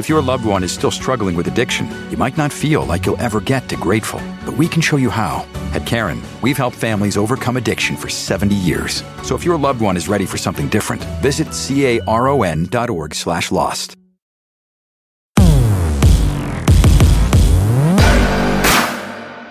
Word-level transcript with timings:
If 0.00 0.08
your 0.08 0.22
loved 0.22 0.46
one 0.46 0.64
is 0.64 0.72
still 0.72 0.90
struggling 0.90 1.36
with 1.36 1.46
addiction, 1.46 1.86
you 2.10 2.16
might 2.16 2.38
not 2.38 2.50
feel 2.50 2.86
like 2.86 3.04
you'll 3.04 3.20
ever 3.20 3.38
get 3.38 3.68
to 3.68 3.76
grateful, 3.76 4.18
but 4.46 4.56
we 4.56 4.66
can 4.66 4.80
show 4.80 4.96
you 4.96 5.10
how. 5.10 5.44
At 5.74 5.84
Karen, 5.84 6.22
we've 6.40 6.56
helped 6.56 6.78
families 6.78 7.18
overcome 7.18 7.58
addiction 7.58 7.96
for 7.96 8.08
70 8.08 8.54
years. 8.54 9.04
So 9.22 9.34
if 9.34 9.44
your 9.44 9.58
loved 9.58 9.82
one 9.82 9.98
is 9.98 10.08
ready 10.08 10.24
for 10.24 10.38
something 10.38 10.68
different, 10.70 11.04
visit 11.20 11.48
caron.org 11.52 13.14
slash 13.14 13.52
lost. 13.52 13.94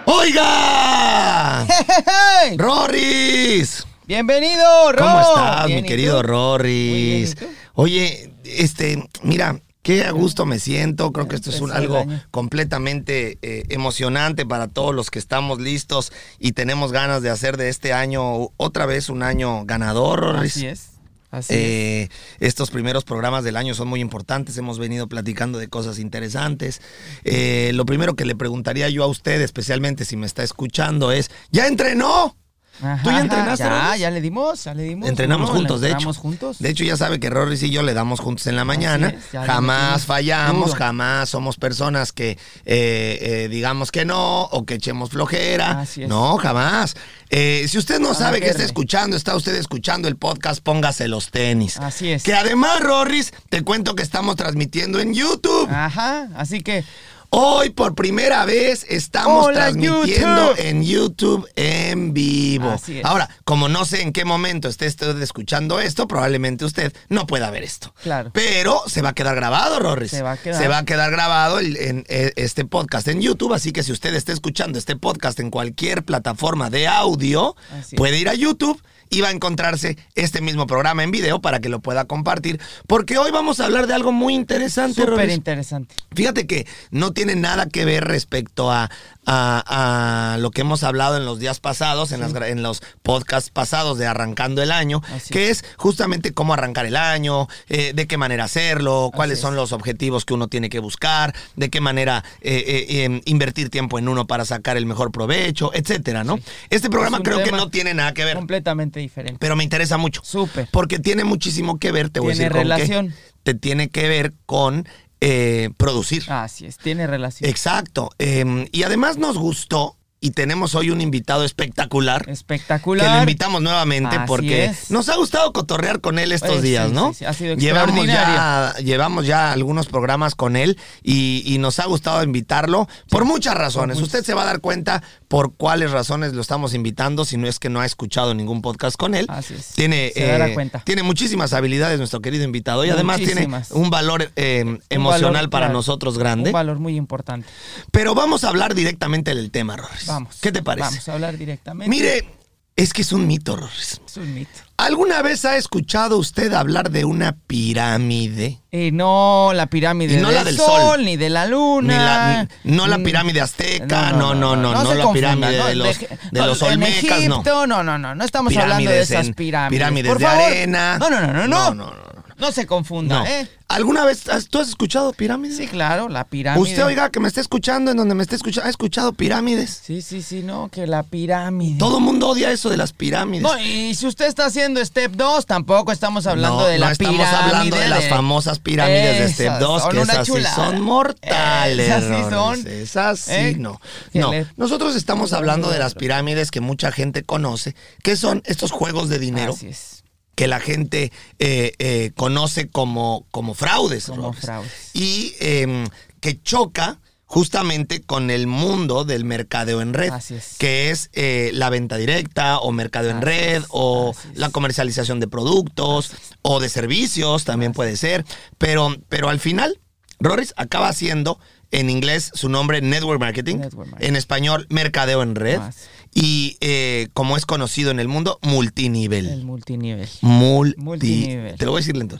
¡Oiga! 0.07 1.67
¡Hey! 1.67 2.57
¡Roris! 2.57 3.85
Bienvenido, 4.07 4.93
Ro. 4.93 4.97
¿Cómo 4.97 5.19
estás, 5.19 5.67
Bien, 5.67 5.83
mi 5.83 5.87
querido 5.87 6.21
tú? 6.23 6.27
Roris? 6.27 7.35
Muy 7.35 7.35
bien, 7.35 7.35
¿y 7.35 7.35
tú? 7.35 7.45
Oye, 7.75 8.33
este, 8.43 9.07
mira, 9.21 9.61
qué 9.81 10.03
a 10.03 10.11
gusto 10.11 10.45
me 10.45 10.59
siento. 10.59 11.11
Creo 11.11 11.27
que 11.27 11.35
esto 11.35 11.49
es 11.49 11.61
un, 11.61 11.71
el 11.71 11.77
algo 11.77 12.05
completamente 12.31 13.37
eh, 13.41 13.63
emocionante 13.69 14.45
para 14.45 14.67
todos 14.67 14.93
los 14.93 15.09
que 15.09 15.19
estamos 15.19 15.59
listos 15.59 16.11
y 16.39 16.53
tenemos 16.53 16.91
ganas 16.91 17.21
de 17.21 17.29
hacer 17.29 17.57
de 17.57 17.69
este 17.69 17.93
año 17.93 18.51
otra 18.57 18.85
vez 18.85 19.09
un 19.09 19.23
año 19.23 19.65
ganador, 19.65 20.19
Roris. 20.19 20.57
Así 20.57 20.67
es. 20.67 20.89
Así 21.31 21.53
es. 21.53 21.59
Eh, 21.59 22.09
estos 22.39 22.71
primeros 22.71 23.03
programas 23.03 23.43
del 23.43 23.55
año 23.55 23.75
son 23.75 23.87
muy 23.87 23.99
importantes, 23.99 24.57
hemos 24.57 24.79
venido 24.79 25.07
platicando 25.07 25.59
de 25.59 25.67
cosas 25.67 25.99
interesantes. 25.99 26.81
Eh, 27.23 27.71
lo 27.75 27.85
primero 27.85 28.15
que 28.15 28.25
le 28.25 28.35
preguntaría 28.35 28.89
yo 28.89 29.03
a 29.03 29.07
usted, 29.07 29.39
especialmente 29.41 30.05
si 30.05 30.17
me 30.17 30.25
está 30.25 30.43
escuchando, 30.43 31.11
es, 31.11 31.29
¿ya 31.51 31.67
entrenó? 31.67 32.35
Ajá, 32.81 33.03
¿Tú 33.03 33.09
ya 33.09 33.19
entrenaste, 33.19 33.63
Ya, 33.63 33.95
ya 33.97 34.11
le 34.11 34.21
dimos, 34.21 34.63
ya 34.63 34.73
le 34.73 34.83
dimos. 34.83 35.09
Entrenamos 35.09 35.49
¿no? 35.49 35.55
juntos, 35.55 35.81
de 35.81 35.87
hecho. 35.87 35.97
Entrenamos 35.97 36.17
juntos. 36.17 36.59
De 36.59 36.69
hecho, 36.69 36.83
ya 36.83 36.97
sabe 36.97 37.19
que 37.19 37.29
Roris 37.29 37.61
y 37.63 37.69
yo 37.69 37.83
le 37.83 37.93
damos 37.93 38.19
juntos 38.19 38.47
en 38.47 38.55
la 38.55 38.65
mañana. 38.65 39.09
es, 39.09 39.31
jamás 39.31 40.05
fallamos, 40.05 40.67
duro. 40.67 40.79
jamás 40.79 41.29
somos 41.29 41.57
personas 41.57 42.11
que 42.11 42.31
eh, 42.31 42.37
eh, 42.65 43.47
digamos 43.49 43.91
que 43.91 44.05
no 44.05 44.43
o 44.43 44.65
que 44.65 44.75
echemos 44.75 45.09
flojera. 45.09 45.81
Así 45.81 46.03
es. 46.03 46.09
No, 46.09 46.37
jamás. 46.37 46.95
Eh, 47.29 47.67
si 47.67 47.77
usted 47.77 47.99
no 47.99 48.13
sabe 48.13 48.41
que 48.41 48.49
está 48.49 48.63
escuchando, 48.63 49.15
está 49.15 49.35
usted 49.35 49.55
escuchando 49.55 50.07
el 50.07 50.15
podcast, 50.15 50.63
póngase 50.63 51.07
los 51.07 51.29
tenis. 51.29 51.77
Así 51.77 52.11
es. 52.11 52.23
Que 52.23 52.33
además, 52.33 52.79
Roris, 52.79 53.33
te 53.49 53.61
cuento 53.61 53.95
que 53.95 54.01
estamos 54.01 54.35
transmitiendo 54.35 54.99
en 54.99 55.13
YouTube. 55.13 55.69
Ajá, 55.69 56.29
así 56.35 56.61
que 56.61 56.83
Hoy 57.31 57.69
por 57.69 57.93
primera 57.93 58.43
vez 58.45 58.87
estamos 58.89 59.45
Hola, 59.45 59.71
transmitiendo 59.71 60.55
YouTube. 60.55 60.65
en 60.65 60.83
YouTube 60.83 61.47
en 61.55 62.11
vivo. 62.11 62.71
Así 62.71 62.97
es. 62.99 63.05
Ahora, 63.05 63.29
como 63.45 63.69
no 63.69 63.85
sé 63.85 64.01
en 64.01 64.13
qué 64.13 64.25
momento 64.25 64.67
esté 64.67 64.87
usted 64.87 65.21
escuchando 65.21 65.79
esto, 65.79 66.07
probablemente 66.07 66.65
usted 66.65 66.91
no 67.07 67.27
pueda 67.27 67.51
ver 67.51 67.61
esto. 67.63 67.93
Claro. 68.01 68.31
Pero 68.33 68.81
se 68.87 69.03
va 69.03 69.09
a 69.09 69.13
quedar 69.13 69.35
grabado, 69.35 69.79
Rorris. 69.79 70.09
Se 70.09 70.23
va 70.23 70.31
a 70.31 70.37
quedar. 70.37 70.59
Se 70.59 70.67
va 70.67 70.79
a 70.79 70.85
quedar 70.85 71.11
grabado 71.11 71.59
el- 71.59 71.77
en, 71.77 72.03
eh, 72.09 72.33
este 72.35 72.65
podcast 72.65 73.07
en 73.07 73.21
YouTube, 73.21 73.53
así 73.53 73.71
que 73.73 73.83
si 73.83 73.91
usted 73.91 74.15
está 74.15 74.33
escuchando 74.33 74.79
este 74.79 74.95
podcast 74.95 75.39
en 75.39 75.51
cualquier 75.51 76.03
plataforma 76.03 76.71
de 76.71 76.87
audio, 76.87 77.55
puede 77.95 78.17
ir 78.17 78.27
a 78.29 78.33
YouTube 78.33 78.81
y 79.09 79.21
va 79.21 79.29
a 79.29 79.31
encontrarse 79.31 79.97
este 80.15 80.41
mismo 80.41 80.67
programa 80.67 81.03
en 81.03 81.11
video 81.11 81.41
para 81.41 81.59
que 81.59 81.69
lo 81.69 81.79
pueda 81.79 82.05
compartir, 82.05 82.59
porque 82.87 83.17
hoy 83.17 83.31
vamos 83.31 83.59
a 83.59 83.65
hablar 83.65 83.87
de 83.87 83.93
algo 83.93 84.11
muy 84.11 84.35
interesante, 84.35 85.01
súper 85.05 85.29
interesante. 85.29 85.95
Fíjate 86.13 86.47
que 86.47 86.67
no 86.91 87.11
tiene 87.11 87.35
nada 87.35 87.67
que 87.67 87.85
ver 87.85 88.05
respecto 88.05 88.71
a, 88.71 88.89
a- 89.31 90.33
a 90.33 90.37
lo 90.37 90.49
que 90.51 90.61
hemos 90.61 90.83
hablado 90.83 91.15
en 91.17 91.23
los 91.25 91.37
días 91.39 91.59
pasados, 91.59 92.11
en, 92.11 92.19
las 92.19 92.33
en 92.33 92.63
los 92.63 92.81
podcasts 93.03 93.51
pasados 93.51 93.97
de 93.99 94.07
Arrancando 94.07 94.63
el 94.63 94.71
Año, 94.71 95.01
Así 95.13 95.31
que 95.31 95.49
es. 95.51 95.63
justamente 95.77 96.33
cómo 96.33 96.53
arrancar 96.53 96.85
el 96.87 96.95
año, 96.95 97.47
eh, 97.67 97.91
de 97.93 98.07
qué 98.07 98.17
manera 98.17 98.45
hacerlo, 98.45 99.11
cuáles 99.13 99.39
son 99.39 99.55
los 99.55 99.71
objetivos 99.71 100.25
que 100.25 100.33
uno 100.33 100.47
tiene 100.47 100.69
que 100.69 100.79
buscar, 100.79 101.35
de 101.55 101.69
qué 101.69 101.79
manera 101.79 102.23
eh, 102.41 102.63
eh, 102.89 103.03
em, 103.03 103.21
invertir 103.25 103.69
tiempo 103.69 103.99
en 103.99 104.07
uno 104.09 104.25
para 104.25 104.45
sacar 104.45 104.77
el 104.77 104.85
mejor 104.87 105.11
provecho, 105.11 105.71
etcétera, 105.73 106.23
¿no? 106.23 106.39
Este 106.71 106.89
programa 106.89 107.17
Es 107.17 107.23
creo 107.23 107.43
que 107.43 107.51
no 107.51 107.69
tiene 107.69 107.93
nada 107.93 108.13
que 108.15 108.25
ver, 108.25 108.35
Completamente 108.35 108.99
diferente. 108.99 109.37
pero 109.39 109.55
me 109.55 109.63
interesa 109.63 109.97
mucho. 109.97 110.21
Súper. 110.23 110.67
Porque 110.71 110.97
tiene 110.97 111.23
muchísimo 111.23 111.77
que 111.77 111.91
ver, 111.91 112.09
te 112.09 112.19
voy 112.19 112.31
a 112.31 112.35
Tiene 112.35 112.49
decir 112.49 112.51
con 112.51 112.67
qué. 112.67 112.83
relación. 112.83 113.13
Te 113.43 113.53
tiene 113.53 113.89
que 113.89 114.07
ver 114.09 114.33
con 114.45 114.87
eh, 115.21 115.69
producir. 115.77 116.23
Así 116.31 116.65
es, 116.65 116.77
tiene 116.77 117.07
relación. 117.07 117.49
Exacto. 117.49 118.09
Eh, 118.19 118.67
y 118.71 118.83
además 118.83 119.17
nos 119.17 119.37
gustó 119.37 119.98
y 120.21 120.31
tenemos 120.31 120.75
hoy 120.75 120.89
un 120.91 121.01
invitado 121.01 121.43
espectacular. 121.45 122.25
Espectacular. 122.29 123.05
Que 123.07 123.13
lo 123.13 123.19
invitamos 123.19 123.61
nuevamente 123.61 124.15
Así 124.17 124.25
porque 124.27 124.65
es. 124.65 124.91
nos 124.91 125.07
ha 125.09 125.15
gustado 125.15 125.53
cotorrear 125.53 126.01
con 126.01 126.19
él 126.19 126.31
estos 126.31 126.49
Pues, 126.49 126.61
días, 126.61 126.89
sí, 126.89 126.93
¿no? 126.93 127.09
sí, 127.13 127.19
sí, 127.19 127.25
ha 127.25 127.33
sido 127.33 127.55
llevamos 127.55 128.05
ya, 128.05 128.73
llevamos 128.83 129.25
ya 129.25 129.51
algunos 129.51 129.87
programas 129.87 130.35
con 130.35 130.55
él 130.55 130.77
y, 131.03 131.43
y 131.45 131.57
nos 131.57 131.79
ha 131.79 131.85
gustado 131.85 132.21
invitarlo 132.23 132.87
por 133.09 133.25
muchas 133.25 133.55
razones. 133.55 133.99
Usted 134.01 134.23
se 134.23 134.33
va 134.33 134.41
a 134.41 134.45
dar 134.45 134.59
cuenta 134.59 135.01
por 135.27 135.53
cuáles 135.55 135.91
razones 135.91 136.33
lo 136.33 136.41
estamos 136.41 136.73
invitando, 136.73 137.23
si 137.23 137.37
no 137.37 137.47
es 137.47 137.59
que 137.59 137.69
no 137.69 137.79
ha 137.79 137.85
escuchado 137.85 138.33
ningún 138.33 138.61
podcast 138.61 138.97
con 138.97 139.15
él. 139.15 139.25
Así 139.29 139.53
es. 139.53 139.67
Tiene, 139.67 140.11
Se 140.13 140.25
dará 140.25 140.49
eh, 140.49 140.53
cuenta. 140.53 140.79
tiene 140.83 141.03
muchísimas 141.03 141.53
habilidades 141.53 141.97
nuestro 141.99 142.19
querido 142.21 142.43
invitado 142.43 142.83
y 142.83 142.89
además 142.89 143.17
tiene 143.17 143.33
Muchísimas. 143.47 143.71
un 143.71 143.89
valor 143.89 144.31
eh, 144.35 144.63
Un 144.65 144.81
emocional 144.89 145.33
valor, 145.33 145.49
para 145.49 145.65
claro, 145.67 145.77
nosotros 145.79 146.17
grande. 146.17 146.49
Un 146.49 146.53
valor 146.53 146.79
muy 146.79 146.95
importante. 146.97 147.47
Pero 147.91 148.15
vamos 148.15 148.43
a 148.43 148.49
hablar 148.49 148.73
directamente 148.75 149.33
del 149.35 149.51
tema, 149.51 149.77
Rorris. 149.77 150.08
Vamos. 150.09 150.37
¿Qué 150.41 150.51
te 150.51 150.61
parece? 150.61 150.89
Vamos 150.89 151.09
a 151.09 151.13
hablar 151.13 151.37
directamente. 151.37 151.89
Mire, 151.89 152.27
es 152.75 152.93
que 152.93 153.01
es 153.03 153.11
un 153.11 153.27
mito, 153.27 153.55
Rorris. 153.55 154.01
Es 154.05 154.17
un 154.17 154.33
mito. 154.33 154.51
¿Alguna 154.77 155.21
vez 155.21 155.43
ha 155.45 155.57
escuchado 155.57 156.17
usted 156.17 156.53
hablar 156.53 156.89
de 156.91 157.03
una 157.05 157.33
pirámide? 157.47 158.59
Eh, 158.71 158.91
no 158.91 159.51
la 159.53 159.67
pirámide 159.67 160.17
no 160.21 160.27
del, 160.29 160.35
la 160.37 160.43
del 160.43 160.55
sol, 160.57 160.81
sol. 160.81 161.05
ni 161.05 161.17
de 161.17 161.29
la 161.29 161.45
Ni 161.45 161.51
luna. 161.51 161.97
la- 161.97 162.47
no 162.63 162.87
la 162.87 162.97
Mm, 162.97 163.03
pirámide 163.03 163.41
azteca, 163.41 164.11
no, 164.11 164.33
no, 164.33 164.55
no, 164.55 164.71
no, 164.73 164.85
se 164.89 164.95
la 164.95 165.03
confunda, 165.03 165.35
pirámide 165.35 165.63
de 165.65 165.75
los- 165.75 165.99
de 165.99 166.41
los 166.41 166.61
en 166.61 166.67
olmecas, 166.69 167.19
no. 167.27 167.35
Egipto, 167.35 167.67
no, 167.67 167.83
no, 167.83 167.97
no, 167.97 168.15
no 168.15 168.23
estamos 168.23 168.55
hablando 168.55 168.75
de 168.77 168.79
Pirámides 168.85 169.11
esas 169.11 169.27
en- 169.27 169.33
pirámides. 169.33 169.77
pirámides 169.79 170.09
Por 170.11 170.19
de 170.19 170.25
favor. 170.25 170.43
arena. 170.43 170.97
No, 170.97 171.09
no, 171.09 171.21
no, 171.21 171.27
no, 171.33 171.47
no. 171.47 171.47
No, 171.47 171.73
no, 171.73 172.18
no, 172.39 172.51
se 172.51 172.65
confunda, 172.65 173.19
No. 173.19 173.25
¿eh? 173.25 173.47
¿Alguna 173.67 174.03
vez 174.03 174.27
has- 174.29 174.47
tú 174.47 174.57
has 174.57 174.67
escuchado 174.69 175.13
pirámides? 175.13 175.57
Sí, 175.57 175.67
claro, 175.67 176.09
la 176.09 176.23
pirámide. 176.23 176.63
Usted, 176.63 176.83
oiga, 176.85 177.11
que 177.11 177.19
me 177.19 177.27
esté 177.27 177.39
escuchando, 177.39 177.91
en 177.91 177.97
donde 177.97 178.15
me 178.15 178.23
esté 178.23 178.35
escuchando, 178.35 178.65
¿ha 178.65 178.69
escuchado 178.71 179.13
pirámides? 179.13 179.81
Sí, 179.85 180.01
sí, 180.01 180.23
sí, 180.23 180.41
no, 180.41 180.69
que 180.69 180.87
la 180.87 181.03
pirámide. 181.03 181.77
Todo 181.77 181.99
el 181.99 182.03
mundo 182.03 182.29
odia 182.29 182.49
eso 182.51 182.69
de 182.69 182.77
las 182.77 182.93
pirámides. 182.93 183.43
No, 183.43 183.59
y 183.59 183.93
si 183.93 184.07
usted 184.07 184.25
está 184.25 184.45
haciendo 184.47 184.83
Step 184.83 185.11
2, 185.11 185.45
tampoco 185.45 185.91
estamos 185.91 186.25
hablando 186.25 186.61
no, 186.61 186.65
de 186.65 186.79
la 186.79 186.87
no 186.87 186.91
estamos 186.93 187.15
pirámide. 187.17 187.37
hablando 187.45 187.77
de 187.77 187.87
las 187.89 188.07
famosas 188.09 188.57
pirámides 188.57 189.19
de 189.19 189.33
Step 189.33 189.45
Esas 189.47 189.59
2, 189.59 189.81
son 189.83 189.91
que 189.91 190.01
esas 190.01 190.25
sí 190.27 190.33
son 190.55 190.81
mortales. 190.81 191.87
Esas 191.87 192.03
sí 192.05 192.29
son. 192.31 192.67
Esas 192.67 193.19
sí, 193.19 193.31
¿Eh? 193.33 193.55
no. 193.59 193.79
No, 194.13 194.31
le- 194.31 194.47
nosotros 194.57 194.95
estamos 194.95 195.31
hablando 195.33 195.69
de 195.69 195.77
las 195.77 195.93
pirámides 195.93 196.49
que 196.49 196.59
mucha 196.61 196.91
gente 196.91 197.21
conoce, 197.23 197.75
que 198.01 198.15
son 198.15 198.41
estos 198.45 198.71
juegos 198.71 199.09
de 199.09 199.19
dinero 199.19 199.53
Así 199.53 199.67
es. 199.67 199.98
Que 200.39 200.47
la 200.47 200.61
gente 200.61 201.11
eh, 201.37 201.73
eh, 201.79 202.11
conoce 202.15 202.69
como, 202.69 203.25
como 203.29 203.53
fraudes. 203.53 204.05
Como 204.05 204.27
Ronis. 204.27 204.39
fraudes. 204.39 204.71
Y 204.93 205.33
eh, 205.41 205.85
que 206.21 206.41
choca 206.41 206.99
justamente 207.25 208.01
con 208.01 208.29
el 208.31 208.47
mundo 208.47 209.03
del 209.03 209.25
mercadeo 209.25 209.81
en 209.81 209.93
red, 209.93 210.11
Así 210.11 210.35
es. 210.35 210.55
que 210.57 210.91
es 210.91 211.09
eh, 211.11 211.51
la 211.53 211.69
venta 211.69 211.97
directa 211.97 212.57
o 212.59 212.71
mercadeo 212.71 213.11
en 213.11 213.21
red 213.21 213.57
es, 213.57 213.65
o 213.67 214.15
así 214.17 214.29
la 214.35 214.49
comercialización 214.49 215.19
de 215.19 215.27
productos 215.27 216.11
o 216.41 216.61
de 216.61 216.69
servicios, 216.69 217.43
también 217.43 217.73
puede 217.73 217.97
ser, 217.97 218.23
pero, 218.57 218.95
pero 219.09 219.27
al 219.27 219.41
final, 219.41 219.77
Roris 220.21 220.53
acaba 220.55 220.93
siendo 220.93 221.37
en 221.71 221.89
inglés 221.89 222.31
su 222.33 222.47
nombre 222.47 222.81
Network 222.81 223.19
Marketing, 223.19 223.57
Network 223.57 223.89
marketing. 223.91 224.07
en 224.09 224.15
español 224.15 224.65
Mercadeo 224.69 225.21
en 225.21 225.35
Red 225.35 225.59
Así. 225.59 225.79
Y 226.13 226.57
eh, 226.61 227.07
como 227.13 227.37
es 227.37 227.45
conocido 227.45 227.91
en 227.91 227.99
el 227.99 228.07
mundo, 228.07 228.39
multinivel. 228.41 229.27
El 229.27 229.45
multinivel. 229.45 230.07
Multi- 230.21 230.77
Multinivel. 230.81 231.55
Te 231.57 231.65
lo 231.65 231.71
voy 231.71 231.79
a 231.79 231.81
decir 231.81 231.97
lento. 231.97 232.19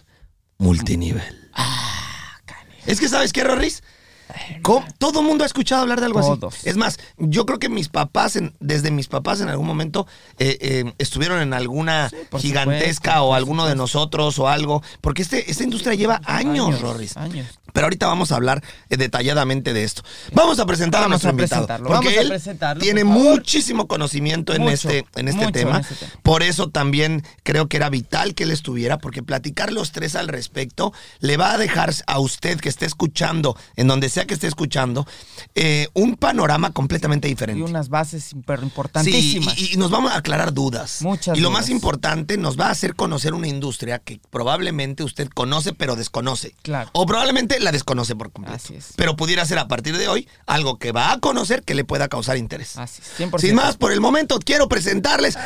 multinivel. 0.57 1.24
es 2.86 3.00
que, 3.00 3.07
¿sabes 3.09 3.33
qué, 3.33 3.44
Rorris? 3.44 3.83
¿Cómo? 4.62 4.86
Todo 5.00 5.24
mundo 5.24 5.44
ha 5.44 5.47
escuchado 5.47 5.81
hablar 5.81 6.00
de 6.01 6.06
algo 6.06 6.21
Todos. 6.21 6.53
así. 6.53 6.69
Es 6.69 6.77
más, 6.77 7.00
yo 7.18 7.47
creo 7.47 7.57
que 7.57 7.68
mis 7.68 7.89
papás, 7.89 8.36
en- 8.36 8.53
desde 8.59 8.91
mis 8.91 9.07
papás 9.07 9.41
en 9.41 9.50
algún 9.50 9.65
momento, 9.65 10.06
eh, 10.38 10.57
eh, 10.62 10.94
estuvieron 11.00 11.41
en 11.41 11.51
alguna 11.53 12.12
gigantesca 12.38 13.13
supuesto, 13.13 13.24
o 13.25 13.33
alguno 13.33 13.65
de 13.65 13.75
nosotros 13.75 14.38
o 14.38 14.47
algo. 14.47 14.83
Porque 15.01 15.24
este, 15.24 15.50
esta 15.50 15.63
industria 15.63 15.95
lleva 15.95 16.21
años, 16.25 16.80
Rorris. 16.80 17.18
Años. 17.18 17.47
Pero 17.74 17.86
ahorita 17.88 18.07
vamos 18.07 18.31
a 18.31 18.36
hablar 18.36 18.63
eh, 18.89 18.98
detalladamente 18.98 19.74
de 19.74 19.83
esto. 19.83 20.04
Vamos 20.33 20.60
a 20.60 20.66
presentar 20.66 21.01
Vamos 21.01 21.07
a 21.07 21.10
nuestro 21.10 21.30
a 21.30 21.31
invitado. 21.33 21.68
Porque 21.68 21.89
vamos 21.94 22.07
a 22.18 22.21
él 22.21 22.27
presentarlo, 22.30 22.81
tiene 22.83 23.04
por 23.06 23.13
muchísimo 23.13 23.88
conocimiento 23.88 24.54
en 24.54 24.63
este, 24.69 25.06
en 25.16 25.27
este 25.27 25.51
tema. 25.51 25.77
en 25.77 25.81
este 25.81 25.95
tema. 25.95 26.13
Por 26.24 26.44
eso 26.44 26.69
también 26.69 27.24
creo 27.44 27.68
que 27.68 27.77
era 27.77 27.89
vital 27.89 28.36
que 28.36 28.44
él 28.44 28.51
estuviera, 28.51 28.98
porque 29.00 29.24
platicar 29.24 29.71
los 29.71 29.92
tres 29.92 30.16
al 30.16 30.27
respecto 30.27 30.94
le 31.19 31.38
va 31.38 31.54
a 31.54 31.57
dejar 31.57 31.94
a 32.07 32.19
usted 32.19 32.60
que 32.60 32.69
esté 32.69 32.86
escuchando, 32.86 33.57
en 33.75 33.88
donde 33.88 34.10
sea 34.10 34.25
que 34.25 34.33
esté 34.33 34.48
escuchando, 34.48 35.07
eh, 35.56 35.88
un 35.94 36.15
panorama 36.15 36.72
completamente 36.72 37.27
Y 37.27 37.31
diferente. 37.31 37.63
unas 37.63 37.89
bases 37.89 38.24
Sí, 38.30 38.36
importantísimas. 38.38 39.57
y, 39.57 39.74
y 39.74 39.77
nos 39.77 39.89
vamos 39.92 40.12
a 40.12 40.18
aclarar 40.18 40.54
dudas. 40.54 41.01
Muchas 41.01 41.38
Y 41.38 41.42
lo 41.42 41.50
dudas. 41.50 41.62
más 41.62 41.69
importante, 41.69 42.38
nos 42.38 42.60
va 42.60 42.68
a 42.68 42.72
hacer 42.72 42.95
conocer 42.95 43.33
una 43.33 43.48
industria 43.48 44.00
que 44.00 44.19
probablemente 44.30 45.04
usted 45.04 45.27
conoce 45.30 45.74
pero 45.74 45.95
desconoce. 45.95 46.56
Claro. 46.62 46.89
O 46.94 47.06
probablemente 47.06 47.59
la 47.62 47.72
desconoce 47.72 48.16
por 48.16 48.32
completo. 48.32 48.56
Así 48.64 48.76
es. 48.76 48.94
Pero 48.96 49.16
pudiera 49.16 49.46
ser 49.46 49.60
a 49.60 49.68
partir 49.68 49.98
de 49.98 50.08
hoy 50.08 50.28
algo 50.46 50.78
que 50.78 50.92
va 50.92 51.12
a 51.12 51.20
conocer 51.20 51.64
que 51.64 51.74
le 51.76 51.84
pueda 51.84 52.08
causar 52.08 52.38
interés. 52.38 52.78
Así 52.78 53.02
es, 53.02 53.20
100%. 53.30 53.40
Sin 53.40 53.56
más, 53.56 53.78
por 53.78 53.92
el 53.92 54.02
momento 54.02 54.40
quiero 54.40 54.68
presentarles 54.70 55.38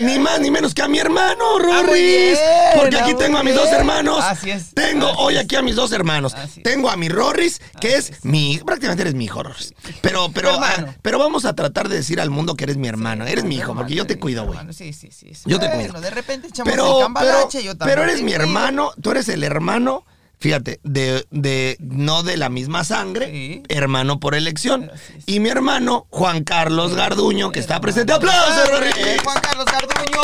ni 0.00 0.18
más 0.18 0.40
ni 0.40 0.50
menos 0.50 0.74
que 0.74 0.82
a 0.82 0.88
mi 0.88 0.98
hermano, 0.98 1.44
Ah, 1.72 1.82
Rorris. 1.82 2.38
porque 2.76 2.96
ah, 2.96 3.02
aquí 3.02 3.14
muy 3.14 3.22
tengo 3.22 3.38
a 3.38 3.42
mis 3.42 3.54
dos 3.54 3.68
hermanos. 3.68 4.24
Así 4.24 4.50
es, 4.50 4.74
Tengo 4.74 5.06
así 5.08 5.16
hoy 5.18 5.36
aquí 5.36 5.56
a 5.56 5.62
mis 5.62 5.76
dos 5.76 5.92
hermanos. 5.92 6.34
Tengo 6.62 6.90
a 6.90 6.96
mi 6.96 7.08
Rorris, 7.08 7.60
que 7.80 7.96
es, 7.96 8.10
es. 8.10 8.24
mi. 8.24 8.58
Prácticamente 8.64 9.02
eres 9.02 9.14
mi 9.14 9.24
hijo, 9.24 9.42
Rorris. 9.42 9.74
Pero, 10.02 10.30
pero, 10.32 10.50
ah, 10.62 10.94
pero 11.02 11.18
vamos 11.18 11.44
a 11.44 11.54
tratar 11.54 11.88
de 11.88 11.96
decir 11.96 12.20
al 12.20 12.30
mundo 12.30 12.54
que 12.54 12.64
eres 12.64 12.76
mi 12.76 12.88
hermano. 12.88 13.26
eres 13.26 13.44
mi 13.44 13.56
hijo, 13.56 13.70
Hermano, 13.70 13.80
porque 13.80 13.94
yo 13.94 14.06
te 14.06 14.18
cuido, 14.18 14.44
güey. 14.46 14.58
Sí, 14.72 14.92
sí, 14.92 15.10
sí. 15.10 15.32
Yo 15.44 15.58
te 15.58 15.70
cuido. 15.70 16.00
de 16.00 16.10
repente 16.10 16.48
echamos 16.48 16.68
el 16.72 16.78
Pero, 16.78 16.84
pero, 16.84 17.00
cambalache, 17.00 17.62
yo 17.62 17.76
también 17.76 17.98
pero 17.98 18.10
eres 18.10 18.22
mi 18.22 18.32
hermano, 18.32 18.92
tú 19.00 19.10
eres 19.10 19.28
el 19.28 19.42
hermano, 19.44 20.04
fíjate, 20.38 20.80
de, 20.82 21.24
de 21.30 21.76
no 21.80 22.22
de 22.22 22.36
la 22.36 22.48
misma 22.48 22.84
sangre, 22.84 23.26
Sí. 23.30 23.62
hermano 23.68 24.20
por 24.20 24.34
elección. 24.34 24.90
Y 25.26 25.40
mi 25.40 25.48
hermano, 25.48 26.06
Juan 26.10 26.44
Carlos 26.44 26.94
Garduño, 26.94 27.50
que 27.52 27.60
está 27.60 27.80
presente. 27.80 28.12
¡Aplausos! 28.12 28.68
Eh, 28.96 29.16
Juan 29.24 29.38
Carlos 29.42 29.66
Garduño. 29.66 30.20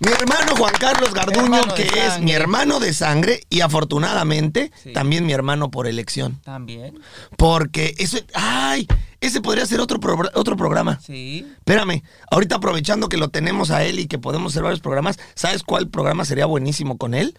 Mi 0.00 0.10
hermano 0.12 0.56
Juan 0.56 0.74
Carlos 0.78 1.14
Garduño, 1.14 1.62
que 1.74 1.84
es 1.84 1.88
sangre. 1.90 2.24
mi 2.24 2.32
hermano 2.32 2.78
de 2.80 2.92
sangre 2.92 3.40
y 3.48 3.60
afortunadamente 3.60 4.70
también 4.92 5.24
mi 5.24 5.32
hermano 5.32 5.70
por 5.70 5.86
elección. 5.86 6.40
También. 6.44 6.98
Porque 7.38 7.94
eso, 7.98 8.18
¡ay! 8.34 8.86
Ese 9.20 9.40
podría 9.40 9.64
ser 9.64 9.80
otro, 9.80 9.98
otro 10.34 10.56
programa. 10.58 11.00
Sí. 11.02 11.46
Espérame, 11.58 12.02
ahorita 12.30 12.56
aprovechando 12.56 13.08
que 13.08 13.16
lo 13.16 13.28
tenemos 13.28 13.70
a 13.70 13.84
él 13.84 13.98
y 13.98 14.06
que 14.06 14.18
podemos 14.18 14.52
hacer 14.52 14.62
varios 14.64 14.80
programas, 14.80 15.18
¿sabes 15.34 15.62
cuál 15.62 15.88
programa 15.88 16.26
sería 16.26 16.44
buenísimo 16.44 16.98
con 16.98 17.14
él? 17.14 17.38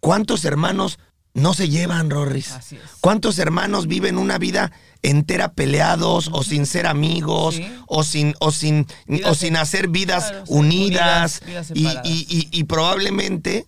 ¿Cuántos 0.00 0.44
hermanos 0.44 0.98
no 1.34 1.52
se 1.54 1.68
llevan, 1.68 2.10
Rorris? 2.10 2.52
Así 2.52 2.76
es. 2.76 2.82
¿Cuántos 3.00 3.38
hermanos 3.38 3.86
viven 3.86 4.18
una 4.18 4.38
vida 4.38 4.70
entera 5.02 5.52
peleados 5.52 6.30
o 6.32 6.42
sin 6.42 6.64
ser 6.66 6.86
amigos 6.86 7.56
Sí. 7.56 7.66
o 7.86 8.04
sin 8.04 8.34
o 8.40 8.50
sin 8.52 8.86
Vidas 9.06 9.30
o 9.30 9.34
sin 9.34 9.56
hacer 9.56 9.88
vidas 9.88 10.28
claro, 10.30 10.44
unidas, 10.48 11.40
unidas, 11.42 11.70
vidas 11.70 11.70
y, 11.74 11.80
separadas. 11.82 12.06
y- 12.10 12.26
y- 12.30 12.48
y 12.60 12.64
probablemente 12.64 13.66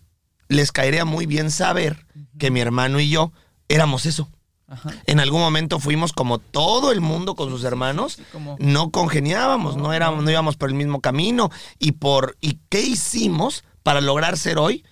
les 0.49 0.73
caería 0.73 1.05
muy 1.05 1.27
bien 1.27 1.51
saber 1.51 2.07
que 2.39 2.51
mi 2.51 2.61
hermano 2.61 3.01
y 3.01 3.11
yo 3.11 3.33
éramos 3.69 4.07
eso. 4.07 4.31
Ajá. 4.69 4.91
En 5.07 5.21
algún 5.21 5.41
momento 5.41 5.79
fuimos 5.79 6.13
como 6.13 6.39
todo 6.39 6.91
el 6.91 7.01
mundo 7.01 7.35
con 7.37 7.51
sus 7.51 7.63
hermanos, 7.65 8.15
sí, 8.15 8.23
como- 8.33 8.57
no 8.59 8.91
congeniábamos, 8.91 9.77
no, 9.77 9.93
éramos, 9.93 10.25
no 10.25 10.31
íbamos 10.31 10.57
por 10.57 10.69
el 10.71 10.75
mismo 10.75 11.01
camino. 11.01 11.51
¿Y 11.79 11.93
por 11.93 12.37
y 12.41 12.59
qué 12.69 12.81
hicimos 12.83 13.63
para 13.83 14.01
lograr 14.01 14.37
ser 14.39 14.59
hoy 14.59 14.85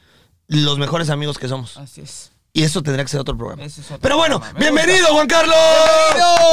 los 0.48 0.78
mejores 0.78 1.10
amigos 1.10 1.38
que 1.38 1.48
somos? 1.48 1.76
Así 1.76 2.00
es. 2.02 2.30
Y 2.52 2.62
eso 2.62 2.82
tendría 2.82 3.04
que 3.04 3.10
ser 3.10 3.20
otro 3.20 3.36
programa. 3.36 3.64
Es 3.64 3.78
otro 3.80 3.98
Pero 4.00 4.16
bueno, 4.16 4.38
programa, 4.40 4.58
me 4.60 4.70
bienvenido 4.70 5.08
Juan 5.08 5.26
Carlos. 5.26 5.56
¡Bravo! 6.14 6.44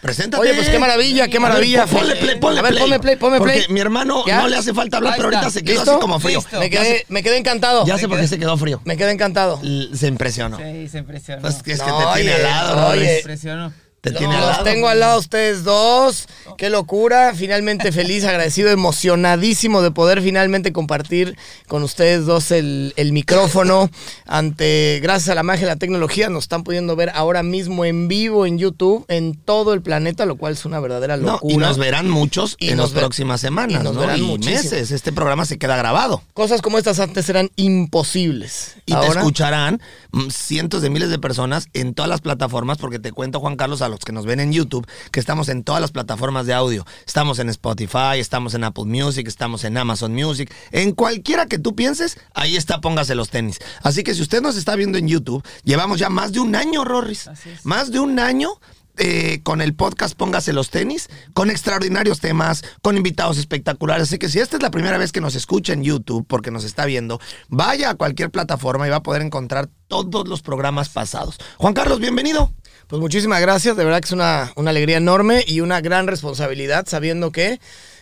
Preséntate. 0.00 0.42
Oye, 0.42 0.52
pues 0.54 0.68
qué 0.68 0.78
maravilla, 0.78 1.28
qué 1.28 1.38
A 1.38 1.40
ver, 1.40 1.48
maravilla. 1.48 1.86
pon- 1.86 2.00
Ponle 2.00 2.16
play, 2.16 2.38
ponle 2.38 2.60
A 2.60 2.62
ver, 2.62 2.72
play. 2.72 2.82
ponme 2.82 3.00
play, 3.00 3.16
ponme 3.16 3.40
play. 3.40 3.60
Porque 3.62 3.72
mi 3.72 3.80
hermano 3.80 4.22
¿Ya? 4.26 4.42
no 4.42 4.48
le 4.48 4.56
hace 4.58 4.74
falta 4.74 4.98
hablar, 4.98 5.14
pero 5.16 5.28
ahorita 5.30 5.48
se 5.50 5.64
quedó 5.64 5.76
¿Listo? 5.76 5.92
así 5.92 6.00
como 6.00 6.20
frío. 6.20 6.40
Listo. 6.40 6.60
Me 6.60 6.68
quedé, 6.68 7.06
me 7.08 7.22
quedé 7.22 7.38
encantado. 7.38 7.86
Ya 7.86 7.96
sé 7.96 8.06
por 8.06 8.20
qué 8.20 8.28
se 8.28 8.38
quedó 8.38 8.54
frío. 8.58 8.82
Me 8.84 8.98
quedé 8.98 9.12
encantado. 9.12 9.58
L- 9.62 9.96
Se 9.96 10.06
impresionó. 10.06 10.58
Sí, 10.58 10.88
se 10.88 10.98
impresionó. 10.98 11.40
Pues 11.40 11.62
que 11.62 11.72
es 11.72 11.80
que 11.80 11.88
No, 11.88 11.96
te 12.12 12.20
tiene 12.20 12.34
oye, 12.34 12.36
al 12.36 12.42
lado, 12.42 12.86
oye. 12.88 13.06
Se 13.08 13.18
impresionó. 13.20 13.72
Te 14.04 14.12
tiene 14.12 14.34
al 14.34 14.40
Los 14.42 14.50
lado. 14.50 14.64
tengo 14.64 14.88
al 14.88 15.00
lado 15.00 15.14
a 15.14 15.18
ustedes 15.18 15.64
dos. 15.64 16.28
Qué 16.58 16.70
locura. 16.70 17.32
Finalmente 17.34 17.90
feliz, 17.92 18.24
agradecido, 18.24 18.70
emocionadísimo 18.70 19.82
de 19.82 19.90
poder 19.90 20.22
finalmente 20.22 20.72
compartir 20.72 21.36
con 21.66 21.82
ustedes 21.82 22.26
dos 22.26 22.50
el, 22.52 22.92
el 22.96 23.12
micrófono. 23.12 23.90
Ante, 24.26 25.00
gracias 25.02 25.30
a 25.30 25.34
la 25.34 25.42
magia 25.42 25.62
de 25.66 25.72
la 25.72 25.76
tecnología, 25.78 26.28
nos 26.28 26.44
están 26.44 26.62
pudiendo 26.64 26.94
ver 26.96 27.10
ahora 27.14 27.42
mismo 27.42 27.84
en 27.84 28.06
vivo 28.08 28.46
en 28.46 28.58
YouTube, 28.58 29.04
en 29.08 29.34
todo 29.34 29.72
el 29.74 29.82
planeta, 29.82 30.26
lo 30.26 30.36
cual 30.36 30.52
es 30.52 30.64
una 30.64 30.80
verdadera 30.80 31.16
No, 31.16 31.32
locura. 31.32 31.54
y 31.54 31.56
nos 31.56 31.78
verán 31.78 32.08
muchos 32.08 32.56
Y 32.58 32.68
en 32.70 32.78
las 32.78 32.90
próximas 32.90 33.40
semanas, 33.40 33.80
y 33.80 33.84
nos 33.84 33.94
¿no? 33.94 34.00
verán 34.00 34.22
y 34.22 34.38
meses. 34.38 34.90
Este 34.90 35.12
programa 35.12 35.44
se 35.46 35.58
queda 35.58 35.76
grabado. 35.76 36.22
Cosas 36.34 36.60
como 36.62 36.78
estas 36.78 37.00
antes 37.00 37.28
eran 37.28 37.50
imposibles. 37.56 38.74
Y 38.86 38.94
te 38.94 39.06
escucharán 39.06 39.80
mm, 40.12 40.28
cientos 40.30 40.82
de 40.82 40.90
miles 40.90 41.10
de 41.10 41.18
personas 41.18 41.68
en 41.72 41.94
todas 41.94 42.08
las 42.08 42.20
plataformas, 42.20 42.78
porque 42.78 42.98
te 42.98 43.12
cuento, 43.12 43.40
Juan 43.40 43.56
Carlos, 43.56 43.80
a 43.82 43.88
los 43.94 44.04
que 44.04 44.12
nos 44.12 44.26
ven 44.26 44.40
en 44.40 44.52
YouTube, 44.52 44.86
que 45.12 45.20
estamos 45.20 45.48
en 45.48 45.62
todas 45.62 45.80
las 45.80 45.92
plataformas 45.92 46.46
de 46.46 46.52
audio. 46.52 46.84
Estamos 47.06 47.38
en 47.38 47.48
Spotify, 47.48 48.18
estamos 48.18 48.54
en 48.54 48.64
Apple 48.64 48.84
Music, 48.84 49.26
estamos 49.28 49.64
en 49.64 49.76
Amazon 49.76 50.12
Music. 50.12 50.52
En 50.72 50.92
cualquiera 50.92 51.46
que 51.46 51.58
tú 51.58 51.74
pienses, 51.74 52.18
ahí 52.34 52.56
está, 52.56 52.80
póngase 52.80 53.14
los 53.14 53.30
tenis. 53.30 53.58
Así 53.82 54.02
que 54.02 54.14
si 54.14 54.22
usted 54.22 54.42
nos 54.42 54.56
está 54.56 54.74
viendo 54.76 54.98
en 54.98 55.08
YouTube, 55.08 55.44
llevamos 55.62 55.98
ya 55.98 56.10
más 56.10 56.32
de 56.32 56.40
un 56.40 56.54
año, 56.54 56.84
Rorris. 56.84 57.30
Más 57.62 57.92
de 57.92 58.00
un 58.00 58.18
año 58.18 58.58
eh, 58.96 59.40
con 59.42 59.60
el 59.60 59.74
podcast 59.74 60.16
Póngase 60.16 60.52
los 60.52 60.70
tenis, 60.70 61.08
con 61.32 61.50
extraordinarios 61.50 62.20
temas, 62.20 62.62
con 62.80 62.96
invitados 62.96 63.38
espectaculares. 63.38 64.04
Así 64.04 64.18
que 64.18 64.28
si 64.28 64.38
esta 64.38 64.56
es 64.56 64.62
la 64.62 64.70
primera 64.70 64.98
vez 64.98 65.10
que 65.10 65.20
nos 65.20 65.34
escucha 65.34 65.72
en 65.72 65.82
YouTube, 65.82 66.24
porque 66.28 66.52
nos 66.52 66.62
está 66.62 66.84
viendo, 66.84 67.20
vaya 67.48 67.90
a 67.90 67.94
cualquier 67.96 68.30
plataforma 68.30 68.86
y 68.86 68.90
va 68.90 68.96
a 68.96 69.02
poder 69.02 69.22
encontrar 69.22 69.68
todos 69.88 70.28
los 70.28 70.42
programas 70.42 70.90
pasados. 70.90 71.38
Juan 71.58 71.74
Carlos, 71.74 71.98
bienvenido. 71.98 72.52
Pues 72.86 73.00
muchísimas 73.00 73.40
gracias, 73.40 73.76
de 73.76 73.84
verdad 73.84 74.00
que 74.00 74.06
es 74.06 74.12
una, 74.12 74.52
una 74.56 74.70
alegría 74.70 74.98
enorme 74.98 75.42
y 75.46 75.60
una 75.60 75.80
gran 75.80 76.06
responsabilidad 76.06 76.86
sabiendo 76.86 77.32
que 77.32 77.58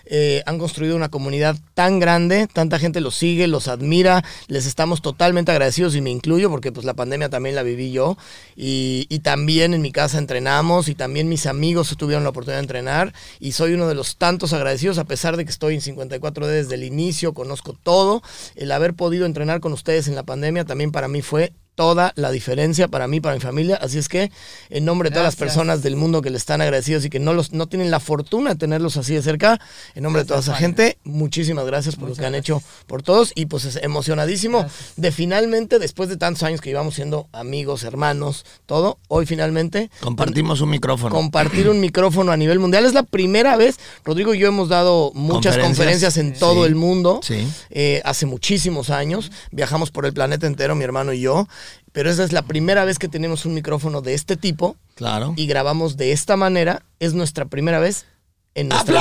eh, 0.07 0.43
han 0.47 0.59
construido 0.59 0.97
una 0.97 1.09
comunidad 1.09 1.57
tan 1.75 2.01
grande, 2.01 2.49
tanta 2.53 2.81
gente 2.81 3.01
los 3.01 3.15
sigue, 3.15 3.47
los 3.47 3.69
admira, 3.69 4.25
les 4.49 4.67
estamos 4.67 5.01
totalmente 5.01 5.53
agradecidos 5.53 5.95
y 5.95 6.01
me 6.01 6.11
incluyo 6.11 6.51
porque 6.51 6.73
pues 6.73 6.85
la 6.85 6.95
pandemia 6.95 7.29
también 7.29 7.55
la 7.55 7.63
viví 7.63 7.93
yo 7.93 8.17
y, 8.57 9.07
y 9.09 9.21
también 9.21 9.73
en 9.73 9.83
mi 9.83 9.93
casa 9.93 10.19
entrenamos 10.19 10.89
y 10.89 10.97
también 10.97 11.29
mis 11.29 11.47
amigos 11.47 11.97
tuvieron 11.97 12.25
la 12.25 12.31
oportunidad 12.31 12.59
de 12.59 12.65
entrenar 12.65 13.15
y 13.39 13.53
soy 13.53 13.75
uno 13.75 13.87
de 13.87 13.95
los 13.95 14.17
tantos 14.17 14.53
agradecidos 14.53 14.99
a 14.99 15.05
pesar 15.05 15.37
de 15.37 15.45
que 15.45 15.51
estoy 15.53 15.75
en 15.75 15.81
54D 15.81 16.47
desde 16.47 16.75
el 16.75 16.83
inicio, 16.83 17.35
conozco 17.35 17.73
todo, 17.81 18.23
el 18.57 18.73
haber 18.73 18.95
podido 18.95 19.27
entrenar 19.27 19.61
con 19.61 19.73
ustedes 19.73 20.09
en 20.09 20.17
la 20.17 20.25
pandemia 20.25 20.65
también 20.65 20.91
para 20.91 21.07
mí 21.07 21.23
fue 21.23 21.53
toda 21.75 22.13
la 22.17 22.31
diferencia 22.31 22.89
para 22.89 23.07
mí, 23.09 23.21
para 23.21 23.35
mi 23.35 23.41
familia. 23.41 23.77
Así 23.77 23.99
es 23.99 24.09
que, 24.09 24.31
en 24.71 24.85
nombre 24.85 25.09
de 25.09 25.15
todas 25.15 25.25
las 25.27 25.37
personas 25.37 25.83
del 25.83 25.97
mundo 25.97 26.21
que 26.23 26.31
le 26.31 26.37
están 26.37 26.61
agradecidos 26.61 27.05
y 27.05 27.11
que 27.11 27.19
no, 27.19 27.33
los, 27.33 27.53
no 27.53 27.67
tienen 27.67 27.91
la 27.91 27.99
fortuna 28.01 28.51
de 28.51 28.57
tenerlos 28.57 28.97
así 28.97 29.15
de 29.15 29.23
cerca, 29.23 29.59
en 29.95 30.03
nombre 30.03 30.23
de 30.23 30.29
toda 30.29 30.41
esa 30.41 30.55
gente, 30.55 30.99
muchísimas 31.05 31.65
gracias 31.67 31.97
por 31.97 32.09
lo 32.11 32.15
que 32.15 32.27
han 32.27 32.35
hecho 32.35 32.63
por 32.87 33.03
todos 33.03 33.33
y 33.35 33.47
pues 33.47 33.65
es 33.65 33.77
emocionadísimo 33.83 34.61
Gracias. 34.61 34.93
de 34.97 35.13
finalmente, 35.13 35.79
después 35.79 36.09
de 36.09 36.17
tantos 36.17 36.43
años 36.43 36.61
que 36.61 36.71
llevamos 36.71 36.95
siendo 36.95 37.29
amigos, 37.33 37.85
hermanos, 37.85 38.45
todo, 38.67 38.99
hoy 39.09 39.25
finalmente 39.27 39.91
Compartimos 40.01 40.61
un 40.61 40.71
micrófono. 40.71 41.15
compartir 41.15 41.69
un 41.69 41.81
micrófono 41.81 42.33
a 42.33 42.37
nivel 42.37 42.59
mundial. 42.59 42.85
Es 42.85 42.93
la 42.95 43.03
primera 43.03 43.57
vez, 43.57 43.79
Rodrigo 44.05 44.35
y 44.35 44.39
yo 44.39 44.49
hemos 44.49 44.69
dado 44.69 45.11
muchas 45.15 45.57
Conferencias. 45.57 45.67
conferencias 46.13 46.17
en 46.19 46.39
todo 46.39 46.63
Sí. 46.65 46.69
el 46.69 46.75
mundo. 46.75 47.21
Sí. 47.23 47.49
Eh, 47.71 48.03
hace 48.05 48.27
muchísimos 48.27 48.91
años. 48.91 49.31
Viajamos 49.51 49.91
por 49.91 50.05
el 50.07 50.13
planeta 50.13 50.47
entero, 50.47 50.75
mi 50.75 50.85
hermano 50.85 51.13
y 51.13 51.21
yo. 51.21 51.49
Pero 51.93 52.11
esa 52.11 52.25
es 52.25 52.33
la 52.33 52.43
primera 52.43 52.85
vez 52.85 52.99
que 52.99 53.09
tenemos 53.09 53.45
un 53.45 53.55
micrófono 53.55 54.01
de 54.01 54.15
este 54.15 54.37
tipo 54.37 54.77
Claro. 54.95 55.35
y 55.37 55.47
grabamos 55.47 55.97
de 55.97 56.13
esta 56.13 56.37
manera. 56.37 56.83
Es 57.01 57.15
nuestra 57.15 57.45
primera 57.47 57.81
vez 57.81 58.07
en. 58.55 58.69
¡Vámonos! 58.69 58.93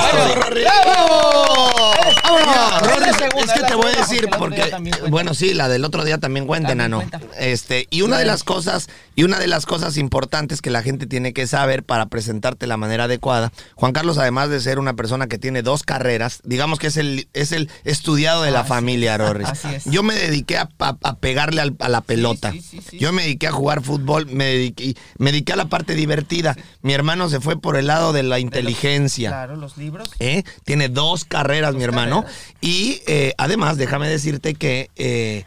Rorris 2.82 3.16
segunda, 3.16 3.54
es 3.54 3.60
que 3.60 3.66
te 3.66 3.74
voy 3.74 3.92
a 3.92 3.96
decir 3.98 4.28
porque 4.38 4.70
bueno, 5.10 5.34
sí, 5.34 5.54
la 5.54 5.68
del 5.68 5.84
otro 5.84 6.04
día 6.04 6.18
también 6.18 6.46
cuenta, 6.46 6.74
Nano. 6.74 7.02
Este, 7.38 7.86
y 7.90 8.02
una 8.02 8.18
de 8.18 8.24
las 8.24 8.44
cosas, 8.44 8.88
y 9.14 9.24
una 9.24 9.38
de 9.38 9.46
las 9.46 9.66
cosas 9.66 9.96
importantes 9.96 10.62
que 10.62 10.70
la 10.70 10.82
gente 10.82 11.06
tiene 11.06 11.32
que 11.32 11.46
saber 11.46 11.82
para 11.84 12.06
presentarte 12.06 12.60
de 12.60 12.66
la 12.68 12.76
manera 12.76 13.04
adecuada, 13.04 13.52
Juan 13.74 13.92
Carlos, 13.92 14.18
además 14.18 14.48
de 14.50 14.60
ser 14.60 14.78
una 14.78 14.94
persona 14.94 15.26
que 15.26 15.38
tiene 15.38 15.62
dos 15.62 15.82
carreras, 15.82 16.40
digamos 16.44 16.78
que 16.78 16.86
es 16.88 16.96
el, 16.96 17.28
es 17.32 17.52
el 17.52 17.70
estudiado 17.84 18.42
de 18.42 18.50
la 18.50 18.64
familia, 18.64 19.16
Rorris. 19.18 19.48
así 19.48 19.68
es. 19.74 19.84
Yo 19.84 20.02
me 20.02 20.14
dediqué 20.14 20.58
a, 20.58 20.68
a- 20.78 20.96
a 21.02 21.16
pegarle 21.16 21.60
al- 21.60 21.76
a 21.78 21.88
la 21.88 22.00
pelota. 22.00 22.52
Yo 22.92 23.12
me 23.12 23.22
dediqué 23.22 23.48
a 23.48 23.52
jugar 23.52 23.82
fútbol, 23.82 24.26
me 24.26 24.44
dediqué, 24.46 24.94
me 25.18 25.30
dediqué 25.32 25.52
a 25.52 25.56
la 25.56 25.66
parte 25.66 25.94
divertida. 25.94 26.56
Mi 26.82 26.94
hermano 26.94 27.28
se 27.28 27.40
fue 27.40 27.60
por 27.60 27.76
el 27.76 27.86
lado 27.88 28.12
de 28.12 28.22
la 28.22 28.38
inteligencia. 28.38 29.41
Claro, 29.42 29.56
los 29.56 29.76
libros. 29.76 30.08
¿eh? 30.20 30.44
Tiene 30.64 30.88
dos 30.88 31.24
carreras, 31.24 31.74
mi 31.74 31.82
hermano. 31.82 32.22
carreras. 32.22 32.26
Y 32.60 33.02
eh, 33.08 33.34
además, 33.38 33.76
déjame 33.76 34.08
decirte 34.08 34.54
que 34.54 34.88
eh, 34.94 35.42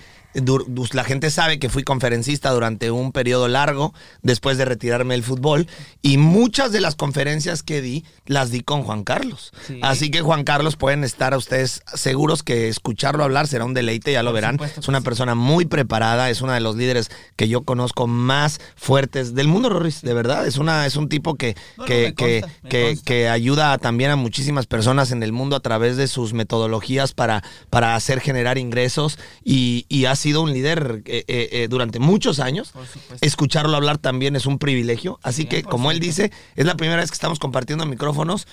la 0.94 1.04
gente 1.04 1.32
sabe 1.32 1.60
que 1.60 1.70
fui 1.70 1.84
conferencista 1.84 2.52
durante 2.52 2.92
un 2.92 3.12
periodo 3.12 3.48
largo 3.48 3.94
después 4.22 4.58
de 4.58 4.66
retirarme 4.66 5.14
del 5.14 5.24
fútbol. 5.24 5.68
Y 6.02 6.18
muchas 6.18 6.72
de 6.72 6.82
las 6.82 6.96
conferencias 6.96 7.64
que 7.64 7.82
di, 7.82 8.04
las 8.26 8.52
di 8.52 8.62
con 8.62 8.84
Juan 8.84 9.04
Carlos. 9.04 9.54
Sí. 9.66 9.80
Así 9.82 10.12
que 10.12 10.22
Juan 10.22 10.44
Carlos 10.44 10.76
pueden 10.76 11.04
estar 11.04 11.34
a 11.34 11.38
ustedes 11.38 11.82
seguros 11.94 12.44
que 12.44 12.68
escucharlo 12.68 13.24
hablar 13.24 13.48
será 13.48 13.66
un 13.66 13.74
deleite, 13.74 14.12
ya 14.12 14.24
lo 14.24 14.32
Por 14.32 14.36
verán. 14.36 14.60
Es 14.78 14.88
una 14.88 15.00
sí. 15.00 15.06
persona 15.06 15.36
muy 15.36 15.66
preparada, 15.66 16.30
es 16.30 16.42
uno 16.42 16.52
de 16.54 16.60
los 16.60 16.76
líderes 16.76 17.10
que 17.36 17.48
yo 17.48 17.64
conozco 17.64 18.08
más 18.08 18.60
fuertes 18.76 19.36
del 19.36 19.48
mundo, 19.48 19.70
Rorris, 19.70 20.02
de 20.02 20.14
verdad. 20.14 20.46
Es, 20.48 20.58
una, 20.58 20.86
es 20.86 20.96
un 20.96 21.10
tipo 21.10 21.36
que, 21.36 21.56
No, 21.78 21.86
que, 21.86 22.14
que, 22.16 22.42
consta, 22.42 23.04
que- 23.04 23.30
ayuda 23.30 23.78
también 23.78 24.12
a 24.12 24.16
muchísimas 24.16 24.68
personas 24.68 25.12
en 25.12 25.24
el 25.24 25.32
mundo 25.32 25.56
a 25.56 25.60
través 25.62 25.98
de 25.98 26.08
sus 26.08 26.34
metodologías 26.34 27.14
para, 27.14 27.44
para 27.70 27.96
hacer 27.96 28.20
generar 28.20 28.58
ingresos 28.58 29.18
y, 29.44 29.86
y 29.90 30.06
ha 30.06 30.16
sido 30.26 30.42
un 30.42 30.52
líder 30.54 31.04
eh, 31.06 31.24
eh, 31.28 31.50
eh, 31.52 31.68
durante 31.70 32.00
muchos 32.00 32.40
años. 32.40 32.74
Escucharlo 33.22 33.76
hablar 33.78 33.98
también 34.00 34.36
es 34.36 34.46
un 34.48 34.58
privilegio. 34.58 35.20
Así 35.22 35.44
Sí, 35.44 35.48
que, 35.48 35.64
como 35.64 35.92
él 35.92 36.00
dice, 36.00 36.32
es 36.56 36.66
la 36.66 36.76
primera 36.76 37.00
vez 37.02 37.12
que 37.12 37.16
estamos 37.16 37.38
compartiendo 37.40 37.86
micrófonos 37.86 38.48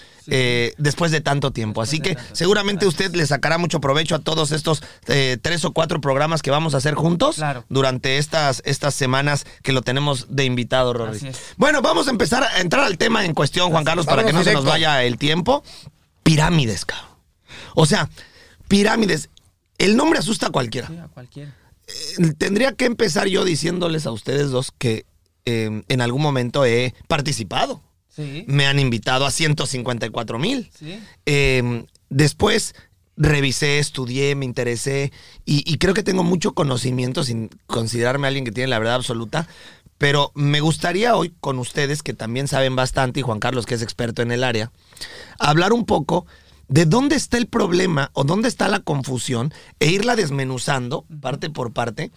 después 0.77 1.11
de 1.13 1.21
tanto 1.21 1.51
tiempo. 1.53 1.81
Así 1.83 2.01
que 2.01 2.17
seguramente 2.33 2.87
usted 2.87 3.15
le 3.15 3.27
sacará 3.27 3.57
mucho 3.59 3.81
provecho 3.81 4.15
a 4.15 4.19
todos 4.19 4.53
estos 4.53 4.83
tres 5.41 5.65
o 5.65 5.73
cuatro 5.73 6.01
programas 6.01 6.43
que 6.43 6.51
vamos 6.51 6.75
a 6.75 6.77
hacer 6.79 6.95
juntos 6.95 7.37
Claro. 7.37 7.65
durante 7.69 8.19
estas, 8.19 8.63
estas 8.67 8.95
semanas 8.95 9.47
que 9.63 9.73
lo 9.73 9.81
tenemos 9.83 10.27
de 10.29 10.45
invitado, 10.45 10.93
Rory. 10.93 11.21
Bueno, 11.57 11.81
vamos 11.83 12.09
a 12.09 12.11
empezar 12.11 12.43
a 12.45 12.61
entrar 12.61 12.85
al 12.85 12.99
tema 12.99 13.25
en 13.25 13.33
cuestión, 13.35 13.71
Juan 13.71 13.85
Carlos, 13.85 14.05
para 14.07 14.25
que 14.25 14.33
no 14.33 14.45
se 14.45 14.53
nos 14.53 14.65
vaya 14.65 15.03
el 15.05 15.17
tiempo. 15.17 15.63
Pirámides, 16.23 16.85
cabrón. 16.85 17.09
O 17.75 17.87
sea, 17.87 18.09
pirámides. 18.69 19.29
El 19.79 19.97
nombre 19.97 20.19
asusta 20.19 20.47
a 20.49 20.51
cualquiera. 20.51 20.87
Sí, 20.89 20.97
a 20.99 21.09
cualquiera. 21.09 21.55
Eh, 21.87 22.33
Tendría 22.39 22.73
que 22.73 22.85
empezar 22.85 23.27
yo 23.29 23.45
diciéndoles 23.45 24.07
a 24.07 24.13
ustedes 24.13 24.51
dos 24.51 24.73
que 24.77 25.05
eh, 25.45 25.83
en 25.89 26.01
algún 26.01 26.23
momento 26.23 26.65
he 26.65 26.95
participado. 27.09 27.83
Sí. 28.09 28.45
Me 28.47 28.67
han 28.67 28.79
invitado 28.79 29.25
a 29.25 29.31
154 29.31 30.39
mil. 30.39 30.71
Sí. 30.79 30.99
Eh, 31.27 31.85
después 32.11 32.75
revisé, 33.17 33.79
estudié, 33.79 34.35
me 34.35 34.45
interesé 34.45 35.13
y, 35.45 35.71
y 35.71 35.79
creo 35.79 35.95
que 35.95 36.03
tengo 36.03 36.23
mucho 36.25 36.53
conocimiento 36.55 37.25
sin 37.25 37.51
considerarme 37.67 38.27
alguien 38.27 38.45
que 38.45 38.53
tiene 38.53 38.69
la 38.69 38.79
verdad 38.79 38.97
absoluta. 38.97 39.49
Pero 39.99 40.33
me 40.35 40.59
gustaría 40.59 41.15
hoy 41.15 41.33
con 41.41 41.61
ustedes, 41.61 42.03
que 42.03 42.13
también 42.13 42.49
saben 42.49 42.75
bastante, 42.75 43.21
y 43.21 43.23
Juan 43.23 43.39
Carlos, 43.39 43.67
que 43.67 43.77
es 43.77 43.83
experto 43.83 44.21
en 44.21 44.33
el 44.33 44.43
área, 44.43 44.73
hablar 45.39 45.73
un 45.73 45.87
poco 45.87 46.27
de 46.73 46.87
dónde 46.87 47.17
está 47.17 47.37
el 47.37 47.49
problema 47.49 48.11
o 48.15 48.25
dónde 48.25 48.49
está 48.49 48.67
la 48.67 48.81
confusión 48.81 49.53
e 49.79 49.91
irla 49.91 50.17
desmenuzando 50.17 51.05
parte 51.21 51.51
por 51.51 51.75
parte 51.75 52.13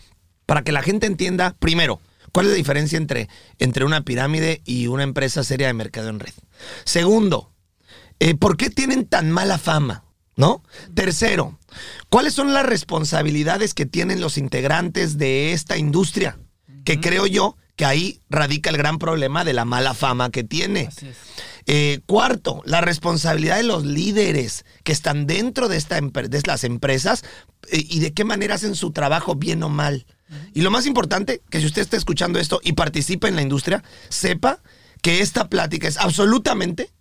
para 0.45 0.63
que 0.63 0.71
la 0.71 0.81
gente 0.81 1.07
entienda, 1.07 1.57
primero, 1.59 2.00
cuál 2.31 2.45
es 2.45 2.53
la 2.53 2.57
diferencia 2.57 2.97
entre, 2.97 3.27
entre 3.59 3.83
una 3.83 4.03
pirámide 4.03 4.62
y 4.63 4.88
una 4.88 5.03
empresa 5.03 5.43
seria 5.43 5.67
de 5.67 5.74
mercado 5.74 6.07
en 6.07 6.21
red. 6.21 6.31
Segundo, 6.85 7.51
eh, 8.19 8.35
¿por 8.35 8.55
qué 8.55 8.69
tienen 8.69 9.05
tan 9.05 9.29
mala 9.29 9.57
fama? 9.57 10.05
¿No? 10.38 10.63
Tercero, 10.93 11.59
¿cuáles 12.09 12.33
son 12.33 12.53
las 12.53 12.65
responsabilidades 12.65 13.74
que 13.74 13.85
tienen 13.85 14.21
los 14.21 14.38
integrantes 14.38 15.17
de 15.17 15.51
esta 15.51 15.77
industria? 15.77 16.39
Que 16.85 17.01
creo 17.01 17.25
yo 17.27 17.57
que 17.75 17.85
ahí 17.85 18.21
radica 18.29 18.69
el 18.69 18.77
gran 18.77 19.00
problema 19.00 19.43
de 19.43 19.53
la 19.53 19.65
mala 19.65 19.93
fama 19.93 20.29
que 20.29 20.45
tiene. 20.45 20.88
Así 20.88 21.07
es. 21.07 21.17
Eh, 21.67 22.01
cuarto, 22.05 22.62
la 22.65 22.81
responsabilidad 22.81 23.57
de 23.57 23.63
los 23.63 23.86
líderes 23.86 24.65
que 24.84 24.91
están 24.91 25.25
dentro 25.25 25.67
de, 25.67 25.77
esta 25.77 26.00
de 26.00 26.41
las 26.45 26.63
empresas 26.63 27.24
eh, 27.72 27.84
y 27.89 28.00
de 28.00 28.13
qué 28.13 28.24
manera 28.24 28.55
hacen 28.55 28.75
su 28.75 28.91
trabajo 28.91 29.36
bien 29.36 29.63
o 29.63 29.69
mal. 29.69 30.05
Y 30.53 30.62
lo 30.62 30.72
más 30.72 30.86
importante, 30.86 31.41
que 31.50 31.60
si 31.60 31.65
usted 31.65 31.81
está 31.81 31.98
escuchando 31.98 32.39
esto 32.39 32.60
y 32.63 32.74
participa 32.74 33.27
en 33.27 33.36
la 33.36 33.41
industria, 33.41 33.84
sepa 34.10 34.60
que 35.01 35.22
esta 35.22 35.50
plática 35.50 35.88
es 35.88 35.98
absolutamente 35.98 36.91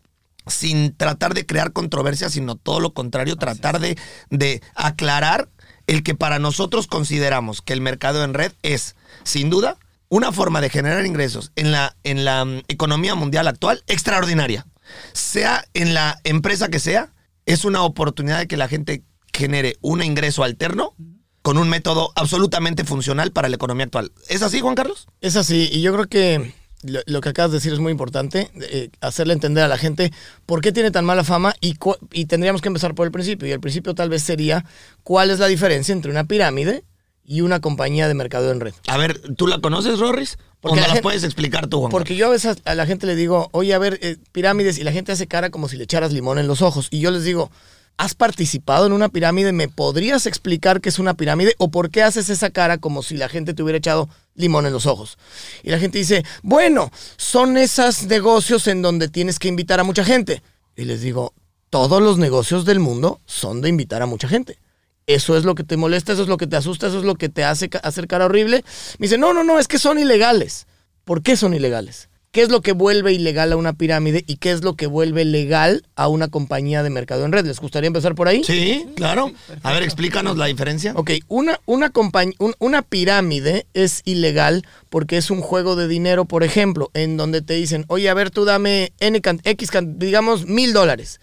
sin 0.47 0.95
tratar 0.95 1.35
de 1.35 1.47
crear 1.47 1.73
controversia, 1.73 2.29
sino 2.29 2.57
todo 2.57 2.81
lo 2.81 2.93
contrario, 2.93 3.37
tratar 3.37 3.81
de, 3.81 3.99
de 4.31 4.63
aclarar 4.75 5.49
el 5.87 6.03
que 6.03 6.15
para 6.15 6.39
nosotros 6.39 6.87
consideramos 6.87 7.63
que 7.63 7.73
el 7.73 7.81
mercado 7.81 8.25
en 8.25 8.35
red 8.35 8.53
es, 8.63 8.97
sin 9.25 9.51
duda, 9.51 9.79
una 10.09 10.33
forma 10.33 10.61
de 10.61 10.71
generar 10.71 11.05
ingresos 11.07 11.53
en 11.57 11.73
la, 11.73 11.97
en 12.05 12.25
la 12.25 12.45
mm, 12.45 12.63
economía 12.69 13.15
mundial 13.15 13.49
actual 13.49 13.83
extraordinaria. 13.87 14.67
Sea 15.13 15.65
en 15.75 15.95
la 15.95 16.21
empresa 16.25 16.69
que 16.69 16.79
sea, 16.79 17.13
es 17.47 17.65
una 17.65 17.83
oportunidad 17.83 18.39
de 18.39 18.47
que 18.47 18.57
la 18.57 18.69
gente 18.69 19.03
genere 19.33 19.77
un 19.81 20.03
ingreso 20.03 20.45
alterno 20.45 20.95
con 21.43 21.59
un 21.59 21.69
método 21.69 22.13
absolutamente 22.15 22.85
funcional 22.85 23.33
para 23.33 23.49
la 23.49 23.57
economía 23.57 23.85
actual. 23.85 24.13
¿Es 24.29 24.43
así, 24.43 24.61
Juan 24.61 24.75
Carlos? 24.75 25.07
Es 25.21 25.37
así, 25.37 25.69
y 25.71 25.83
yo 25.83 25.93
creo 25.93 26.07
que 26.07 26.55
lo, 26.85 27.21
que 27.21 27.29
acabas 27.31 27.51
de 27.51 27.59
decir 27.59 27.73
es 27.73 27.79
muy 27.79 27.93
importante, 27.93 28.51
eh, 28.61 28.91
hacerle 29.01 29.33
entender 29.33 29.65
a 29.65 29.69
la 29.69 29.79
gente 29.79 30.13
por 30.47 30.61
qué 30.61 30.73
tiene 30.73 30.91
tan 30.91 31.05
mala 31.05 31.25
fama 31.25 31.55
y, 31.61 31.77
y 32.13 32.27
tendríamos 32.27 32.63
que 32.63 32.69
empezar 32.69 32.95
por 32.95 33.07
el 33.07 33.13
principio. 33.13 33.49
Y 33.49 33.53
el 33.53 33.61
principio 33.61 33.95
tal 33.95 34.11
vez 34.11 34.23
sería 34.23 34.65
cuál 35.03 35.31
es 35.31 35.39
la 35.39 35.47
diferencia 35.47 35.93
entre 35.93 36.11
una 36.11 36.25
pirámide 36.25 36.85
y 37.25 37.41
una 37.41 37.61
compañía 37.61 38.09
de 38.09 38.15
mercado 38.15 38.51
en 38.51 38.61
red. 38.61 38.75
A 38.87 38.97
ver, 38.97 39.21
¿tú 39.37 39.47
la 39.47 39.61
conoces, 39.61 39.99
Rorris? 39.99 40.39
¿O 40.61 40.69
Porque 40.69 40.81
no 40.81 40.89
la 40.89 40.95
las 40.95 41.03
puedes 41.03 41.25
explicar 41.25 41.67
tú, 41.67 41.81
Juan 41.81 41.91
Porque 41.91 42.17
yo 42.17 42.27
a 42.27 42.31
veces 42.31 42.59
a 42.65 42.75
la 42.75 42.87
gente 42.87 43.07
le 43.07 43.17
digo, 43.17 43.49
oye, 43.53 43.75
a 43.75 43.79
ver, 43.79 43.99
eh, 44.03 44.17
pirámides, 44.33 44.79
y 44.79 44.85
la 44.85 44.93
gente 44.93 45.13
hace 45.13 45.27
cara 45.27 45.51
como 45.51 45.69
si 45.69 45.77
le 45.77 45.85
echaras 45.85 46.13
limón 46.13 46.39
en 46.39 46.47
los 46.47 46.63
ojos. 46.63 46.89
Y 46.91 47.01
yo 47.01 47.11
les 47.11 47.25
digo, 47.25 47.51
¿has 47.97 48.15
participado 48.15 48.87
en 48.87 48.93
una 48.93 49.09
pirámide? 49.09 49.53
¿Me 49.53 49.69
podrías 49.69 50.27
explicar 50.27 50.81
qué 50.81 50.89
es 50.89 50.99
una 50.99 51.15
pirámide? 51.15 51.55
¿O 51.59 51.71
por 51.71 51.91
qué 51.91 52.03
haces 52.03 52.31
esa 52.31 52.51
cara 52.51 52.79
como 52.79 53.03
si 53.03 53.17
la 53.17 53.29
gente 53.29 53.55
te 53.55 53.63
hubiera 53.63 53.79
echado 53.79 54.09
limón 54.35 54.67
en 54.67 54.73
los 54.73 54.87
ojos? 54.87 55.19
Y 55.63 55.71
la 55.71 55.79
gente 55.79 55.99
dice, 55.99 56.25
bueno, 56.43 56.91
son 57.17 57.57
esos 57.57 58.05
negocios 58.05 58.67
en 58.67 58.83
donde 58.83 59.09
tienes 59.09 59.39
que 59.39 59.49
invitar 59.49 59.81
a 59.81 59.85
mucha 59.85 60.05
gente. 60.05 60.43
Y 60.77 60.85
les 60.85 61.01
digo, 61.01 61.33
todos 61.71 62.03
los 62.03 62.19
negocios 62.19 62.65
del 62.65 62.81
mundo 62.81 63.21
son 63.27 63.61
de 63.61 63.69
invitar 63.69 64.03
a 64.03 64.07
mucha 64.07 64.29
gente. 64.29 64.59
Eso 65.07 65.37
es 65.37 65.45
lo 65.45 65.55
que 65.55 65.65
te 65.65 65.77
molesta, 65.77 66.13
eso 66.13 66.23
es 66.23 66.29
lo 66.29 66.39
que 66.39 66.47
te 66.47 66.57
asusta, 66.57 66.87
eso 66.87 66.99
es 66.99 67.05
lo 67.05 67.15
que 67.17 67.29
te 67.29 67.45
hace 67.45 67.69
hacer 67.83 68.07
cara 68.07 68.25
horrible. 68.25 68.65
Me 68.99 69.07
dice, 69.07 69.19
no, 69.19 69.35
no, 69.35 69.45
no, 69.45 69.59
es 69.59 69.69
que 69.69 69.79
son 69.79 69.99
ilegales. 69.99 70.67
¿Por 71.05 71.23
qué 71.23 71.37
son 71.37 71.53
ilegales? 71.53 72.09
¿Qué 72.33 72.43
es 72.43 72.49
lo 72.49 72.63
que 72.63 72.73
vuelve 72.73 73.13
ilegal 73.13 73.53
a 73.53 73.57
una 73.57 73.75
pirámide 73.75 74.25
y 74.27 74.39
qué 74.39 74.51
es 74.51 74.65
lo 74.65 74.75
que 74.75 74.89
vuelve 74.89 75.25
legal 75.25 75.87
a 75.95 76.09
una 76.09 76.27
compañía 76.29 76.83
de 76.83 76.91
mercado 76.91 77.25
en 77.25 77.31
red? 77.31 77.47
¿Les 77.47 77.61
gustaría 77.61 77.87
empezar 77.87 78.17
por 78.17 78.27
ahí? 78.27 78.43
Sí, 78.43 78.87
claro. 78.97 79.31
A 79.63 79.73
ver, 79.73 79.85
explícanos 79.85 80.37
la 80.37 80.47
diferencia. 80.47 80.95
Ok, 80.97 81.13
una, 81.29 81.61
una, 81.67 81.93
compañ- 81.93 82.35
un- 82.41 82.55
una 82.59 82.83
pirámide 82.83 83.67
es 83.75 84.01
ilegal 84.05 84.67
porque 84.91 85.17
es 85.19 85.31
un 85.31 85.43
juego 85.43 85.77
de 85.77 85.87
dinero, 85.87 86.25
por 86.25 86.43
ejemplo, 86.43 86.91
en 86.95 87.17
donde 87.17 87.41
te 87.43 87.55
dicen, 87.55 87.85
oye, 87.87 88.09
a 88.09 88.15
ver, 88.15 88.31
tú 88.31 88.45
dame 88.45 88.93
N 88.99 89.21
can- 89.21 89.41
X, 89.45 89.71
can- 89.71 89.99
digamos, 90.01 90.47
mil 90.47 90.73
dólares. 90.73 91.21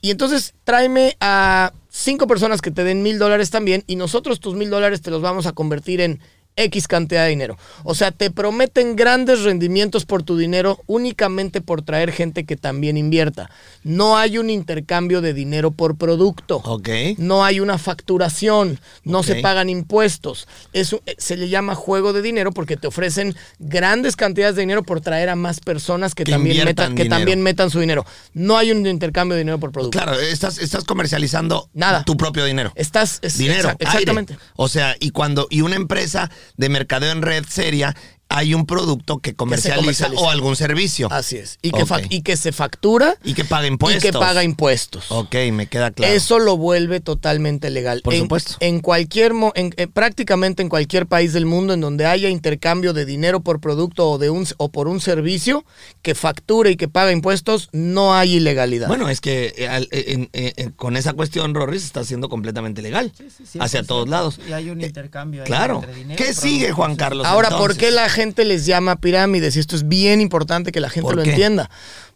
Y 0.00 0.10
entonces 0.12 0.54
tráeme 0.64 1.16
a 1.20 1.72
cinco 1.96 2.26
personas 2.26 2.60
que 2.60 2.72
te 2.72 2.82
den 2.82 3.04
mil 3.04 3.20
dólares 3.20 3.50
también 3.50 3.84
y 3.86 3.94
nosotros 3.94 4.40
tus 4.40 4.56
mil 4.56 4.68
dólares 4.68 5.00
te 5.00 5.12
los 5.12 5.22
vamos 5.22 5.46
a 5.46 5.52
convertir 5.52 6.00
en 6.00 6.18
X 6.56 6.86
cantidad 6.88 7.24
de 7.24 7.30
dinero. 7.30 7.58
O 7.82 7.94
sea, 7.94 8.10
te 8.12 8.30
prometen 8.30 8.94
grandes 8.96 9.42
rendimientos 9.42 10.04
por 10.04 10.22
tu 10.22 10.36
dinero 10.36 10.80
únicamente 10.86 11.60
por 11.60 11.82
traer 11.82 12.12
gente 12.12 12.44
que 12.44 12.56
también 12.56 12.96
invierta. 12.96 13.50
No 13.82 14.16
hay 14.16 14.38
un 14.38 14.50
intercambio 14.50 15.20
de 15.20 15.34
dinero 15.34 15.70
por 15.72 15.96
producto. 15.96 16.56
Ok. 16.64 16.88
No 17.18 17.44
hay 17.44 17.60
una 17.60 17.78
facturación, 17.78 18.78
no 19.02 19.22
se 19.22 19.36
pagan 19.36 19.68
impuestos. 19.68 20.46
Eso 20.72 21.00
eh, 21.06 21.16
se 21.18 21.36
le 21.36 21.48
llama 21.48 21.74
juego 21.74 22.12
de 22.12 22.22
dinero 22.22 22.52
porque 22.52 22.76
te 22.76 22.86
ofrecen 22.86 23.34
grandes 23.58 24.14
cantidades 24.16 24.54
de 24.56 24.62
dinero 24.62 24.82
por 24.84 25.00
traer 25.00 25.30
a 25.30 25.36
más 25.36 25.60
personas 25.60 26.14
que, 26.14 26.24
Que 26.24 26.32
también, 26.32 26.64
metan, 26.64 26.94
que 26.94 27.06
también 27.06 27.42
metan 27.42 27.70
su 27.70 27.80
dinero. 27.80 28.06
No 28.32 28.56
hay 28.56 28.70
un 28.70 28.86
intercambio 28.86 29.34
de 29.34 29.40
dinero 29.40 29.58
por 29.58 29.72
producto. 29.72 29.98
Claro, 29.98 30.18
estás, 30.20 30.58
estás 30.58 30.84
comercializando 30.84 31.68
Nada. 31.74 32.04
tu 32.04 32.16
propio 32.16 32.44
dinero. 32.44 32.72
Estás 32.76 33.18
es- 33.22 33.38
dinero, 33.38 33.70
exa- 33.70 33.76
exactamente. 33.80 34.34
aire. 34.34 34.44
O 34.56 34.68
sea, 34.68 34.94
y 35.00 35.10
cuando 35.10 35.46
y 35.50 35.60
una 35.62 35.76
empresa 35.76 36.30
de 36.56 36.68
mercadeo 36.68 37.12
en 37.12 37.22
red 37.22 37.44
seria 37.48 37.94
hay 38.28 38.52
un 38.54 38.66
producto 38.66 39.18
que 39.18 39.34
comercializa, 39.34 39.80
comercializa. 39.80 40.20
o 40.22 40.30
algún 40.30 40.56
servicio. 40.56 41.08
Así 41.12 41.36
es. 41.36 41.58
Y 41.62 41.70
que, 41.70 41.84
y 42.10 42.22
que 42.22 42.36
se 42.36 42.50
factura 42.52 43.16
Y 43.22 43.34
que 43.34 43.44
paga 43.44 43.66
impuestos. 43.68 44.02
y 44.02 44.06
que 44.06 44.12
paga 44.12 44.42
impuestos. 44.42 45.04
Ok, 45.10 45.34
me 45.52 45.68
queda 45.68 45.90
claro. 45.92 46.12
Eso 46.12 46.38
lo 46.40 46.56
vuelve 46.56 47.00
totalmente 47.00 47.70
legal. 47.70 48.00
Por 48.02 48.14
en, 48.14 48.20
supuesto. 48.22 48.56
En 48.60 48.80
cualquier, 48.80 49.34
mo- 49.34 49.52
en- 49.54 49.72
eh, 49.76 49.86
prácticamente 49.86 50.62
en 50.62 50.68
cualquier 50.68 51.06
país 51.06 51.32
del 51.32 51.46
mundo 51.46 51.74
en 51.74 51.80
donde 51.80 52.06
haya 52.06 52.28
intercambio 52.28 52.92
de 52.92 53.04
dinero 53.04 53.40
por 53.40 53.60
producto 53.60 54.08
o 54.10 54.18
de 54.18 54.30
un 54.30 54.44
o 54.56 54.68
por 54.70 54.88
un 54.88 55.00
servicio 55.00 55.64
que 56.02 56.14
facture 56.14 56.70
y 56.72 56.76
que 56.76 56.88
paga 56.88 57.12
impuestos, 57.12 57.68
no 57.72 58.14
hay 58.14 58.34
ilegalidad. 58.36 58.88
Bueno, 58.88 59.08
es 59.08 59.20
que 59.20 59.54
eh, 59.56 59.68
al- 59.68 59.88
eh, 59.92 60.28
en- 60.32 60.70
con 60.72 60.96
esa 60.96 61.12
cuestión, 61.12 61.54
Rory, 61.54 61.78
se 61.78 61.86
está 61.86 62.00
haciendo 62.00 62.28
completamente 62.28 62.82
legal. 62.82 63.12
hacia 63.60 63.82
todos 63.84 64.08
lados. 64.08 64.40
Y 64.48 64.52
hay 64.52 64.70
un 64.70 64.80
Eh, 64.80 64.86
intercambio 64.86 65.42
ahí 65.42 65.46
Claro. 65.46 65.76
entre 65.76 65.94
dinero, 65.94 66.16
¿Qué 66.24 66.32
sigue, 66.34 66.72
Juan 66.72 66.96
Carlos? 66.96 67.26
Ahora, 67.26 67.50
¿por 67.50 67.76
qué 67.76 67.90
la 67.90 68.08
gente 68.14 68.46
les 68.46 68.64
llama 68.64 68.96
pirámides? 68.96 69.56
Y 69.56 69.60
esto 69.60 69.76
es 69.76 69.86
bien 69.86 70.22
importante 70.22 70.72
que 70.72 70.80
la 70.80 70.88
gente 70.88 71.08
¿Por 71.08 71.16
lo 71.16 71.22
qué? 71.22 71.30
entienda. 71.30 71.68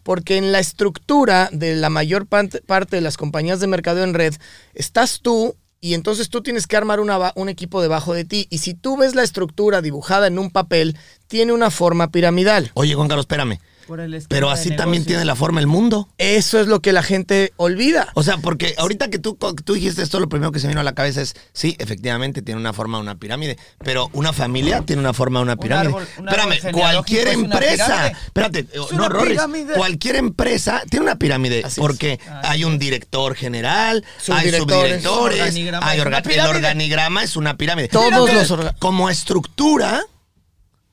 Porque 0.03 0.39
en 0.39 0.53
la 0.53 0.59
estructura 0.61 1.51
de 1.53 1.77
la 1.77 1.91
mayor 1.91 2.27
parte, 2.27 2.63
de 2.97 3.01
las 3.03 3.19
compañías 3.19 3.61
de 3.61 3.67
mercadeo 3.67 4.05
en 4.05 4.15
red, 4.15 4.35
estás 4.73 5.21
tú 5.21 5.55
y 5.81 5.95
entonces 5.95 6.31
tú 6.31 6.43
tienes 6.43 6.67
que 6.67 6.77
armar 6.77 7.01
una 7.01 7.33
un 7.35 7.49
equipo 7.51 7.83
debajo 7.83 8.15
de 8.15 8.25
ti. 8.25 8.47
Y 8.49 8.59
si 8.59 8.73
tú 8.73 8.97
ves 8.97 9.15
la 9.15 9.23
estructura 9.23 9.83
dibujada 9.83 10.27
en 10.27 10.39
un 10.39 10.51
papel, 10.51 10.97
tiene 11.27 11.53
una 11.53 11.71
forma 11.71 12.11
piramidal. 12.11 12.71
Oye, 12.75 12.95
Juan 12.95 13.09
Carlos, 13.09 13.25
espérame. 13.25 13.59
Por 13.89 13.99
el 14.01 14.15
esquema 14.15 14.29
Pero 14.29 14.51
así 14.51 14.77
también 14.77 15.05
tiene 15.05 15.25
la 15.25 15.35
forma 15.35 15.59
el 15.61 15.67
mundo. 15.67 16.09
Eso 16.19 16.61
es 16.61 16.67
lo 16.69 16.81
que 16.81 16.93
la 16.93 17.03
gente 17.03 17.53
olvida. 17.57 18.09
O 18.15 18.23
sea, 18.23 18.37
porque 18.37 18.75
ahorita 18.79 19.09
que 19.09 19.19
tú, 19.19 19.37
tú 19.65 19.75
dijiste 19.75 20.03
esto, 20.03 20.21
lo 20.21 20.29
primero 20.29 20.53
que 20.53 20.61
se 20.61 20.69
vino 20.69 20.79
a 20.81 20.85
la 20.85 20.95
cabeza 20.95 21.23
es, 21.23 21.35
sí, 21.53 21.75
efectivamente 21.81 22.43
tiene 22.43 22.61
una 22.61 22.73
forma 22.73 22.99
de 22.99 23.03
una 23.03 23.17
pirámide, 23.17 23.59
pero 23.83 24.11
una 24.13 24.33
familia 24.33 24.83
tiene 24.83 25.01
una 25.01 25.13
forma 25.15 25.41
de 25.41 25.45
una 25.45 25.57
pirámide. 25.57 25.95
árbol- 25.95 26.07
un 26.19 26.29
árbol 26.29 26.53
Espérame, 26.53 26.73
cualquier 26.79 27.29
empresa, 27.29 28.09
espérate, 28.09 28.59
eh, 28.61 28.69
Es 28.75 28.93
no, 28.93 29.09
Rorris, 29.09 29.41
cualquier 29.75 30.17
empresa 30.17 30.83
tiene 30.89 31.05
una 31.07 31.17
pirámide 31.17 31.63
Así 31.65 31.81
es. 31.81 31.87
porque 31.87 32.21
hay 32.43 32.65
un 32.65 32.79
director 32.79 33.35
general, 33.35 34.05
hay 34.29 34.51
Subdirectores. 34.51 35.07
Organigrama 35.07 35.87
hay 35.89 35.99
orga- 36.01 36.23
el 36.31 36.41
organigrama 36.41 37.23
es 37.25 37.37
una 37.37 37.57
pirámide. 37.57 37.89
Todos 37.89 38.33
los 38.33 38.75
Como 38.79 39.09
estructura 39.09 40.03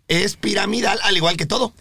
es 0.08 0.36
piramidal, 0.38 1.00
al 1.04 1.18
igual 1.18 1.36
que 1.36 1.46
todo. 1.46 1.74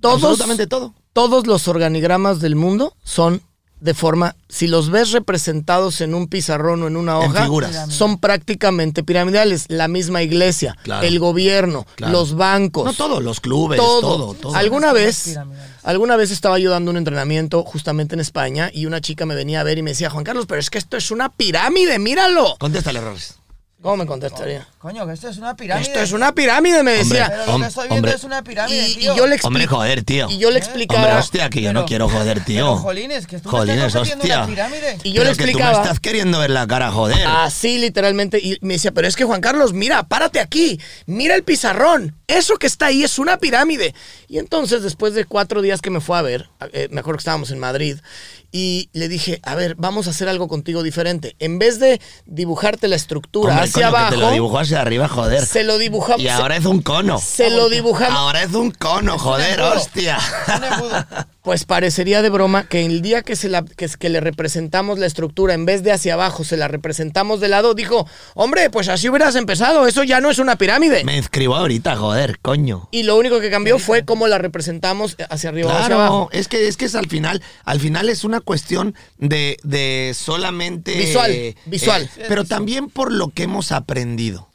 Todos, 0.00 0.16
Absolutamente 0.22 0.66
todo. 0.66 0.94
todos 1.12 1.46
los 1.46 1.68
organigramas 1.68 2.40
del 2.40 2.56
mundo 2.56 2.94
son 3.04 3.40
de 3.78 3.92
forma, 3.92 4.36
si 4.48 4.68
los 4.68 4.88
ves 4.90 5.10
representados 5.12 6.00
en 6.00 6.14
un 6.14 6.28
pizarrón 6.28 6.82
o 6.82 6.86
en 6.86 6.96
una 6.96 7.20
En 7.22 7.30
hoja, 7.30 7.42
figuras. 7.42 7.92
son 7.92 8.18
prácticamente 8.18 9.04
piramidales. 9.04 9.66
La 9.68 9.86
misma 9.86 10.22
iglesia, 10.22 10.76
Claro. 10.82 11.06
el 11.06 11.18
gobierno, 11.18 11.86
Claro. 11.94 12.12
los 12.14 12.34
bancos. 12.36 12.86
No 12.86 12.92
todos, 12.94 13.22
los 13.22 13.40
clubes, 13.40 13.76
todo. 13.78 14.00
todo, 14.00 14.34
todo. 14.34 14.54
Alguna 14.56 14.94
vez, 14.94 15.38
alguna 15.82 16.16
vez 16.16 16.30
estaba 16.30 16.58
yo 16.58 16.70
dando 16.70 16.90
un 16.90 16.96
entrenamiento 16.96 17.64
justamente 17.64 18.14
en 18.14 18.20
España 18.20 18.70
y 18.72 18.86
una 18.86 19.02
chica 19.02 19.26
me 19.26 19.34
venía 19.34 19.60
a 19.60 19.64
ver 19.64 19.76
y 19.76 19.82
me 19.82 19.90
decía, 19.90 20.08
Juan 20.08 20.24
Carlos, 20.24 20.46
pero 20.48 20.58
es 20.58 20.70
que 20.70 20.78
esto 20.78 20.96
es 20.96 21.10
una 21.10 21.28
pirámide, 21.28 21.98
míralo. 21.98 22.56
Contéstale, 22.58 23.00
Rorris. 23.02 23.34
¿Cómo 23.82 23.98
me 23.98 24.06
contestaría? 24.06 24.66
Coño, 24.86 25.04
que 25.04 25.14
esto 25.14 25.28
es 25.28 25.38
una 25.38 25.56
pirámide. 25.56 25.88
Esto 25.88 25.98
es 26.00 26.12
una 26.12 26.32
pirámide, 26.32 26.84
me 26.84 27.00
Hombre, 27.00 27.18
decía. 27.18 27.26
Pero 27.28 27.52
lo 27.54 27.58
que 27.58 27.66
estoy 27.66 27.88
viendo 27.88 27.94
hombre. 27.96 28.12
es 28.14 28.22
una 28.22 28.44
pirámide, 28.44 28.88
Y, 28.88 29.02
yo 29.02 29.26
le 29.26 29.36
Hombre, 29.42 29.66
joder, 29.66 30.04
tío. 30.04 30.30
y 30.30 30.38
yo 30.38 30.48
le 30.52 30.58
¿Eh? 30.58 30.58
explicaba. 30.60 31.02
Hombre, 31.02 31.18
hostia, 31.18 31.50
que 31.50 31.60
yo 31.60 31.72
no 31.72 31.86
quiero 31.86 32.08
joder, 32.08 32.44
tío. 32.44 32.66
Pero, 32.66 32.76
jolines, 32.76 33.26
que 33.26 33.40
tú 33.40 33.48
me 33.48 33.58
Jolines, 33.58 33.84
estás 33.86 34.02
hostia. 34.12 34.38
una 34.44 34.46
pirámide. 34.46 34.98
Y 35.02 35.10
yo 35.10 35.24
le 35.24 35.30
Pero 35.30 35.36
que 35.38 35.42
tú 35.42 35.42
explicaba. 35.42 35.78
me 35.78 35.82
estás 35.82 35.98
queriendo 35.98 36.38
ver 36.38 36.50
la 36.50 36.68
cara, 36.68 36.92
joder. 36.92 37.18
Así 37.26 37.78
literalmente. 37.78 38.38
Y 38.38 38.58
me 38.60 38.74
decía, 38.74 38.92
pero 38.92 39.08
es 39.08 39.16
que 39.16 39.24
Juan 39.24 39.40
Carlos, 39.40 39.72
mira, 39.72 40.04
párate 40.04 40.38
aquí. 40.38 40.80
Mira 41.06 41.34
el 41.34 41.42
pizarrón. 41.42 42.14
Eso 42.28 42.56
que 42.56 42.68
está 42.68 42.86
ahí 42.86 43.02
es 43.02 43.18
una 43.18 43.38
pirámide. 43.38 43.92
Y 44.28 44.38
entonces, 44.38 44.84
después 44.84 45.14
de 45.14 45.24
cuatro 45.24 45.62
días 45.62 45.80
que 45.82 45.90
me 45.90 46.00
fue 46.00 46.16
a 46.16 46.22
ver, 46.22 46.48
eh, 46.72 46.86
me 46.92 47.00
acuerdo 47.00 47.18
que 47.18 47.22
estábamos 47.22 47.50
en 47.50 47.58
Madrid, 47.58 47.98
y 48.52 48.88
le 48.94 49.08
dije, 49.08 49.38
a 49.42 49.54
ver, 49.54 49.74
vamos 49.74 50.06
a 50.06 50.10
hacer 50.10 50.28
algo 50.28 50.48
contigo 50.48 50.82
diferente. 50.82 51.36
En 51.40 51.58
vez 51.58 51.78
de 51.78 52.00
dibujarte 52.24 52.88
la 52.88 52.96
estructura 52.96 53.50
Hombre, 53.52 53.64
hacia 53.68 53.90
coño, 53.90 54.04
que 54.04 54.10
te 54.10 54.16
lo 54.16 54.20
abajo, 54.22 54.32
dibujó 54.34 54.58
hacia 54.58 54.75
arriba, 54.76 55.08
joder. 55.08 55.44
se 55.44 55.64
lo 55.64 55.78
dibujamos. 55.78 56.20
Y 56.22 56.28
ahora 56.28 56.56
es 56.56 56.64
un 56.64 56.82
cono. 56.82 57.18
se 57.18 57.50
lo 57.50 57.68
dibujamos. 57.68 58.16
Ahora 58.18 58.42
es 58.42 58.52
un 58.54 58.70
cono, 58.70 59.18
joder, 59.18 59.60
hostia. 59.60 60.18
Pues 61.42 61.64
parecería 61.64 62.22
de 62.22 62.28
broma 62.28 62.66
que 62.68 62.84
el 62.84 63.02
día 63.02 63.22
que, 63.22 63.36
se 63.36 63.48
la, 63.48 63.64
que, 63.64 63.88
que 63.88 64.08
le 64.08 64.20
representamos 64.20 64.98
la 64.98 65.06
estructura, 65.06 65.54
en 65.54 65.64
vez 65.64 65.84
de 65.84 65.92
hacia 65.92 66.14
abajo, 66.14 66.42
se 66.42 66.56
la 66.56 66.66
representamos 66.66 67.38
de 67.38 67.46
lado, 67.48 67.74
dijo, 67.74 68.06
hombre, 68.34 68.68
pues 68.68 68.88
así 68.88 69.08
hubieras 69.08 69.36
empezado, 69.36 69.86
eso 69.86 70.02
ya 70.02 70.20
no 70.20 70.28
es 70.28 70.40
una 70.40 70.56
pirámide. 70.56 71.04
Me 71.04 71.16
inscribo 71.16 71.54
ahorita, 71.54 71.94
joder, 71.96 72.40
coño. 72.40 72.88
Y 72.90 73.04
lo 73.04 73.16
único 73.16 73.38
que 73.38 73.48
cambió 73.50 73.78
fue 73.78 74.04
cómo 74.04 74.26
la 74.26 74.38
representamos 74.38 75.16
hacia 75.30 75.50
arriba 75.50 75.72
o 75.72 75.76
hacia 75.76 75.94
abajo. 75.94 76.28
Claro, 76.30 76.40
es 76.40 76.48
que 76.48 76.66
es 76.66 76.76
que 76.76 76.86
es 76.86 76.96
al 76.96 77.06
final, 77.08 77.40
al 77.64 77.78
final 77.78 78.08
es 78.08 78.24
una 78.24 78.40
cuestión 78.40 78.96
de, 79.18 79.56
de 79.62 80.16
solamente 80.18 80.94
Visual, 80.96 81.54
visual. 81.66 82.10
pero 82.28 82.44
también 82.44 82.88
por 82.90 83.12
lo 83.12 83.28
que 83.28 83.44
hemos 83.44 83.70
aprendido. 83.70 84.48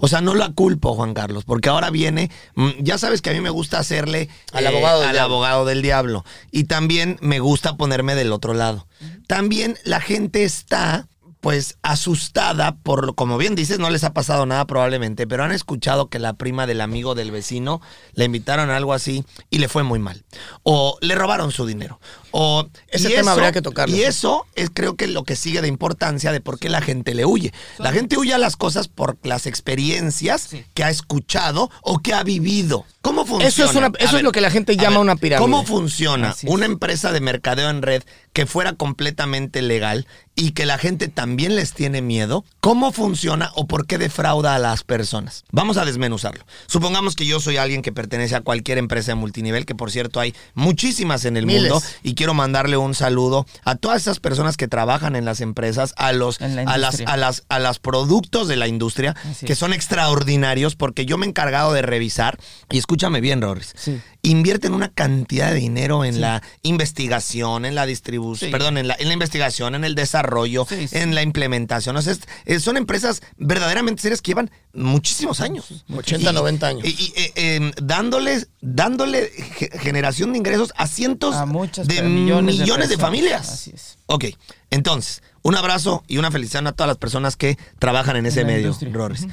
O 0.00 0.08
sea, 0.08 0.20
no 0.20 0.34
la 0.34 0.52
culpo, 0.52 0.94
Juan 0.94 1.14
Carlos, 1.14 1.44
porque 1.44 1.68
ahora 1.68 1.90
viene, 1.90 2.30
mm, 2.54 2.70
ya 2.80 2.98
sabes 2.98 3.22
que 3.22 3.30
a 3.30 3.32
mí 3.32 3.40
me 3.40 3.50
gusta 3.50 3.78
hacerle 3.78 4.28
Al 4.52 4.66
abogado 4.66 5.00
del 5.00 5.10
al 5.10 5.18
abogado 5.18 5.64
del 5.64 5.82
diablo. 5.82 6.24
Y 6.50 6.64
también 6.64 7.18
me 7.20 7.40
gusta 7.40 7.76
ponerme 7.76 8.14
del 8.14 8.32
otro 8.32 8.54
lado. 8.54 8.86
También 9.26 9.78
la 9.84 10.00
gente 10.00 10.44
está 10.44 11.08
pues 11.42 11.76
asustada 11.82 12.76
por, 12.76 13.04
lo- 13.04 13.14
como 13.14 13.36
bien 13.36 13.56
dices, 13.56 13.80
no 13.80 13.90
les 13.90 14.04
ha 14.04 14.12
pasado 14.14 14.46
nada 14.46 14.64
probablemente, 14.64 15.26
pero 15.26 15.42
han 15.42 15.50
escuchado 15.50 16.08
que 16.08 16.20
la 16.20 16.34
prima 16.34 16.68
del 16.68 16.80
amigo 16.80 17.16
del 17.16 17.32
vecino 17.32 17.80
le 18.14 18.26
invitaron 18.26 18.70
a 18.70 18.76
algo 18.76 18.92
así 18.94 19.24
y 19.50 19.58
le 19.58 19.68
fue 19.68 19.82
muy 19.82 19.98
mal. 19.98 20.22
O 20.62 20.96
le 21.00 21.16
robaron 21.16 21.50
su 21.50 21.66
dinero. 21.66 21.98
O 22.30 22.68
Ese 22.86 23.08
tema 23.16 23.32
habría 23.32 23.50
que 23.52 23.60
tocarlo. 23.60 23.94
Y 23.94 24.02
eso 24.02 24.46
es 24.54 24.70
creo 24.72 24.94
que 24.94 25.08
lo 25.08 25.24
que 25.24 25.34
sigue 25.34 25.60
de 25.62 25.66
importancia 25.68 26.30
de 26.30 26.40
por 26.40 26.60
qué 26.60 26.68
la 26.68 26.80
gente 26.80 27.12
le 27.12 27.26
huye. 27.26 27.52
La 27.78 27.90
gente 27.92 28.16
huye 28.16 28.32
a 28.34 28.38
las 28.38 28.56
cosas 28.56 28.86
por 28.86 29.18
las 29.24 29.46
experiencias 29.46 30.48
que 30.74 30.84
ha 30.84 30.90
escuchado 30.90 31.70
o 31.82 31.98
que 31.98 32.14
ha 32.14 32.22
vivido. 32.22 32.86
¿Cómo 33.02 33.26
funciona? 33.26 33.48
Eso 33.48 33.64
es 33.64 33.74
una- 33.74 33.90
eso 33.98 34.16
es 34.16 34.22
lo 34.22 34.32
que 34.32 34.40
la 34.40 34.50
gente 34.50 34.76
llama 34.76 35.00
una 35.00 35.16
pirámide. 35.16 35.42
¿Cómo 35.44 35.64
funciona 35.66 36.34
una 36.46 36.66
empresa 36.66 37.12
de 37.12 37.20
mercadeo 37.20 37.68
en 37.68 37.82
red 37.82 38.02
que 38.32 38.46
fuera 38.46 38.72
completamente 38.72 39.60
legal 39.60 40.06
y 40.34 40.52
que 40.52 40.64
la 40.64 40.78
gente 40.78 41.08
también 41.08 41.56
les 41.56 41.72
tiene 41.74 42.00
miedo? 42.00 42.44
¿Cómo 42.60 42.92
funciona 42.92 43.50
o 43.56 43.66
por 43.66 43.86
qué 43.86 43.98
defrauda 43.98 44.54
a 44.54 44.58
las 44.58 44.84
personas? 44.84 45.44
Vamos 45.50 45.76
a 45.76 45.84
desmenuzarlo. 45.84 46.46
Supongamos 46.68 47.16
que 47.16 47.26
yo 47.26 47.40
soy 47.40 47.56
alguien 47.58 47.82
que 47.82 47.92
pertenece 47.92 48.36
a 48.36 48.40
cualquier 48.40 48.78
empresa 48.78 49.10
de 49.10 49.16
multinivel, 49.16 49.66
que 49.66 49.74
por 49.74 49.90
cierto 49.90 50.20
hay 50.20 50.34
muchísimas 50.54 51.24
en 51.24 51.36
el 51.36 51.44
Miles. 51.44 51.70
mundo, 51.72 51.82
y 52.04 52.14
quiero 52.14 52.34
mandarle 52.34 52.76
un 52.76 52.94
saludo 52.94 53.46
a 53.64 53.74
todas 53.74 54.00
esas 54.00 54.20
personas 54.20 54.56
que 54.56 54.68
trabajan 54.68 55.16
en 55.16 55.24
las 55.24 55.40
empresas, 55.40 55.92
a 55.96 56.12
los 56.12 56.40
la 56.40 56.62
a 56.62 56.78
las 56.78 57.02
a 57.04 57.16
las 57.16 57.42
a 57.48 57.58
los 57.58 57.78
productos 57.80 58.48
de 58.48 58.56
la 58.56 58.68
industria 58.68 59.14
Así 59.28 59.44
que 59.44 59.54
son 59.56 59.72
extraordinarios 59.72 60.76
porque 60.76 61.04
yo 61.04 61.18
me 61.18 61.26
he 61.26 61.28
encargado 61.28 61.72
de 61.72 61.82
revisar 61.82 62.38
y 62.70 62.78
escúchame 62.92 63.22
bien, 63.22 63.40
Rorris. 63.40 63.72
Sí. 63.74 63.98
Invierten 64.20 64.74
una 64.74 64.90
cantidad 64.90 65.48
de 65.50 65.54
dinero 65.56 66.04
en 66.04 66.20
la 66.20 66.42
investigación, 66.60 67.64
en 67.64 67.74
la 67.74 67.86
distribución, 67.86 68.48
Sí. 68.48 68.52
perdón, 68.52 68.76
en 68.76 68.86
la, 68.86 68.96
en 68.98 69.08
la 69.08 69.14
investigación, 69.14 69.74
en 69.74 69.84
el 69.84 69.94
desarrollo, 69.94 70.66
en 70.70 71.14
la 71.14 71.22
implementación. 71.22 71.96
O 71.96 72.02
sea, 72.02 72.14
es- 72.44 72.62
son 72.62 72.76
empresas 72.76 73.22
verdaderamente 73.38 74.02
serias 74.02 74.20
que 74.20 74.32
llevan 74.32 74.50
muchísimos 74.74 75.40
años. 75.40 75.84
80, 75.94 76.32
90 76.32 76.66
años. 76.68 76.84
Y, 76.84 76.88
y, 76.90 77.12
eh, 77.16 77.32
em, 77.56 77.72
dándole, 77.82 78.46
dándole 78.60 79.30
ge- 79.56 79.70
generación 79.80 80.32
de 80.32 80.38
ingresos 80.38 80.72
a 80.76 80.86
cientos 80.86 81.34
A 81.34 81.46
muchas 81.46 81.86
de 81.88 82.02
millones, 82.02 82.58
de, 82.90 82.98
familias. 82.98 83.48
Así 83.48 83.72
es. 83.74 83.96
Ok, 84.06 84.26
entonces, 84.70 85.22
un 85.42 85.56
abrazo 85.56 86.04
y 86.06 86.18
una 86.18 86.30
felicidad 86.30 86.66
a 86.66 86.72
todas 86.72 86.88
las 86.88 86.98
personas 86.98 87.36
que 87.36 87.56
trabajan 87.78 88.16
en 88.16 88.26
ese 88.26 88.42
En 88.42 88.46
medio. 88.48 88.76
Rorris. 88.92 89.26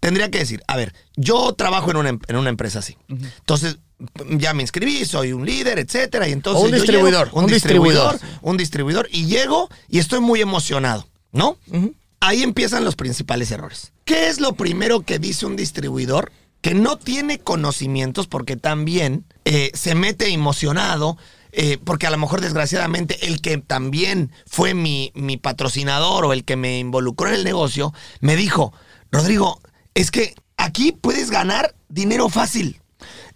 Tendría 0.00 0.30
que 0.30 0.38
decir, 0.38 0.62
a 0.66 0.76
ver, 0.76 0.94
yo 1.16 1.52
trabajo 1.54 1.90
en 1.90 1.96
una, 1.96 2.08
en 2.10 2.36
una 2.36 2.48
empresa 2.50 2.78
así. 2.80 2.96
Entonces, 3.08 3.78
ya 4.30 4.54
me 4.54 4.62
inscribí, 4.62 5.04
soy 5.04 5.32
un 5.32 5.44
líder, 5.44 5.78
etcétera, 5.78 6.28
y 6.28 6.32
entonces 6.32 6.62
O 6.62 6.66
un 6.66 6.70
yo 6.70 6.76
distribuidor, 6.76 7.28
llego- 7.28 7.38
un 7.40 7.46
distribuidor. 7.46 8.20
un 8.42 8.56
distribuidor, 8.56 9.08
y 9.10 9.26
llego 9.26 9.68
y 9.88 9.98
estoy 9.98 10.20
muy 10.20 10.40
emocionado, 10.40 11.08
¿no? 11.32 11.58
Ahí 12.20 12.42
empiezan 12.42 12.84
los 12.84 12.96
principales 12.96 13.50
errores. 13.50 13.92
¿Qué 14.04 14.28
es 14.28 14.40
lo 14.40 14.52
primero 14.54 15.00
que 15.02 15.18
dice 15.18 15.46
un 15.46 15.56
distribuidor 15.56 16.32
que 16.60 16.74
no 16.74 16.96
tiene 16.96 17.38
conocimientos 17.38 18.26
porque 18.26 18.56
también 18.56 19.24
eh, 19.44 19.70
se 19.74 19.94
mete 19.94 20.28
emocionado? 20.32 21.16
eh, 21.52 21.78
porque 21.82 22.06
a 22.06 22.10
lo 22.10 22.18
mejor 22.18 22.42
desgraciadamente 22.42 23.26
el 23.26 23.40
que 23.40 23.56
también 23.56 24.30
fue 24.46 24.74
mi, 24.74 25.10
mi 25.14 25.38
patrocinador 25.38 26.26
o 26.26 26.34
el 26.34 26.44
que 26.44 26.56
me 26.56 26.78
involucró 26.78 27.28
en 27.28 27.34
el 27.36 27.42
negocio 27.44 27.94
me 28.20 28.36
dijo, 28.36 28.74
Rodrigo, 29.10 29.58
es 30.00 30.10
que 30.10 30.34
aquí 30.56 30.92
puedes 30.92 31.30
ganar 31.30 31.74
dinero 31.88 32.28
fácil. 32.28 32.80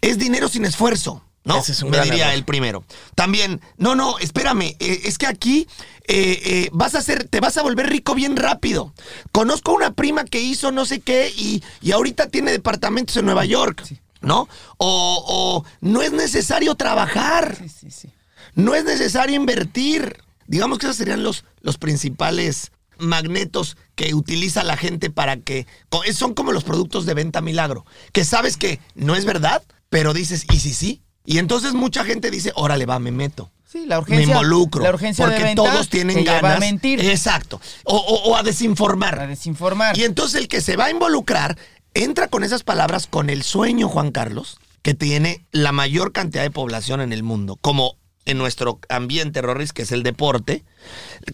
Es 0.00 0.18
dinero 0.18 0.48
sin 0.48 0.64
esfuerzo. 0.64 1.22
¿no? 1.44 1.58
Ese 1.58 1.72
es 1.72 1.82
un 1.82 1.90
Me 1.90 1.96
gran 1.96 2.08
diría 2.08 2.26
error. 2.26 2.38
el 2.38 2.44
primero. 2.44 2.84
También, 3.16 3.60
no, 3.76 3.94
no, 3.94 4.18
espérame, 4.18 4.76
eh, 4.78 5.00
es 5.04 5.18
que 5.18 5.26
aquí 5.26 5.66
eh, 6.06 6.40
eh, 6.44 6.70
vas 6.72 6.94
a 6.94 6.98
hacer, 6.98 7.26
te 7.28 7.40
vas 7.40 7.56
a 7.56 7.62
volver 7.62 7.88
rico 7.88 8.14
bien 8.14 8.36
rápido. 8.36 8.92
Conozco 9.32 9.72
una 9.72 9.92
prima 9.92 10.24
que 10.24 10.40
hizo 10.40 10.70
no 10.70 10.84
sé 10.84 11.00
qué 11.00 11.32
y, 11.36 11.62
y 11.80 11.92
ahorita 11.92 12.28
tiene 12.28 12.52
departamentos 12.52 13.16
en 13.16 13.24
Nueva 13.24 13.44
York, 13.44 13.82
¿no? 14.20 14.48
O, 14.78 15.24
o 15.26 15.64
no 15.80 16.02
es 16.02 16.12
necesario 16.12 16.74
trabajar. 16.76 17.56
Sí, 17.58 17.68
sí, 17.68 17.90
sí. 17.90 18.08
No 18.54 18.74
es 18.74 18.84
necesario 18.84 19.34
invertir. 19.36 20.18
Digamos 20.46 20.78
que 20.78 20.86
esos 20.86 20.96
serían 20.96 21.22
los, 21.22 21.44
los 21.60 21.78
principales 21.78 22.71
magnetos 23.02 23.76
que 23.94 24.14
utiliza 24.14 24.62
la 24.64 24.76
gente 24.76 25.10
para 25.10 25.36
que... 25.38 25.66
Son 26.14 26.34
como 26.34 26.52
los 26.52 26.64
productos 26.64 27.04
de 27.06 27.14
venta 27.14 27.40
milagro, 27.40 27.84
que 28.12 28.24
sabes 28.24 28.56
que 28.56 28.80
no 28.94 29.14
es 29.16 29.24
verdad, 29.24 29.62
pero 29.90 30.14
dices, 30.14 30.46
¿y 30.52 30.60
si 30.60 30.72
sí? 30.72 31.02
Y 31.24 31.38
entonces 31.38 31.74
mucha 31.74 32.04
gente 32.04 32.30
dice, 32.30 32.52
órale, 32.54 32.86
va, 32.86 32.98
me 32.98 33.12
meto. 33.12 33.50
Sí, 33.64 33.86
la 33.86 33.98
urgencia. 33.98 34.26
me 34.26 34.32
involucro. 34.32 34.82
La 34.82 34.90
urgencia 34.90 35.24
porque 35.24 35.38
de 35.38 35.44
venta 35.44 35.62
todos 35.62 35.88
tienen 35.88 36.24
ganas. 36.24 36.56
a 36.56 36.60
mentir. 36.60 37.00
Exacto. 37.00 37.60
O, 37.84 37.96
o- 37.96 38.30
o 38.30 38.36
a 38.36 38.42
desinformar. 38.42 39.18
A 39.18 39.26
desinformar. 39.26 39.96
Y 39.98 40.04
entonces 40.04 40.40
el 40.40 40.48
que 40.48 40.60
se 40.60 40.76
va 40.76 40.86
a 40.86 40.90
involucrar 40.90 41.56
entra 41.94 42.28
con 42.28 42.44
esas 42.44 42.64
palabras 42.64 43.06
con 43.06 43.30
el 43.30 43.42
sueño, 43.42 43.88
Juan 43.88 44.10
Carlos, 44.10 44.58
que 44.82 44.94
tiene 44.94 45.46
la 45.52 45.72
mayor 45.72 46.12
cantidad 46.12 46.42
de 46.42 46.50
población 46.50 47.00
en 47.00 47.12
el 47.12 47.22
mundo, 47.22 47.56
como 47.62 47.96
en 48.24 48.38
nuestro 48.38 48.78
ambiente, 48.88 49.42
Rorris, 49.42 49.72
que 49.72 49.82
es 49.82 49.92
el 49.92 50.02
deporte. 50.02 50.64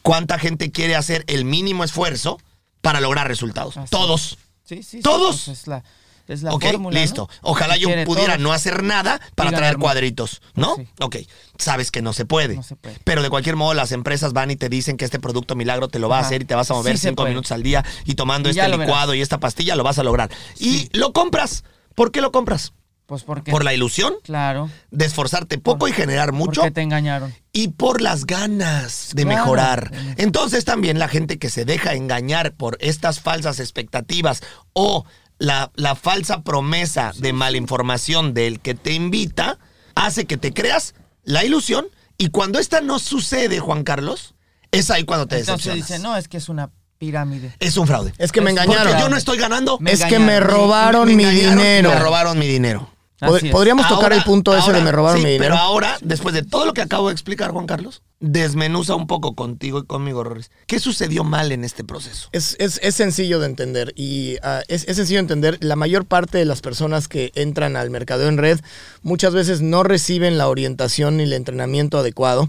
¿Cuánta 0.02 0.38
gente 0.38 0.70
quiere 0.70 0.96
hacer 0.96 1.24
el 1.26 1.44
mínimo 1.44 1.84
esfuerzo 1.84 2.38
para 2.80 3.00
lograr 3.00 3.28
resultados? 3.28 3.76
Así 3.76 3.90
Todos. 3.90 4.38
Sí, 4.64 4.76
sí, 4.76 4.82
sí, 4.82 5.00
¿Todos? 5.00 5.44
pues 5.46 5.58
es 5.60 5.66
la, 5.66 5.82
es 6.28 6.42
la 6.42 6.52
ok, 6.52 6.62
fórmula, 6.62 6.94
¿no? 6.94 7.00
listo. 7.00 7.30
Ojalá 7.40 7.76
yo 7.78 7.88
pudiera 8.04 8.34
todos. 8.34 8.40
no 8.40 8.52
hacer 8.52 8.82
nada 8.82 9.18
para 9.34 9.50
traer 9.50 9.78
cuadritos, 9.78 10.42
¿no? 10.54 10.76
Sí. 10.76 10.86
Ok, 11.00 11.16
sabes 11.56 11.90
que 11.90 12.02
no 12.02 12.12
se 12.12 12.26
puede. 12.26 12.56
No 12.56 12.62
se 12.62 12.76
puede. 12.76 12.98
Pero 13.04 13.22
de 13.22 13.30
cualquier 13.30 13.56
modo 13.56 13.72
las 13.72 13.92
empresas 13.92 14.34
van 14.34 14.50
y 14.50 14.56
te 14.56 14.68
dicen 14.68 14.96
que 14.98 15.06
este 15.06 15.18
producto 15.18 15.54
milagro 15.56 15.88
te 15.88 15.98
lo 15.98 16.08
va 16.10 16.18
a 16.18 16.20
hacer 16.20 16.42
y 16.42 16.44
te 16.44 16.54
vas 16.54 16.70
a 16.70 16.74
mover 16.74 16.98
Sí 16.98 17.08
cinco 17.08 17.24
minutos 17.24 17.50
al 17.52 17.62
día 17.62 17.82
y 18.04 18.14
tomando 18.14 18.48
Y 18.48 18.52
este 18.52 18.62
verás. 18.62 18.78
licuado 18.78 19.14
y 19.14 19.22
esta 19.22 19.40
pastilla 19.40 19.74
lo 19.74 19.84
vas 19.84 19.98
a 19.98 20.02
lograr. 20.02 20.30
Y 20.58 20.90
lo 20.96 21.12
compras. 21.14 21.64
¿Por 21.94 22.12
qué 22.12 22.20
lo 22.20 22.30
compras? 22.30 22.72
Pues 23.08 23.22
porque. 23.22 23.50
Por 23.50 23.64
la 23.64 23.72
ilusión 23.72 24.12
Claro. 24.22 24.68
de 24.90 25.06
esforzarte 25.06 25.56
poco 25.56 25.78
Por- 25.78 25.88
y 25.88 25.92
generar 25.94 26.32
mucho 26.32 26.60
Porque 26.60 26.72
te 26.72 26.82
engañaron. 26.82 27.34
y 27.54 27.68
por 27.68 28.02
las 28.02 28.26
ganas 28.26 29.12
de 29.14 29.22
Claro. 29.24 29.38
mejorar. 29.40 29.90
Entonces 30.18 30.66
también 30.66 30.98
la 30.98 31.08
gente 31.08 31.38
que 31.38 31.48
se 31.48 31.64
deja 31.64 31.94
engañar 31.94 32.52
por 32.52 32.76
estas 32.80 33.20
falsas 33.20 33.60
expectativas 33.60 34.42
o 34.74 35.06
la, 35.38 35.70
la 35.74 35.94
falsa 35.94 36.42
promesa 36.42 37.12
de 37.16 37.32
malinformación 37.32 38.34
del 38.34 38.60
que 38.60 38.74
te 38.74 38.92
invita, 38.92 39.58
hace 39.94 40.26
que 40.26 40.36
te 40.36 40.52
creas 40.52 40.94
la 41.24 41.44
ilusión 41.46 41.86
y 42.18 42.28
cuando 42.28 42.58
esta 42.58 42.82
no 42.82 42.98
sucede, 42.98 43.58
Juan 43.58 43.84
Carlos, 43.84 44.34
es 44.70 44.90
ahí 44.90 45.04
cuando 45.04 45.26
te 45.26 45.38
Entonces 45.38 45.64
decepcionas. 45.64 45.88
dice, 45.88 45.98
no, 46.02 46.14
es 46.18 46.28
que 46.28 46.36
es 46.36 46.50
una 46.50 46.68
pirámide. 46.98 47.54
Es 47.58 47.78
un 47.78 47.86
fraude. 47.86 48.12
Es 48.18 48.32
que 48.32 48.42
me 48.42 48.50
Es 48.50 48.56
Porque 48.58 48.72
engañaron. 48.72 49.00
yo 49.00 49.08
no 49.08 49.16
estoy 49.16 49.38
ganando. 49.38 49.78
Me 49.80 49.92
es 49.92 50.04
que 50.04 50.18
me 50.18 50.40
robaron 50.40 51.08
Me 51.08 51.14
mi 51.14 51.24
dinero. 51.24 51.88
Me 51.88 51.98
robaron 51.98 52.38
mi 52.38 52.46
dinero. 52.46 52.90
Pod- 53.20 53.36
Así 53.36 53.46
es. 53.48 53.52
Podríamos 53.52 53.88
tocar 53.88 54.04
Ahora- 54.04 54.16
el 54.16 54.22
punto 54.22 54.52
ese 54.56 54.66
de 54.70 54.78
ahora, 54.78 54.84
me 54.84 54.92
robaron 54.92 55.18
sí, 55.20 55.24
mi 55.26 55.32
dinero. 55.32 55.54
Pero 55.54 55.62
ahora, 55.64 55.98
después 56.02 56.34
de 56.34 56.42
todo 56.44 56.64
lo 56.66 56.72
que 56.72 56.82
acabo 56.82 57.08
de 57.08 57.12
explicar, 57.14 57.50
Juan 57.50 57.66
Carlos, 57.66 58.02
desmenuza 58.20 58.94
un 58.94 59.06
poco 59.06 59.34
contigo 59.34 59.80
y 59.80 59.86
conmigo, 59.86 60.22
Rorris. 60.24 60.50
¿Qué 60.66 60.78
sucedió 60.78 61.24
mal 61.24 61.50
en 61.52 61.64
este 61.64 61.82
proceso? 61.84 62.28
Es, 62.32 62.54
es- 62.60 62.78
es 62.82 62.94
sencillo 62.94 63.40
de 63.40 63.46
entender 63.46 63.92
y 63.96 64.36
ah, 64.42 64.62
es, 64.68 64.86
es 64.88 64.96
sencillo 64.96 65.18
de 65.18 65.22
entender. 65.22 65.58
La 65.62 65.74
mayor 65.76 66.04
parte 66.04 66.38
de 66.38 66.44
las 66.44 66.60
personas 66.60 67.08
que 67.08 67.32
entran 67.34 67.76
al 67.76 67.90
mercadeo 67.90 68.28
en 68.28 68.38
red 68.38 68.60
muchas 69.02 69.34
veces 69.34 69.60
no 69.62 69.82
reciben 69.82 70.38
la 70.38 70.48
orientación 70.48 71.16
ni 71.16 71.24
el 71.24 71.32
entrenamiento 71.32 71.98
adecuado 71.98 72.48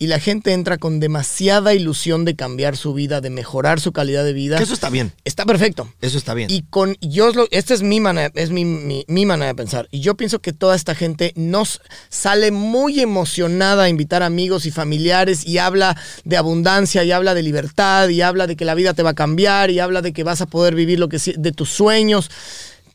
y 0.00 0.06
la 0.06 0.20
gente 0.20 0.52
entra 0.52 0.78
con 0.78 1.00
demasiada 1.00 1.74
ilusión 1.74 2.24
de 2.24 2.36
cambiar 2.36 2.76
su 2.76 2.94
vida, 2.94 3.20
de 3.20 3.30
mejorar 3.30 3.80
su 3.80 3.92
calidad 3.92 4.24
de 4.24 4.32
vida. 4.32 4.56
Que 4.56 4.62
eso 4.62 4.74
está 4.74 4.90
bien. 4.90 5.12
Está 5.24 5.44
perfecto. 5.44 5.92
Eso 6.00 6.18
está 6.18 6.34
bien. 6.34 6.48
Y 6.50 6.62
con 6.62 6.96
yo 7.00 7.32
esta 7.50 7.74
es 7.74 7.82
mi 7.82 7.98
manera, 7.98 8.30
es 8.36 8.50
mi, 8.50 8.64
mi- 8.64 9.04
mi 9.08 9.26
manera 9.26 9.48
de 9.48 9.54
pensar. 9.56 9.88
Y 9.90 9.98
yo 10.00 10.16
pienso 10.16 10.38
que 10.38 10.52
toda 10.52 10.76
esta 10.76 10.94
gente 10.94 11.32
nos 11.34 11.80
sale 12.10 12.52
muy 12.52 13.00
emocionada 13.00 13.84
a 13.84 13.88
invitar 13.88 14.22
amigos 14.22 14.66
y 14.66 14.70
familiares 14.70 15.44
y 15.44 15.58
habla 15.58 15.96
de 16.24 16.36
abundancia 16.36 17.02
y 17.02 17.10
habla 17.10 17.34
de 17.34 17.42
libertad 17.42 18.08
y 18.08 18.20
habla 18.20 18.46
de 18.46 18.54
que 18.54 18.64
la 18.64 18.74
vida 18.76 18.94
te 18.94 19.02
va 19.02 19.10
a 19.10 19.14
cambiar 19.14 19.70
y 19.72 19.80
habla 19.80 20.00
de 20.00 20.12
que 20.12 20.22
vas 20.22 20.40
a 20.40 20.46
poder 20.46 20.76
vivir 20.76 21.00
lo 21.00 21.08
que 21.08 21.18
de 21.36 21.50
tus 21.52 21.70
sueños, 21.70 22.30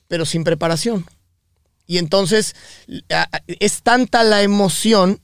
pero 0.08 0.26
sin 0.26 0.46
preparación. 0.46 1.06
Y 1.86 1.98
entonces 1.98 2.56
es 3.48 3.82
tanta 3.82 4.24
la 4.24 4.42
emoción 4.42 5.20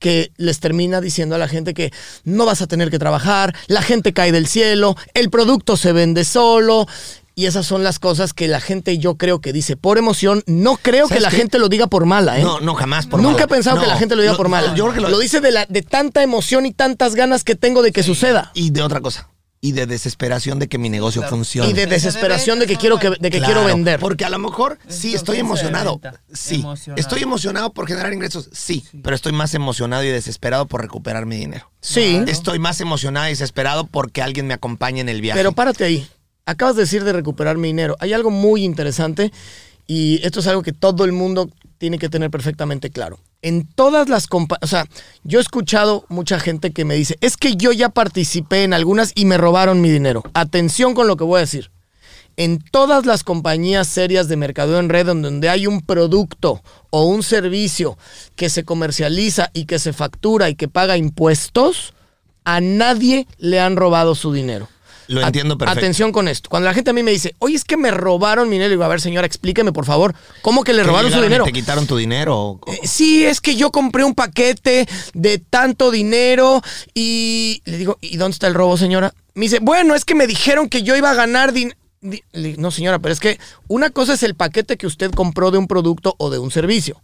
que 0.00 0.32
les 0.36 0.58
termina 0.58 1.00
diciendo 1.00 1.36
a 1.36 1.38
la 1.38 1.46
gente 1.46 1.72
que 1.74 1.92
no 2.24 2.44
vas 2.46 2.60
a 2.62 2.66
tener 2.66 2.90
que 2.90 2.98
trabajar, 2.98 3.54
la 3.68 3.82
gente 3.82 4.12
cae 4.12 4.32
del 4.32 4.48
cielo, 4.48 4.96
el 5.14 5.30
producto 5.30 5.76
se 5.76 5.92
vende 5.92 6.24
solo. 6.24 6.88
Y 7.36 7.46
esas 7.46 7.64
son 7.64 7.84
las 7.84 7.98
cosas 7.98 8.34
que 8.34 8.48
la 8.48 8.60
gente 8.60 8.98
yo 8.98 9.14
creo 9.14 9.40
que 9.40 9.52
dice 9.54 9.74
por 9.76 9.96
emoción. 9.96 10.42
No 10.46 10.76
creo 10.76 11.04
que 11.06 11.10
¿Sabes 11.14 11.22
la 11.22 11.30
qué? 11.30 11.36
gente 11.36 11.58
lo 11.58 11.70
diga 11.70 11.86
por 11.86 12.04
mala, 12.04 12.38
¿eh? 12.38 12.42
No, 12.42 12.60
no, 12.60 12.74
jamás 12.74 13.06
por 13.06 13.20
Nunca 13.22 13.32
mala. 13.34 13.44
he 13.44 13.48
pensado 13.48 13.80
que 13.80 13.86
la 13.86 13.96
gente 13.96 14.14
lo 14.14 14.20
diga 14.20 14.36
por 14.36 14.48
mala. 14.50 14.74
yo 14.74 14.84
creo 14.84 14.94
que 14.94 15.00
lo, 15.00 15.08
lo- 15.08 15.18
dice 15.20 15.40
de, 15.40 15.50
la, 15.52 15.64
de 15.64 15.80
tanta 15.80 16.22
emoción 16.22 16.66
y 16.66 16.72
tantas 16.72 17.14
ganas 17.14 17.42
que 17.44 17.54
tengo 17.54 17.80
de 17.80 17.92
que 17.92 18.02
suceda. 18.02 18.50
Y 18.52 18.70
de 18.70 18.82
otra 18.82 19.00
cosa. 19.00 19.29
Y 19.62 19.72
de 19.72 19.86
desesperación 19.86 20.58
de 20.58 20.68
que 20.68 20.78
mi 20.78 20.88
negocio 20.88 21.22
funcione. 21.22 21.68
Y 21.68 21.74
de 21.74 21.86
desesperación 21.86 22.58
de 22.58 22.66
que 22.66 22.76
quiero, 22.76 22.98
que, 22.98 23.10
de 23.10 23.30
que 23.30 23.38
Claro, 23.38 23.44
quiero 23.44 23.64
vender. 23.66 24.00
Porque 24.00 24.24
a 24.24 24.30
lo 24.30 24.38
mejor 24.38 24.78
sí 24.88 25.14
estoy 25.14 25.36
emocionado. 25.36 26.00
Sí. 26.32 26.56
Emocionado. 26.56 26.98
Estoy 27.00 27.22
emocionado 27.22 27.72
por 27.72 27.86
generar 27.86 28.10
ingresos. 28.14 28.48
Sí, 28.52 28.84
Pero 29.02 29.14
estoy 29.14 29.32
más 29.32 29.52
emocionado 29.52 30.02
y 30.02 30.08
desesperado 30.08 30.66
por 30.66 30.80
recuperar 30.80 31.26
mi 31.26 31.36
dinero. 31.36 31.70
Sí, 31.82 32.22
Estoy 32.26 32.58
más 32.58 32.80
emocionado 32.80 33.26
y 33.26 33.30
desesperado 33.30 33.86
porque 33.86 34.22
alguien 34.22 34.46
me 34.46 34.54
acompañe 34.54 35.00
en 35.02 35.10
el 35.10 35.20
viaje. 35.20 35.38
pero 35.38 35.52
párate 35.52 35.84
ahí. 35.84 36.08
Acabas 36.46 36.76
de 36.76 36.82
decir 36.82 37.04
de 37.04 37.12
recuperar 37.12 37.58
mi 37.58 37.68
dinero. 37.68 37.96
Hay 38.00 38.14
algo 38.14 38.30
muy 38.30 38.64
interesante 38.64 39.30
y 39.86 40.24
esto 40.24 40.40
es 40.40 40.46
algo 40.46 40.62
que 40.62 40.72
todo 40.72 41.04
el 41.04 41.12
mundo 41.12 41.50
tiene 41.76 41.98
que 41.98 42.08
tener 42.08 42.30
perfectamente 42.30 42.88
claro. 42.88 43.18
En 43.42 43.66
todas 43.66 44.08
las 44.08 44.26
compañías, 44.26 44.62
o 44.62 44.66
sea, 44.66 44.86
yo 45.24 45.38
he 45.38 45.42
escuchado 45.42 46.04
mucha 46.08 46.38
gente 46.38 46.72
que 46.72 46.84
me 46.84 46.94
dice, 46.94 47.16
es 47.20 47.36
que 47.36 47.56
yo 47.56 47.72
ya 47.72 47.88
participé 47.88 48.64
en 48.64 48.74
algunas 48.74 49.12
y 49.14 49.24
me 49.24 49.38
robaron 49.38 49.80
mi 49.80 49.90
dinero. 49.90 50.22
Atención 50.34 50.94
con 50.94 51.06
lo 51.06 51.16
que 51.16 51.24
voy 51.24 51.38
a 51.38 51.40
decir. 51.40 51.70
En 52.36 52.58
todas 52.58 53.06
las 53.06 53.24
compañías 53.24 53.86
serias 53.86 54.28
de 54.28 54.36
mercadeo 54.36 54.78
en 54.78 54.88
red 54.88 55.06
donde 55.06 55.48
hay 55.48 55.66
un 55.66 55.80
producto 55.80 56.62
o 56.90 57.04
un 57.04 57.22
servicio 57.22 57.98
que 58.36 58.48
se 58.48 58.64
comercializa 58.64 59.50
y 59.52 59.64
que 59.64 59.78
se 59.78 59.92
factura 59.92 60.48
y 60.48 60.54
que 60.54 60.68
paga 60.68 60.96
impuestos, 60.96 61.94
a 62.44 62.60
nadie 62.60 63.26
le 63.38 63.60
han 63.60 63.76
robado 63.76 64.14
su 64.14 64.32
dinero. 64.32 64.68
Lo 65.10 65.20
entiendo 65.22 65.58
perfecto. 65.58 65.80
Atención 65.80 66.12
con 66.12 66.28
esto. 66.28 66.48
Cuando 66.48 66.68
la 66.68 66.74
gente 66.74 66.90
a 66.90 66.92
mí 66.92 67.02
me 67.02 67.10
dice, 67.10 67.34
oye, 67.40 67.56
es 67.56 67.64
que 67.64 67.76
me 67.76 67.90
robaron 67.90 68.48
mi 68.48 68.54
dinero, 68.54 68.68
le 68.68 68.74
digo, 68.76 68.84
a 68.84 68.88
ver, 68.88 69.00
señora, 69.00 69.26
explíqueme, 69.26 69.72
por 69.72 69.84
favor, 69.84 70.14
¿cómo 70.40 70.62
que 70.62 70.72
le 70.72 70.84
robaron 70.84 71.10
su 71.10 71.18
y 71.18 71.22
dinero? 71.22 71.44
¿Te 71.44 71.52
quitaron 71.52 71.84
tu 71.88 71.96
dinero? 71.96 72.60
Eh, 72.68 72.86
sí, 72.86 73.24
es 73.24 73.40
que 73.40 73.56
yo 73.56 73.72
compré 73.72 74.04
un 74.04 74.14
paquete 74.14 74.86
de 75.12 75.38
tanto 75.38 75.90
dinero 75.90 76.62
y 76.94 77.60
le 77.64 77.78
digo, 77.78 77.98
¿y 78.00 78.18
dónde 78.18 78.34
está 78.34 78.46
el 78.46 78.54
robo, 78.54 78.76
señora? 78.76 79.12
Me 79.34 79.46
dice, 79.46 79.58
bueno, 79.60 79.96
es 79.96 80.04
que 80.04 80.14
me 80.14 80.28
dijeron 80.28 80.68
que 80.68 80.84
yo 80.84 80.94
iba 80.94 81.10
a 81.10 81.14
ganar 81.14 81.52
dinero. 81.52 81.76
No, 82.56 82.70
señora, 82.70 83.00
pero 83.00 83.12
es 83.12 83.18
que 83.18 83.40
una 83.66 83.90
cosa 83.90 84.14
es 84.14 84.22
el 84.22 84.36
paquete 84.36 84.76
que 84.76 84.86
usted 84.86 85.10
compró 85.10 85.50
de 85.50 85.58
un 85.58 85.66
producto 85.66 86.14
o 86.18 86.30
de 86.30 86.38
un 86.38 86.52
servicio. 86.52 87.02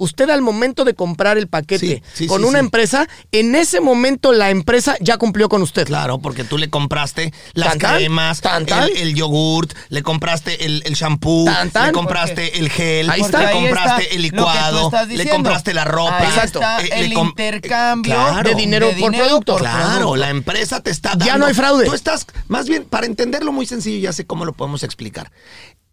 Usted 0.00 0.30
al 0.30 0.42
momento 0.42 0.84
de 0.84 0.94
comprar 0.94 1.38
el 1.38 1.48
paquete 1.48 1.78
Sí, 1.86 2.02
sí, 2.14 2.26
con 2.28 2.40
sí, 2.42 2.46
una 2.46 2.60
empresa, 2.60 3.08
en 3.32 3.56
ese 3.56 3.80
momento 3.80 4.32
la 4.32 4.50
empresa 4.50 4.96
ya 5.00 5.16
cumplió 5.18 5.48
con 5.48 5.60
usted. 5.60 5.86
Claro, 5.86 6.20
porque 6.20 6.44
tú 6.44 6.56
le 6.56 6.70
compraste 6.70 7.32
las 7.54 7.76
Tan, 7.78 7.96
cremas, 7.96 8.40
tan, 8.40 8.64
tan. 8.64 8.84
El, 8.84 8.96
el 8.96 9.14
yogurt, 9.14 9.72
le 9.88 10.02
compraste 10.04 10.64
el, 10.64 10.82
el 10.86 10.94
shampoo, 10.94 11.46
le 11.48 11.92
compraste 11.92 12.58
el 12.60 12.70
gel, 12.70 13.10
Ahí 13.10 13.22
le 13.22 13.52
compraste 13.52 14.02
está 14.04 14.14
el 14.14 14.22
licuado, 14.22 14.90
le 15.08 15.28
compraste 15.28 15.74
la 15.74 15.84
ropa. 15.84 16.18
Ahí 16.18 16.28
Exacto. 16.28 16.60
está 16.60 16.80
Eh, 16.80 16.88
le 16.90 17.04
el 17.06 17.12
intercambio 17.14 18.14
Claro. 18.14 18.48
de 18.50 18.54
dinero 18.54 18.90
por 19.00 19.12
producto. 19.12 19.56
Claro, 19.56 19.88
producto. 19.96 20.16
la 20.16 20.30
empresa 20.30 20.80
te 20.80 20.90
está 20.90 21.10
dando. 21.10 21.24
Ya 21.26 21.38
no 21.38 21.46
hay 21.46 21.54
fraude. 21.54 21.86
Tú 21.86 21.94
estás, 21.94 22.24
más 22.46 22.68
bien, 22.68 22.84
para 22.84 23.06
entenderlo 23.06 23.50
muy 23.52 23.66
sencillo, 23.66 23.98
ya 23.98 24.12
sé 24.12 24.26
cómo 24.26 24.44
lo 24.44 24.52
podemos 24.52 24.84
explicar. 24.84 25.32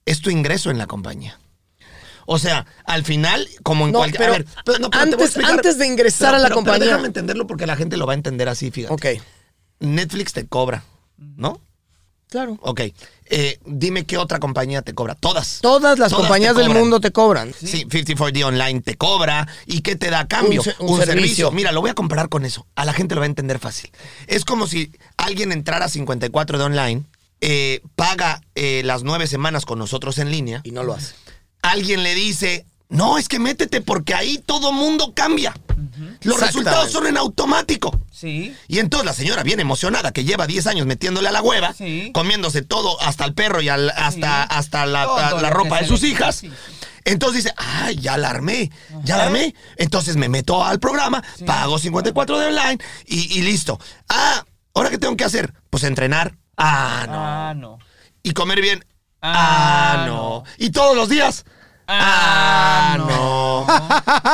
Es 0.06 0.22
tu 0.22 0.30
ingreso 0.30 0.70
en 0.70 0.78
la 0.78 0.86
compañía. 0.86 1.40
O 2.26 2.40
sea, 2.40 2.66
al 2.86 3.04
final, 3.04 3.48
como 3.64 3.86
en 3.86 3.92
No, 3.92 4.00
cualquier. 4.00 4.20
pero 4.22 4.34
a 4.34 4.38
ver, 4.38 4.46
pero 4.66 4.80
no, 4.80 4.90
pero 4.90 5.04
antes- 5.04 5.78
de 5.78 5.88
ingresar 5.88 6.34
a 6.36 6.40
la 6.40 6.50
compañía. 6.50 6.86
déjame 6.86 7.08
entenderlo 7.08 7.48
porque 7.48 7.66
la 7.66 7.76
gente 7.76 7.98
lo 7.98 8.06
va 8.06 8.14
a 8.14 8.16
entender 8.16 8.50
así, 8.50 8.72
fíjate. 8.72 8.94
Ok, 8.94 9.22
Netflix 9.80 10.34
te 10.34 10.48
cobra, 10.48 10.84
¿no? 11.18 11.62
claro. 12.30 12.58
Ok. 12.64 12.82
Eh, 13.28 13.60
dime 13.66 14.06
qué 14.06 14.18
otra 14.18 14.40
compañía 14.40 14.82
te 14.82 14.94
cobra. 14.94 15.16
Todas. 15.16 15.60
Todas 15.62 15.98
las 15.98 16.10
Todas 16.12 16.26
compañías 16.28 16.56
del 16.56 16.70
mundo 16.70 17.00
te 17.00 17.12
cobran. 17.12 17.54
Sí, 17.58 17.86
54D 17.90 18.44
Online 18.44 18.82
te 18.82 18.96
cobra. 18.98 19.48
¿Y 19.66 19.82
qué 19.82 19.96
te 19.96 20.10
da 20.10 20.20
a 20.22 20.28
cambio? 20.28 20.62
Un 20.62 20.66
se- 20.66 20.76
un 20.80 21.02
servicio. 21.02 21.50
Mira, 21.52 21.72
lo 21.72 21.80
voy 21.82 21.90
a 21.92 21.94
comparar 21.96 22.28
con 22.30 22.44
eso. 22.46 22.68
A 22.76 22.84
la 22.86 22.94
gente 22.94 23.16
lo 23.16 23.22
va 23.22 23.26
a 23.26 23.28
entender 23.30 23.58
fácil. 23.58 23.90
Es 24.28 24.44
como 24.46 24.68
si 24.68 24.92
alguien 25.18 25.52
entrara 25.54 25.86
a 25.86 25.90
54 25.90 26.58
de 26.58 26.64
online, 26.66 27.04
eh, 27.42 27.82
paga 27.96 28.42
eh, 28.54 28.82
las 28.84 29.04
nueve 29.04 29.28
semanas 29.28 29.66
con 29.66 29.80
nosotros 29.80 30.18
en 30.20 30.30
línea, 30.30 30.62
Y 30.64 30.72
no 30.72 30.84
lo 30.84 30.94
hace. 30.94 31.16
Alguien 31.72 32.04
le 32.04 32.16
dice, 32.16 32.66
No, 32.90 33.18
es 33.18 33.28
que 33.28 33.40
métete 33.40 33.82
porque 33.82 34.14
ahí 34.14 34.38
todo 34.46 34.72
mundo 34.72 35.14
cambia. 35.16 35.54
Los 36.22 36.40
resultados 36.40 36.92
son 36.92 37.08
en 37.08 37.18
automático. 37.18 38.00
Sí. 38.12 38.56
Y 38.68 38.80
entonces 38.80 39.06
la 39.06 39.14
señora 39.14 39.44
bien 39.44 39.60
emocionada, 39.60 40.12
que 40.12 40.24
lleva 40.24 40.46
10 40.48 40.68
años 40.68 40.86
metiéndole 40.86 41.28
a 41.28 41.32
la 41.32 41.42
hueva, 41.42 41.74
Sí. 41.74 42.12
comiéndose 42.14 42.62
todo, 42.62 43.02
hasta 43.02 43.26
el 43.26 43.34
perro 43.34 43.62
y 43.62 43.70
al- 43.70 43.90
hasta, 43.90 44.44
Sí. 44.44 44.50
hasta 44.52 44.86
la, 44.86 45.50
ropa 45.50 45.82
de 45.82 45.88
sus 45.88 46.02
le- 46.04 46.10
hijas. 46.10 46.36
sí. 46.38 46.52
Entonces 47.06 47.44
dice, 47.44 47.56
ay, 47.58 47.98
ya 47.98 48.18
la 48.18 48.30
armé, 48.30 48.72
ya 49.04 49.18
la 49.18 49.26
armé. 49.26 49.54
Entonces 49.78 50.16
me 50.16 50.28
meto 50.30 50.64
al 50.64 50.80
programa, 50.80 51.24
pago 51.46 51.78
54 51.80 52.40
de 52.40 52.48
online 52.48 52.78
y, 53.06 53.38
y 53.38 53.42
listo. 53.42 53.80
Ah, 54.10 54.44
¿ahora 54.74 54.90
qué 54.90 54.98
tengo 54.98 55.16
que 55.18 55.24
hacer? 55.24 55.54
Pues 55.70 55.84
entrenar. 55.84 56.36
Ah, 56.58 57.06
no. 57.08 57.14
Ah, 57.16 57.54
no. 57.56 57.80
Y 58.24 58.32
comer 58.34 58.62
bien. 58.62 58.86
Ah, 59.22 59.34
Ah, 60.04 60.06
no. 60.08 60.44
Y 60.58 60.70
todos 60.70 60.96
los 60.96 61.10
días. 61.10 61.46
Ah, 61.88 62.94
Ah, 62.94 62.98
no. 62.98 63.66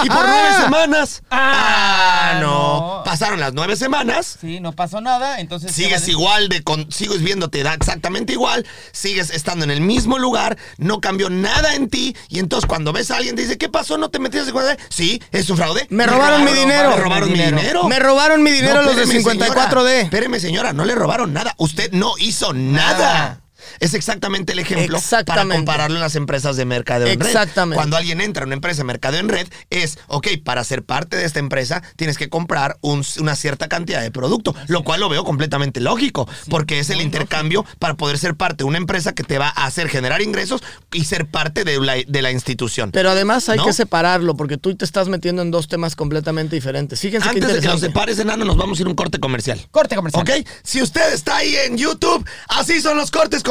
Y 0.03 0.07
por 0.09 0.25
nueve 0.25 0.49
semanas. 0.63 1.21
Ah, 1.29 2.31
Ah, 2.33 2.39
no. 2.39 2.49
no. 2.97 3.01
Pasaron 3.03 3.39
las 3.39 3.53
nueve 3.53 3.75
semanas. 3.75 4.37
Sí, 4.39 4.59
no 4.59 4.71
pasó 4.73 5.01
nada, 5.01 5.39
entonces... 5.39 5.75
¿qué 5.75 5.81
va 5.83 5.87
a 5.87 5.99
Sigues 5.99 6.07
igual 6.07 6.49
de 6.49 6.63
con, 6.63 6.91
sigues 6.91 7.21
viéndote 7.21 7.63
da 7.63 7.73
exactamente 7.73 8.33
igual, 8.33 8.65
sigues 8.91 9.31
estando 9.31 9.65
en 9.65 9.71
el 9.71 9.81
mismo 9.81 10.17
lugar, 10.17 10.57
no 10.77 11.01
cambió 11.01 11.29
nada 11.29 11.75
en 11.75 11.89
ti 11.89 12.15
y 12.29 12.39
entonces 12.39 12.67
cuando 12.67 12.93
ves 12.93 13.11
a 13.11 13.17
alguien 13.17 13.35
te 13.35 13.41
dice, 13.43 13.57
¿qué 13.57 13.69
pasó? 13.69 13.97
¿No 13.97 14.09
te 14.09 14.19
metiste 14.19 14.49
en 14.49 14.77
Sí, 14.89 15.21
es 15.31 15.49
un 15.49 15.57
fraude. 15.57 15.87
Me 15.89 16.05
robaron 16.05 16.43
mi 16.45 16.53
dinero. 16.53 16.91
Me 16.91 16.95
robaron 16.97 17.29
mi 17.31 17.37
dinero. 17.37 17.57
dinero. 17.57 17.83
Me 17.87 17.99
robaron 17.99 18.43
mi 18.43 18.51
dinero 18.51 18.81
los 18.83 18.95
de 18.95 19.03
espéreme, 19.03 19.23
54D. 19.29 19.65
señora. 19.65 19.99
Espéreme, 20.01 20.39
señora, 20.39 20.73
no 20.73 20.85
le 20.85 20.95
robaron 20.95 21.33
nada. 21.33 21.53
Usted 21.57 21.91
no 21.91 22.13
hizo 22.17 22.53
nada. 22.53 22.91
Nada. 22.91 23.40
Es 23.79 23.93
exactamente 23.93 24.53
el 24.53 24.59
ejemplo 24.59 24.97
Exactamente. 24.97 25.47
para 25.49 25.55
compararlo 25.57 25.95
en 25.97 26.01
las 26.01 26.15
empresas 26.15 26.55
de 26.57 26.65
mercadeo 26.65 27.07
en 27.07 27.19
red. 27.19 27.27
Exactamente. 27.27 27.75
Cuando 27.75 27.97
alguien 27.97 28.21
entra 28.21 28.43
a 28.43 28.45
una 28.45 28.55
empresa 28.55 28.79
de 28.79 28.83
mercadeo 28.85 29.19
en 29.19 29.29
red, 29.29 29.47
es, 29.69 29.97
ok, 30.07 30.27
para 30.43 30.63
ser 30.63 30.83
parte 30.83 31.17
de 31.17 31.25
esta 31.25 31.39
empresa 31.39 31.81
tienes 31.95 32.17
que 32.17 32.29
comprar 32.29 32.77
un- 32.81 33.05
una 33.19 33.35
cierta 33.35 33.67
cantidad 33.67 34.01
de 34.01 34.11
producto, 34.11 34.55
lo 34.67 34.83
cual 34.83 34.99
lo 34.99 35.09
veo 35.09 35.23
completamente 35.23 35.79
lógico, 35.79 36.27
porque 36.49 36.79
es 36.79 36.89
el 36.89 37.01
intercambio 37.01 37.65
para 37.79 37.95
poder 37.95 38.17
ser 38.17 38.35
parte 38.35 38.63
de 38.63 38.65
una 38.65 38.77
empresa 38.77 39.13
que 39.13 39.23
te 39.23 39.37
va 39.37 39.47
a 39.55 39.65
hacer 39.65 39.89
generar 39.89 40.21
ingresos 40.21 40.61
y 40.91 41.05
ser 41.05 41.27
parte 41.27 41.63
de 41.63 41.79
la, 41.79 41.95
de 42.07 42.21
la 42.21 42.31
institución. 42.31 42.91
Pero 42.91 43.09
además 43.11 43.47
hay 43.49 43.57
¿No? 43.57 43.65
que 43.65 43.73
separarlo 43.73 44.35
porque 44.35 44.57
tú 44.57 44.75
te 44.75 44.85
estás 44.85 45.07
metiendo 45.07 45.41
en 45.41 45.51
dos 45.51 45.67
temas 45.67 45.95
completamente 45.95 46.55
diferentes. 46.55 46.99
Fíjense 46.99 47.29
qué 47.29 47.35
Antes 47.39 47.53
de 47.55 47.59
que 47.61 47.67
nos 47.67 47.79
separes, 47.79 48.19
enano, 48.19 48.45
nos 48.45 48.57
vamos 48.57 48.79
a 48.79 48.81
ir 48.81 48.87
a 48.87 48.89
un 48.89 48.95
corte 48.95 49.19
comercial. 49.19 49.59
Corte 49.71 49.95
comercial. 49.95 50.21
¿Ok? 50.23 50.47
Si 50.63 50.81
usted 50.81 51.13
está 51.13 51.37
ahí 51.37 51.55
en 51.67 51.77
YouTube, 51.77 52.25
así 52.47 52.81
son 52.81 52.97
los 52.97 53.11
cortes 53.11 53.43
comerciales 53.43 53.50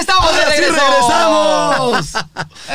¡Estamos 0.00 0.34
de 0.34 0.42
¡Ahora 0.42 0.54
sí 0.54 0.60
regreso! 0.60 0.86
regresamos! 0.86 2.08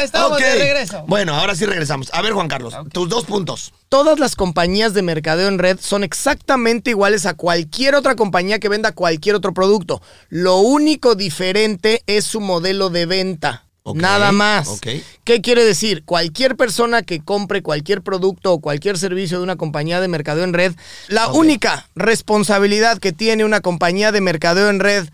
Estamos 0.03 0.37
de 0.39 0.55
regreso. 0.55 1.03
Bueno, 1.07 1.35
ahora 1.35 1.55
sí 1.55 1.65
regresamos. 1.65 2.09
A 2.13 2.21
ver, 2.21 2.33
Juan 2.33 2.47
Carlos, 2.47 2.73
tus 2.91 3.09
dos 3.09 3.25
puntos. 3.25 3.73
Todas 3.89 4.19
las 4.19 4.35
compañías 4.35 4.93
de 4.93 5.01
mercadeo 5.01 5.47
en 5.47 5.59
red 5.59 5.79
son 5.81 6.03
exactamente 6.03 6.91
iguales 6.91 7.25
a 7.25 7.33
cualquier 7.33 7.95
otra 7.95 8.15
compañía 8.15 8.59
que 8.59 8.69
venda 8.69 8.91
cualquier 8.91 9.35
otro 9.35 9.53
producto. 9.53 10.01
Lo 10.29 10.57
único 10.57 11.15
diferente 11.15 12.03
es 12.07 12.25
su 12.25 12.41
modelo 12.41 12.89
de 12.89 13.05
venta. 13.05 13.63
Nada 13.93 14.31
más. 14.31 14.81
¿Qué 15.23 15.41
quiere 15.41 15.63
decir? 15.63 16.03
Cualquier 16.03 16.57
persona 16.57 17.03
que 17.03 17.23
compre 17.23 17.61
cualquier 17.61 18.01
producto 18.01 18.53
o 18.53 18.59
cualquier 18.59 18.97
servicio 18.97 19.37
de 19.37 19.43
una 19.43 19.55
compañía 19.55 20.01
de 20.01 20.07
mercadeo 20.09 20.43
en 20.43 20.53
red, 20.53 20.73
la 21.07 21.29
única 21.29 21.87
responsabilidad 21.95 22.97
que 22.97 23.13
tiene 23.13 23.45
una 23.45 23.61
compañía 23.61 24.11
de 24.11 24.21
mercadeo 24.21 24.69
en 24.69 24.79
red 24.79 25.07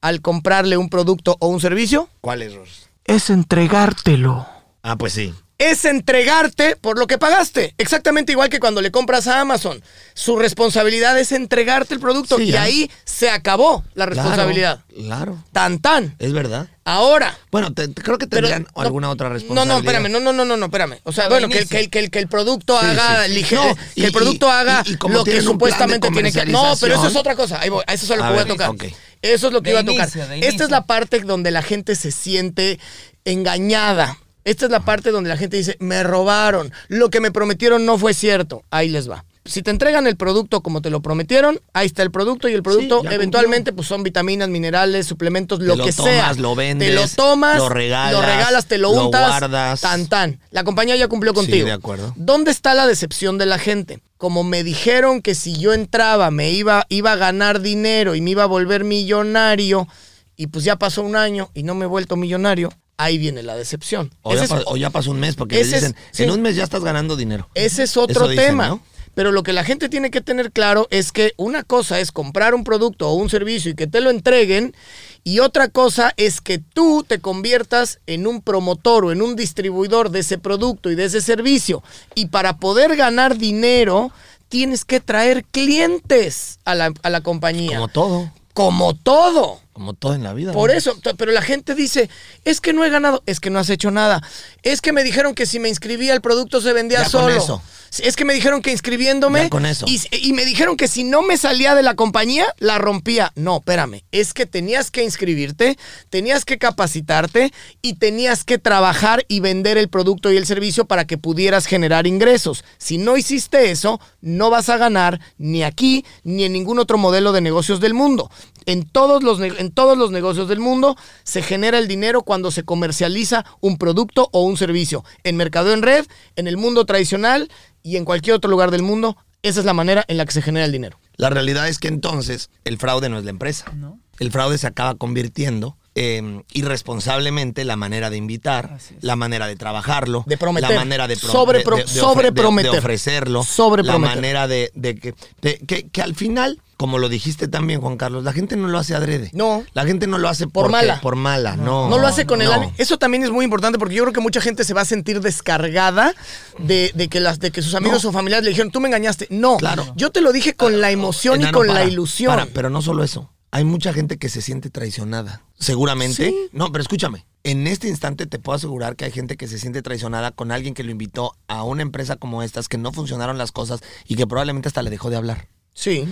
al 0.00 0.20
comprarle 0.20 0.76
un 0.76 0.88
producto 0.90 1.36
o 1.40 1.48
un 1.48 1.60
servicio 1.60 2.08
¿Cuál 2.20 2.42
es, 2.42 2.54
Ros? 2.54 2.88
es 3.04 3.30
entregártelo. 3.30 4.46
Ah, 4.82 4.96
pues 4.96 5.12
sí. 5.12 5.34
es 5.58 5.84
entregarte 5.84 6.76
por 6.76 6.98
lo 7.00 7.08
que 7.08 7.18
pagaste. 7.18 7.74
Exactamente 7.78 8.30
igual 8.30 8.48
que 8.48 8.60
cuando 8.60 8.80
le 8.80 8.92
compras 8.92 9.26
a 9.26 9.40
Amazon. 9.40 9.82
Su 10.14 10.38
responsabilidad 10.38 11.18
es 11.18 11.32
entregarte 11.32 11.94
el 11.94 12.00
producto 12.00 12.36
Sí, 12.36 12.44
y 12.44 12.50
ya. 12.52 12.62
ahí 12.62 12.88
se 13.04 13.28
acabó 13.28 13.82
la 13.94 14.06
responsabilidad. 14.06 14.84
Claro. 14.94 15.42
Tan 15.52 15.80
tan. 15.80 16.14
Es 16.20 16.32
verdad. 16.32 16.68
Ahora. 16.84 17.36
Bueno, 17.50 17.74
te- 17.74 17.88
te- 17.88 18.02
creo 18.02 18.18
que 18.18 18.28
Pero 18.28 18.46
tendrían 18.46 18.68
no- 18.74 18.82
alguna 18.82 19.10
otra 19.10 19.28
No, 19.28 19.34
responsabilidad. 19.34 19.74
no, 19.74 19.80
espérame, 19.80 20.12
no, 20.12 20.20
no, 20.20 20.32
no, 20.32 20.44
no, 20.44 20.56
no, 20.56 20.66
espérame. 20.66 21.00
O 21.02 21.10
sea, 21.12 21.24
A 21.24 21.28
bueno, 21.28 21.48
que, 21.48 21.58
el- 21.58 21.68
que, 21.68 21.80
el- 21.80 21.90
que 21.90 21.98
el- 21.98 22.10
que 22.12 22.18
el 22.20 22.28
producto 22.28 22.78
Sí, 22.78 22.86
haga 22.86 23.24
sí. 23.26 23.32
ligero, 23.34 23.64
No, 23.64 23.74
que 23.74 23.80
y- 23.96 24.04
el 24.04 24.12
producto 24.12 24.46
y- 24.46 24.50
haga 24.50 24.82
y- 24.86 24.92
y 24.92 24.96
como 24.96 25.14
lo 25.14 25.24
que 25.24 25.42
supuestamente 25.42 26.08
tiene 26.12 26.30
que. 26.32 26.46
No, 26.46 26.74
pero 26.80 26.94
eso 26.94 27.08
es 27.08 27.16
otra 27.16 27.34
cosa. 27.34 27.60
Ahí 27.60 27.68
voy, 27.68 27.82
eso 27.88 28.04
es 28.04 28.10
a 28.12 28.16
lo 28.16 28.24
A 28.24 28.28
que 28.28 28.32
voy 28.34 28.42
a 28.42 28.46
tocar. 28.46 28.70
ok. 28.70 28.84
Eso 29.22 29.48
es 29.48 29.52
lo 29.52 29.62
que 29.62 29.70
De 29.70 29.80
iba 29.80 29.80
a 29.80 29.84
tocar. 29.84 30.08
inicio, 30.08 30.48
Esta 30.48 30.64
es 30.64 30.70
la 30.70 30.86
parte 30.86 31.20
donde 31.20 31.50
la 31.50 31.62
gente 31.62 31.96
se 31.96 32.10
siente 32.10 32.78
engañada. 33.24 34.18
Esta 34.44 34.64
es 34.64 34.70
la 34.70 34.80
parte 34.80 35.10
donde 35.10 35.28
la 35.28 35.36
gente 35.36 35.56
dice, 35.58 35.76
me 35.78 36.02
robaron, 36.02 36.72
lo 36.88 37.10
que 37.10 37.20
me 37.20 37.30
prometieron 37.30 37.84
no 37.84 37.98
fue 37.98 38.14
cierto. 38.14 38.64
Ahí 38.70 38.88
les 38.88 39.10
va. 39.10 39.24
Si 39.48 39.62
te 39.62 39.70
entregan 39.70 40.06
el 40.06 40.16
producto 40.16 40.62
como 40.62 40.80
te 40.82 40.90
lo 40.90 41.00
prometieron, 41.02 41.60
ahí 41.72 41.86
está 41.86 42.02
el 42.02 42.10
producto 42.10 42.48
y 42.48 42.52
el 42.54 42.62
producto 42.62 43.02
eventualmente 43.10 43.72
pues 43.72 43.88
son 43.88 44.02
vitaminas, 44.02 44.48
minerales, 44.48 45.06
suplementos, 45.06 45.60
lo 45.60 45.72
Te 45.72 45.78
lo 45.78 45.84
que 45.86 45.92
tomas, 45.92 46.12
sea. 46.14 46.32
lo 46.34 46.54
vendes, 46.54 46.88
te 46.88 46.94
lo 46.94 47.08
tomas, 47.08 47.56
lo 47.58 47.68
regalas, 47.68 48.12
lo 48.12 48.22
regalas, 48.22 48.66
te 48.66 48.78
lo 48.78 48.92
lo 48.94 49.06
untas, 49.06 49.28
guardas. 49.40 49.80
tan 49.80 50.06
tan. 50.06 50.38
La 50.50 50.62
compañía 50.64 50.94
ya 50.96 51.08
cumplió 51.08 51.32
Sí, 51.32 51.36
contigo. 51.36 51.66
de 51.66 51.72
acuerdo. 51.72 52.12
¿Dónde 52.16 52.50
está 52.50 52.74
la 52.74 52.86
decepción 52.86 53.38
de 53.38 53.46
la 53.46 53.58
gente? 53.58 54.00
Como 54.16 54.44
me 54.44 54.62
dijeron 54.64 55.22
que 55.22 55.34
si 55.34 55.56
yo 55.58 55.72
entraba 55.72 56.30
me 56.30 56.50
iba, 56.52 56.86
iba 56.88 57.12
a 57.12 57.16
ganar 57.16 57.60
dinero 57.60 58.14
y 58.14 58.20
me 58.20 58.30
iba 58.30 58.42
a 58.42 58.46
volver 58.46 58.84
millonario, 58.84 59.88
y 60.36 60.46
pues 60.48 60.64
ya 60.64 60.76
pasó 60.76 61.02
un 61.02 61.16
año 61.16 61.50
y 61.54 61.62
no 61.64 61.74
me 61.74 61.84
he 61.84 61.88
vuelto 61.88 62.16
millonario, 62.16 62.70
ahí 62.96 63.18
viene 63.18 63.42
la 63.42 63.56
decepción. 63.56 64.12
O, 64.22 64.34
ya, 64.34 64.44
es- 64.44 64.48
pa- 64.50 64.62
o 64.66 64.76
ya 64.76 64.90
pasó 64.90 65.10
un 65.10 65.20
mes, 65.20 65.34
porque 65.36 65.60
es- 65.60 65.70
dicen, 65.72 65.94
sí. 66.12 66.24
en 66.24 66.30
un 66.30 66.42
mes 66.42 66.56
ya 66.56 66.64
estás 66.64 66.82
ganando 66.84 67.16
dinero. 67.16 67.48
ese 67.54 67.84
es 67.84 67.96
otro 67.96 68.22
Eso 68.24 68.28
dicen, 68.28 68.46
tema. 68.46 68.68
¿no? 68.68 68.80
Pero 69.18 69.32
lo 69.32 69.42
que 69.42 69.52
la 69.52 69.64
gente 69.64 69.88
tiene 69.88 70.12
que 70.12 70.20
tener 70.20 70.52
claro 70.52 70.86
es 70.92 71.10
que 71.10 71.32
una 71.36 71.64
cosa 71.64 71.98
es 71.98 72.12
comprar 72.12 72.54
un 72.54 72.62
producto 72.62 73.08
o 73.08 73.14
un 73.14 73.28
servicio 73.28 73.72
y 73.72 73.74
que 73.74 73.88
te 73.88 74.00
lo 74.00 74.10
entreguen 74.10 74.76
y 75.24 75.40
otra 75.40 75.66
cosa 75.66 76.14
es 76.16 76.40
que 76.40 76.58
tú 76.58 77.04
te 77.04 77.18
conviertas 77.18 77.98
en 78.06 78.28
un 78.28 78.42
promotor 78.42 79.06
o 79.06 79.10
en 79.10 79.20
un 79.20 79.34
distribuidor 79.34 80.10
de 80.12 80.20
ese 80.20 80.38
producto 80.38 80.88
y 80.88 80.94
de 80.94 81.06
ese 81.06 81.20
servicio. 81.20 81.82
Y 82.14 82.26
para 82.26 82.58
poder 82.58 82.94
ganar 82.94 83.38
dinero 83.38 84.12
tienes 84.48 84.84
que 84.84 85.00
traer 85.00 85.44
clientes 85.46 86.60
a 86.64 86.76
la, 86.76 86.92
a 87.02 87.10
la 87.10 87.20
compañía. 87.20 87.78
Como 87.78 87.88
todo. 87.88 88.32
Como 88.54 88.94
todo. 88.94 89.60
Como 89.72 89.94
todo 89.94 90.14
en 90.14 90.22
la 90.22 90.32
vida. 90.32 90.52
Por 90.52 90.70
¿no? 90.70 90.76
eso, 90.76 90.96
pero 91.16 91.32
la 91.32 91.42
gente 91.42 91.74
dice, 91.74 92.08
es 92.44 92.60
que 92.60 92.72
no 92.72 92.84
he 92.84 92.90
ganado, 92.90 93.24
es 93.26 93.40
que 93.40 93.50
no 93.50 93.58
has 93.58 93.70
hecho 93.70 93.90
nada. 93.90 94.22
Es 94.62 94.80
que 94.80 94.92
me 94.92 95.02
dijeron 95.02 95.34
que 95.34 95.44
si 95.44 95.58
me 95.58 95.68
inscribía 95.68 96.14
el 96.14 96.20
producto 96.20 96.60
se 96.60 96.72
vendía 96.72 96.98
Ya 96.98 97.10
con 97.10 97.10
solo. 97.10 97.34
eso. 97.36 97.62
Es 97.98 98.16
que 98.16 98.24
me 98.24 98.34
dijeron 98.34 98.62
que 98.62 98.70
inscribiéndome 98.70 99.44
Ya 99.44 99.50
con 99.50 99.66
eso. 99.66 99.86
Y, 99.88 100.00
y 100.10 100.32
me 100.32 100.44
dijeron 100.44 100.76
que 100.76 100.88
si 100.88 101.04
no 101.04 101.22
me 101.22 101.36
salía 101.36 101.74
de 101.74 101.82
la 101.82 101.94
compañía, 101.94 102.46
la 102.58 102.78
rompía. 102.78 103.32
No, 103.34 103.58
espérame, 103.58 104.02
es 104.12 104.34
que 104.34 104.46
tenías 104.46 104.90
que 104.90 105.04
inscribirte, 105.04 105.78
tenías 106.10 106.44
que 106.44 106.58
capacitarte 106.58 107.52
y 107.82 107.94
tenías 107.94 108.44
que 108.44 108.58
trabajar 108.58 109.24
y 109.28 109.40
vender 109.40 109.78
el 109.78 109.88
producto 109.88 110.32
y 110.32 110.36
el 110.36 110.46
servicio 110.46 110.86
para 110.86 111.06
que 111.06 111.18
pudieras 111.18 111.66
generar 111.66 112.06
ingresos. 112.06 112.64
Si 112.78 112.98
no 112.98 113.16
hiciste 113.16 113.70
eso, 113.70 114.00
no 114.20 114.50
vas 114.50 114.68
a 114.68 114.76
ganar 114.76 115.20
ni 115.38 115.62
aquí 115.62 116.04
ni 116.24 116.44
en 116.44 116.52
ningún 116.52 116.78
otro 116.78 116.98
modelo 116.98 117.32
de 117.32 117.40
negocios 117.40 117.80
del 117.80 117.94
mundo. 117.94 118.30
En 118.68 118.84
todos 118.86 119.22
los, 119.22 119.40
en 119.40 119.70
todos 119.72 119.96
los 119.96 120.10
negocios 120.10 120.46
del 120.46 120.60
mundo 120.60 120.94
se 121.24 121.40
genera 121.42 121.78
el 121.78 121.88
dinero 121.88 122.20
cuando 122.20 122.50
se 122.50 122.64
comercializa 122.64 123.46
un 123.60 123.78
producto 123.78 124.28
o 124.30 124.42
un 124.42 124.58
servicio. 124.58 125.04
En 125.24 125.36
mercado 125.36 125.72
en 125.72 125.80
red, 125.80 126.04
en 126.36 126.46
el 126.48 126.58
mundo 126.58 126.84
tradicional 126.84 127.50
y 127.82 127.96
en 127.96 128.04
cualquier 128.04 128.36
otro 128.36 128.50
lugar 128.50 128.70
del 128.70 128.82
mundo, 128.82 129.16
esa 129.42 129.60
es 129.60 129.64
la 129.66 129.72
manera 129.72 130.04
en 130.08 130.18
la 130.18 130.26
que 130.26 130.32
se 130.32 130.42
genera 130.42 130.66
el 130.66 130.72
dinero. 130.72 131.00
La 131.16 131.30
realidad 131.30 131.66
es 131.66 131.78
que 131.78 131.88
entonces 131.88 132.50
el 132.64 132.76
fraude 132.76 133.08
no 133.08 133.16
es 133.18 133.24
la 133.24 133.30
empresa. 133.30 133.72
El 134.18 134.30
fraude 134.30 134.58
se 134.58 134.66
acaba 134.66 134.96
convirtiendo 134.96 135.78
eh, 135.94 136.42
irresponsablemente 136.52 137.64
la 137.64 137.76
manera 137.76 138.10
de 138.10 138.16
invitar, 138.18 138.78
la 139.00 139.16
manera 139.16 139.46
de 139.46 139.56
trabajarlo, 139.56 140.24
De 140.26 140.36
prometer. 140.36 140.70
la 140.70 140.76
manera 140.76 141.08
de, 141.08 141.16
pro- 141.16 141.30
Sobre 141.32 141.58
de- 141.58 141.64
pro- 141.64 141.76
de- 141.76 141.84
de 141.84 141.88
ofre- 141.88 142.00
sobre 142.00 142.24
de- 142.26 142.30
de 142.32 142.40
prometer. 142.42 142.78
ofrecerlo, 142.78 143.42
Sobre 143.42 143.82
la 143.82 143.92
prometer. 143.94 144.16
manera 144.16 144.46
de, 144.46 144.70
de 144.74 144.94
que, 144.96 145.14
de- 145.40 145.58
que, 145.66 145.88
que 145.88 146.02
al 146.02 146.14
final, 146.14 146.60
como 146.78 146.98
lo 146.98 147.10
dijiste 147.10 147.48
también, 147.48 147.80
Juan 147.82 147.96
Carlos, 147.98 148.24
la 148.24 148.32
gente 148.32 148.56
no 148.56 148.68
lo 148.68 148.78
hace 148.78 148.94
adrede. 148.94 149.30
No. 149.34 149.64
La 149.74 149.84
gente 149.84 150.06
no 150.06 150.16
lo 150.16 150.28
hace 150.28 150.46
Por 150.46 150.62
porque- 150.70 150.72
mala. 150.72 151.00
Por 151.02 151.16
mala, 151.16 151.56
no. 151.56 151.90
No 151.90 151.98
lo 151.98 152.06
hace 152.06 152.24
con 152.24 152.40
el 152.40 152.50
ánimo. 152.50 152.72
Eso 152.78 152.98
también 152.98 153.24
es 153.24 153.30
muy 153.30 153.44
importante 153.44 153.78
porque 153.78 153.96
yo 153.96 154.04
creo 154.04 154.12
que 154.14 154.20
mucha 154.20 154.40
gente 154.40 154.64
se 154.64 154.72
va 154.74 154.80
a 154.80 154.84
sentir 154.86 155.20
descargada 155.20 156.14
de, 156.58 156.90
de 156.94 157.08
que, 157.08 157.20
las, 157.20 157.40
de 157.40 157.50
que 157.50 157.60
sus 157.62 157.74
amigos 157.74 158.04
o 158.04 158.12
familiares 158.12 158.44
le 158.44 158.50
dijeron, 158.50 158.70
tú 158.70 158.80
me 158.80 158.86
engañaste. 158.88 159.26
No, 159.28 159.56
Claro. 159.58 159.92
yo 159.96 160.10
te 160.10 160.20
lo 160.20 160.32
dije 160.32 160.54
con 160.54 160.80
la 160.80 160.90
emoción 160.90 161.42
y 161.42 161.50
con 161.50 161.66
para, 161.66 161.80
la 161.80 161.84
ilusión. 161.84 162.30
para, 162.30 162.46
pero 162.46 162.70
no 162.70 162.80
solo 162.80 163.02
eso. 163.04 163.28
Hay 163.50 163.64
mucha 163.64 163.92
gente 163.92 164.16
que 164.18 164.28
se 164.28 164.40
siente 164.42 164.70
traicionada. 164.70 165.42
Seguramente. 165.58 166.28
Sí. 166.28 166.36
No, 166.52 166.70
pero 166.70 166.82
escúchame. 166.82 167.26
En 167.44 167.66
este 167.66 167.88
instante 167.88 168.26
te 168.26 168.38
puedo 168.38 168.54
asegurar 168.56 168.94
que 168.94 169.04
hay 169.06 169.10
gente 169.10 169.36
que 169.36 169.48
se 169.48 169.58
siente 169.58 169.82
traicionada 169.82 170.30
con 170.32 170.52
alguien 170.52 170.74
que 170.74 170.84
lo 170.84 170.90
invitó 170.90 171.34
a 171.48 171.62
una 171.64 171.82
empresa 171.82 172.16
como 172.16 172.42
estas, 172.42 172.68
que 172.68 172.78
no 172.78 172.92
funcionaron 172.92 173.36
las 173.38 173.50
cosas 173.50 173.80
y 174.06 174.16
que 174.16 174.26
probablemente 174.26 174.68
hasta 174.68 174.82
le 174.82 174.90
dejó 174.90 175.08
de 175.10 175.16
hablar. 175.16 175.48
Sí. 175.72 176.08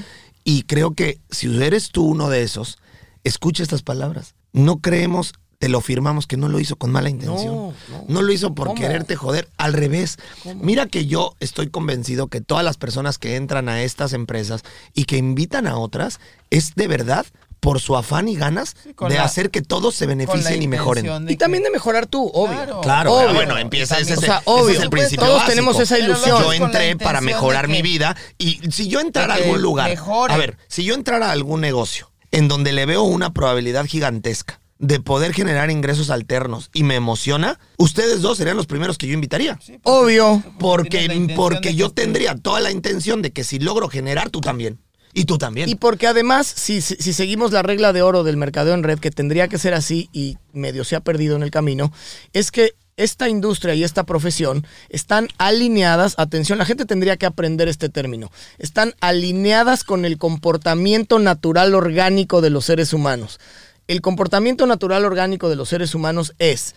Y 0.49 0.63
creo 0.63 0.95
que 0.95 1.19
si 1.29 1.61
eres 1.61 1.91
tú 1.91 2.05
uno 2.05 2.31
de 2.31 2.45
esos, 2.45 2.79
escucha 3.25 3.65
estas 3.65 3.83
palabras. 3.83 4.37
No 4.53 4.79
creemos, 4.79 5.35
te 5.59 5.69
lo 5.69 5.81
firmamos 5.81 6.29
que 6.29 6.37
no 6.37 6.49
lo 6.49 6.61
hizo 6.61 6.77
con 6.77 6.93
mala 6.93 7.11
intención. 7.11 7.53
No, 7.53 7.75
no. 7.89 8.05
No 8.07 8.23
lo 8.23 8.33
hizo 8.33 8.55
por 8.55 8.69
¿Cómo? 8.69 8.81
quererte 8.81 9.17
joder. 9.17 9.49
Al 9.57 9.73
revés. 9.73 10.19
Mira 10.55 10.87
que 10.87 11.07
yo 11.07 11.35
estoy 11.41 11.67
convencido 11.69 12.29
que 12.29 12.41
todas 12.41 12.65
las 12.65 12.77
personas 12.77 13.19
que 13.19 13.35
entran 13.35 13.69
a 13.69 13.83
estas 13.83 14.13
empresas 14.13 14.63
y 14.95 15.07
que 15.07 15.17
invitan 15.17 15.67
a 15.67 15.79
otras 15.79 16.21
es 16.51 16.77
de 16.77 16.87
verdad 16.87 17.27
por 17.61 17.81
su 17.81 17.97
afán 17.97 18.29
y 18.29 18.37
ganas 18.37 18.75
de 18.85 19.14
la- 19.14 19.25
hacer 19.25 19.51
que 19.51 19.62
todos 19.62 19.95
se 19.95 20.07
beneficien 20.07 20.62
y 20.62 20.69
mejoren. 20.69 21.29
Y 21.29 21.37
también 21.37 21.62
de 21.64 21.71
mejorar 21.71 22.07
tú, 22.07 22.31
obvio. 22.33 22.57
Claro. 22.57 22.81
Claro, 22.83 23.12
Obvio. 23.14 23.35
bueno, 23.35 23.59
empieza 23.59 23.99
ese, 23.99 24.12
O 24.12 24.14
es 24.14 24.21
el- 24.21 24.25
sea, 24.27 24.37
ese 24.38 24.51
obvio. 24.51 24.75
es 24.77 24.81
el 24.83 24.90
principio 24.90 25.25
Todos 25.27 25.38
básico. 25.40 25.51
tenemos 25.51 25.81
esa 25.81 25.99
ilusión. 25.99 26.40
Yo 26.42 26.53
entré 26.53 26.97
para 26.97 27.21
mejorar 27.21 27.69
mi 27.69 27.83
vida 27.83 28.16
y 28.38 28.61
si 28.71 28.88
yo 28.88 29.01
entrara 29.01 29.35
a 29.35 29.37
algún 29.38 29.61
lugar, 29.62 29.90
mejore. 29.90 30.33
a 30.33 30.37
ver, 30.37 30.59
si 30.69 30.85
yo 30.85 30.95
entrara 30.95 31.29
a 31.29 31.33
algún 31.33 31.61
negocio 31.61 32.11
en 32.31 32.49
donde 32.49 32.73
le 32.73 32.87
veo 32.87 33.03
una 33.03 33.33
probabilidad 33.33 33.87
gigantesca 33.87 34.61
de 34.79 35.01
poder 35.01 35.33
generar 35.33 35.71
ingresos 35.71 36.11
alternos 36.11 36.69
y 36.75 36.83
me 36.83 36.97
emociona, 36.97 37.59
ustedes 37.79 38.21
dos 38.21 38.37
serían 38.37 38.59
los 38.59 38.66
primeros 38.66 38.99
que 38.99 39.07
yo 39.07 39.14
invitaría. 39.14 39.59
Obvio. 39.85 40.42
Porque, 40.59 41.33
porque 41.35 41.75
yo 41.75 41.90
tendría 41.90 42.35
toda 42.37 42.61
la 42.61 42.71
intención 42.71 43.23
de 43.23 43.33
que 43.33 43.42
si 43.42 43.59
logro 43.59 43.88
generar, 43.88 44.29
tú 44.29 44.42
también. 44.42 44.79
Y 45.17 45.25
tú 45.25 45.39
también. 45.39 45.67
Y 45.71 45.77
porque 45.77 46.07
además, 46.07 46.47
si, 46.47 46.83
seguimos 46.83 47.51
la 47.51 47.63
regla 47.63 47.95
de 47.95 48.03
oro 48.03 48.23
del 48.23 48.37
mercadeo 48.37 48.75
en 48.75 48.83
red, 48.83 48.99
que 48.99 49.11
tendría 49.11 49.49
que 49.49 49.57
ser 49.57 49.73
así 49.73 50.11
y 50.13 50.37
medio 50.53 50.85
se 50.85 50.95
ha 50.95 51.01
perdido 51.01 51.37
en 51.37 51.43
el 51.43 51.51
camino, 51.51 51.91
es 52.35 52.51
que 52.51 52.75
esta 52.99 53.27
industria 53.27 53.75
y 53.75 53.83
esta 53.83 54.05
profesión 54.05 54.67
están 54.91 55.29
alineadas, 55.39 56.17
atención, 56.19 56.59
la 56.59 56.67
gente 56.67 56.85
tendría 56.85 57.17
que 57.17 57.25
aprender 57.25 57.67
este 57.67 57.89
término, 57.89 58.31
están 58.59 58.95
alineadas 59.01 59.85
con 59.85 60.05
el 60.05 60.19
comportamiento 60.19 61.19
natural 61.19 61.75
orgánico 61.75 62.43
de 62.43 62.51
los 62.51 62.67
seres 62.67 62.93
humanos. 62.93 63.41
El 63.89 64.03
comportamiento 64.03 64.67
natural 64.67 65.07
orgánico 65.07 65.49
de 65.49 65.57
los 65.57 65.71
seres 65.71 65.95
humanos 65.95 66.35
es, 66.39 66.75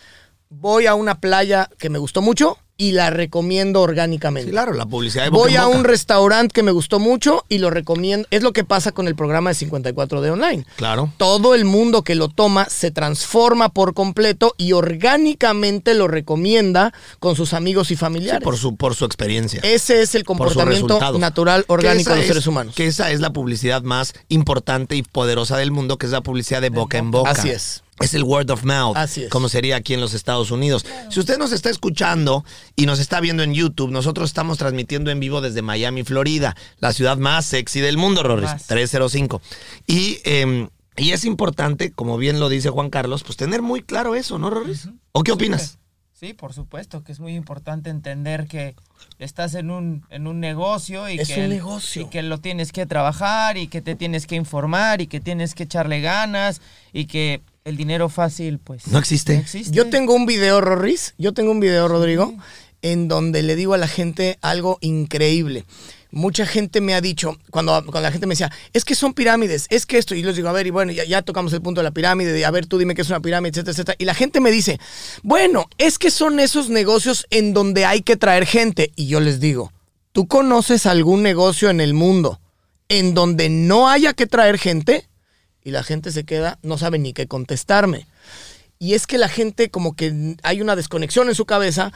voy 0.47 0.86
a 0.86 0.95
una 0.95 1.19
playa 1.19 1.69
que 1.78 1.89
me 1.89 1.99
gustó 1.99 2.21
mucho 2.21 2.58
y 2.79 2.93
la 2.93 3.11
recomiendo 3.11 3.81
orgánicamente. 3.81 4.47
Sí, 4.47 4.51
claro, 4.51 4.73
la 4.73 4.85
publicidad 4.87 5.25
de 5.25 5.29
boca 5.29 5.43
Voy 5.43 5.53
en 5.53 5.59
a 5.59 5.65
boca. 5.65 5.77
un 5.77 5.83
restaurante 5.83 6.53
que 6.53 6.63
me 6.63 6.71
gustó 6.71 6.97
mucho 6.97 7.45
y 7.49 7.57
lo 7.59 7.69
recomiendo. 7.69 8.27
Es 8.31 8.41
lo 8.41 8.53
que 8.53 8.63
pasa 8.63 8.91
con 8.93 9.07
el 9.07 9.15
programa 9.15 9.49
de 9.51 9.53
54 9.55 10.21
de 10.21 10.31
online. 10.31 10.65
Claro. 10.77 11.11
Todo 11.17 11.53
el 11.53 11.65
mundo 11.65 12.03
que 12.03 12.15
lo 12.15 12.29
toma 12.29 12.65
se 12.69 12.89
transforma 12.89 13.69
por 13.69 13.93
completo 13.93 14.55
y 14.57 14.71
orgánicamente 14.73 15.93
lo 15.93 16.07
recomienda 16.07 16.93
con 17.19 17.35
sus 17.35 17.53
amigos 17.53 17.91
y 17.91 17.95
Sí, 17.95 17.99
familiares. 17.99 18.43
por 18.43 18.57
su, 18.57 18.75
por 18.77 18.95
su 18.95 19.03
experiencia. 19.05 19.59
Ese 19.63 20.01
es 20.01 20.15
el 20.15 20.23
comportamiento 20.23 20.99
natural 21.19 21.65
orgánico 21.67 22.11
de 22.11 22.15
los 22.17 22.23
es- 22.23 22.27
seres 22.29 22.47
humanos. 22.47 22.75
Que 22.75 22.87
esa 22.87 23.11
es 23.11 23.19
la 23.19 23.33
publicidad 23.33 23.81
más 23.83 24.13
importante 24.29 24.95
y 24.95 25.03
poderosa 25.03 25.57
del 25.57 25.71
mundo, 25.71 25.97
que 25.97 26.05
es 26.05 26.11
la 26.13 26.21
publicidad 26.21 26.61
de 26.61 26.69
boca 26.69 26.97
en 26.97 27.11
boca. 27.11 27.31
Así 27.31 27.49
es. 27.49 27.83
Es 27.99 28.13
el 28.13 28.23
word 28.23 28.49
of 28.51 28.63
mouth, 28.63 28.95
Así 28.97 29.23
es. 29.23 29.29
como 29.29 29.49
sería 29.49 29.75
aquí 29.75 29.93
en 29.93 30.01
los 30.01 30.13
Estados 30.13 30.51
Unidos. 30.51 30.85
Si 31.09 31.19
usted 31.19 31.38
nos 31.38 31.51
está 31.51 31.69
escuchando 31.69 32.45
y 32.75 32.85
nos 32.85 32.99
está 32.99 33.19
viendo 33.19 33.43
en 33.43 33.53
YouTube, 33.53 33.91
nosotros 33.91 34.29
estamos 34.29 34.57
transmitiendo 34.57 35.12
en 35.12 35.19
vivo 35.19 35.41
desde 35.41 35.62
Miami, 35.62 36.03
Florida, 36.03 36.55
la 36.79 36.93
ciudad 36.93 37.17
más 37.17 37.45
sexy 37.45 37.81
del 37.81 37.97
mundo, 37.97 38.23
Rorris, 38.23 38.51
Más. 38.51 38.67
305. 38.67 39.41
Y, 39.88 40.19
eh, 40.23 40.67
y 40.97 41.12
es 41.12 41.25
importante, 41.25 41.91
como 41.91 42.17
bien 42.17 42.39
lo 42.39 42.49
dice 42.49 42.69
Juan 42.69 42.89
Carlos, 42.89 43.23
pues 43.23 43.38
tener 43.38 43.62
muy 43.62 43.81
claro 43.81 44.15
eso, 44.15 44.38
¿no, 44.39 44.49
Rorris? 44.49 44.89
¿O 45.12 45.23
qué 45.23 45.31
opinas? 45.31 45.77
Sí, 46.13 46.33
por 46.33 46.53
supuesto, 46.53 47.01
que 47.03 47.13
es 47.13 47.21
muy 47.21 47.33
importante 47.35 47.89
entender 47.89 48.45
que 48.47 48.75
estás 49.19 49.55
en 49.55 49.71
un, 49.71 50.03
en 50.09 50.27
un 50.27 50.41
negocio 50.41 51.09
y 51.09 51.17
Es 51.17 51.29
que, 51.29 51.43
un 51.43 51.49
negocio. 51.49 52.01
y 52.01 52.05
que 52.09 52.21
lo 52.23 52.39
tienes 52.39 52.73
que 52.73 52.85
trabajar 52.85 53.57
y 53.57 53.67
que 53.69 53.81
te 53.81 53.95
tienes 53.95 54.27
que 54.27 54.35
informar 54.35 54.99
y 54.99 55.07
que 55.07 55.21
tienes 55.21 55.55
que 55.55 55.63
echarle 55.63 56.01
ganas 56.01 56.59
y 56.91 57.05
que 57.05 57.41
el 57.69 57.77
dinero 57.77 58.10
fácil 58.10 58.60
pues 58.60 58.88
No 58.88 58.97
existe. 58.97 59.36
no 59.36 59.41
existe. 59.41 59.75
Yo 59.75 59.89
tengo 59.89 60.13
un 60.13 60.25
video, 60.25 60.60
Rorris, 60.60 61.13
yo 61.17 61.34
tengo 61.34 61.51
un 61.51 61.60
video, 61.60 61.88
Rodrigo, 61.88 62.34
en 62.82 63.08
donde 63.08 63.43
le 63.43 63.55
digo 63.55 63.73
a 63.73 63.77
la 63.77 63.88
gente 63.88 64.38
algo 64.41 64.77
increíble. 64.82 65.65
Mucha 66.12 66.47
gente 66.47 66.82
me 66.82 66.95
ha 66.95 67.01
dicho, 67.01 67.38
cuando, 67.51 67.71
cuando 67.84 68.01
la 68.01 68.12
gente 68.12 68.25
me 68.25 68.32
decía, 68.32 68.51
es 68.73 68.84
que 68.84 68.95
son 68.95 69.13
pirámides, 69.13 69.67
es 69.69 69.86
que 69.86 69.99
esto, 69.99 70.15
y 70.15 70.23
les 70.23 70.36
digo, 70.36 70.49
a 70.49 70.51
ver, 70.51 70.65
y 70.65 70.71
bueno, 70.71 70.91
ya, 70.91 71.03
ya 71.03 71.21
tocamos 71.21 71.53
el 71.53 71.62
punto 71.62 71.82
de 71.82 71.84
la 71.84 71.91
pirámide, 71.91 72.34
de, 72.34 72.45
a 72.45 72.51
ver, 72.51 72.65
tú 72.65 72.79
dime 72.79 72.95
qué 72.95 73.03
es 73.03 73.10
una 73.10 73.19
pirámide, 73.19 73.51
etcétera, 73.51 73.73
etcétera. 73.73 73.95
Y 73.99 74.05
la 74.05 74.15
gente 74.15 74.39
me 74.39 74.49
dice, 74.49 74.79
bueno, 75.21 75.69
es 75.77 75.99
que 75.99 76.10
son 76.10 76.39
esos 76.39 76.69
negocios 76.69 77.27
en 77.29 77.53
donde 77.53 77.86
hay 77.86 78.01
que 78.01 78.17
traer 78.17 78.47
gente. 78.47 78.91
Y 78.95 79.05
yo 79.05 79.19
les 79.19 79.39
digo, 79.39 79.71
¿tú 80.12 80.27
conoces 80.27 80.88
algún 80.88 81.21
negocio 81.21 81.69
en 81.69 81.79
el 81.79 81.93
mundo 81.93 82.39
en 82.88 83.13
donde 83.13 83.49
no 83.49 83.88
haya 83.88 84.13
que 84.13 84.25
traer 84.25 84.58
gente? 84.58 85.08
Y 85.69 85.71
la 85.71 85.84
gente 85.84 86.12
se 86.12 86.23
queda, 86.23 86.58
no 86.63 86.77
sabe 86.79 86.97
ni 86.97 87.13
qué 87.13 87.27
contestarme. 87.27 88.08
Y 88.79 88.95
es 88.95 89.05
que 89.05 89.19
la 89.19 89.29
gente 89.29 89.69
como 89.69 89.95
que 89.95 90.36
hay 90.41 90.62
una 90.62 90.75
desconexión 90.75 91.29
en 91.29 91.36
su 91.36 91.45
cabeza 91.45 91.91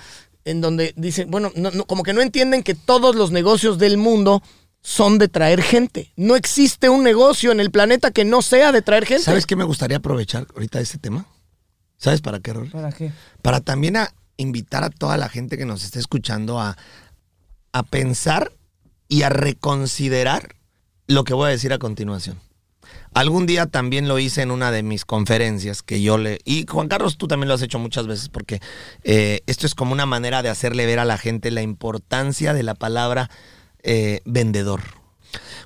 en 0.46 0.62
donde 0.62 0.94
dicen, 0.96 1.32
bueno, 1.32 1.52
no- 1.56 1.72
no, 1.72 1.86
como 1.86 2.04
que 2.04 2.14
no 2.14 2.22
entienden 2.22 2.62
que 2.62 2.76
todos 2.76 3.16
los 3.16 3.32
negocios 3.32 3.80
del 3.80 3.98
mundo 3.98 4.44
son 4.82 5.18
de 5.18 5.28
traer 5.28 5.62
gente. 5.64 6.12
No 6.18 6.36
existe 6.36 6.90
un 6.90 7.04
negocio 7.04 7.52
en 7.52 7.60
el 7.62 7.72
planeta 7.72 8.12
que 8.12 8.26
no 8.26 8.42
sea 8.44 8.72
de 8.72 8.82
traer 8.82 9.06
gente. 9.06 9.24
¿Sabes 9.24 9.46
qué 9.48 9.56
me 9.56 9.64
gustaría 9.64 9.98
aprovechar 9.98 10.46
ahorita 10.54 10.78
de 10.80 10.84
este 10.84 10.98
tema? 11.00 11.26
¿Sabes 11.98 12.22
para 12.22 12.42
qué, 12.42 12.54
Rory? 12.54 12.70
¿Para 12.70 12.92
qué? 12.92 13.12
Para 13.42 13.62
también 13.62 13.96
a 13.98 14.14
invitar 14.38 14.84
a 14.84 14.90
toda 14.90 15.18
la 15.18 15.30
gente 15.30 15.58
que 15.58 15.66
nos 15.66 15.84
esté 15.84 16.00
escuchando 16.00 16.60
a, 16.60 16.78
a 17.72 17.84
pensar 17.84 18.52
y 19.08 19.24
a 19.24 19.30
reconsiderar 19.30 20.56
lo 21.08 21.24
que 21.24 21.34
voy 21.34 21.48
a 21.48 21.52
decir 21.52 21.72
a 21.74 21.80
continuación. 21.80 22.40
Algún 23.14 23.46
día 23.46 23.68
también 23.68 24.08
lo 24.08 24.18
hice 24.18 24.42
en 24.42 24.52
una 24.52 24.72
de 24.72 24.82
mis 24.82 25.06
conferencias 25.06 25.84
que 25.84 26.02
yo 26.02 26.18
le... 26.18 26.40
Y 26.46 26.66
Juan 26.68 26.88
Carlos, 26.88 27.18
tú 27.18 27.28
también 27.28 27.48
lo 27.48 27.54
has 27.54 27.62
hecho 27.62 27.78
muchas 27.78 28.08
veces 28.08 28.30
porque 28.30 28.60
eh, 29.04 29.42
esto 29.46 29.68
es 29.68 29.76
como 29.76 29.94
una 29.94 30.06
manera 30.06 30.42
de 30.42 30.50
hacerle 30.50 30.86
ver 30.86 31.00
a 31.00 31.06
la 31.06 31.18
gente 31.18 31.52
la 31.52 31.62
importancia 31.62 32.54
de 32.54 32.64
la 32.64 32.74
palabra 32.74 33.30
eh, 33.84 34.22
vendedor. 34.26 34.82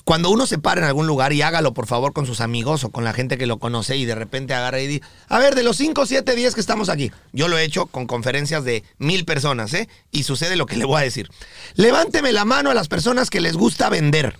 Cuando 0.03 0.29
uno 0.29 0.45
se 0.45 0.57
para 0.57 0.81
en 0.81 0.87
algún 0.87 1.07
lugar 1.07 1.33
y 1.33 1.41
hágalo 1.41 1.73
por 1.73 1.87
favor 1.87 2.13
con 2.13 2.25
sus 2.25 2.39
amigos 2.39 2.83
o 2.83 2.91
con 2.91 3.03
la 3.03 3.13
gente 3.13 3.37
que 3.37 3.45
lo 3.45 3.59
conoce 3.59 3.97
y 3.97 4.05
de 4.05 4.15
repente 4.15 4.53
agarra 4.53 4.79
y 4.79 4.87
dice, 4.87 5.05
a 5.27 5.39
ver, 5.39 5.55
de 5.55 5.63
los 5.63 5.77
5, 5.77 6.05
7, 6.05 6.35
10 6.35 6.55
que 6.55 6.61
estamos 6.61 6.87
aquí, 6.89 7.11
yo 7.33 7.47
lo 7.49 7.57
he 7.57 7.63
hecho 7.63 7.87
con 7.87 8.07
conferencias 8.07 8.63
de 8.63 8.83
mil 8.97 9.25
personas, 9.25 9.73
¿eh? 9.73 9.89
Y 10.11 10.23
sucede 10.23 10.55
lo 10.55 10.65
que 10.65 10.77
le 10.77 10.85
voy 10.85 11.01
a 11.01 11.03
decir. 11.03 11.29
Levánteme 11.75 12.31
la 12.31 12.45
mano 12.45 12.71
a 12.71 12.73
las 12.73 12.87
personas 12.87 13.29
que 13.29 13.41
les 13.41 13.57
gusta 13.57 13.89
vender. 13.89 14.37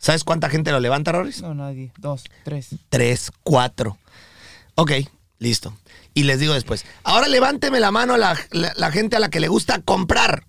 ¿Sabes 0.00 0.24
cuánta 0.24 0.48
gente 0.48 0.72
lo 0.72 0.80
levanta, 0.80 1.12
Roris? 1.12 1.42
No, 1.42 1.54
nadie. 1.54 1.92
Dos, 1.98 2.24
tres. 2.42 2.70
Tres, 2.88 3.30
cuatro. 3.44 3.98
Ok, 4.74 4.92
listo. 5.38 5.72
Y 6.14 6.24
les 6.24 6.40
digo 6.40 6.54
después, 6.54 6.84
ahora 7.04 7.28
levánteme 7.28 7.78
la 7.78 7.90
mano 7.92 8.14
a 8.14 8.18
la, 8.18 8.36
la- 8.50 8.72
la 8.76 8.90
gente 8.90 9.14
a 9.16 9.20
la 9.20 9.30
que 9.30 9.38
le 9.40 9.48
gusta 9.48 9.80
comprar. 9.82 10.44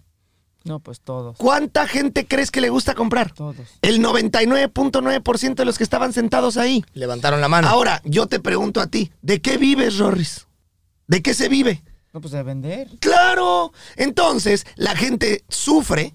No, 0.64 0.80
pues 0.80 1.02
todos. 1.02 1.38
¿Cuánta 1.38 1.88
gente 1.88 2.28
crees 2.28 2.50
que 2.52 2.62
le 2.62 2.70
gusta 2.70 2.94
comprar? 2.96 3.32
Todos. 3.34 3.56
El 3.82 4.00
99.9% 4.02 5.56
de 5.56 5.66
los 5.66 5.78
que 5.78 5.84
estaban 5.84 6.14
sentados 6.14 6.58
ahí. 6.58 6.84
Levantaron 6.94 7.42
la 7.42 7.48
mano. 7.48 7.68
Ahora, 7.68 8.02
yo 8.06 8.28
te 8.28 8.40
pregunto 8.40 8.80
a 8.80 8.88
ti, 8.88 9.12
¿de 9.22 9.42
qué 9.42 9.58
vives, 9.58 9.98
Rorris? 9.98 10.48
¿De 11.08 11.22
qué 11.22 11.34
se 11.34 11.50
vive? 11.50 11.84
No, 12.14 12.22
pues 12.22 12.32
de 12.34 12.44
vender. 12.44 12.90
Claro. 13.00 13.74
Entonces, 13.96 14.66
la 14.76 14.96
gente 14.96 15.44
sufre 15.50 16.14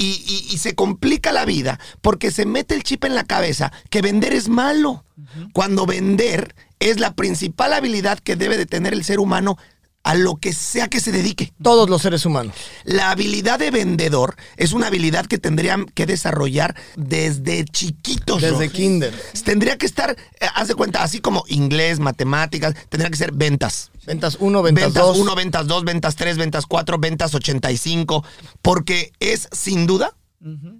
y, 0.00 0.22
y- 0.26 0.54
y 0.54 0.58
se 0.58 0.74
complica 0.74 1.30
la 1.30 1.44
vida 1.44 1.78
porque 2.00 2.30
se 2.30 2.46
mete 2.46 2.74
el 2.74 2.82
chip 2.82 3.04
en 3.04 3.14
la 3.14 3.24
cabeza 3.24 3.70
que 3.90 4.00
vender 4.02 4.32
es 4.32 4.48
malo. 4.48 5.04
Cuando 5.52 5.84
vender 5.84 6.54
es 6.78 6.98
la 6.98 7.14
principal 7.14 7.74
habilidad 7.74 8.18
que 8.18 8.36
debe 8.36 8.56
de 8.56 8.64
tener 8.64 8.94
el 8.94 9.04
ser 9.04 9.20
humano 9.20 9.58
a 10.02 10.14
lo 10.14 10.36
que 10.36 10.52
sea 10.52 10.88
que 10.88 11.00
se 11.00 11.12
dedique. 11.12 11.52
Todos 11.62 11.90
los 11.90 12.02
seres 12.02 12.24
humanos. 12.24 12.54
La 12.84 13.10
habilidad 13.10 13.58
de 13.58 13.70
vendedor 13.70 14.36
es 14.56 14.72
una 14.72 14.86
habilidad 14.86 15.26
que 15.26 15.38
tendrían 15.38 15.86
que 15.86 16.06
desarrollar 16.06 16.74
desde 16.96 17.64
chiquitos. 17.64 18.40
Desde 18.40 18.70
kinder. 18.70 19.14
Tendría 19.44 19.76
que 19.76 19.86
estar, 19.86 20.10
eh, 20.12 20.46
haz 20.54 20.68
de 20.68 20.74
cuenta, 20.74 21.02
así 21.02 21.20
como 21.20 21.44
inglés, 21.48 22.00
matemáticas, 22.00 22.74
tendría 22.88 23.10
que 23.10 23.16
ser 23.16 23.32
ventas. 23.32 23.90
Ventas 24.06 24.38
1, 24.40 24.62
ventas 24.62 24.84
Ventas 24.86 25.02
2. 25.04 25.18
1, 25.18 25.34
ventas 25.34 25.66
2, 25.66 25.84
ventas 25.84 26.16
3, 26.16 26.38
ventas 26.38 26.66
4, 26.66 26.98
ventas 26.98 27.34
85, 27.34 28.24
porque 28.62 29.12
es 29.20 29.48
sin 29.52 29.86
duda 29.86 30.14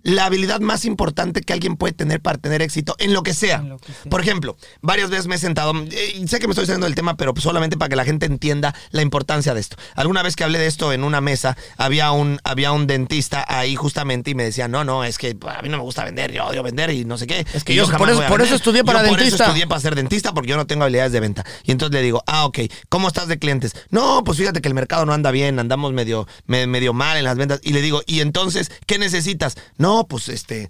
la 0.02 0.24
habilidad 0.24 0.60
más 0.60 0.84
importante 0.86 1.42
que 1.42 1.52
alguien 1.52 1.76
puede 1.76 1.92
tener 1.92 2.20
para 2.20 2.38
tener 2.38 2.62
éxito 2.62 2.94
en 2.98 3.12
lo 3.12 3.22
que 3.22 3.34
sea. 3.34 3.62
Por 4.08 4.20
ejemplo, 4.22 4.56
varias 4.80 5.10
veces 5.10 5.26
me 5.26 5.34
he 5.34 5.38
sentado, 5.38 5.72
eh, 5.90 6.24
sé 6.26 6.38
que 6.38 6.46
me 6.46 6.52
estoy 6.52 6.64
saliendo 6.66 6.86
del 6.86 6.94
tema, 6.94 7.16
pero 7.16 7.34
solamente 7.38 7.76
para 7.76 7.90
que 7.90 7.96
la 7.96 8.04
gente 8.06 8.24
entienda 8.26 8.74
la 8.90 9.02
importancia 9.02 9.52
de 9.52 9.60
esto. 9.60 9.76
Alguna 9.96 10.22
vez 10.22 10.34
que 10.34 10.44
hablé 10.44 10.58
de 10.58 10.66
esto 10.66 10.92
en 10.94 11.04
una 11.04 11.20
mesa, 11.20 11.58
había 11.76 12.10
un, 12.12 12.40
había 12.42 12.72
un 12.72 12.86
dentista 12.86 13.44
ahí 13.48 13.76
justamente 13.76 14.30
y 14.30 14.34
me 14.34 14.44
decía, 14.44 14.66
no, 14.66 14.82
no, 14.84 15.04
es 15.04 15.18
que 15.18 15.36
a 15.46 15.60
mí 15.62 15.68
no 15.68 15.76
me 15.76 15.82
gusta 15.82 16.04
vender, 16.04 16.32
yo 16.32 16.46
odio 16.46 16.62
vender 16.62 16.90
y 16.90 17.04
no 17.04 17.18
sé 17.18 17.26
qué. 17.26 17.44
Es 17.52 17.62
que 17.62 17.74
yo- 17.74 17.84
jamás 17.86 17.98
por 18.00 18.08
eso- 18.08 18.16
voy 18.16 18.24
a 18.24 18.28
por 18.28 18.40
eso 18.42 18.54
estudié 18.54 18.82
para 18.84 19.02
Yo 19.02 19.08
Por 19.10 19.18
dentista. 19.18 19.44
eso 19.44 19.44
estudié 19.52 19.66
para 19.66 19.80
ser 19.80 19.94
dentista 19.94 20.32
porque 20.32 20.48
yo 20.50 20.56
no 20.56 20.66
tengo 20.66 20.84
habilidades 20.84 21.12
de 21.12 21.20
venta. 21.20 21.44
Y 21.64 21.72
entonces 21.72 21.92
le 21.94 22.02
digo, 22.02 22.22
ah, 22.26 22.46
ok, 22.46 22.60
¿cómo 22.88 23.08
estás 23.08 23.28
de 23.28 23.38
clientes? 23.38 23.72
No, 23.90 24.24
pues 24.24 24.38
fíjate 24.38 24.60
que 24.62 24.68
el 24.68 24.74
mercado 24.74 25.04
no 25.04 25.12
anda 25.12 25.30
bien, 25.30 25.58
andamos 25.58 25.92
medio, 25.92 26.26
me- 26.46 26.66
medio 26.66 26.94
mal 26.94 27.18
en 27.18 27.24
las 27.24 27.36
ventas. 27.36 27.60
Y 27.62 27.74
le 27.74 27.82
digo, 27.82 28.02
¿y 28.06 28.20
entonces 28.20 28.70
qué 28.86 28.98
necesitas? 28.98 29.49
No, 29.76 30.06
pues 30.06 30.28
este, 30.28 30.68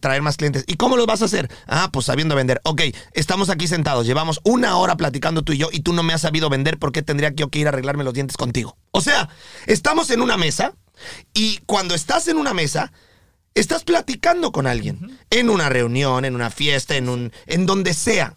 traer 0.00 0.22
más 0.22 0.36
clientes. 0.36 0.64
¿Y 0.66 0.76
cómo 0.76 0.96
lo 0.96 1.06
vas 1.06 1.22
a 1.22 1.26
hacer? 1.26 1.50
Ah, 1.66 1.90
pues 1.92 2.06
sabiendo 2.06 2.34
vender. 2.34 2.60
Ok, 2.64 2.82
estamos 3.12 3.50
aquí 3.50 3.66
sentados, 3.66 4.06
llevamos 4.06 4.40
una 4.44 4.76
hora 4.76 4.96
platicando 4.96 5.42
tú 5.42 5.52
y 5.52 5.58
yo 5.58 5.68
y 5.72 5.80
tú 5.80 5.92
no 5.92 6.02
me 6.02 6.12
has 6.12 6.22
sabido 6.22 6.48
vender, 6.50 6.78
¿por 6.78 6.92
qué 6.92 7.02
tendría 7.02 7.30
yo 7.34 7.48
que 7.48 7.60
ir 7.60 7.66
a 7.66 7.70
arreglarme 7.70 8.04
los 8.04 8.14
dientes 8.14 8.36
contigo? 8.36 8.76
O 8.90 9.00
sea, 9.00 9.28
estamos 9.66 10.10
en 10.10 10.22
una 10.22 10.36
mesa 10.36 10.74
y 11.34 11.58
cuando 11.66 11.94
estás 11.94 12.28
en 12.28 12.36
una 12.36 12.54
mesa, 12.54 12.92
estás 13.54 13.84
platicando 13.84 14.52
con 14.52 14.66
alguien. 14.66 15.18
En 15.30 15.50
una 15.50 15.68
reunión, 15.68 16.24
en 16.24 16.34
una 16.34 16.50
fiesta, 16.50 16.96
en 16.96 17.08
un. 17.08 17.32
en 17.46 17.66
donde 17.66 17.94
sea. 17.94 18.36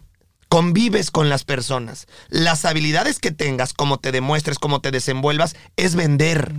Convives 0.56 1.10
con 1.10 1.28
las 1.28 1.44
personas. 1.44 2.06
Las 2.30 2.64
habilidades 2.64 3.18
que 3.18 3.30
tengas, 3.30 3.74
como 3.74 3.98
te 3.98 4.10
demuestres, 4.10 4.58
como 4.58 4.80
te 4.80 4.90
desenvuelvas, 4.90 5.54
es 5.76 5.94
vender. 5.96 6.50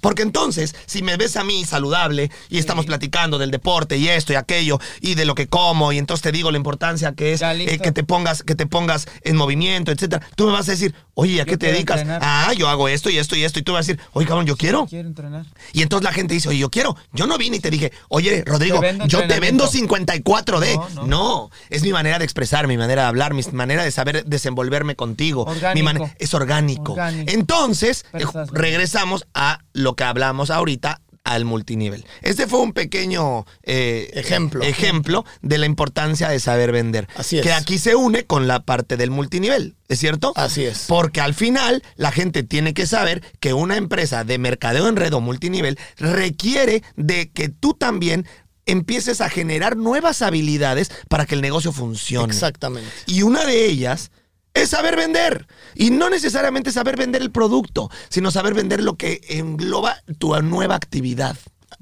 Porque 0.00 0.22
entonces, 0.22 0.74
si 0.86 1.02
me 1.04 1.16
ves 1.16 1.36
a 1.36 1.44
mí 1.44 1.64
saludable 1.64 2.32
y 2.48 2.58
estamos 2.58 2.84
platicando 2.84 3.38
del 3.38 3.52
deporte 3.52 3.96
y 3.96 4.08
esto 4.08 4.32
y 4.32 4.36
aquello 4.36 4.80
y 5.00 5.14
de 5.14 5.24
lo 5.24 5.36
que 5.36 5.46
como, 5.46 5.92
y 5.92 5.98
entonces 5.98 6.22
te 6.22 6.32
digo 6.32 6.50
la 6.50 6.56
importancia 6.56 7.12
que 7.12 7.32
es 7.32 7.42
eh, 7.42 7.78
que 7.80 7.92
te 7.92 8.02
pongas, 8.02 8.42
que 8.42 8.56
te 8.56 8.66
pongas 8.66 9.06
en 9.22 9.36
movimiento, 9.36 9.92
etcétera, 9.92 10.26
tú 10.34 10.46
me 10.46 10.52
vas 10.52 10.66
a 10.68 10.72
decir, 10.72 10.92
oye, 11.14 11.40
¿a 11.40 11.44
Yo 11.44 11.52
qué 11.52 11.56
te 11.56 11.66
dedicas? 11.70 12.00
entrenar. 12.00 12.22
Ah, 12.24 12.52
yo 12.54 12.68
hago 12.68 12.88
esto 12.88 13.08
y 13.08 13.18
esto 13.18 13.36
y 13.36 13.44
esto. 13.44 13.60
Y 13.60 13.62
tú 13.62 13.72
vas 13.74 13.86
a 13.86 13.92
decir, 13.92 14.00
oye, 14.14 14.26
cabrón, 14.26 14.46
yo 14.46 14.56
quiero. 14.56 14.86
Quiero 14.86 15.06
entrenar. 15.06 15.46
Y 15.72 15.82
entonces 15.82 16.02
la 16.02 16.12
gente 16.12 16.34
dice, 16.34 16.48
oye, 16.48 16.58
yo 16.58 16.70
quiero. 16.72 16.96
Yo 17.12 17.28
no 17.28 17.38
vine 17.38 17.58
y 17.58 17.60
te 17.60 17.70
dije, 17.70 17.92
oye, 18.08 18.42
Rodrigo, 18.44 18.80
Te 18.80 18.98
yo 19.06 19.20
te 19.28 19.38
vendo 19.38 19.66
entrenamiento. 19.68 20.24
54D. 20.24 20.74
No, 20.74 20.88
No, 21.02 21.06
no. 21.06 21.50
es 21.70 21.82
mi 21.84 21.92
manera 21.92 22.18
de 22.18 22.24
expresar, 22.24 22.66
mi 22.66 22.76
manera 22.76 23.02
de 23.02 23.08
hablar, 23.08 23.32
mi 23.32 23.43
manera 23.52 23.84
de 23.84 23.90
saber 23.90 24.24
desenvolverme 24.24 24.96
contigo. 24.96 25.42
Orgánico. 25.44 25.74
Mi 25.74 25.82
mane- 25.82 26.14
es 26.18 26.34
orgánico. 26.34 26.92
Orgánico. 26.92 27.30
Entonces, 27.32 28.04
eh, 28.14 28.24
regresamos 28.52 29.26
a 29.34 29.60
lo 29.72 29.94
que 29.96 30.04
hablamos 30.04 30.50
ahorita 30.50 31.00
al 31.24 31.46
multinivel. 31.46 32.04
Este 32.20 32.46
fue 32.46 32.60
un 32.60 32.74
pequeño 32.74 33.46
eh, 33.62 34.10
Ejemplo. 34.12 34.62
ejemplo 34.62 35.24
de 35.40 35.56
la 35.56 35.64
importancia 35.64 36.28
de 36.28 36.38
saber 36.38 36.70
vender. 36.70 37.08
Así 37.16 37.38
es. 37.38 37.42
Que 37.42 37.52
aquí 37.54 37.78
se 37.78 37.94
une 37.96 38.24
con 38.26 38.46
la 38.46 38.60
parte 38.60 38.98
del 38.98 39.10
multinivel, 39.10 39.74
¿es 39.88 40.00
cierto? 40.00 40.34
Así 40.36 40.64
es. 40.64 40.84
Porque 40.86 41.22
al 41.22 41.32
final 41.32 41.82
la 41.96 42.12
gente 42.12 42.42
tiene 42.42 42.74
que 42.74 42.86
saber 42.86 43.22
que 43.40 43.54
una 43.54 43.78
empresa 43.78 44.24
de 44.24 44.36
mercadeo 44.36 44.86
en 44.86 44.96
red 44.96 45.14
o 45.14 45.22
multinivel 45.22 45.78
requiere 45.96 46.82
de 46.96 47.30
que 47.30 47.48
tú 47.48 47.72
también 47.72 48.26
empieces 48.66 49.20
a 49.20 49.28
generar 49.28 49.76
nuevas 49.76 50.22
habilidades 50.22 50.90
para 51.08 51.26
que 51.26 51.34
el 51.34 51.40
negocio 51.42 51.72
funcione. 51.72 52.32
Exactamente. 52.32 52.90
Y 53.06 53.22
una 53.22 53.44
de 53.44 53.66
ellas 53.66 54.10
es 54.54 54.70
saber 54.70 54.96
vender. 54.96 55.46
Y 55.74 55.90
no 55.90 56.08
necesariamente 56.10 56.70
saber 56.72 56.96
vender 56.96 57.22
el 57.22 57.30
producto, 57.30 57.90
sino 58.08 58.30
saber 58.30 58.54
vender 58.54 58.82
lo 58.82 58.96
que 58.96 59.20
engloba 59.28 59.96
tu 60.18 60.34
nueva 60.42 60.76
actividad. 60.76 61.36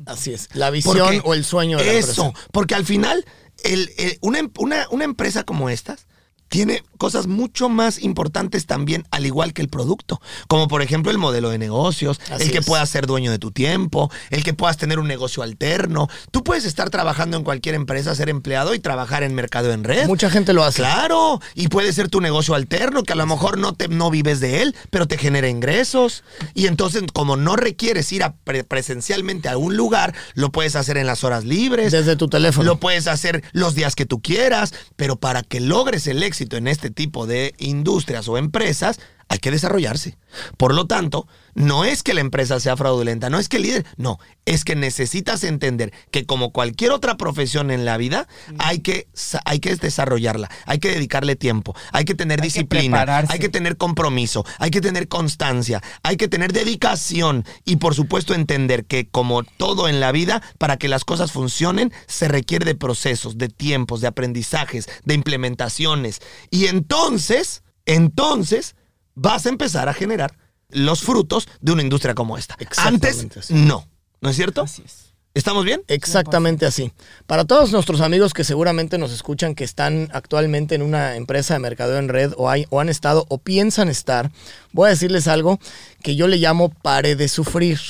Así 0.07 0.33
es. 0.33 0.49
La 0.55 0.71
visión 0.71 0.97
Porque 0.97 1.21
o 1.25 1.35
el 1.35 1.45
sueño 1.45 1.79
de 1.79 1.85
la 1.85 1.93
Eso, 1.93 2.27
empresa. 2.27 2.49
porque 2.51 2.75
al 2.75 2.87
final, 2.87 3.25
el- 3.63 3.91
el- 3.99 4.19
una, 4.23 4.41
una- 4.59 4.87
una 4.91 5.05
empresa 5.05 5.45
como 5.45 5.69
estas 5.69 6.07
tiene 6.53 6.85
cosas 6.99 7.27
mucho 7.27 7.71
más 7.71 7.99
importantes 8.03 8.67
también, 8.67 9.07
al 9.11 9.25
igual 9.25 9.55
que 9.55 9.63
el 9.63 9.69
producto. 9.71 10.21
Como 10.49 10.69
por 10.69 10.83
ejemplo 10.83 11.11
el 11.11 11.17
modelo 11.17 11.49
de 11.49 11.57
negocios, 11.57 12.21
Así 12.31 12.45
el 12.45 12.53
que 12.53 12.59
es. 12.59 12.67
puedas 12.67 12.91
ser 12.91 13.07
dueño 13.07 13.31
de 13.31 13.39
tu 13.39 13.53
tiempo, 13.53 14.11
el 14.29 14.45
que 14.45 14.53
puedas 14.53 14.77
tener 14.77 14.99
un 14.99 15.09
negocio 15.09 15.43
alterno. 15.43 16.09
Tú 16.31 16.45
puedes 16.45 16.67
estar 16.67 16.91
trabajando 16.91 17.39
en 17.39 17.43
cualquier 17.43 17.75
empresa, 17.75 18.15
ser 18.15 18.29
empleado 18.29 18.75
y 18.75 18.81
trabajar 18.81 19.23
en 19.23 19.35
mercado 19.35 19.73
en 19.73 19.83
red. 19.83 20.07
Mucha 20.07 20.29
gente 20.29 20.53
lo 20.53 20.63
hace. 20.63 20.83
Claro, 20.83 21.41
y 21.55 21.69
puede 21.69 21.91
ser 21.95 22.11
tu 22.11 22.21
negocio 22.21 22.55
alterno, 22.55 23.03
que 23.03 23.15
a 23.15 23.17
lo 23.17 23.27
mejor 23.27 23.57
no, 23.57 23.73
te, 23.73 23.89
no 23.89 24.11
vives 24.11 24.41
de 24.41 24.61
él, 24.61 24.77
pero 24.91 25.07
te 25.09 25.17
genera 25.17 25.49
ingresos. 25.49 26.23
Y 26.53 26.67
entonces, 26.67 27.03
como 27.15 27.37
no 27.39 27.57
requieres 27.57 28.13
ir 28.13 28.25
a 28.25 28.35
pre- 28.35 28.63
presencialmente 28.63 29.49
a 29.49 29.57
un 29.57 29.75
lugar, 29.75 30.15
lo 30.35 30.53
puedes 30.53 30.77
hacer 30.77 30.99
en 30.99 31.07
las 31.07 31.25
horas 31.25 31.45
libres. 31.45 31.93
Desde 31.93 32.15
tu 32.15 32.29
teléfono. 32.29 32.67
Lo 32.67 32.79
puedes 32.79 33.07
hacer 33.07 33.43
los 33.53 33.75
días 33.75 33.95
que 33.97 34.05
tú 34.05 34.21
quieras, 34.21 34.75
pero 34.97 35.17
para 35.17 35.43
que 35.43 35.59
logres 35.59 36.07
el 36.07 36.23
éxito 36.23 36.42
en 36.57 36.69
este 36.69 36.91
tipo 36.91 37.27
de 37.27 37.55
industrias 37.59 38.29
o 38.29 38.39
empresas, 38.39 39.01
hay 39.33 39.39
que 39.39 39.51
desarrollarse. 39.51 40.19
Por 40.59 40.75
lo 40.75 40.87
tanto, 40.87 41.27
no 41.55 41.87
es 41.87 42.03
que 42.03 42.13
la 42.13 42.21
empresa 42.21 42.61
sea 42.61 42.77
fraudulenta, 42.77 43.31
no 43.31 43.39
es 43.39 43.49
que 43.49 43.57
el 43.57 43.63
líder, 43.63 43.87
no, 43.97 44.19
es 44.45 44.63
que 44.63 44.77
necesitas 44.77 45.43
entender 45.43 45.91
que 46.11 46.27
como 46.27 46.53
cualquier 46.53 46.93
otra 46.93 47.17
profesión 47.17 47.71
en 47.71 47.87
la 47.87 47.97
vida, 47.97 48.29
hay 48.59 48.81
que, 48.81 49.09
hay 49.47 49.59
que 49.59 49.75
desarrollarla, 49.75 50.51
hay 50.67 50.81
que 50.81 50.91
dedicarle 50.91 51.35
tiempo, 51.35 51.75
hay 51.93 52.05
que 52.05 52.15
tener 52.15 52.41
Hay 52.43 52.49
disciplina, 52.49 53.25
hay 53.27 53.39
que 53.39 53.49
tener 53.49 53.79
compromiso, 53.79 54.45
hay 54.59 54.71
que 54.71 54.83
tener 54.83 55.09
constancia, 55.09 55.83
hay 56.03 56.19
que 56.19 56.29
tener 56.29 56.53
dedicación 56.53 57.47
y 57.65 57.77
por 57.77 57.95
supuesto 57.95 58.35
entender 58.35 58.85
que 58.85 59.09
como 59.09 59.45
todo 59.45 59.89
en 59.89 59.99
la 59.99 60.13
vida, 60.13 60.43
para 60.59 60.77
que 60.77 60.89
las 60.89 61.07
cosas 61.07 61.33
funcionen, 61.33 61.91
se 62.07 62.29
requiere 62.29 62.67
de 62.67 62.75
procesos, 62.75 63.39
de 63.39 63.49
tiempos, 63.49 64.03
de 64.03 64.09
aprendizajes, 64.09 64.91
de 65.07 65.15
implementaciones. 65.15 66.21
Y 66.51 66.67
entonces, 66.67 67.63
entonces 67.87 68.77
vas 69.15 69.47
a 69.47 69.49
empezar 69.49 69.89
a 69.89 69.95
generar 69.95 70.35
los 70.71 71.03
frutos 71.03 71.49
de 71.61 71.73
una 71.73 71.83
industria 71.83 72.15
como 72.15 72.39
esta. 72.39 72.57
Antes, 72.79 73.27
así. 73.37 73.55
no. 73.55 73.87
¿No 74.21 74.31
es 74.31 74.37
cierto? 74.37 74.63
Así 74.63 74.83
es. 74.85 75.13
¿Estamos 75.35 75.65
bien? 75.65 75.83
Exactamente 75.89 76.67
así. 76.67 76.93
Para 77.27 77.47
todos 77.47 77.73
nuestros 77.73 78.03
amigos 78.03 78.35
que 78.35 78.45
seguramente 78.45 78.99
nos 78.99 79.13
escuchan, 79.13 79.55
que 79.55 79.65
están 79.65 80.11
actualmente 80.13 80.75
en 80.75 80.83
una 80.83 81.17
empresa 81.17 81.55
de 81.55 81.61
mercadeo 81.61 81.99
en 81.99 82.09
red 82.09 82.33
o, 82.37 82.51
hay, 82.51 82.67
o 82.69 82.81
han 82.81 82.91
estado 82.91 83.25
o 83.31 83.39
piensan 83.39 83.89
estar, 83.89 84.31
voy 84.73 84.89
a 84.89 84.91
decirles 84.91 85.29
algo 85.29 85.59
que 86.03 86.17
yo 86.17 86.29
le 86.29 86.37
llamo 86.37 86.69
pare 86.69 87.17
de 87.17 87.29
sufrir. 87.29 87.81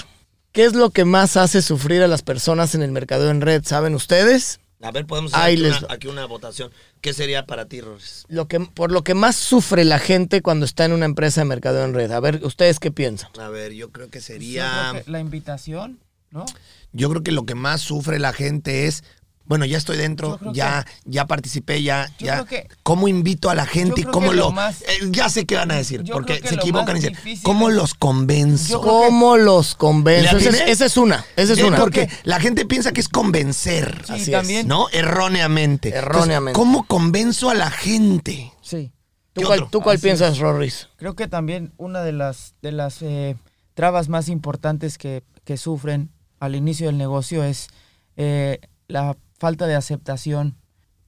¿Qué 0.52 0.64
es 0.64 0.74
lo 0.74 0.90
que 0.90 1.04
más 1.04 1.36
hace 1.36 1.62
sufrir 1.62 2.02
a 2.02 2.08
las 2.08 2.22
personas 2.22 2.76
en 2.76 2.82
el 2.82 2.92
mercadeo 2.92 3.30
en 3.30 3.40
red? 3.40 3.64
¿Saben 3.64 3.94
ustedes? 3.94 4.60
A 4.82 4.90
ver, 4.90 5.06
podemos 5.06 5.32
hacer 5.32 5.46
aquí, 5.52 5.56
les 5.58 5.78
una, 5.78 5.86
va. 5.88 5.94
aquí 5.94 6.06
una 6.08 6.26
votación. 6.26 6.70
¿Qué 7.00 7.12
sería 7.12 7.46
para 7.46 7.66
ti, 7.66 7.80
Roris? 7.80 8.24
Lo 8.28 8.48
que, 8.48 8.60
por 8.60 8.90
lo 8.90 9.02
que 9.04 9.14
más 9.14 9.36
sufre 9.36 9.84
la 9.84 9.98
gente 9.98 10.42
cuando 10.42 10.64
está 10.66 10.84
en 10.84 10.92
una 10.92 11.04
empresa 11.06 11.40
de 11.40 11.44
mercadeo 11.46 11.84
en 11.84 11.94
red. 11.94 12.10
A 12.10 12.20
ver, 12.20 12.40
¿ustedes 12.44 12.80
qué 12.80 12.90
piensan? 12.90 13.30
A 13.40 13.48
ver, 13.48 13.72
yo 13.72 13.90
creo 13.92 14.10
que 14.10 14.18
Yo 14.18 14.24
sería... 14.24 14.88
creo 14.90 15.04
que 15.04 15.10
la 15.10 15.20
invitación, 15.20 16.00
¿no? 16.30 16.44
Yo 16.92 17.08
creo 17.10 17.22
que 17.22 17.32
lo 17.32 17.46
que 17.46 17.54
más 17.54 17.80
sufre 17.80 18.18
la 18.18 18.32
gente 18.32 18.86
es, 18.86 19.04
bueno, 19.44 19.64
ya 19.64 19.76
estoy 19.78 19.96
dentro, 19.96 20.38
ya, 20.52 20.86
ya 21.04 21.26
participé, 21.26 21.82
ya, 21.82 22.08
ya. 22.18 22.44
que- 22.44 22.68
¿Cómo 22.82 23.08
invito 23.08 23.50
a 23.50 23.54
la 23.54 23.66
gente 23.66 24.02
y 24.02 24.04
cómo 24.04 24.32
lo, 24.32 24.44
lo 24.44 24.52
más- 24.52 24.82
eh, 24.82 24.98
ya 25.10 25.28
sé 25.28 25.44
qué 25.46 25.56
van 25.56 25.70
a 25.70 25.76
decir, 25.76 26.04
porque 26.10 26.40
se 26.44 26.54
equivocan 26.54 26.96
y 26.96 27.00
dicen, 27.00 27.14
difícil 27.14 27.42
¿cómo 27.44 27.68
es- 27.70 27.74
los 27.76 27.94
convenzo? 27.94 28.80
¿Cómo 28.80 29.36
los 29.36 29.74
convenzo? 29.74 30.36
¿Le 30.36 30.48
Esa 30.48 30.50
es, 30.64 30.68
esa 30.68 30.86
es 30.86 30.96
una, 30.96 31.24
esa 31.36 31.52
es 31.52 31.58
Eh, 31.58 31.64
una. 31.64 31.78
Porque 31.78 32.08
la 32.24 32.40
gente 32.40 32.64
piensa 32.66 32.92
que 32.92 33.00
es 33.00 33.08
convencer. 33.08 34.02
Sí, 34.06 34.12
Así 34.12 34.22
es. 34.22 34.30
también. 34.30 34.68
¿No? 34.68 34.88
Erróneamente. 34.90 35.90
Erróneamente. 35.90 36.58
Entonces, 36.58 36.74
¿Cómo 36.76 36.86
convenzo 36.86 37.50
a 37.50 37.54
la 37.54 37.70
gente? 37.70 38.52
Sí. 38.62 38.92
¿Tú 39.32 39.40
¿Qué 39.40 39.46
cuál, 39.46 39.70
tú 39.70 39.80
cuál 39.80 39.98
piensas, 39.98 40.38
Rorris? 40.38 40.88
Creo 40.96 41.14
que 41.16 41.26
también 41.26 41.72
una 41.78 42.02
de 42.02 42.12
las, 42.12 42.54
de 42.62 42.70
las 42.72 43.00
eh, 43.02 43.36
trabas 43.74 44.08
más 44.08 44.28
importantes 44.28 44.98
que, 44.98 45.22
que 45.44 45.56
sufren 45.56 46.10
al 46.38 46.54
inicio 46.54 46.86
del 46.86 46.98
negocio 46.98 47.42
es 47.42 47.68
eh, 48.16 48.60
la 48.88 49.16
falta 49.42 49.66
de 49.66 49.74
aceptación. 49.74 50.56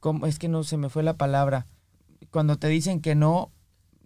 ¿Cómo? 0.01 0.27
Es 0.27 0.41
que 0.41 0.49
no 0.49 0.65
se 0.65 0.77
me 0.77 0.89
fue 0.89 1.05
la 1.05 1.17
palabra. 1.17 1.69
Cuando 2.33 2.57
te 2.57 2.67
dicen 2.67 3.01
que 3.01 3.15
no. 3.15 3.53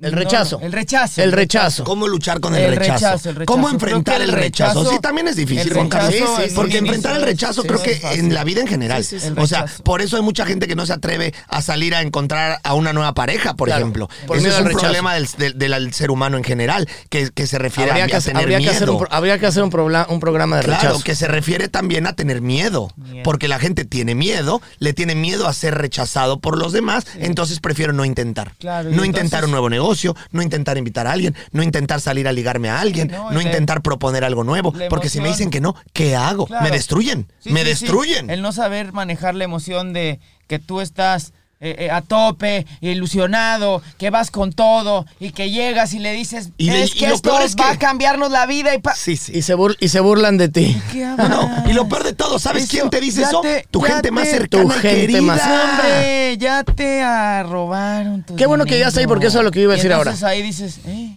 El 0.00 0.12
rechazo. 0.12 0.58
no, 0.60 0.66
el 0.66 0.72
rechazo. 0.72 1.22
El 1.22 1.32
rechazo. 1.32 1.84
¿Cómo 1.84 2.06
luchar 2.06 2.38
con 2.40 2.54
el, 2.54 2.62
El 2.62 2.76
rechazo? 2.76 2.92
rechazo, 3.06 3.28
el 3.30 3.34
rechazo. 3.36 3.52
¿Cómo 3.52 3.68
enfrentar 3.68 4.22
el 4.22 4.30
el 4.30 4.36
rechazo? 4.36 4.80
rechazo- 4.84 4.90
Sí, 4.94 5.00
también 5.00 5.26
es 5.28 5.36
difícil, 5.36 5.72
Juan 5.74 5.88
Carlos. 5.88 6.14
Porque 6.54 6.78
enfrentar 6.78 7.16
el 7.16 7.22
rechazo 7.22 7.62
sí, 7.62 7.68
creo 7.68 7.82
que 7.82 8.00
en 8.12 8.32
la 8.32 8.44
vida 8.44 8.60
en 8.60 8.68
general. 8.68 9.02
Sí, 9.04 9.18
sí, 9.18 9.20
sí. 9.20 9.26
El 9.28 9.38
O 9.38 9.46
sea, 9.46 9.66
por 9.84 10.00
eso 10.00 10.16
hay 10.16 10.22
mucha 10.22 10.46
gente 10.46 10.66
que 10.68 10.76
no 10.76 10.86
se 10.86 10.92
atreve 10.92 11.34
a 11.48 11.62
salir 11.62 11.94
a 11.94 12.02
encontrar 12.02 12.60
a 12.62 12.74
una 12.74 12.92
nueva 12.92 13.14
pareja, 13.14 13.54
por 13.54 13.68
Claro, 13.68 13.80
ejemplo. 13.82 14.08
por 14.26 14.36
Ese 14.36 14.46
miedo 14.46 14.54
es 14.56 14.60
un 14.62 14.66
rechazo. 14.68 14.84
problema 14.84 15.14
del, 15.14 15.28
del- 15.36 15.58
del 15.58 15.92
ser 15.92 16.10
humano 16.10 16.36
en 16.36 16.44
general, 16.44 16.88
que, 17.10 17.30
que 17.30 17.46
se 17.46 17.58
refiere 17.58 17.90
Habría 17.90 18.04
a, 18.04 18.08
que, 18.08 18.16
a 18.16 18.20
tener 18.20 18.42
habría 18.42 18.58
que 18.58 18.62
miedo. 18.64 18.74
hacer 18.76 18.90
un, 18.90 18.98
pro- 18.98 19.08
habría 19.10 19.38
que 19.38 19.46
hacer 19.46 19.62
un, 19.62 19.70
probla- 19.70 20.06
un 20.08 20.20
programa 20.20 20.58
de 20.58 20.62
Claro, 20.64 20.80
rechazo. 20.90 21.02
que 21.04 21.14
se 21.16 21.26
refiere 21.26 21.68
también 21.68 22.06
a 22.06 22.12
tener 22.12 22.40
miedo, 22.40 22.92
Miedo. 22.96 23.22
porque 23.24 23.48
la 23.48 23.58
gente 23.58 23.84
tiene 23.84 24.14
miedo, 24.14 24.62
le 24.78 24.92
tiene 24.92 25.14
miedo 25.16 25.48
a 25.48 25.52
ser 25.52 25.74
rechazado 25.76 26.38
por 26.38 26.56
los 26.56 26.72
demás, 26.72 27.04
entonces 27.16 27.58
prefiero 27.60 27.92
no 27.92 28.04
intentar. 28.04 28.52
Claro, 28.60 28.90
no 28.90 29.04
intentar 29.04 29.44
un 29.44 29.50
nuevo 29.50 29.68
negocio, 29.68 29.87
no 30.30 30.42
intentar 30.42 30.76
invitar 30.78 31.06
a 31.06 31.12
alguien, 31.12 31.34
no 31.52 31.62
intentar 31.62 32.00
salir 32.00 32.28
a 32.28 32.32
ligarme 32.32 32.68
a 32.70 32.80
alguien, 32.80 33.10
no, 33.10 33.40
intentar 33.40 33.82
proponer 33.82 34.24
algo 34.24 34.44
nuevo, 34.44 34.72
porque 34.90 35.08
si 35.08 35.20
me 35.20 35.28
dicen 35.28 35.50
que 35.50 35.60
no, 35.60 35.74
¿qué 35.92 36.16
hago? 36.16 36.46
Claro. 36.46 36.64
Me 36.64 36.70
destruyen, 36.70 37.26
Sí, 37.40 37.50
me 37.50 37.60
sí, 37.60 37.64
sí. 37.66 37.70
destruyen. 37.84 38.30
El 38.30 38.42
no 38.42 38.52
saber 38.52 38.92
manejar 38.92 39.34
la 39.34 39.44
emoción 39.44 39.92
de 39.92 40.20
que 40.46 40.58
tú 40.58 40.80
estás 40.80 41.32
eh, 41.60 41.74
eh, 41.80 41.90
a 41.90 42.02
tope, 42.02 42.66
ilusionado, 42.80 43.82
que 43.98 44.10
vas 44.10 44.30
con 44.30 44.52
todo 44.52 45.06
y 45.18 45.30
que 45.32 45.50
llegas 45.50 45.92
y 45.92 45.98
le 45.98 46.12
dices, 46.12 46.50
Y 46.56 46.70
de- 46.70 46.82
es 46.84 46.94
y 46.94 46.98
que 47.00 47.08
lo 47.08 47.14
esto 47.16 47.30
peor 47.30 47.42
es 47.42 47.56
va 47.56 47.68
que- 47.70 47.74
a 47.74 47.78
cambiarnos 47.78 48.30
la 48.30 48.46
vida 48.46 48.74
y 48.74 48.78
pa-". 48.78 48.94
Sí, 48.94 49.16
sí. 49.16 49.32
Y 49.34 49.42
se, 49.42 49.56
bur- 49.56 49.76
y 49.80 49.88
se 49.88 50.00
burlan 50.00 50.36
de 50.38 50.48
ti. 50.48 50.80
¿Qué 50.92 51.04
No, 51.04 51.16
no, 51.16 51.40
hablas? 51.42 51.68
y 51.68 51.72
lo 51.72 51.88
peor 51.88 52.04
de 52.04 52.12
todo, 52.12 52.38
¿sabes 52.38 52.64
Eso, 52.64 52.70
quién 52.70 52.90
te 52.90 53.00
dice 53.00 53.22
eso? 53.22 53.40
te- 53.40 53.66
tu 53.70 53.80
gente 53.80 54.10
más 54.10 54.28
cercana 54.28 54.62
tu 54.64 54.70
gente 54.70 54.88
querida. 54.88 55.20
más- 55.22 55.40
Hombre, 55.42 56.36
ya 56.38 56.62
te 56.64 57.42
robaron 57.42 58.22
tu 58.24 58.36
Qué 58.36 58.46
bueno 58.46 58.64
que 58.64 58.78
ya 58.78 58.88
está 58.88 59.00
ahí, 59.00 59.06
porque 59.06 59.26
eso 59.26 59.38
es 59.38 59.44
lo 59.44 59.50
que 59.50 59.60
iba 59.62 59.72
a 59.72 59.76
decir 59.76 59.92
ahora. 59.92 60.14
ahí 60.22 60.42
dices, 60.42 60.78
eh, 60.86 61.16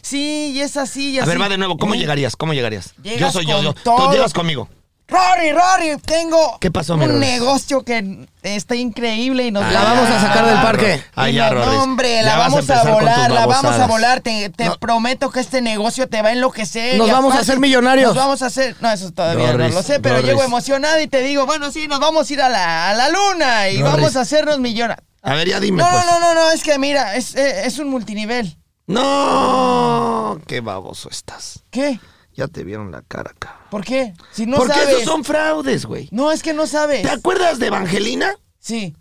sí, 0.00 0.52
y 0.54 0.60
es 0.60 0.76
así, 0.76 1.10
y 1.10 1.18
A 1.18 1.24
ver, 1.26 1.36
así. 1.36 1.42
va 1.42 1.48
de 1.48 1.58
nuevo, 1.58 1.76
¿cómo 1.76 1.94
¿Eh? 1.94 1.98
llegarías? 1.98 2.34
¿Cómo 2.36 2.54
llegarías? 2.54 2.94
Yo 3.02 3.30
soy 3.30 3.46
yo, 3.46 3.62
yo. 3.62 3.74
todo. 3.74 4.06
Tú 4.08 4.12
llegas 4.12 4.32
conmigo. 4.32 4.68
Rory, 5.12 5.52
Rory, 5.52 5.96
tengo 6.04 6.58
¿Qué 6.60 6.70
pasó, 6.70 6.96
mi 6.96 7.04
un 7.04 7.10
Rory? 7.12 7.20
negocio 7.20 7.84
que 7.84 8.26
está 8.42 8.74
increíble 8.74 9.46
y 9.46 9.50
nos 9.50 9.70
La 9.72 9.82
vamos 9.82 10.08
a 10.10 10.20
sacar 10.20 10.46
del 10.46 10.60
parque. 10.62 11.04
Ah, 11.14 11.28
Y 11.28 11.34
ya, 11.34 11.50
no, 11.50 11.64
no, 11.66 11.82
hombre, 11.82 12.14
Ya 12.16 12.22
la 12.22 12.36
vas 12.38 12.46
a 12.46 12.48
vamos 12.48 12.56
a, 12.56 12.60
empezar 12.60 12.82
con 12.82 12.92
tus 12.92 13.00
volar, 13.00 13.30
la 13.30 13.40
vamos 13.40 13.56
a 13.56 13.62
babosadas. 13.62 13.88
volar. 13.88 14.20
Te, 14.22 14.50
te 14.50 14.64
No. 14.64 14.76
prometo 14.78 15.30
que 15.30 15.40
este 15.40 15.60
negocio 15.60 16.08
te 16.08 16.22
va 16.22 16.30
a 16.30 16.32
enloquecer. 16.32 16.96
Nos 16.98 17.08
y 17.08 17.10
vamos 17.12 17.34
a 17.34 17.40
hacer 17.40 17.60
millonarios. 17.60 18.08
Nos 18.08 18.16
vamos 18.16 18.42
a 18.42 18.46
hacer. 18.46 18.74
No, 18.80 18.90
eso 18.90 19.10
todavía 19.12 19.52
no 19.52 19.68
lo 19.68 19.82
sé, 19.82 20.00
pero 20.00 20.16
Rorris. 20.16 20.30
llego 20.30 20.42
emocionado 20.42 21.00
y 21.00 21.06
te 21.08 21.20
digo, 21.20 21.44
bueno, 21.46 21.70
sí, 21.70 21.86
nos 21.88 22.00
vamos 22.00 22.28
a 22.28 22.32
ir 22.32 22.40
a 22.42 22.48
la, 22.48 22.90
a 22.90 22.94
la 22.94 23.08
luna 23.10 23.68
y 23.68 23.78
Rorris. 23.80 23.92
vamos 23.96 24.16
a 24.16 24.20
hacernos 24.22 24.58
millonarios. 24.60 25.06
A 25.22 25.34
ver, 25.34 25.48
ya 25.48 25.60
dime, 25.60 25.82
No, 25.82 25.88
pues. 25.90 26.04
no, 26.06 26.18
no, 26.20 26.20
no, 26.20 26.34
no, 26.34 26.50
es 26.50 26.62
que 26.62 26.78
mira, 26.78 27.14
es, 27.16 27.34
eh, 27.36 27.66
es 27.66 27.78
un 27.78 27.88
multinivel. 27.90 28.56
No, 28.86 30.38
qué 30.46 30.60
baboso 30.60 31.08
estás. 31.10 31.60
¿Qué? 31.70 32.00
Ya 32.34 32.48
te 32.48 32.64
vieron 32.64 32.90
la 32.90 33.02
cara, 33.02 33.34
cabrón. 33.38 33.62
¿Por 33.70 33.84
qué? 33.84 34.14
Si 34.32 34.46
no 34.46 34.56
Porque 34.56 34.80
esos 34.82 35.04
son 35.04 35.22
fraudes, 35.24 35.84
güey. 35.84 36.08
No, 36.12 36.32
es 36.32 36.42
que 36.42 36.52
no 36.54 36.66
sabes. 36.66 37.02
¿Te 37.02 37.10
acuerdas 37.10 37.58
de 37.58 37.66
Evangelina? 37.66 38.34
Sí, 38.58 38.94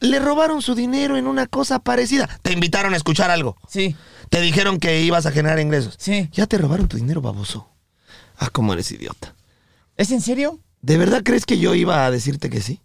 Le 0.00 0.18
robaron 0.20 0.60
su 0.62 0.74
dinero 0.74 1.16
en 1.16 1.26
una 1.26 1.46
cosa 1.46 1.78
parecida. 1.78 2.28
Te 2.42 2.52
invitaron 2.52 2.92
a 2.94 2.96
escuchar 2.96 3.30
algo. 3.30 3.56
sí, 3.68 3.96
Te 4.30 4.40
dijeron 4.40 4.78
que 4.78 5.02
ibas 5.02 5.24
a 5.26 5.32
generar 5.32 5.58
ingresos. 5.58 5.94
sí. 5.98 6.28
Ya 6.32 6.46
te 6.46 6.58
robaron 6.58 6.86
tu 6.88 6.96
dinero, 6.96 7.20
baboso. 7.22 7.68
Ah, 8.38 8.50
cómo 8.52 8.72
eres 8.74 8.90
idiota. 8.92 9.34
¿Es 9.96 10.10
en 10.10 10.20
serio? 10.20 10.60
¿De 10.82 10.98
verdad 10.98 11.22
crees 11.24 11.46
que 11.46 11.58
yo 11.58 11.74
iba 11.74 12.04
a 12.04 12.10
decirte 12.10 12.50
que 12.50 12.60
sí? 12.60 12.82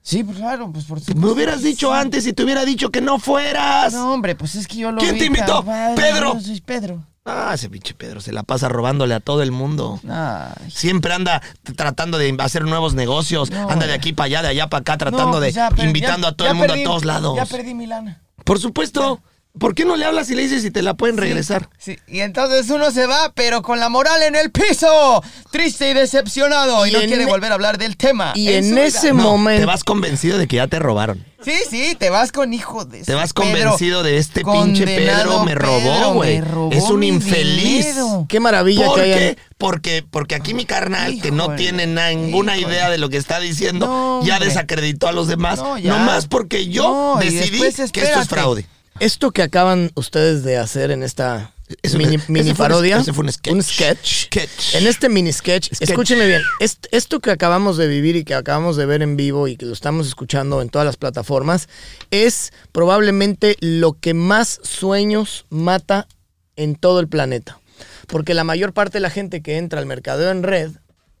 Sí, 0.00 0.22
pues 0.24 0.38
claro, 0.38 0.70
pues 0.72 0.84
por 0.84 0.98
supuesto. 1.00 1.20
Me 1.20 1.30
hubieras 1.32 1.62
dicho 1.62 1.88
Sí. 1.88 1.94
antes 1.98 2.26
y 2.26 2.32
te 2.32 2.42
hubiera 2.44 2.64
dicho 2.64 2.90
que 2.90 3.00
no 3.00 3.18
fueras. 3.18 3.92
No, 3.92 4.12
hombre, 4.14 4.34
pues 4.34 4.54
es 4.54 4.66
que 4.66 4.76
yo 4.76 4.92
lo 4.92 5.00
¿Quién 5.00 5.14
vi 5.14 5.20
te 5.20 5.26
invitó? 5.26 5.64
¿Pedro? 5.96 6.34
Yo 6.34 6.40
soy 6.40 6.60
Pedro. 6.60 7.04
Ah, 7.24 7.52
ese 7.54 7.70
pinche 7.70 7.94
Pedro 7.94 8.20
se 8.20 8.32
la 8.32 8.42
pasa 8.42 8.68
robándole 8.68 9.14
a 9.14 9.20
todo 9.20 9.42
el 9.42 9.52
mundo. 9.52 10.00
Ay. 10.10 10.70
Siempre 10.70 11.12
anda 11.14 11.40
tratando 11.76 12.18
de 12.18 12.34
hacer 12.40 12.64
nuevos 12.64 12.94
negocios. 12.94 13.50
No, 13.50 13.70
anda 13.70 13.86
de 13.86 13.92
aquí 13.92 14.12
para 14.12 14.26
allá, 14.26 14.42
de 14.42 14.48
allá 14.48 14.66
para 14.68 14.80
acá, 14.80 14.98
tratando 14.98 15.26
No, 15.32 15.40
de 15.40 15.46
pues 15.46 15.54
ya, 15.54 15.70
pero 15.70 15.84
invitando 15.84 16.26
ya- 16.26 16.32
a 16.32 16.36
todo 16.36 16.48
el 16.48 16.54
mundo 16.56 16.74
perdí- 16.74 16.80
a 16.80 16.84
todos 16.84 17.04
lados. 17.04 17.36
Ya 17.36 17.46
perdí 17.46 17.74
mi 17.74 17.86
lana. 17.86 18.20
Por 18.44 18.58
supuesto. 18.58 19.20
¿Por 19.58 19.74
qué 19.74 19.84
no 19.84 19.96
le 19.96 20.06
hablas 20.06 20.30
y 20.30 20.34
le 20.34 20.40
dices 20.44 20.62
si 20.62 20.70
te 20.70 20.80
la 20.80 20.94
pueden 20.94 21.18
regresar? 21.18 21.68
Sí, 21.76 21.98
y 22.08 22.20
entonces 22.20 22.70
uno 22.70 22.90
se 22.90 23.06
va, 23.06 23.32
pero 23.34 23.60
con 23.60 23.78
la 23.80 23.90
moral 23.90 24.22
en 24.22 24.34
el 24.34 24.50
piso. 24.50 25.22
Triste 25.50 25.90
y 25.90 25.92
decepcionado. 25.92 26.86
Y, 26.86 26.88
Y 26.88 26.92
no 26.94 26.98
quiere 27.00 27.24
e- 27.24 27.26
volver 27.26 27.52
a 27.52 27.56
hablar 27.56 27.76
del 27.76 27.98
tema. 27.98 28.32
Y 28.34 28.48
en 28.50 28.78
ese 28.78 29.12
No, 29.12 29.22
momento. 29.24 29.60
te 29.60 29.66
vas 29.66 29.84
convencido 29.84 30.38
de 30.38 30.48
que 30.48 30.56
ya 30.56 30.68
te 30.68 30.78
robaron. 30.78 31.22
Sí, 31.44 31.52
sí, 31.68 31.96
te 31.98 32.10
vas 32.10 32.32
con 32.32 32.52
hijo 32.54 32.84
de. 32.84 33.02
Te 33.02 33.14
vas 33.14 33.32
Pedro. 33.32 33.44
convencido 33.50 34.02
de 34.02 34.18
este 34.18 34.42
pinche 34.44 34.84
Pedro 34.84 35.44
me 35.44 35.54
robó, 35.54 36.14
güey. 36.14 36.40
me 36.40 36.44
robó 36.44 36.72
Es 36.72 36.84
un 36.84 37.02
infeliz. 37.02 37.86
dinero. 37.86 38.26
Qué 38.28 38.40
maravilla 38.40 38.86
¿Por 38.86 38.96
que 39.00 39.04
qué? 39.04 39.14
hayan. 39.14 39.36
Porque, 39.58 40.04
porque 40.08 40.34
aquí 40.34 40.54
mi 40.54 40.64
carnal, 40.64 41.20
que 41.20 41.30
no 41.30 41.54
tiene 41.56 41.86
na- 41.86 42.10
ninguna 42.10 42.56
híjole. 42.56 42.74
idea 42.74 42.90
de 42.90 42.98
lo 42.98 43.08
que 43.08 43.16
está 43.16 43.38
diciendo, 43.40 43.86
No, 43.86 44.24
ya 44.24 44.38
desacreditó 44.38 45.08
a 45.08 45.12
los 45.12 45.28
demás. 45.28 45.58
No. 45.58 45.78
Nomás 45.78 46.26
porque 46.26 46.68
yo 46.68 47.14
No, 47.14 47.20
decidí 47.20 47.60
que 47.60 48.02
esto 48.02 48.20
es 48.20 48.28
fraude. 48.28 48.66
Esto 49.00 49.30
que 49.30 49.42
acaban 49.42 49.90
ustedes 49.94 50.44
de 50.44 50.58
hacer 50.58 50.90
en 50.90 51.02
esta 51.02 51.52
Ese 51.82 51.96
mini, 51.98 52.18
fue- 52.18 52.32
mini 52.34 52.48
ese 52.50 52.54
fue 52.56 52.66
un- 52.66 52.70
parodia. 52.70 52.98
ese 52.98 53.12
fue 53.12 53.24
un 53.24 53.32
sketch. 53.32 53.62
sketch. 53.62 54.24
Sketch. 54.26 54.74
En 54.74 54.86
este 54.86 55.08
mini 55.08 55.32
sketch, 55.32 55.66
Sketch. 55.72 55.90
escúchenme 55.90 56.26
bien. 56.26 56.42
est- 56.60 56.86
esto 56.90 57.20
que 57.20 57.30
acabamos 57.30 57.76
de 57.76 57.86
vivir 57.86 58.16
y 58.16 58.24
que 58.24 58.34
acabamos 58.34 58.76
de 58.76 58.86
ver 58.86 59.02
en 59.02 59.16
vivo 59.16 59.48
y 59.48 59.56
que 59.56 59.66
lo 59.66 59.72
estamos 59.72 60.06
escuchando 60.06 60.60
en 60.62 60.68
todas 60.68 60.86
las 60.86 60.96
plataformas 60.96 61.68
es 62.10 62.52
probablemente 62.72 63.56
lo 63.60 63.94
que 63.94 64.14
más 64.14 64.60
sueños 64.62 65.46
mata 65.50 66.06
en 66.56 66.74
todo 66.74 67.00
el 67.00 67.08
planeta. 67.08 67.58
Porque 68.06 68.34
la 68.34 68.44
mayor 68.44 68.72
parte 68.72 68.98
de 68.98 69.00
la 69.00 69.10
gente 69.10 69.42
que 69.42 69.56
entra 69.56 69.80
al 69.80 69.86
mercadeo 69.86 70.30
en 70.30 70.42
red 70.42 70.70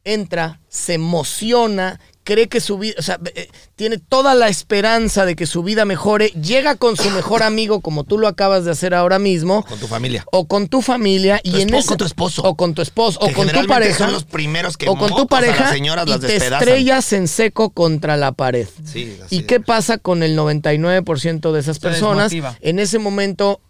entra, 0.04 0.60
se 0.68 0.94
emociona, 0.94 2.00
cree 2.24 2.48
que 2.48 2.60
su 2.60 2.78
vida, 2.78 2.94
o 2.98 3.02
sea, 3.02 3.18
eh, 3.34 3.48
tiene 3.76 3.98
toda 3.98 4.34
la 4.34 4.48
esperanza 4.48 5.24
de 5.24 5.34
que 5.36 5.46
su 5.46 5.62
vida 5.62 5.84
mejore, 5.84 6.28
llega 6.28 6.76
con 6.76 6.96
su 6.96 7.10
mejor 7.10 7.42
amigo 7.42 7.80
como 7.80 8.04
tú 8.04 8.18
lo 8.18 8.28
acabas 8.28 8.64
de 8.64 8.70
hacer 8.70 8.94
ahora 8.94 9.18
mismo. 9.18 9.64
Con 9.64 9.78
tu 9.78 9.86
familia. 9.88 10.24
O 10.30 10.46
con 10.46 10.68
tu 10.68 10.82
familia 10.82 11.40
Tu 11.42 11.50
y 11.50 11.62
en 11.62 11.74
ese- 11.74 11.88
con 11.88 11.96
tu 11.98 12.04
esposo. 12.04 12.42
O 12.42 12.56
con 12.56 12.74
tu 12.74 12.82
esposo. 12.82 13.18
O 13.20 13.32
con 13.32 13.48
tu 13.48 13.66
pareja. 13.66 13.98
son 13.98 14.12
los 14.12 14.24
primeros 14.24 14.76
que 14.76 14.88
o 14.88 14.96
con 14.96 15.10
tu 15.10 15.18
las 15.18 15.26
pareja. 15.26 15.70
señoras 15.70 16.06
y 16.06 16.10
las 16.10 16.20
te 16.20 16.36
estrellas 16.36 17.12
en 17.12 17.26
seco 17.28 17.70
contra 17.70 18.16
la 18.16 18.32
pared. 18.32 18.68
Sí, 18.84 19.16
así 19.24 19.36
¿Y 19.36 19.38
es. 19.40 19.46
qué 19.46 19.60
pasa 19.60 19.98
con 19.98 20.22
el 20.22 20.36
99% 20.36 21.52
de 21.52 21.60
esas 21.60 21.78
personas? 21.78 22.32
En 22.60 22.78
ese 22.78 22.98
momento 22.98 23.60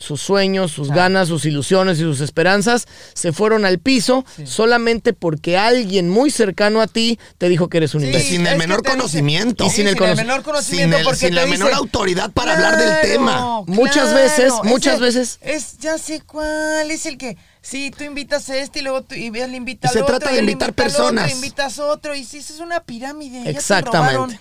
sus 0.00 0.20
sueños, 0.20 0.72
sus 0.72 0.88
ganas, 0.90 1.28
sus 1.28 1.44
ilusiones 1.44 1.98
y 1.98 2.00
sus 2.00 2.20
esperanzas 2.20 2.86
se 3.14 3.32
fueron 3.32 3.64
al 3.64 3.78
piso 3.78 4.24
solamente 4.44 5.12
porque 5.12 5.56
alguien 5.58 6.08
muy 6.08 6.30
cercano 6.30 6.80
a 6.80 6.86
ti 6.88 7.18
te 7.38 7.48
dijo 7.48 7.68
que 7.68 7.76
eres 7.76 7.94
un 7.94 8.00
Sí, 8.00 8.06
imbécil. 8.08 8.30
sin 8.38 8.46
el 8.46 8.58
menor 8.58 8.82
dice- 8.82 8.96
conocimiento. 8.96 9.64
Y 9.66 9.70
sin 9.70 9.86
el 9.86 9.96
menor 10.16 10.42
conocimiento 10.42 10.96
Sin 10.96 10.98
el- 11.00 11.04
porque 11.04 11.18
sin 11.18 11.28
te 11.28 11.34
la 11.34 11.44
dice, 11.44 11.58
menor 11.58 11.74
autoridad 11.74 12.30
para 12.32 12.54
hablar 12.54 12.76
del 12.78 13.00
tema. 13.12 13.62
Muchas 13.66 14.12
veces, 14.14 14.52
muchas 14.64 14.94
ese 14.94 15.02
veces- 15.04 15.38
Es, 15.42 15.78
ya 15.78 15.98
sé 15.98 16.22
cuál, 16.22 16.90
es 16.90 17.06
el 17.06 17.16
que 17.18 17.36
Sí, 17.62 17.92
tú 17.94 18.04
invitas 18.04 18.48
a 18.48 18.56
este 18.56 18.78
y 18.78 18.82
luego 18.82 19.02
tú, 19.02 19.14
y 19.14 19.26
él 19.38 19.54
invita 19.54 19.86
Y 19.86 19.88
al 19.88 19.92
se 19.92 20.00
otro. 20.00 20.18
trata 20.18 20.32
de 20.32 20.40
invitar 20.40 20.70
invita 20.70 20.82
al 20.82 20.88
otro, 20.88 21.04
personas. 21.04 21.30
invitas 21.30 21.78
otro 21.78 22.14
y 22.14 22.24
sí, 22.24 22.38
eso 22.38 22.54
es 22.54 22.60
una 22.60 22.80
pirámide. 22.80 23.36
ya 23.36 23.44
te 23.44 23.50
Exactamente. 23.50 24.40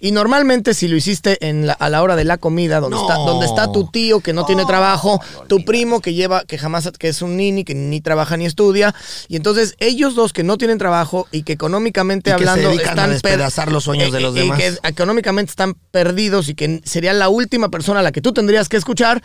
Y 0.00 0.10
normalmente 0.12 0.74
si 0.74 0.88
lo 0.88 0.96
hiciste 0.96 1.38
en 1.46 1.66
la- 1.66 1.72
a 1.74 1.88
la 1.88 2.02
hora 2.02 2.16
de 2.16 2.24
la 2.24 2.38
comida, 2.38 2.80
donde, 2.80 2.96
No. 2.96 3.02
está, 3.02 3.14
donde 3.16 3.46
está 3.46 3.72
tu 3.72 3.86
tío 3.90 4.20
que 4.20 4.32
no 4.32 4.44
tiene 4.46 4.64
trabajo, 4.66 5.20
tu 5.48 5.64
primo 5.64 6.00
que 6.00 6.14
lleva, 6.14 6.44
que 6.44 6.58
jamás, 6.58 6.90
que 6.98 7.08
es 7.08 7.22
un 7.22 7.36
nini, 7.36 7.64
que 7.64 7.74
ni 7.74 8.00
trabaja 8.00 8.36
ni 8.36 8.46
estudia, 8.46 8.94
y 9.28 9.36
entonces 9.36 9.74
ellos 9.78 10.14
dos 10.14 10.32
que 10.32 10.42
no 10.44 10.58
tienen 10.58 10.78
trabajo 10.78 11.26
y 11.32 11.42
que 11.42 11.52
económicamente 11.54 12.30
Y 12.30 12.34
que 12.34 12.44
se 12.44 12.48
hablando 12.50 12.70
a 12.70 12.74
están 12.82 13.10
despedazar 13.10 13.72
los 13.72 13.84
sueños 13.84 14.12
de 14.12 14.20
los 14.20 14.34
y 14.36 14.40
demás. 14.40 14.58
que 14.58 14.78
económicamente 14.88 15.50
están 15.50 15.74
perdidos 15.90 16.48
y 16.48 16.54
que 16.54 16.80
sería 16.84 17.12
la 17.12 17.28
última 17.28 17.68
persona 17.70 18.00
a 18.00 18.02
la 18.02 18.12
que 18.12 18.20
tú 18.20 18.32
tendrías 18.32 18.68
que 18.68 18.76
escuchar, 18.76 19.22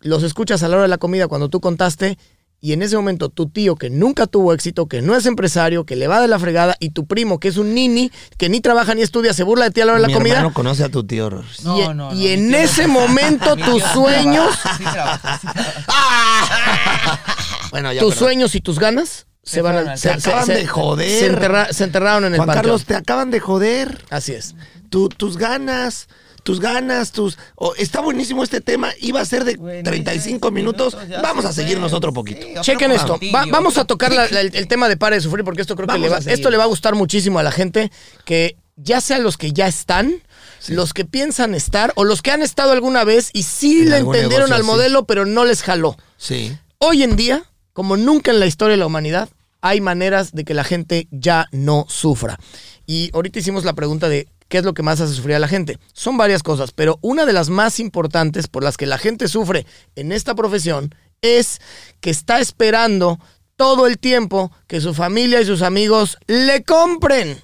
los 0.00 0.22
escuchas 0.22 0.62
a 0.62 0.68
la 0.68 0.76
hora 0.76 0.82
de 0.82 0.88
la 0.88 0.98
comida 0.98 1.26
cuando 1.28 1.48
tú 1.48 1.60
contaste. 1.60 2.18
Y 2.60 2.72
en 2.72 2.82
ese 2.82 2.96
momento 2.96 3.28
tu 3.28 3.48
tío 3.48 3.76
que 3.76 3.88
nunca 3.88 4.26
tuvo 4.26 4.52
éxito, 4.52 4.86
que 4.88 5.00
no 5.00 5.14
es 5.14 5.26
empresario, 5.26 5.84
que 5.86 5.94
le 5.94 6.08
va 6.08 6.20
de 6.20 6.26
la 6.26 6.40
fregada, 6.40 6.74
y 6.80 6.90
tu 6.90 7.06
primo 7.06 7.38
que 7.38 7.46
es 7.48 7.56
un 7.56 7.72
nini, 7.72 8.10
que 8.36 8.48
ni 8.48 8.60
trabaja 8.60 8.94
ni 8.96 9.02
estudia, 9.02 9.32
se 9.32 9.44
burla 9.44 9.66
de 9.66 9.70
ti 9.70 9.80
a 9.80 9.84
la 9.84 9.92
hora 9.92 10.02
de 10.02 10.08
la 10.08 10.14
comida. 10.14 10.34
hermano 10.38 10.52
conoce 10.52 10.82
a 10.82 10.88
tu 10.88 11.04
tío. 11.04 11.30
No, 11.62 11.78
y 11.78 11.80
no, 11.82 11.94
no, 11.94 12.14
y 12.14 12.28
en 12.28 12.48
tío 12.48 12.50
no 12.50 12.56
ese 12.64 12.86
momento 12.88 13.54
tus 13.56 13.80
sí 13.82 13.88
sueños, 13.92 14.58
trabaja, 14.60 14.76
sí 14.76 14.82
trabaja, 14.84 15.38
sí 15.40 15.46
trabaja. 15.54 17.20
Bueno, 17.70 17.92
ya, 17.92 18.00
tus 18.00 18.14
sueños 18.14 18.54
y 18.54 18.60
tus 18.60 18.78
ganas 18.78 19.26
se, 19.42 19.56
Se 19.56 19.62
van 19.62 19.88
a, 19.88 19.96
se, 19.96 20.08
Te 20.08 20.14
acaban 20.14 20.46
de 20.48 20.66
joder. 20.66 21.08
se 21.20 21.26
enterra- 21.32 21.72
se 21.72 21.84
enterraron 21.84 22.24
en 22.24 22.32
el 22.34 22.40
Juan. 22.40 22.48
Carlos, 22.56 22.84
te 22.86 22.94
acaban 22.94 23.30
de 23.30 23.40
joder. 23.40 24.04
Así 24.10 24.32
es. 24.32 24.54
Tu- 24.90 25.08
tus 25.10 25.36
ganas, 25.36 26.08
tus 26.48 26.60
ganas, 26.60 27.12
tus... 27.12 27.36
oh, 27.56 27.74
está 27.76 28.00
buenísimo 28.00 28.42
este 28.42 28.62
tema. 28.62 28.90
Iba 29.02 29.20
a 29.20 29.24
ser 29.26 29.44
de 29.44 29.56
Buenísimo, 29.56 29.84
35 29.84 30.50
minutos. 30.50 30.96
ya 31.06 31.20
Vamos 31.20 31.44
a 31.44 31.52
seguirnos 31.52 31.92
otro 31.92 32.10
poquito. 32.14 32.40
Sí, 32.40 32.54
Chequen 32.62 32.90
esto. 32.90 33.20
Va- 33.34 33.44
vamos 33.50 33.76
a 33.76 33.84
tocar 33.84 34.14
la- 34.14 34.26
la- 34.30 34.40
el, 34.40 34.56
el 34.56 34.66
tema 34.66 34.88
de 34.88 34.96
para 34.96 35.16
de 35.16 35.20
sufrir 35.20 35.44
porque 35.44 35.60
esto 35.60 35.76
creo 35.76 35.86
que 35.86 35.98
le 35.98 36.08
va, 36.08 36.16
esto 36.24 36.48
le 36.48 36.56
va 36.56 36.64
a 36.64 36.66
gustar 36.68 36.94
muchísimo 36.94 37.38
a 37.38 37.42
la 37.42 37.50
gente 37.52 37.92
que 38.24 38.56
ya 38.76 39.02
sea 39.02 39.18
los 39.18 39.36
que 39.36 39.52
ya 39.52 39.66
están, 39.66 40.22
los 40.68 40.94
que 40.94 41.04
piensan 41.04 41.54
estar 41.54 41.92
o 41.96 42.04
los 42.04 42.22
que 42.22 42.30
han 42.30 42.40
estado 42.40 42.72
alguna 42.72 43.04
vez 43.04 43.28
y 43.34 43.42
sí 43.42 43.82
En 43.82 43.90
le 43.90 43.96
entendieron 43.98 44.48
negocio 44.48 44.54
al 44.54 44.64
modelo 44.64 45.04
pero 45.04 45.26
no 45.26 45.44
les 45.44 45.62
jaló. 45.62 45.98
Sí. 46.16 46.56
Hoy 46.78 47.02
en 47.02 47.14
día, 47.16 47.44
como 47.74 47.98
nunca 47.98 48.30
en 48.30 48.40
la 48.40 48.46
historia 48.46 48.70
de 48.72 48.78
la 48.78 48.86
humanidad, 48.86 49.28
hay 49.60 49.82
maneras 49.82 50.32
de 50.32 50.44
que 50.44 50.54
la 50.54 50.64
gente 50.64 51.08
ya 51.10 51.46
no 51.52 51.84
sufra. 51.90 52.38
Y 52.86 53.10
ahorita 53.12 53.38
hicimos 53.40 53.64
la 53.66 53.74
pregunta 53.74 54.08
de 54.08 54.28
qué 54.48 54.58
es 54.58 54.64
lo 54.64 54.74
que 54.74 54.82
más 54.82 55.00
hace 55.00 55.14
sufrir 55.14 55.36
a 55.36 55.40
la 55.40 55.48
gente. 55.48 55.78
Son 55.92 56.16
varias 56.16 56.42
cosas, 56.42 56.72
pero 56.72 56.98
una 57.02 57.26
de 57.26 57.32
las 57.32 57.50
más 57.50 57.80
importantes 57.80 58.48
por 58.48 58.64
las 58.64 58.76
que 58.76 58.86
la 58.86 58.98
gente 58.98 59.28
sufre 59.28 59.66
en 59.94 60.12
esta 60.12 60.34
profesión 60.34 60.94
es 61.22 61.60
que 62.00 62.10
está 62.10 62.40
esperando 62.40 63.18
todo 63.56 63.86
el 63.86 63.98
tiempo 63.98 64.52
que 64.66 64.80
su 64.80 64.94
familia 64.94 65.40
y 65.40 65.46
sus 65.46 65.62
amigos 65.62 66.18
le 66.26 66.62
compren. 66.64 67.42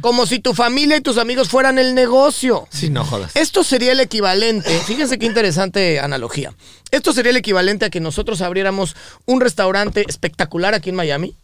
Como 0.00 0.26
si 0.26 0.38
tu 0.38 0.54
familia 0.54 0.96
y 0.96 1.00
tus 1.00 1.18
amigos 1.18 1.48
fueran 1.48 1.76
el 1.76 1.96
negocio. 1.96 2.68
Sí, 2.70 2.88
no 2.88 3.04
jodas. 3.04 3.34
Esto 3.34 3.64
sería 3.64 3.90
el 3.90 3.98
equivalente, 3.98 4.70
fíjense 4.86 5.18
qué 5.18 5.26
interesante 5.26 5.98
analogía. 5.98 6.54
Esto 6.92 7.12
sería 7.12 7.30
el 7.30 7.36
equivalente 7.36 7.86
a 7.86 7.90
que 7.90 7.98
nosotros 7.98 8.42
abriéramos 8.42 8.94
un 9.26 9.40
restaurante 9.40 10.04
espectacular 10.08 10.74
aquí 10.74 10.90
en 10.90 10.96
Miami 10.96 11.36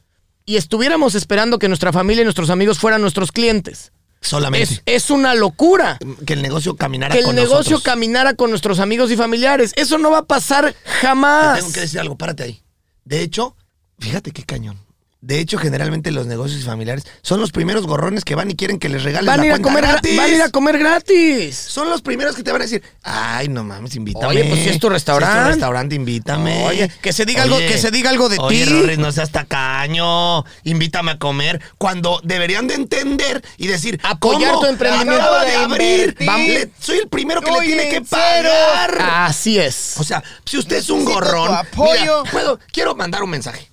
y 0.46 0.56
estuviéramos 0.56 1.16
esperando 1.16 1.58
que 1.58 1.66
nuestra 1.66 1.92
familia 1.92 2.22
y 2.22 2.24
nuestros 2.24 2.50
amigos 2.50 2.78
fueran 2.78 3.00
nuestros 3.00 3.32
clientes. 3.32 3.90
Solamente. 4.20 4.74
Es, 4.74 4.82
es 5.04 5.10
una 5.10 5.34
locura. 5.34 5.98
que 6.26 6.32
el 6.32 6.42
negocio 6.42 6.76
caminara 6.76 7.12
Que 7.12 7.20
el 7.20 7.26
con 7.26 7.34
negocio 7.36 7.56
nosotros. 7.58 7.82
caminara 7.82 8.34
con 8.34 8.50
nuestros 8.50 8.80
amigos 8.80 9.10
y 9.10 9.16
familiares. 9.16 9.72
Eso 9.76 9.96
no 9.98 10.10
va 10.10 10.18
a 10.18 10.26
pasar 10.26 10.72
Te 10.72 10.90
jamás. 10.90 11.58
tengo 11.60 11.72
que 11.72 11.80
decir 11.80 12.00
algo, 12.00 12.16
párate 12.18 12.42
ahí. 12.42 12.62
De 13.04 13.22
hecho, 13.22 13.56
fíjate 13.98 14.32
qué 14.32 14.42
cañón. 14.44 14.78
De 15.20 15.40
hecho, 15.40 15.58
generalmente 15.58 16.12
los 16.12 16.28
negocios 16.28 16.62
familiares 16.64 17.04
son 17.22 17.40
los 17.40 17.50
primeros 17.50 17.88
gorrones 17.88 18.24
que 18.24 18.36
van 18.36 18.52
y 18.52 18.54
quieren 18.54 18.78
que 18.78 18.88
les 18.88 19.02
regales 19.02 19.26
Van 19.26 19.38
la 19.38 19.42
a, 19.42 19.46
ir 19.46 19.52
a 19.52 19.58
comer 19.58 19.82
gra- 19.82 19.88
gratis. 19.90 20.16
van 20.16 20.30
a 20.30 20.34
ir 20.34 20.42
a 20.42 20.48
comer 20.50 20.78
gratis. 20.78 21.56
Son 21.56 21.90
los 21.90 22.02
primeros 22.02 22.36
que 22.36 22.44
te 22.44 22.52
van 22.52 22.60
a 22.60 22.64
decir, 22.64 22.84
ay, 23.02 23.48
no 23.48 23.64
mames, 23.64 23.96
invítame. 23.96 24.26
Oye, 24.28 24.44
pues, 24.44 24.62
si 24.62 24.68
es 24.68 24.78
tu 24.78 24.88
restaurante. 24.88 25.32
Si 25.34 25.38
es 25.40 25.44
tu 25.46 25.50
restaurante, 25.50 25.94
invítame. 25.96 26.64
Oye, 26.66 26.88
que 27.02 27.12
se 27.12 27.24
diga 27.24 27.42
algo- 27.42 27.58
que 27.58 27.78
se 27.78 27.90
diga 27.90 28.10
algo 28.10 28.28
de 28.28 28.38
oye, 28.38 28.64
ti. 28.64 28.70
Rorris, 28.70 28.98
no 28.98 29.10
seas 29.10 29.32
tacaño, 29.32 30.44
invítame 30.62 31.10
a 31.10 31.18
comer. 31.18 31.60
Cuando 31.78 32.20
deberían 32.22 32.68
de 32.68 32.74
entender 32.74 33.42
y 33.56 33.66
decir, 33.66 33.98
Apoyar 34.04 34.52
¿cómo? 34.52 34.60
tu 34.62 34.66
emprendimiento. 34.70 35.20
Acabo 35.20 35.40
de 35.40 35.50
de 35.50 35.56
abrir. 35.56 36.16
le- 36.20 36.70
soy 36.80 36.98
el 36.98 37.08
primero 37.08 37.40
que 37.40 37.50
le 37.50 37.58
Oye, 37.58 37.66
tiene 37.66 37.88
que 37.88 38.02
pagar. 38.02 38.98
Así 39.00 39.58
es. 39.58 39.94
O 39.98 40.04
sea, 40.04 40.22
si 40.44 40.58
usted 40.58 40.76
es 40.76 40.90
un 40.90 41.00
Necesito 41.00 41.20
gorrón, 41.20 41.54
apoyo. 41.54 42.00
mira, 42.22 42.30
puedo, 42.30 42.60
quiero 42.72 42.94
mandar 42.94 43.24
un 43.24 43.30
mensaje. 43.30 43.68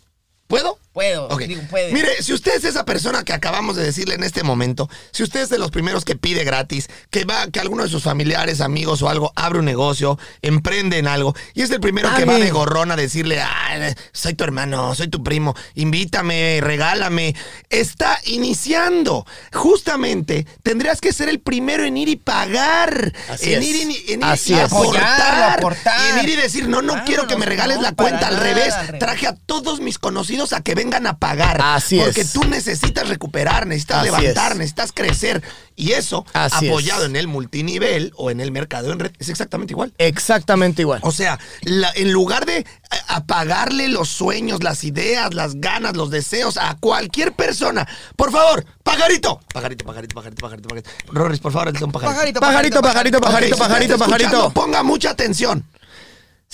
¿Puedo? 0.47 0.79
Puedo, 0.95 1.27
digo, 1.37 1.61
puede. 1.69 1.91
Mire, 1.91 2.23
si 2.23 2.31
usted 2.31 2.55
es 2.55 2.63
esa 2.63 2.85
persona 2.85 3.23
que 3.25 3.33
acabamos 3.33 3.75
de 3.75 3.83
decirle 3.83 4.15
en 4.15 4.23
este 4.23 4.43
momento, 4.43 4.89
si 5.11 5.23
usted 5.23 5.41
es 5.41 5.49
de 5.49 5.59
los 5.59 5.69
primeros 5.69 6.05
que 6.05 6.15
pide 6.15 6.45
gratis, 6.45 6.87
que 7.11 7.25
va, 7.25 7.47
que 7.51 7.59
alguno 7.59 7.83
de 7.83 7.89
sus 7.89 8.01
familiares, 8.01 8.61
amigos 8.61 9.01
o 9.01 9.09
algo 9.09 9.33
abre 9.35 9.59
un 9.59 9.65
negocio, 9.65 10.17
emprende 10.41 10.97
en 10.97 11.07
algo, 11.07 11.35
y 11.53 11.63
es 11.63 11.69
el 11.71 11.81
primero 11.81 12.09
que 12.15 12.23
va 12.23 12.39
de 12.39 12.49
gorrón 12.49 12.91
a 12.91 12.95
decirle, 12.95 13.41
"Ay, 13.41 13.93
soy 14.13 14.35
tu 14.35 14.45
hermano, 14.45 14.95
soy 14.95 15.09
tu 15.09 15.21
primo, 15.21 15.53
invítame, 15.73 16.59
regálame, 16.61 17.35
está 17.69 18.17
iniciando. 18.23 19.25
Justamente 19.51 20.47
tendrías 20.63 21.01
que 21.01 21.11
ser 21.11 21.27
el 21.27 21.39
primero 21.41 21.83
en 21.83 21.97
ir 21.97 22.07
y 22.07 22.15
pagar, 22.15 23.11
Así 23.29 23.53
en 23.53 23.61
es. 23.61 23.67
ir, 23.67 23.75
y- 23.75 24.13
en 24.13 24.19
ir 24.21 24.25
Así 24.25 24.53
y 24.53 24.55
es. 24.55 24.63
aportar, 24.71 25.03
Apoyarlo, 25.03 25.45
aportar. 25.57 25.99
y 25.99 26.19
en 26.19 26.23
ir 26.23 26.29
y 26.29 26.41
decir, 26.41 26.69
no, 26.69 26.81
no 26.81 26.93
Claro, 26.93 27.05
quiero 27.05 27.27
que 27.27 27.35
me 27.35 27.45
regales 27.45 27.77
no, 27.77 27.83
la 27.83 27.91
cuenta, 27.91 28.27
al 28.29 28.35
nada, 28.35 28.45
revés, 28.47 28.73
al 28.73 28.85
revés. 28.87 28.99
traje 28.99 29.27
a 29.27 29.35
todos 29.35 29.81
mis 29.81 29.99
conocidos 29.99 30.53
a 30.53 30.61
que 30.61 30.73
vengan 30.85 31.07
a 31.07 31.17
pagar. 31.17 31.59
Así 31.61 31.99
porque 31.99 32.21
es. 32.21 32.33
tú 32.33 32.43
necesitas 32.45 33.07
recuperar, 33.09 33.65
necesitas 33.67 33.97
Así 33.97 34.05
levantar, 34.21 34.51
es. 34.53 34.57
necesitas 34.57 34.91
crecer. 34.93 35.43
Y 35.75 35.91
eso, 35.91 36.25
Así 36.33 36.69
apoyado 36.69 37.01
es. 37.03 37.09
en 37.09 37.15
el 37.17 37.27
multinivel 37.27 38.13
o 38.15 38.31
en 38.31 38.39
el 38.39 38.51
mercado 38.51 38.91
en 38.93 38.99
red, 38.99 39.11
es 39.19 39.27
exactamente 39.29 39.73
igual. 39.73 39.93
Exactamente 39.97 40.81
igual. 40.81 40.99
O 41.03 41.11
sea, 41.11 41.37
la- 41.63 41.91
en 41.95 42.11
lugar 42.13 42.45
de 42.45 42.65
a- 43.07 43.15
apagarle 43.17 43.89
los 43.89 44.07
sueños, 44.07 44.63
las 44.63 44.83
ideas, 44.85 45.33
las 45.33 45.55
ganas, 45.55 45.97
los 45.97 46.11
deseos 46.11 46.57
a 46.57 46.77
cualquier 46.79 47.33
persona, 47.33 47.85
por 48.15 48.31
favor, 48.31 48.65
pajarito. 48.83 49.41
Pajarito, 49.53 49.85
pajarito, 49.85 50.15
pajarito, 50.15 50.41
pajarito, 50.41 50.67
pajarito. 50.69 50.89
Rorris, 51.11 51.39
por 51.39 51.51
favor, 51.51 51.67
un 51.83 51.91
pajarito. 51.91 51.99
Pajarito, 52.15 52.39
Pajarito, 52.39 52.81
pajarito, 52.81 53.19
pajarito, 53.19 53.55
usted 53.55 53.67
pajarito, 53.67 53.93
está 53.95 54.05
escuchando, 54.05 54.37
pajarito. 54.37 54.53
Ponga 54.53 54.83
mucha 54.83 55.09
atención. 55.09 55.65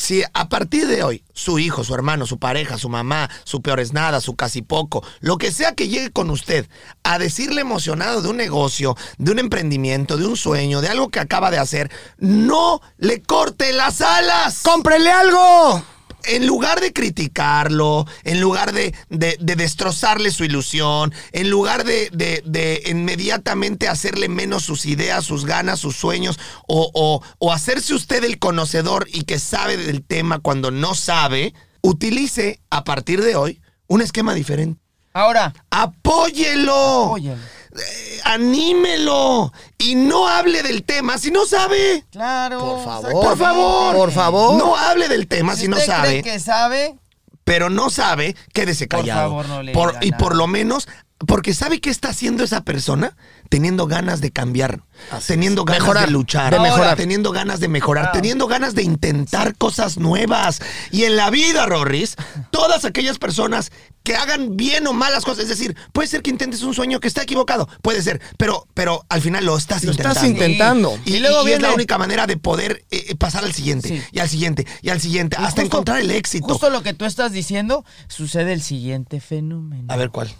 Si 0.01 0.23
a 0.33 0.49
partir 0.49 0.87
de 0.87 1.03
hoy 1.03 1.23
su 1.31 1.59
hijo, 1.59 1.83
su 1.83 1.93
hermano, 1.93 2.25
su 2.25 2.39
pareja, 2.39 2.79
su 2.79 2.89
mamá, 2.89 3.29
su 3.43 3.61
peor 3.61 3.79
es 3.79 3.93
nada, 3.93 4.19
su 4.19 4.35
casi 4.35 4.63
poco, 4.63 5.03
lo 5.19 5.37
que 5.37 5.51
sea 5.51 5.75
que 5.75 5.89
llegue 5.89 6.09
con 6.09 6.31
usted 6.31 6.67
a 7.03 7.19
decirle 7.19 7.61
emocionado 7.61 8.23
de 8.23 8.29
un 8.29 8.37
negocio, 8.37 8.97
de 9.19 9.31
un 9.31 9.37
emprendimiento, 9.37 10.17
de 10.17 10.25
un 10.25 10.35
sueño, 10.35 10.81
de 10.81 10.87
algo 10.87 11.09
que 11.09 11.19
acaba 11.19 11.51
de 11.51 11.59
hacer, 11.59 11.91
no 12.17 12.81
le 12.97 13.21
corte 13.21 13.73
las 13.73 14.01
alas. 14.01 14.61
¡Cómprele 14.63 15.11
algo! 15.11 15.83
En 16.25 16.45
lugar 16.47 16.79
de 16.81 16.93
criticarlo, 16.93 18.05
en 18.23 18.39
lugar 18.41 18.73
de, 18.73 18.93
de- 19.09 19.37
de 19.39 19.55
destrozarle 19.55 20.31
su 20.31 20.43
ilusión, 20.43 21.13
en 21.31 21.49
lugar 21.49 21.83
de, 21.83 22.09
de- 22.11 22.41
de 22.45 22.83
inmediatamente 22.87 23.87
hacerle 23.87 24.29
menos 24.29 24.63
sus 24.63 24.85
ideas, 24.85 25.25
sus 25.25 25.45
ganas, 25.45 25.79
sus 25.79 25.95
sueños, 25.95 26.39
o, 26.67 26.91
o- 26.93 27.21
o 27.39 27.51
hacerse 27.53 27.93
usted 27.93 28.23
el 28.23 28.39
conocedor 28.39 29.07
y 29.11 29.23
que 29.23 29.39
sabe 29.39 29.77
del 29.77 30.03
tema 30.03 30.39
cuando 30.39 30.71
no 30.71 30.95
sabe, 30.95 31.53
utilice 31.81 32.59
a 32.69 32.83
partir 32.83 33.21
de 33.23 33.35
hoy 33.35 33.61
un 33.87 34.01
esquema 34.01 34.33
diferente. 34.33 34.79
Ahora, 35.13 35.53
Apóyelo. 35.71 37.11
óyelo. 37.11 37.37
Eh, 37.75 38.19
anímelo. 38.25 39.51
Y 39.77 39.95
no 39.95 40.27
hable 40.27 40.63
del 40.63 40.83
tema 40.83 41.17
si 41.17 41.31
no 41.31 41.45
sabe. 41.45 42.05
Claro. 42.11 42.59
Por 42.59 42.83
favor. 42.85 43.11
Por 43.11 43.37
favor. 43.37 43.95
Por 43.95 44.11
favor. 44.11 44.57
No 44.57 44.75
hable 44.75 45.07
del 45.07 45.27
tema 45.27 45.55
si, 45.55 45.67
no 45.67 45.77
usted 45.77 45.87
sabe. 45.87 46.07
cree 46.21 46.23
que 46.23 46.39
sabe, 46.39 46.97
pero 47.43 47.69
no 47.69 47.89
sabe, 47.89 48.35
quédese 48.53 48.87
Por 48.87 48.99
callado. 49.01 49.29
favor, 49.29 49.47
no 49.47 49.63
le 49.63 49.71
Por- 49.73 49.91
diga 49.93 50.05
y 50.05 50.09
nada. 50.11 50.23
por 50.23 50.35
lo 50.35 50.47
menos, 50.47 50.87
porque 51.27 51.53
sabe 51.53 51.79
qué 51.81 51.89
está 51.89 52.09
haciendo 52.09 52.43
esa 52.43 52.61
persona, 52.61 53.15
teniendo 53.51 53.85
ganas 53.85 54.21
de 54.21 54.31
cambiar, 54.31 54.79
teniendo 55.27 55.65
ganas 55.65 55.81
Mejorar, 55.81 56.05
de 56.05 56.11
luchar, 56.11 56.53
de 56.53 56.59
mejorar. 56.61 56.95
teniendo 56.95 57.33
ganas 57.33 57.59
de 57.59 57.67
mejorar, 57.67 58.05
Claro. 58.05 58.17
teniendo 58.21 58.47
ganas 58.47 58.75
de 58.75 58.83
intentar 58.83 59.57
cosas 59.57 59.97
nuevas. 59.97 60.61
Y 60.89 61.03
en 61.03 61.17
la 61.17 61.29
vida, 61.29 61.65
Rorris, 61.65 62.15
todas 62.49 62.85
aquellas 62.85 63.17
personas 63.19 63.69
que 64.03 64.15
hagan 64.15 64.55
bien 64.55 64.87
o 64.87 64.93
malas 64.93 65.25
cosas, 65.25 65.43
es 65.43 65.49
decir, 65.49 65.75
puede 65.91 66.07
ser 66.07 66.21
que 66.21 66.29
intentes 66.29 66.61
un 66.61 66.73
sueño 66.73 67.01
que 67.01 67.09
está 67.09 67.23
equivocado, 67.23 67.67
puede 67.81 68.01
ser, 68.01 68.21
pero, 68.37 68.65
pero 68.73 69.05
al 69.09 69.21
final 69.21 69.43
lo 69.45 69.57
estás 69.57 69.83
Lo 69.83 69.91
intentando. 69.91 70.15
estás 70.19 70.29
intentando. 70.31 70.97
Y, 71.03 71.15
Y 71.15 71.19
luego 71.19 71.45
y 71.45 71.51
es 71.51 71.59
la 71.61 71.67
viene- 71.67 71.75
única 71.75 71.97
manera 71.97 72.27
de 72.27 72.37
poder 72.37 72.85
eh, 72.89 73.03
eh, 73.09 73.15
pasar 73.17 73.43
al 73.43 73.53
siguiente, 73.53 73.89
Sí. 73.89 74.01
y 74.13 74.19
al 74.19 74.29
siguiente, 74.29 74.65
y 74.81 74.89
al 74.91 75.01
siguiente, 75.01 75.35
hasta 75.35 75.47
justo- 75.49 75.61
encontrar 75.63 75.99
el 75.99 76.09
éxito. 76.11 76.47
Justo 76.47 76.69
lo 76.69 76.83
que 76.83 76.93
tú 76.93 77.03
estás 77.03 77.33
diciendo, 77.33 77.83
sucede 78.07 78.53
el 78.53 78.61
siguiente 78.61 79.19
fenómeno. 79.19 79.91
A 79.93 79.97
ver 79.97 80.09
cuál. 80.09 80.33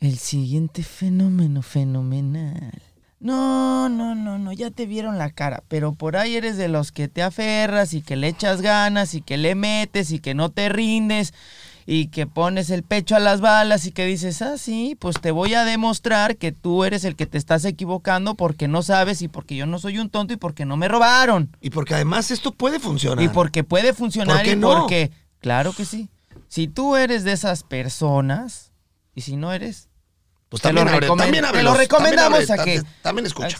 El 0.00 0.18
siguiente 0.18 0.82
fenómeno 0.82 1.62
fenomenal. 1.62 2.82
No, 3.20 3.88
no, 3.88 4.14
no, 4.14 4.38
no, 4.38 4.52
ya 4.52 4.70
te 4.70 4.84
vieron 4.84 5.16
la 5.16 5.30
cara, 5.30 5.62
pero 5.68 5.94
por 5.94 6.16
ahí 6.16 6.36
eres 6.36 6.58
de 6.58 6.68
los 6.68 6.92
que 6.92 7.08
te 7.08 7.22
aferras 7.22 7.94
y 7.94 8.02
que 8.02 8.16
le 8.16 8.28
echas 8.28 8.60
ganas 8.60 9.14
y 9.14 9.22
que 9.22 9.38
le 9.38 9.54
metes 9.54 10.10
y 10.10 10.18
que 10.18 10.34
no 10.34 10.50
te 10.50 10.68
rindes 10.68 11.32
y 11.86 12.08
que 12.08 12.26
pones 12.26 12.70
el 12.70 12.82
pecho 12.82 13.16
a 13.16 13.20
las 13.20 13.40
balas 13.40 13.86
y 13.86 13.92
que 13.92 14.06
dices, 14.06 14.42
ah, 14.42 14.58
sí, 14.58 14.96
pues 14.98 15.20
te 15.20 15.30
voy 15.30 15.54
a 15.54 15.64
demostrar 15.64 16.36
que 16.36 16.52
tú 16.52 16.84
eres 16.84 17.04
el 17.04 17.16
que 17.16 17.26
te 17.26 17.38
estás 17.38 17.64
equivocando 17.64 18.34
porque 18.34 18.68
no 18.68 18.82
sabes 18.82 19.22
y 19.22 19.28
porque 19.28 19.56
yo 19.56 19.66
no 19.66 19.78
soy 19.78 19.98
un 19.98 20.10
tonto 20.10 20.34
y 20.34 20.36
porque 20.36 20.64
no 20.64 20.76
me 20.76 20.88
robaron. 20.88 21.54
Y 21.60 21.70
porque 21.70 21.94
además 21.94 22.30
esto 22.30 22.52
puede 22.52 22.80
funcionar. 22.80 23.24
Y 23.24 23.28
porque 23.28 23.64
puede 23.64 23.92
funcionar 23.92 24.36
¿Por 24.36 24.44
qué 24.44 24.52
y 24.52 24.56
no? 24.56 24.80
porque, 24.80 25.10
claro 25.40 25.72
que 25.72 25.84
sí. 25.84 26.08
Si 26.48 26.68
tú 26.68 26.96
eres 26.96 27.24
de 27.24 27.32
esas 27.32 27.62
personas 27.62 28.63
y 29.14 29.20
si 29.22 29.36
no 29.36 29.52
eres, 29.52 29.88
Pues 30.48 30.62
te, 30.62 30.72
lo, 30.72 30.80
también 30.80 30.96
abre- 30.96 31.08
recomen- 31.08 31.18
también 31.18 31.44
te 31.52 31.62
lo 31.62 31.74
recomendamos 31.74 32.46
también 32.46 32.60
a 32.60 32.64
que... 32.64 32.78
abre- 32.80 32.88
También 33.02 33.26
escucha. 33.26 33.58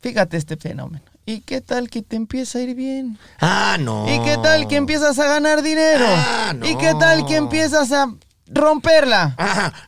Fíjate 0.00 0.36
este 0.36 0.56
fenómeno. 0.56 1.04
¿Y 1.26 1.40
qué 1.40 1.60
tal 1.60 1.90
que 1.90 2.02
te 2.02 2.16
empieza 2.16 2.58
a 2.58 2.62
ir 2.62 2.74
bien? 2.74 3.18
Ah, 3.40 3.76
no. 3.80 4.06
¿Y 4.08 4.20
qué 4.24 4.38
tal 4.42 4.66
que 4.68 4.76
empiezas 4.76 5.18
a 5.18 5.26
ganar 5.26 5.60
dinero? 5.62 6.04
Ah, 6.08 6.54
no. 6.56 6.66
¿Y 6.66 6.76
qué 6.76 6.94
tal 6.98 7.26
que 7.26 7.36
empiezas 7.36 7.90
a 7.92 8.06
romperla? 8.46 9.34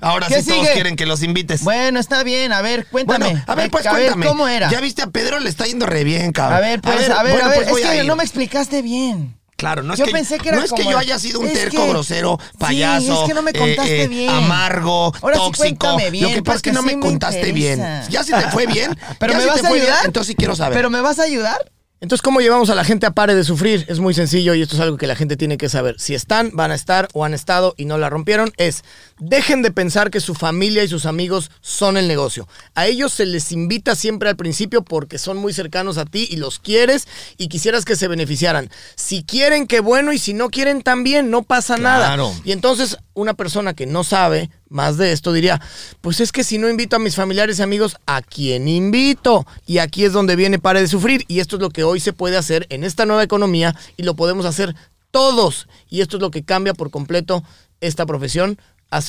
Ahora 0.00 0.26
¿Qué 0.28 0.42
sí 0.42 0.50
todos 0.50 0.68
quieren 0.68 0.96
que 0.96 1.06
los 1.06 1.22
invites. 1.22 1.62
Bueno, 1.62 1.98
está 1.98 2.22
bien. 2.24 2.52
A 2.52 2.60
ver, 2.60 2.86
cuéntame. 2.88 3.24
Bueno, 3.26 3.44
a 3.46 3.54
ver, 3.54 3.70
pues 3.70 3.86
a 3.86 3.90
cuéntame. 3.90 4.26
¿cómo 4.26 4.48
era? 4.48 4.70
Ya 4.70 4.80
viste, 4.80 5.00
a 5.02 5.06
Pedro 5.06 5.38
le 5.40 5.48
está 5.48 5.64
yendo 5.66 5.86
re 5.86 6.04
bien, 6.04 6.32
cabrón. 6.32 6.58
A 6.58 6.60
ver, 6.60 6.80
pues, 6.82 7.08
a 7.08 7.22
ver, 7.22 7.32
bueno, 7.32 7.46
a 7.46 7.50
ver. 7.50 7.68
pues 7.70 7.84
es 7.84 7.90
que 7.90 8.04
no 8.04 8.16
me 8.16 8.22
explicaste 8.24 8.82
bien. 8.82 9.36
Claro, 9.60 9.82
no 9.82 9.92
es 9.92 9.98
Yo 9.98 10.06
que, 10.06 10.12
pensé 10.12 10.38
que 10.38 10.48
era 10.48 10.58
no 10.58 10.64
es 10.64 10.72
que 10.72 10.84
yo 10.84 10.96
haya 10.98 11.18
sido 11.18 11.38
un 11.40 11.52
terco, 11.52 11.82
que- 11.84 11.88
grosero, 11.90 12.38
Sí, 12.40 12.56
payaso, 12.58 13.22
es 13.22 13.28
que 13.28 13.34
no 13.34 13.42
me 13.42 13.50
eh, 13.50 13.58
contaste 13.58 14.02
eh, 14.04 14.08
bien. 14.08 14.30
amargo, 14.30 15.12
Ahora 15.20 15.36
sí 15.36 15.42
tóxico. 15.44 15.56
cuéntame 15.58 16.10
bien, 16.10 16.28
Lo 16.30 16.34
que 16.34 16.42
pasa 16.42 16.56
es 16.56 16.62
que 16.62 16.72
no 16.72 16.82
me 16.82 16.92
sí 16.92 16.96
me 16.96 17.02
contaste 17.02 17.52
bien. 17.52 17.80
Ya 18.08 18.24
si 18.24 18.32
te 18.32 18.40
fue 18.50 18.66
bien, 18.66 18.98
¿Pero 19.18 19.32
ya 19.32 19.38
me 19.38 19.44
si 19.44 19.48
vas 19.50 19.60
te 19.60 19.66
a 19.66 19.68
fue 19.70 19.78
bien, 19.78 19.90
ayudar? 19.90 20.06
entonces 20.06 20.28
sí 20.28 20.34
quiero 20.34 20.56
saber. 20.56 20.76
¿Pero 20.76 20.88
me 20.90 21.00
vas 21.02 21.18
a 21.18 21.24
ayudar? 21.24 21.58
Entonces, 22.02 22.22
¿cómo 22.22 22.40
llevamos 22.40 22.70
a 22.70 22.74
la 22.74 22.82
gente 22.82 23.04
a 23.04 23.10
pare 23.10 23.34
de 23.34 23.44
sufrir? 23.44 23.84
Es 23.86 23.98
muy 23.98 24.14
sencillo 24.14 24.54
y 24.54 24.62
esto 24.62 24.74
es 24.74 24.80
algo 24.80 24.96
que 24.96 25.06
la 25.06 25.16
gente 25.16 25.36
tiene 25.36 25.58
que 25.58 25.68
saber. 25.68 25.96
Si 26.00 26.14
están, 26.14 26.50
van 26.54 26.70
a 26.70 26.74
estar 26.74 27.08
o 27.12 27.26
han 27.26 27.34
estado 27.34 27.74
y 27.76 27.84
no 27.84 27.98
la 27.98 28.08
rompieron, 28.08 28.54
es 28.56 28.84
dejen 29.18 29.60
de 29.60 29.70
pensar 29.70 30.10
que 30.10 30.20
su 30.20 30.34
familia 30.34 30.82
y 30.82 30.88
sus 30.88 31.04
amigos 31.04 31.50
son 31.60 31.98
el 31.98 32.08
negocio. 32.08 32.48
A 32.74 32.86
ellos 32.86 33.12
se 33.12 33.26
les 33.26 33.52
invita 33.52 33.94
siempre 33.96 34.30
al 34.30 34.36
principio 34.36 34.82
porque 34.82 35.18
son 35.18 35.36
muy 35.36 35.52
cercanos 35.52 35.98
a 35.98 36.06
ti 36.06 36.26
y 36.30 36.36
los 36.36 36.58
quieres 36.58 37.06
y 37.36 37.48
quisieras 37.48 37.84
que 37.84 37.96
se 37.96 38.08
beneficiaran. 38.08 38.70
Si 38.94 39.22
quieren, 39.22 39.66
qué 39.66 39.80
bueno, 39.80 40.14
y 40.14 40.18
si 40.18 40.32
no 40.32 40.48
quieren, 40.48 40.80
también, 40.80 41.30
no 41.30 41.42
pasa 41.42 41.76
nada. 41.76 42.06
Claro. 42.06 42.34
Y 42.44 42.52
entonces, 42.52 42.96
una 43.12 43.34
persona 43.34 43.74
que 43.74 43.84
no 43.84 44.04
sabe 44.04 44.48
más 44.70 44.96
de 44.96 45.12
esto 45.12 45.32
diría, 45.32 45.60
pues 46.00 46.20
es 46.20 46.32
que 46.32 46.44
si 46.44 46.56
no 46.56 46.68
invito 46.68 46.96
a 46.96 47.00
mis 47.00 47.16
familiares 47.16 47.58
y 47.58 47.62
amigos, 47.62 47.96
¿a 48.06 48.22
quién 48.22 48.68
invito? 48.68 49.46
Y 49.66 49.78
aquí 49.78 50.04
es 50.04 50.12
donde 50.12 50.36
viene 50.36 50.58
Pare 50.58 50.80
de 50.80 50.88
Sufrir. 50.88 51.24
Y 51.28 51.40
esto 51.40 51.56
es 51.56 51.62
lo 51.62 51.70
que 51.70 51.84
hoy 51.84 52.00
se 52.00 52.12
puede 52.12 52.36
hacer 52.36 52.66
en 52.70 52.84
esta 52.84 53.04
nueva 53.04 53.22
economía 53.22 53.76
y 53.96 54.04
lo 54.04 54.14
podemos 54.14 54.46
hacer 54.46 54.74
todos. 55.10 55.68
Y 55.88 56.00
esto 56.00 56.16
es 56.16 56.22
lo 56.22 56.30
que 56.30 56.44
cambia 56.44 56.72
por 56.72 56.90
completo 56.90 57.42
esta 57.80 58.06
profesión 58.06 58.58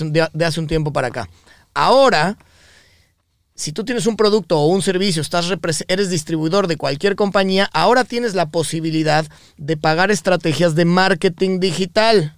de, 0.02 0.46
hace 0.46 0.60
un 0.60 0.68
tiempo 0.68 0.92
para 0.92 1.08
acá. 1.08 1.30
Ahora, 1.74 2.38
si 3.54 3.72
tú 3.72 3.84
tienes 3.84 4.08
un 4.08 4.18
producto 4.18 4.60
o 4.60 4.66
un 4.66 4.82
servicio, 4.82 5.22
estás 5.22 5.46
eres 5.88 6.10
distribuidor 6.10 6.68
de 6.68 6.78
cualquier 6.78 7.16
compañía, 7.16 7.70
ahora 7.72 8.04
tienes 8.04 8.34
la 8.34 8.50
posibilidad 8.50 9.26
de 9.58 9.78
pagar 9.78 10.10
estrategias 10.10 10.74
de 10.74 10.86
marketing 10.86 11.60
digital. 11.60 12.36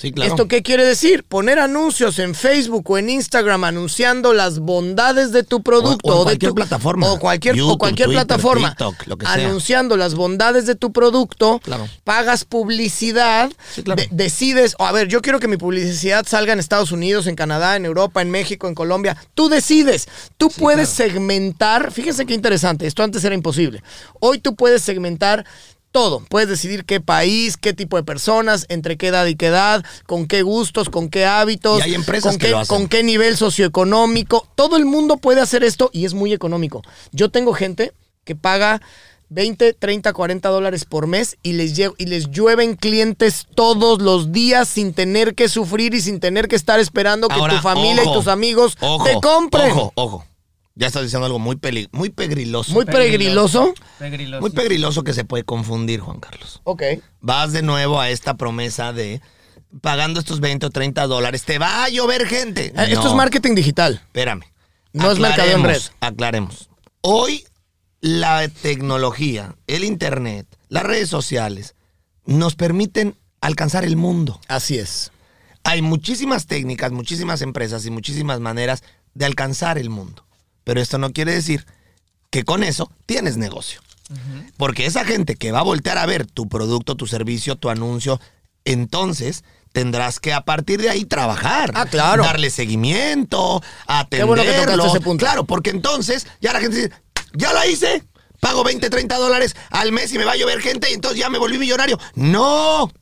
Sí, 0.00 0.12
claro. 0.12 0.30
¿Esto 0.30 0.48
qué 0.48 0.62
quiere 0.62 0.82
decir? 0.84 1.24
Poner 1.24 1.58
anuncios 1.58 2.18
en 2.20 2.34
Facebook 2.34 2.90
o 2.90 2.96
en 2.96 3.10
Instagram 3.10 3.64
anunciando 3.64 4.32
las 4.32 4.58
bondades 4.58 5.30
de 5.30 5.42
tu 5.42 5.62
producto 5.62 6.08
O- 6.08 6.12
o 6.12 6.14
en 6.14 6.18
de 6.20 6.24
cualquier 6.24 6.50
tu- 6.50 6.54
plataforma. 6.54 7.12
o 7.12 7.18
cualquier, 7.18 7.60
o 7.60 7.76
cualquier 7.76 8.06
Twitter, 8.08 8.26
plataforma 8.26 8.70
TikTok, 8.70 9.06
lo 9.06 9.18
que 9.18 9.26
sea. 9.26 9.34
anunciando 9.34 9.98
las 9.98 10.14
bondades 10.14 10.64
de 10.64 10.74
tu 10.74 10.90
producto, 10.90 11.60
Claro. 11.62 11.86
pagas 12.04 12.46
publicidad, 12.46 13.50
de- 13.76 14.08
decides, 14.10 14.74
o 14.78 14.84
a 14.86 14.92
ver, 14.92 15.08
yo 15.08 15.20
quiero 15.20 15.38
que 15.38 15.48
mi 15.48 15.58
publicidad 15.58 16.24
salga 16.26 16.54
en 16.54 16.60
Estados 16.60 16.92
Unidos, 16.92 17.26
en 17.26 17.36
Canadá, 17.36 17.76
en 17.76 17.84
Europa, 17.84 18.22
en 18.22 18.30
México, 18.30 18.68
en 18.68 18.74
Colombia. 18.74 19.18
Tú 19.34 19.50
decides. 19.50 20.08
Tú 20.38 20.48
puedes 20.48 20.88
segmentar, 20.88 21.92
fíjense 21.92 22.24
qué 22.24 22.32
interesante, 22.32 22.86
esto 22.86 23.02
antes 23.02 23.22
era 23.24 23.34
imposible. 23.34 23.82
Hoy 24.18 24.38
tú 24.38 24.54
puedes 24.56 24.82
segmentar 24.82 25.44
todo. 25.92 26.22
Puedes 26.28 26.48
decidir 26.48 26.84
qué 26.84 27.00
país, 27.00 27.56
qué 27.56 27.72
tipo 27.72 27.96
de 27.96 28.02
personas, 28.02 28.66
entre 28.68 28.96
qué 28.96 29.08
edad 29.08 29.26
y 29.26 29.36
qué 29.36 29.46
edad, 29.46 29.84
con 30.06 30.26
qué 30.26 30.42
gustos, 30.42 30.88
con 30.88 31.08
qué 31.08 31.26
hábitos, 31.26 31.80
Y 31.80 31.82
hay 31.82 31.94
empresas 31.94 32.32
con, 32.32 32.38
que 32.38 32.46
qué, 32.46 32.52
lo 32.52 32.58
hacen. 32.58 32.76
con 32.76 32.88
qué 32.88 33.02
nivel 33.02 33.36
socioeconómico. 33.36 34.46
Todo 34.54 34.76
el 34.76 34.84
mundo 34.84 35.16
puede 35.16 35.40
hacer 35.40 35.64
esto 35.64 35.90
y 35.92 36.04
es 36.04 36.14
muy 36.14 36.32
económico. 36.32 36.82
Yo 37.12 37.30
tengo 37.30 37.52
gente 37.54 37.92
que 38.24 38.36
paga 38.36 38.80
20, 39.30 39.74
30, 39.74 40.12
40 40.12 40.48
dólares 40.48 40.84
por 40.84 41.06
mes 41.06 41.36
y 41.42 41.52
les, 41.52 41.78
y 41.78 42.06
les 42.06 42.30
llueven 42.30 42.74
clientes 42.74 43.46
todos 43.54 44.02
los 44.02 44.32
días 44.32 44.68
sin 44.68 44.92
tener 44.92 45.34
que 45.34 45.48
sufrir 45.48 45.94
y 45.94 46.00
sin 46.00 46.20
tener 46.20 46.48
que 46.48 46.56
estar 46.56 46.80
esperando 46.80 47.28
que 47.28 47.34
Ahora, 47.34 47.56
tu 47.56 47.62
familia 47.62 48.02
ojo, 48.02 48.10
y 48.10 48.14
tus 48.14 48.28
amigos 48.28 48.76
ojo, 48.80 49.04
te 49.04 49.14
compren. 49.20 49.70
Ojo, 49.70 49.92
ojo. 49.94 50.24
Ya 50.80 50.86
estás 50.86 51.02
diciendo 51.02 51.26
algo 51.26 51.38
muy, 51.38 51.56
peli 51.56 51.90
muy 51.92 52.08
pegriloso. 52.08 52.72
Muy 52.72 52.86
pegriloso. 52.86 53.74
Pegriloso. 53.98 54.40
Muy 54.40 54.50
pegriloso 54.50 55.04
que 55.04 55.12
se 55.12 55.26
puede 55.26 55.44
confundir, 55.44 56.00
Juan 56.00 56.20
Carlos. 56.20 56.62
Ok. 56.64 56.82
Vas 57.20 57.52
de 57.52 57.60
nuevo 57.60 58.00
a 58.00 58.08
esta 58.08 58.38
promesa 58.38 58.94
de 58.94 59.20
pagando 59.82 60.18
estos 60.18 60.40
20 60.40 60.64
o 60.64 60.70
30 60.70 61.06
dólares, 61.06 61.44
te 61.44 61.58
va 61.58 61.84
a 61.84 61.90
llover 61.90 62.26
gente. 62.26 62.68
Eh, 62.68 62.86
Esto 62.88 63.08
es 63.08 63.14
marketing 63.14 63.54
digital. 63.54 64.00
Espérame. 64.06 64.40
No 64.94 65.12
es 65.12 65.18
mercadeo 65.18 65.58
en 65.58 65.64
red. 65.64 65.82
Aclaremos. 66.00 66.70
Hoy 67.02 67.44
la 68.00 68.48
tecnología, 68.48 69.56
el 69.66 69.84
internet, 69.84 70.46
las 70.70 70.84
redes 70.84 71.10
sociales 71.10 71.74
nos 72.24 72.54
permiten 72.54 73.18
alcanzar 73.42 73.84
el 73.84 73.98
mundo. 73.98 74.40
Así 74.48 74.78
es. 74.78 75.12
Hay 75.62 75.82
muchísimas 75.82 76.46
técnicas, 76.46 76.90
muchísimas 76.90 77.42
empresas 77.42 77.84
y 77.84 77.90
muchísimas 77.90 78.40
maneras 78.40 78.82
de 79.12 79.26
alcanzar 79.26 79.76
el 79.76 79.90
mundo. 79.90 80.24
Pero 80.70 80.82
esto 80.82 80.98
no 80.98 81.12
quiere 81.12 81.32
decir 81.32 81.66
que 82.30 82.44
con 82.44 82.62
eso 82.62 82.92
tienes 83.04 83.36
negocio. 83.36 83.80
Porque 84.56 84.86
esa 84.86 85.04
gente 85.04 85.34
que 85.34 85.50
va 85.50 85.58
a 85.58 85.64
voltear 85.64 85.98
a 85.98 86.06
ver 86.06 86.26
tu 86.26 86.48
producto, 86.48 86.94
tu 86.94 87.08
servicio, 87.08 87.56
tu 87.56 87.70
anuncio, 87.70 88.20
entonces 88.64 89.42
tendrás 89.72 90.20
que 90.20 90.32
a 90.32 90.42
partir 90.42 90.80
de 90.80 90.88
ahí 90.88 91.04
trabajar. 91.04 91.72
Ah, 91.74 91.86
claro. 91.86 92.22
Darle 92.22 92.50
seguimiento, 92.50 93.60
atenderlo. 93.88 94.28
bueno 94.28 94.44
que 94.44 94.86
ese 94.86 95.00
punto. 95.00 95.24
Claro, 95.24 95.42
porque 95.42 95.70
entonces 95.70 96.28
ya 96.40 96.52
la 96.52 96.60
gente 96.60 96.76
dice, 96.76 96.92
ya 97.34 97.52
la 97.52 97.66
hice, 97.66 98.04
pago 98.38 98.62
20, 98.62 98.90
30 98.90 99.18
dólares 99.18 99.56
al 99.70 99.90
mes 99.90 100.12
y 100.12 100.18
me 100.18 100.24
va 100.24 100.34
a 100.34 100.36
llover 100.36 100.60
gente 100.60 100.88
y 100.88 100.94
entonces 100.94 101.18
ya 101.18 101.30
me 101.30 101.38
volví 101.38 101.58
millonario. 101.58 101.98
No. 102.14 102.92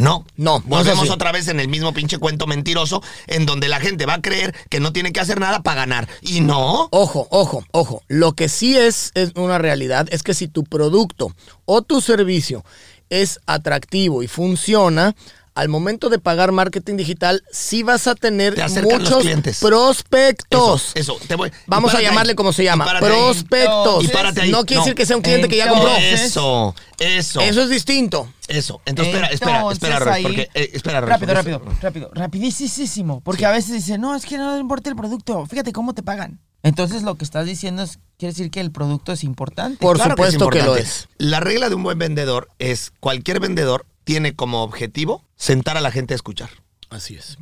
No, 0.00 0.24
No, 0.36 0.62
volvemos 0.64 1.10
otra 1.10 1.30
vez 1.30 1.48
en 1.48 1.60
el 1.60 1.68
mismo 1.68 1.92
pinche 1.92 2.16
cuento 2.16 2.46
mentiroso 2.46 3.02
en 3.26 3.44
donde 3.44 3.68
la 3.68 3.80
gente 3.80 4.06
va 4.06 4.14
a 4.14 4.22
creer 4.22 4.54
que 4.70 4.80
no 4.80 4.94
tiene 4.94 5.12
que 5.12 5.20
hacer 5.20 5.38
nada 5.38 5.62
para 5.62 5.82
ganar. 5.82 6.08
Y 6.22 6.40
no. 6.40 6.88
Ojo, 6.90 7.28
ojo, 7.30 7.66
ojo. 7.72 8.02
Lo 8.08 8.32
que 8.32 8.48
sí 8.48 8.78
es, 8.78 9.12
es 9.14 9.32
una 9.34 9.58
realidad 9.58 10.08
es 10.10 10.22
que 10.22 10.32
si 10.32 10.48
tu 10.48 10.64
producto 10.64 11.34
o 11.66 11.82
tu 11.82 12.00
servicio 12.00 12.64
es 13.10 13.40
atractivo 13.44 14.22
y 14.22 14.28
funciona, 14.28 15.14
al 15.60 15.68
momento 15.68 16.08
de 16.08 16.18
pagar 16.18 16.52
marketing 16.52 16.96
digital, 16.96 17.42
sí 17.52 17.82
vas 17.82 18.06
a 18.06 18.14
tener 18.14 18.56
muchos 18.82 19.18
clientes. 19.20 19.60
prospectos. 19.60 20.92
Eso, 20.94 21.16
eso, 21.16 21.26
te 21.28 21.34
voy- 21.34 21.52
Vamos 21.66 21.94
a 21.94 22.00
llamarle 22.00 22.30
ahí, 22.30 22.34
como 22.36 22.52
se 22.52 22.62
y 22.62 22.66
llama. 22.66 22.86
Prospectos. 22.98 24.04
Y 24.04 24.08
párate 24.08 24.40
ahí. 24.42 24.50
No 24.50 24.64
quiere 24.64 24.80
decir 24.80 24.94
que 24.94 25.04
sea 25.04 25.16
un 25.16 25.22
cliente 25.22 25.48
que 25.48 25.56
ya 25.58 25.68
compró. 25.68 25.94
Eso, 25.96 26.74
eso. 26.98 27.40
Eso 27.40 27.62
es 27.62 27.68
distinto. 27.68 28.32
Eso. 28.48 28.80
Entonces, 28.86 29.14
espera, 29.14 29.28
espera, 29.32 29.56
Entonces, 29.58 29.88
espera, 29.90 30.14
ahí- 30.14 30.22
porque, 30.22 30.48
eh, 30.54 30.70
espera, 30.72 31.00
rápido, 31.00 31.18
porque- 31.18 31.34
rápido, 31.34 31.78
rápido, 31.82 32.10
rapidísimo. 32.14 33.20
Porque 33.20 33.46
a 33.46 33.50
veces 33.50 33.72
dicen, 33.72 34.00
no, 34.00 34.14
es 34.16 34.24
que 34.24 34.38
no 34.38 34.58
importa 34.58 34.90
el 34.90 34.96
producto, 34.96 35.46
fíjate 35.46 35.72
cómo 35.72 35.94
te 35.94 36.02
pagan. 36.02 36.40
Entonces 36.62 37.02
lo 37.02 37.14
que 37.16 37.24
estás 37.24 37.46
diciendo 37.46 37.82
es, 37.82 37.98
quiere 38.18 38.32
decir 38.32 38.50
que 38.50 38.60
el 38.60 38.70
producto 38.70 39.12
es 39.12 39.24
importante. 39.24 39.78
Por 39.78 39.96
Claro 39.96 40.14
que 40.14 40.22
es 40.24 40.32
supuesto 40.34 40.50
que, 40.50 40.62
lo 40.62 40.76
es. 40.76 41.08
La 41.16 41.40
regla 41.40 41.68
de 41.70 41.74
un 41.74 41.82
buen 41.82 41.98
vendedor 41.98 42.48
es 42.58 42.92
cualquier 43.00 43.40
vendedor 43.40 43.86
tiene 44.10 44.34
como 44.34 44.64
objetivo 44.64 45.24
sentar 45.36 45.76
a 45.76 45.80
la 45.80 45.92
gente 45.92 46.14
a 46.14 46.16
escuchar. 46.16 46.50
Así 46.88 47.14
es. 47.14 47.38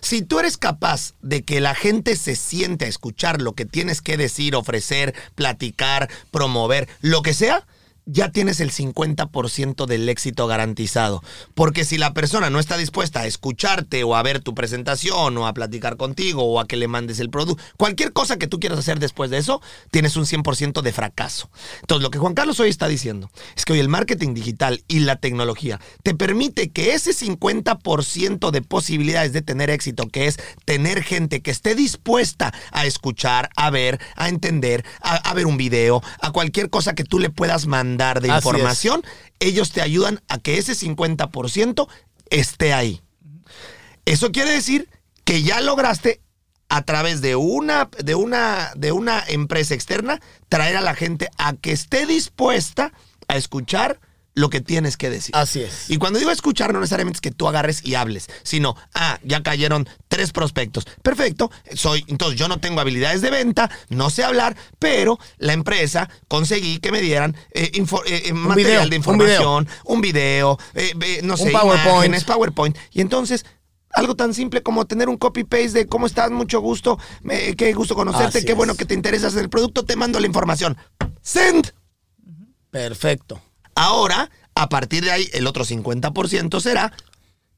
Si 0.00 0.20
tú 0.22 0.40
eres 0.40 0.56
capaz 0.56 1.14
de 1.22 1.44
que 1.44 1.60
la 1.60 1.76
gente 1.76 2.16
se 2.16 2.34
siente 2.34 2.86
a 2.86 2.88
escuchar 2.88 3.40
lo 3.40 3.52
que 3.52 3.66
tienes 3.66 4.02
que 4.02 4.16
decir, 4.16 4.56
ofrecer, 4.56 5.14
platicar, 5.36 6.10
promover, 6.32 6.88
lo 7.02 7.22
que 7.22 7.34
sea, 7.34 7.68
ya 8.06 8.30
tienes 8.30 8.60
el 8.60 8.72
50% 8.72 9.86
del 9.86 10.08
éxito 10.08 10.46
garantizado. 10.46 11.22
Porque 11.54 11.84
si 11.84 11.98
la 11.98 12.14
persona 12.14 12.50
no 12.50 12.58
está 12.58 12.76
dispuesta 12.76 13.20
a 13.20 13.26
escucharte 13.26 14.02
o 14.04 14.16
a 14.16 14.22
ver 14.22 14.40
tu 14.40 14.54
presentación 14.54 15.36
o 15.38 15.46
a 15.46 15.54
platicar 15.54 15.96
contigo 15.96 16.42
o 16.42 16.60
a 16.60 16.66
que 16.66 16.76
le 16.76 16.88
mandes 16.88 17.20
el 17.20 17.30
producto, 17.30 17.62
cualquier 17.76 18.12
cosa 18.12 18.38
que 18.38 18.46
tú 18.46 18.58
quieras 18.58 18.78
hacer 18.78 18.98
después 18.98 19.30
de 19.30 19.38
eso, 19.38 19.62
tienes 19.90 20.16
un 20.16 20.24
100% 20.24 20.82
de 20.82 20.92
fracaso. 20.92 21.50
Entonces, 21.80 22.02
lo 22.02 22.10
que 22.10 22.18
Juan 22.18 22.34
Carlos 22.34 22.58
hoy 22.60 22.70
está 22.70 22.88
diciendo 22.88 23.30
es 23.56 23.64
que 23.64 23.74
hoy 23.74 23.80
el 23.80 23.88
marketing 23.88 24.34
digital 24.34 24.82
y 24.88 25.00
la 25.00 25.16
tecnología 25.16 25.80
te 26.02 26.14
permite 26.14 26.70
que 26.70 26.94
ese 26.94 27.12
50% 27.12 28.50
de 28.50 28.62
posibilidades 28.62 29.32
de 29.32 29.42
tener 29.42 29.70
éxito, 29.70 30.08
que 30.08 30.26
es 30.26 30.38
tener 30.64 31.02
gente 31.02 31.40
que 31.40 31.50
esté 31.50 31.74
dispuesta 31.74 32.52
a 32.72 32.86
escuchar, 32.86 33.50
a 33.56 33.70
ver, 33.70 34.00
a 34.16 34.28
entender, 34.28 34.84
a, 35.00 35.16
a 35.16 35.34
ver 35.34 35.46
un 35.46 35.56
video, 35.56 36.02
a 36.20 36.32
cualquier 36.32 36.70
cosa 36.70 36.94
que 36.94 37.04
tú 37.04 37.18
le 37.18 37.30
puedas 37.30 37.66
mandar 37.66 37.91
de 38.20 38.30
Así 38.30 38.38
información, 38.38 39.02
ellos 39.40 39.72
te 39.72 39.82
ayudan 39.82 40.20
a 40.28 40.38
que 40.38 40.58
ese 40.58 40.72
50% 40.72 41.88
esté 42.30 42.72
ahí. 42.72 43.02
Eso 44.04 44.32
quiere 44.32 44.50
decir 44.50 44.88
que 45.24 45.42
ya 45.42 45.60
lograste 45.60 46.20
a 46.68 46.82
través 46.82 47.20
de 47.20 47.36
una, 47.36 47.90
de 48.02 48.14
una, 48.14 48.72
de 48.74 48.92
una 48.92 49.22
empresa 49.28 49.74
externa 49.74 50.20
traer 50.48 50.76
a 50.76 50.80
la 50.80 50.94
gente 50.94 51.28
a 51.36 51.52
que 51.52 51.72
esté 51.72 52.06
dispuesta 52.06 52.92
a 53.28 53.36
escuchar 53.36 54.00
lo 54.34 54.48
que 54.48 54.60
tienes 54.62 54.96
que 54.96 55.10
decir. 55.10 55.34
Así 55.36 55.60
es. 55.60 55.90
Y 55.90 55.98
cuando 55.98 56.18
digo 56.18 56.30
escuchar, 56.30 56.72
no 56.72 56.80
necesariamente 56.80 57.18
es 57.18 57.20
que 57.20 57.30
tú 57.32 57.48
agarres 57.48 57.84
y 57.84 57.96
hables, 57.96 58.28
sino, 58.42 58.76
ah, 58.94 59.18
ya 59.22 59.42
cayeron 59.42 59.86
tres 60.08 60.32
prospectos. 60.32 60.86
Perfecto, 61.02 61.50
soy, 61.74 62.04
entonces 62.08 62.38
yo 62.38 62.48
no 62.48 62.58
tengo 62.58 62.80
habilidades 62.80 63.20
de 63.20 63.30
venta, 63.30 63.70
no 63.90 64.08
sé 64.08 64.24
hablar, 64.24 64.56
pero 64.78 65.18
la 65.36 65.52
empresa 65.52 66.08
conseguí 66.28 66.78
que 66.78 66.92
me 66.92 67.00
dieran 67.02 67.36
eh, 67.52 67.70
info- 67.74 68.02
eh, 68.06 68.22
eh, 68.26 68.32
material 68.32 68.54
video, 68.64 68.80
de 68.80 68.86
un 68.88 68.94
información, 68.94 69.68
un 69.84 70.00
video, 70.00 70.58
eh, 70.74 71.20
no 71.22 71.34
Un 71.34 71.38
sé, 71.38 71.50
PowerPoint. 71.50 71.86
imágenes, 71.94 72.24
PowerPoint. 72.24 72.78
Y 72.92 73.02
entonces, 73.02 73.44
algo 73.90 74.16
tan 74.16 74.32
simple 74.32 74.62
como 74.62 74.86
tener 74.86 75.10
un 75.10 75.18
copy-paste 75.18 75.72
de 75.72 75.86
cómo 75.86 76.06
estás, 76.06 76.30
mucho 76.30 76.60
gusto, 76.60 76.98
me- 77.22 77.54
qué 77.54 77.74
gusto 77.74 77.94
conocerte, 77.94 78.38
Así 78.38 78.46
qué 78.46 78.52
es. 78.52 78.56
bueno 78.56 78.74
que 78.76 78.86
te 78.86 78.94
interesas 78.94 79.34
en 79.34 79.40
el 79.40 79.50
producto, 79.50 79.84
te 79.84 79.94
mando 79.96 80.18
la 80.20 80.26
información. 80.26 80.78
Send. 81.20 81.74
Perfecto. 82.70 83.42
Ahora, 83.74 84.30
a 84.54 84.68
partir 84.68 85.04
de 85.04 85.10
ahí, 85.12 85.28
el 85.32 85.46
otro 85.46 85.64
50% 85.64 86.60
será 86.60 86.92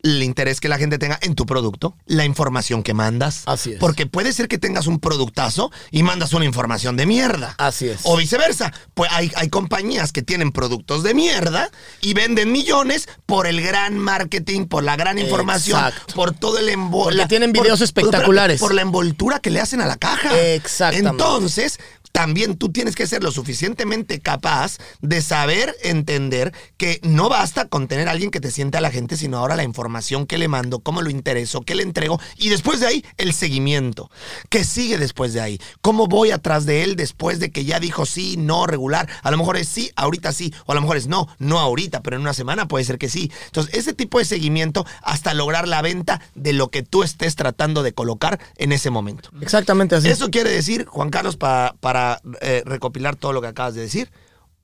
el 0.03 0.23
interés 0.23 0.61
que 0.61 0.69
la 0.69 0.77
gente 0.77 0.99
tenga 0.99 1.19
en 1.23 1.35
tu 1.35 1.47
producto, 1.47 1.97
la 2.05 2.27
información 2.27 2.83
que 2.83 2.93
mandas. 2.93 3.43
Así 3.47 3.73
es. 3.73 3.79
Porque 3.79 4.05
puede 4.05 4.35
ser 4.35 4.49
que 4.49 4.59
tengas 4.59 4.87
un 4.87 5.01
productazo 5.01 5.73
y 5.91 6.03
mandas 6.03 6.35
una 6.35 6.45
información 6.45 6.95
de 6.99 7.07
mierda. 7.07 7.55
Así 7.57 7.89
es. 7.89 8.01
O 8.03 8.15
viceversa. 8.19 8.71
Pues 8.93 9.11
hay, 9.11 9.33
hay 9.35 9.49
compañías 9.49 10.12
que 10.12 10.21
tienen 10.21 10.53
productos 10.53 11.05
de 11.05 11.15
mierda 11.15 11.71
y 12.03 12.12
venden 12.12 12.53
millones 12.53 13.09
por 13.25 13.47
el 13.47 13.62
gran 13.62 13.97
marketing, 13.97 14.67
por 14.67 14.85
la 14.85 14.95
gran 14.97 15.19
información, 15.19 15.79
Exacto. 15.83 16.15
por 16.15 16.35
todo 16.35 16.59
el 16.59 16.69
envol- 16.69 17.05
Porque 17.05 17.17
la- 17.17 17.29
tienen 17.29 17.53
videos 17.53 17.79
por- 17.79 17.85
espectaculares. 17.85 18.61
Por 18.61 18.75
la 18.75 18.83
envoltura 18.83 19.39
que 19.41 19.49
le 19.49 19.61
hacen 19.61 19.81
a 19.81 19.87
la 19.87 19.97
caja. 19.97 20.39
Exactamente. 20.39 21.09
Entonces, 21.12 21.79
también 22.15 22.57
tú 22.57 22.71
tienes 22.71 22.95
que 22.95 23.09
ser 23.09 23.25
lo 23.25 23.33
suficientemente 23.33 24.21
capaz 24.21 24.79
de 25.01 25.21
saber 25.21 25.75
entender 25.83 26.53
que 26.77 27.01
no 27.03 27.29
basta 27.29 27.67
con 27.67 27.89
tener 27.89 28.07
a 28.07 28.12
alguien 28.12 28.31
que 28.31 28.39
te 28.39 28.53
siente 28.53 28.79
a 28.79 28.81
la 28.81 28.93
gente, 28.93 29.17
sino 29.17 29.39
ahora 29.39 29.57
la 29.57 29.65
información 29.65 30.25
que 30.25 30.39
le 30.39 30.47
mando, 30.47 30.79
cómo 30.79 31.03
lo 31.03 31.11
intereso, 31.11 31.62
qué 31.62 31.75
le 31.75 31.83
entrego 31.83 32.21
y 32.37 32.51
después 32.51 32.79
de 32.79 32.87
ahí 32.87 33.05
el 33.17 33.33
seguimiento. 33.35 34.12
¿Qué 34.49 34.62
sigue 34.62 34.97
después 34.97 35.33
de 35.33 35.41
ahí? 35.41 35.61
¿Cómo 35.81 36.07
voy 36.07 36.31
atrás 36.31 36.67
de 36.67 36.85
él 36.85 36.95
después 36.95 37.41
de 37.41 37.51
que 37.51 37.65
ya 37.65 37.81
dijo 37.81 38.07
sí, 38.07 38.37
no, 38.39 38.69
regular? 38.69 39.09
A 39.25 39.33
lo 39.33 39.37
mejor 39.37 39.57
es 39.57 39.69
sí, 39.69 39.91
ahorita 39.97 40.33
sí, 40.33 40.55
o 40.67 40.73
a 40.73 40.77
lo 40.77 40.83
mejor 40.83 40.97
es 40.99 41.09
no, 41.09 41.27
no 41.41 41.59
ahorita, 41.59 42.01
pero 42.05 42.15
en 42.15 42.23
una 42.23 42.33
semana 42.33 42.69
puede 42.69 42.85
ser 42.85 42.97
que 42.97 43.09
sí. 43.09 43.33
Entonces, 43.47 43.75
ese 43.75 43.93
tipo 43.93 44.21
de 44.21 44.25
seguimiento 44.25 44.87
hasta 45.03 45.35
lograr 45.35 45.67
la 45.67 45.83
venta 45.83 46.21
de 46.37 46.53
lo 46.53 46.69
que 46.71 46.85
tú 46.85 47.03
estés 47.03 47.35
tratando 47.35 47.83
de 47.83 47.93
colocar 47.93 48.39
en 48.57 48.71
ese 48.71 48.91
momento. 48.91 49.31
Exactamente 49.41 49.97
así. 49.97 50.09
Eso 50.09 50.31
quiere 50.31 50.51
decir, 50.51 50.87
Juan 50.87 51.11
Carlos, 51.11 51.37
pa- 51.37 51.75
para 51.81 52.03
eh, 52.40 52.62
recopilar 52.64 53.16
todo 53.16 53.32
lo 53.32 53.40
que 53.40 53.48
acabas 53.48 53.74
de 53.74 53.82
decir, 53.82 54.11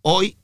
hoy, 0.02 0.36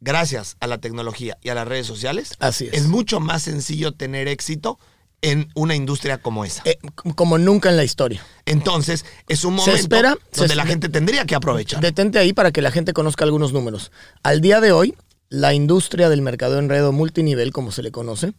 gracias 0.00 0.56
a 0.60 0.66
la 0.66 0.78
tecnología 0.78 1.36
y 1.42 1.48
a 1.50 1.54
las 1.54 1.66
redes 1.68 1.86
sociales, 1.86 2.34
Así 2.40 2.68
es. 2.72 2.86
mucho 2.86 3.20
más 3.20 3.42
sencillo 3.42 3.92
tener 3.92 4.28
éxito 4.28 4.78
en 5.22 5.48
una 5.54 5.74
industria 5.74 6.18
como 6.18 6.44
esa. 6.44 6.62
Eh, 6.66 6.78
como 7.14 7.38
nunca 7.38 7.70
en 7.70 7.76
la 7.76 7.84
historia. 7.84 8.22
Entonces, 8.44 9.04
es 9.28 9.44
un 9.44 9.54
Se 9.58 9.60
momento 9.70 9.80
espera- 9.82 10.16
se 10.30 10.40
donde 10.40 10.54
la 10.56 10.66
gente 10.66 10.88
tendría 10.88 11.24
que 11.24 11.34
aprovechar. 11.34 11.80
Detente 11.80 12.18
ahí 12.18 12.32
para 12.32 12.52
que 12.52 12.60
la 12.62 12.70
gente 12.70 12.92
conozca 12.92 13.24
algunos 13.24 13.52
números. 13.52 13.90
Al 14.22 14.40
día 14.42 14.60
de 14.60 14.72
hoy, 14.72 14.94
la 15.30 15.54
industria 15.54 16.08
del 16.10 16.20
mercado 16.22 16.58
enredo 16.58 16.92
multinivel, 16.92 17.52
como 17.52 17.72
se 17.72 17.82
le 17.82 17.90
conoce, 17.90 18.34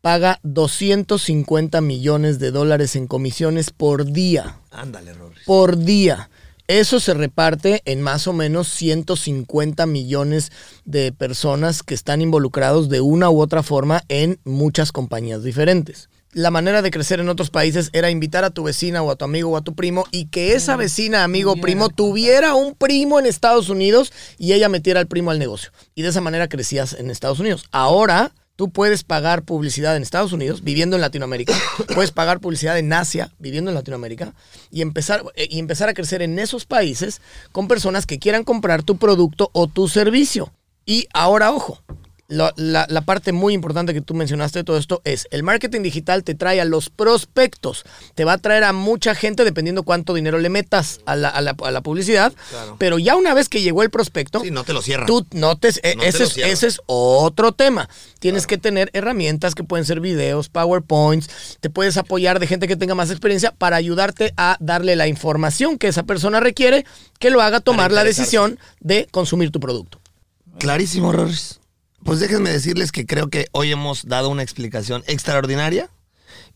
paga 0.00 0.38
250 0.42 1.80
millones 1.80 2.38
de 2.38 2.50
dólares 2.50 2.94
en 2.96 3.06
comisiones 3.06 3.70
por 3.70 4.04
día. 4.06 4.60
Ándale, 4.70 5.12
Rory. 5.14 5.40
Por 5.44 5.78
día. 5.78 6.30
Eso 6.66 6.98
se 6.98 7.12
reparte 7.12 7.82
en 7.84 8.00
más 8.00 8.26
o 8.26 8.32
menos 8.32 8.68
150 8.68 9.84
millones 9.84 10.50
de 10.86 11.12
personas 11.12 11.82
que 11.82 11.92
están 11.92 12.22
involucrados 12.22 12.88
de 12.88 13.02
una 13.02 13.28
u 13.28 13.42
otra 13.42 13.62
forma 13.62 14.02
en 14.08 14.40
muchas 14.44 14.90
compañías 14.90 15.42
diferentes. 15.42 16.08
La 16.32 16.50
manera 16.50 16.80
de 16.80 16.90
crecer 16.90 17.20
en 17.20 17.28
otros 17.28 17.50
países 17.50 17.90
era 17.92 18.10
invitar 18.10 18.44
a 18.44 18.50
tu 18.50 18.64
vecina 18.64 19.02
o 19.02 19.10
a 19.10 19.16
tu 19.16 19.26
amigo 19.26 19.50
o 19.50 19.56
a 19.58 19.60
tu 19.60 19.74
primo 19.74 20.04
y 20.10 20.26
que 20.26 20.54
esa 20.54 20.74
vecina, 20.74 21.22
amigo 21.22 21.54
primo 21.56 21.90
tuviera 21.90 22.54
un 22.54 22.74
primo 22.74 23.20
en 23.20 23.26
Estados 23.26 23.68
Unidos 23.68 24.10
y 24.38 24.54
ella 24.54 24.70
metiera 24.70 25.00
al 25.00 25.06
primo 25.06 25.30
al 25.30 25.38
negocio. 25.38 25.70
Y 25.94 26.00
de 26.00 26.08
esa 26.08 26.22
manera 26.22 26.48
crecías 26.48 26.94
en 26.94 27.10
Estados 27.10 27.40
Unidos. 27.40 27.66
Ahora 27.72 28.32
tú 28.56 28.70
puedes 28.70 29.04
pagar 29.04 29.42
publicidad 29.42 29.96
en 29.96 30.02
Estados 30.02 30.32
Unidos 30.32 30.62
viviendo 30.62 30.96
en 30.96 31.02
Latinoamérica, 31.02 31.54
puedes 31.94 32.10
pagar 32.10 32.40
publicidad 32.40 32.78
en 32.78 32.92
Asia 32.92 33.32
viviendo 33.38 33.70
en 33.70 33.74
Latinoamérica 33.74 34.34
y 34.70 34.82
empezar, 34.82 35.24
eh, 35.34 35.48
y 35.50 35.58
empezar 35.58 35.88
a 35.88 35.94
crecer 35.94 36.22
en 36.22 36.38
esos 36.38 36.64
países 36.64 37.20
con 37.52 37.68
personas 37.68 38.06
que 38.06 38.18
quieran 38.18 38.44
comprar 38.44 38.82
tu 38.82 38.96
producto 38.96 39.50
o 39.52 39.66
tu 39.66 39.88
servicio. 39.88 40.52
Y 40.86 41.08
ahora, 41.14 41.52
ojo, 41.52 41.82
la, 42.28 42.52
la 42.88 43.00
parte 43.02 43.32
muy 43.32 43.52
importante 43.54 43.92
que 43.92 44.00
tú 44.00 44.14
mencionaste 44.14 44.60
de 44.60 44.64
todo 44.64 44.78
esto 44.78 45.02
es, 45.04 45.28
el 45.30 45.42
marketing 45.42 45.82
digital 45.82 46.24
te 46.24 46.34
trae 46.34 46.60
a 46.60 46.64
los 46.64 46.88
prospectos, 46.90 47.84
te 48.14 48.24
va 48.24 48.32
a 48.34 48.38
traer 48.38 48.64
a 48.64 48.72
mucha 48.72 49.14
gente 49.14 49.44
dependiendo 49.44 49.82
cuánto 49.82 50.14
dinero 50.14 50.38
le 50.38 50.48
metas 50.48 51.00
a 51.06 51.16
la, 51.16 51.28
a 51.28 51.40
la- 51.42 51.54
a 51.62 51.70
la 51.70 51.80
publicidad, 51.82 52.32
Claro. 52.50 52.76
pero 52.78 52.98
ya 52.98 53.14
una 53.16 53.34
vez 53.34 53.48
que 53.48 53.60
llegó 53.62 53.82
el 53.82 53.90
prospecto, 53.90 54.40
Sí, 54.40 54.50
no 54.50 54.64
te 54.64 54.72
lo 54.72 54.80
cierran. 54.82 55.06
tú 55.06 55.26
no 55.32 55.56
te, 55.58 55.68
eh, 55.82 55.94
No 55.96 56.02
te 56.02 56.08
ese, 56.08 56.24
es, 56.24 56.36
ese 56.38 56.66
es 56.68 56.80
otro 56.86 57.52
tema. 57.52 57.88
Tienes 58.20 58.46
que 58.46 58.56
tener 58.58 58.90
herramientas 58.94 59.54
que 59.54 59.64
pueden 59.64 59.84
ser 59.84 60.00
videos, 60.00 60.48
PowerPoints, 60.48 61.58
te 61.60 61.68
puedes 61.70 61.96
apoyar 61.98 62.40
de 62.40 62.46
gente 62.46 62.66
que 62.68 62.76
tenga 62.76 62.94
más 62.94 63.10
experiencia 63.10 63.52
para 63.52 63.76
ayudarte 63.76 64.32
a 64.36 64.56
darle 64.60 64.96
la 64.96 65.08
información 65.08 65.78
que 65.78 65.88
esa 65.88 66.04
persona 66.04 66.40
requiere 66.40 66.86
que 67.18 67.30
lo 67.30 67.42
haga 67.42 67.60
tomar 67.60 67.92
la 67.92 68.02
decisión 68.04 68.58
de 68.80 69.08
consumir 69.10 69.50
tu 69.50 69.60
producto. 69.60 70.00
Clarísimo, 70.58 71.12
Rorris. 71.12 71.60
Pues 72.04 72.20
déjenme 72.20 72.50
decirles 72.50 72.92
que 72.92 73.06
creo 73.06 73.28
que 73.28 73.46
hoy 73.52 73.72
hemos 73.72 74.06
dado 74.06 74.28
una 74.28 74.42
explicación 74.42 75.02
extraordinaria 75.06 75.88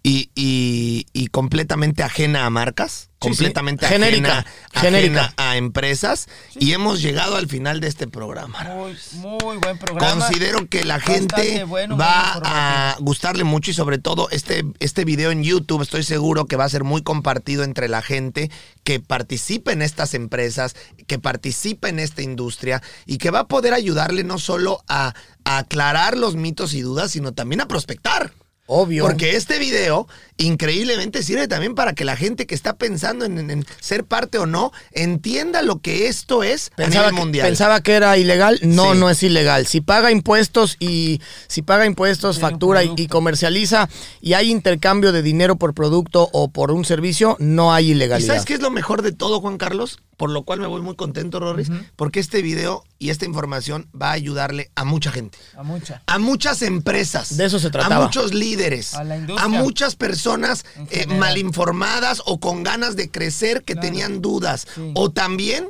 y, 0.02 0.30
y- 0.34 1.06
y 1.12 1.26
completamente 1.28 2.02
ajena 2.02 2.46
a 2.46 2.50
marcas, 2.50 3.08
Sí, 3.20 3.28
completamente 3.30 3.84
sí. 3.86 3.92
Genérica, 3.92 4.38
ajena, 4.72 4.80
genérica. 4.80 5.20
ajena 5.24 5.34
a 5.50 5.56
empresas 5.56 6.28
y 6.54 6.72
hemos 6.72 7.02
llegado 7.02 7.34
al 7.36 7.48
final 7.48 7.80
de 7.80 7.88
este 7.88 8.06
programa. 8.06 8.62
Muy, 8.74 8.96
muy 9.14 9.56
buen 9.56 9.76
programa. 9.76 10.12
Considero 10.26 10.68
que 10.68 10.84
la 10.84 11.00
gente 11.00 11.64
bueno, 11.64 11.96
va 11.96 12.40
a 12.44 12.96
gustarle 13.00 13.42
mucho 13.42 13.72
y 13.72 13.74
sobre 13.74 13.98
todo 13.98 14.28
este, 14.30 14.64
este 14.78 15.04
video 15.04 15.32
en 15.32 15.42
YouTube 15.42 15.82
estoy 15.82 16.04
seguro 16.04 16.46
que 16.46 16.54
va 16.56 16.64
a 16.64 16.68
ser 16.68 16.84
muy 16.84 17.02
compartido 17.02 17.64
entre 17.64 17.88
la 17.88 18.00
gente 18.00 18.52
que 18.84 19.00
participa 19.00 19.72
en 19.72 19.82
estas 19.82 20.14
empresas, 20.14 20.76
que 21.08 21.18
participa 21.18 21.88
en 21.88 21.98
esta 21.98 22.22
industria 22.22 22.82
y 23.04 23.18
que 23.18 23.30
va 23.32 23.40
a 23.40 23.48
poder 23.48 23.74
ayudarle 23.74 24.22
no 24.22 24.38
solo 24.38 24.84
a, 24.86 25.12
a 25.44 25.58
aclarar 25.58 26.16
los 26.16 26.36
mitos 26.36 26.72
y 26.72 26.82
dudas, 26.82 27.10
sino 27.10 27.32
también 27.32 27.60
a 27.60 27.66
prospectar. 27.68 28.32
Obvio. 28.70 29.04
Porque 29.04 29.34
este 29.34 29.58
video 29.58 30.06
increíblemente 30.36 31.22
sirve 31.22 31.48
también 31.48 31.74
para 31.74 31.94
que 31.94 32.04
la 32.04 32.16
gente 32.16 32.46
que 32.46 32.54
está 32.54 32.76
pensando 32.76 33.24
en, 33.24 33.38
en- 33.38 33.50
en 33.50 33.66
ser 33.80 34.04
parte 34.04 34.38
o 34.38 34.46
no 34.46 34.72
entienda 34.92 35.62
lo 35.62 35.80
que 35.80 36.06
esto 36.08 36.42
es 36.42 36.68
a 36.74 36.76
Pensaba 36.76 37.04
nivel 37.06 37.14
que, 37.14 37.20
mundial. 37.20 37.46
pensaba 37.48 37.80
que 37.82 37.92
era 37.94 38.16
ilegal. 38.18 38.58
No, 38.62 38.92
Sí. 38.92 38.98
no 38.98 39.10
es 39.10 39.22
ilegal. 39.22 39.66
Si 39.66 39.80
paga 39.80 40.10
impuestos 40.12 40.76
y 40.78 41.20
si 41.48 41.62
paga 41.62 41.86
impuestos, 41.86 42.38
factura 42.38 42.84
y, 42.84 42.92
y 42.96 43.08
comercializa 43.08 43.88
y 44.20 44.34
hay 44.34 44.50
intercambio 44.50 45.12
de 45.12 45.22
dinero 45.22 45.56
por 45.56 45.74
producto 45.74 46.28
o 46.32 46.48
por 46.50 46.70
un 46.70 46.84
servicio, 46.84 47.36
no 47.40 47.72
hay 47.72 47.88
¿Y 47.88 47.90
ilegalidad. 47.92 48.28
sabes 48.28 48.44
qué 48.44 48.54
es 48.54 48.60
lo 48.60 48.70
mejor 48.70 49.02
de 49.02 49.12
todo, 49.12 49.40
Juan 49.40 49.58
Carlos? 49.58 49.98
Por 50.18 50.30
lo 50.30 50.42
cual 50.42 50.58
me 50.60 50.66
voy 50.66 50.82
muy 50.82 50.96
contento, 50.96 51.38
Rorris, 51.40 51.70
porque 51.96 52.18
este 52.20 52.42
video 52.42 52.84
y 52.98 53.08
esta 53.10 53.24
información 53.24 53.88
va 53.98 54.08
a 54.10 54.12
ayudarle 54.12 54.70
a 54.74 54.84
mucha 54.84 55.10
gente. 55.12 55.38
A 55.56 55.62
mucha. 55.62 56.02
A 56.06 56.18
muchas 56.18 56.60
empresas. 56.62 57.36
De 57.36 57.46
eso 57.46 57.58
se 57.60 57.68
A 57.68 57.70
trataba. 57.70 58.04
muchos 58.04 58.34
líderes. 58.34 58.94
A 58.94 59.04
la 59.04 59.16
industria. 59.16 59.44
a 59.44 59.48
muchas 59.48 59.94
personas 59.94 60.66
eh, 60.90 61.06
mal 61.06 61.38
informadas 61.38 62.20
o 62.26 62.40
con 62.40 62.64
ganas 62.64 62.96
de 62.96 63.10
crecer 63.10 63.62
que 63.62 63.74
Claro. 63.74 63.88
tenían 63.88 64.20
dudas. 64.20 64.66
Sí. 64.74 64.90
O 64.96 65.10
también 65.12 65.68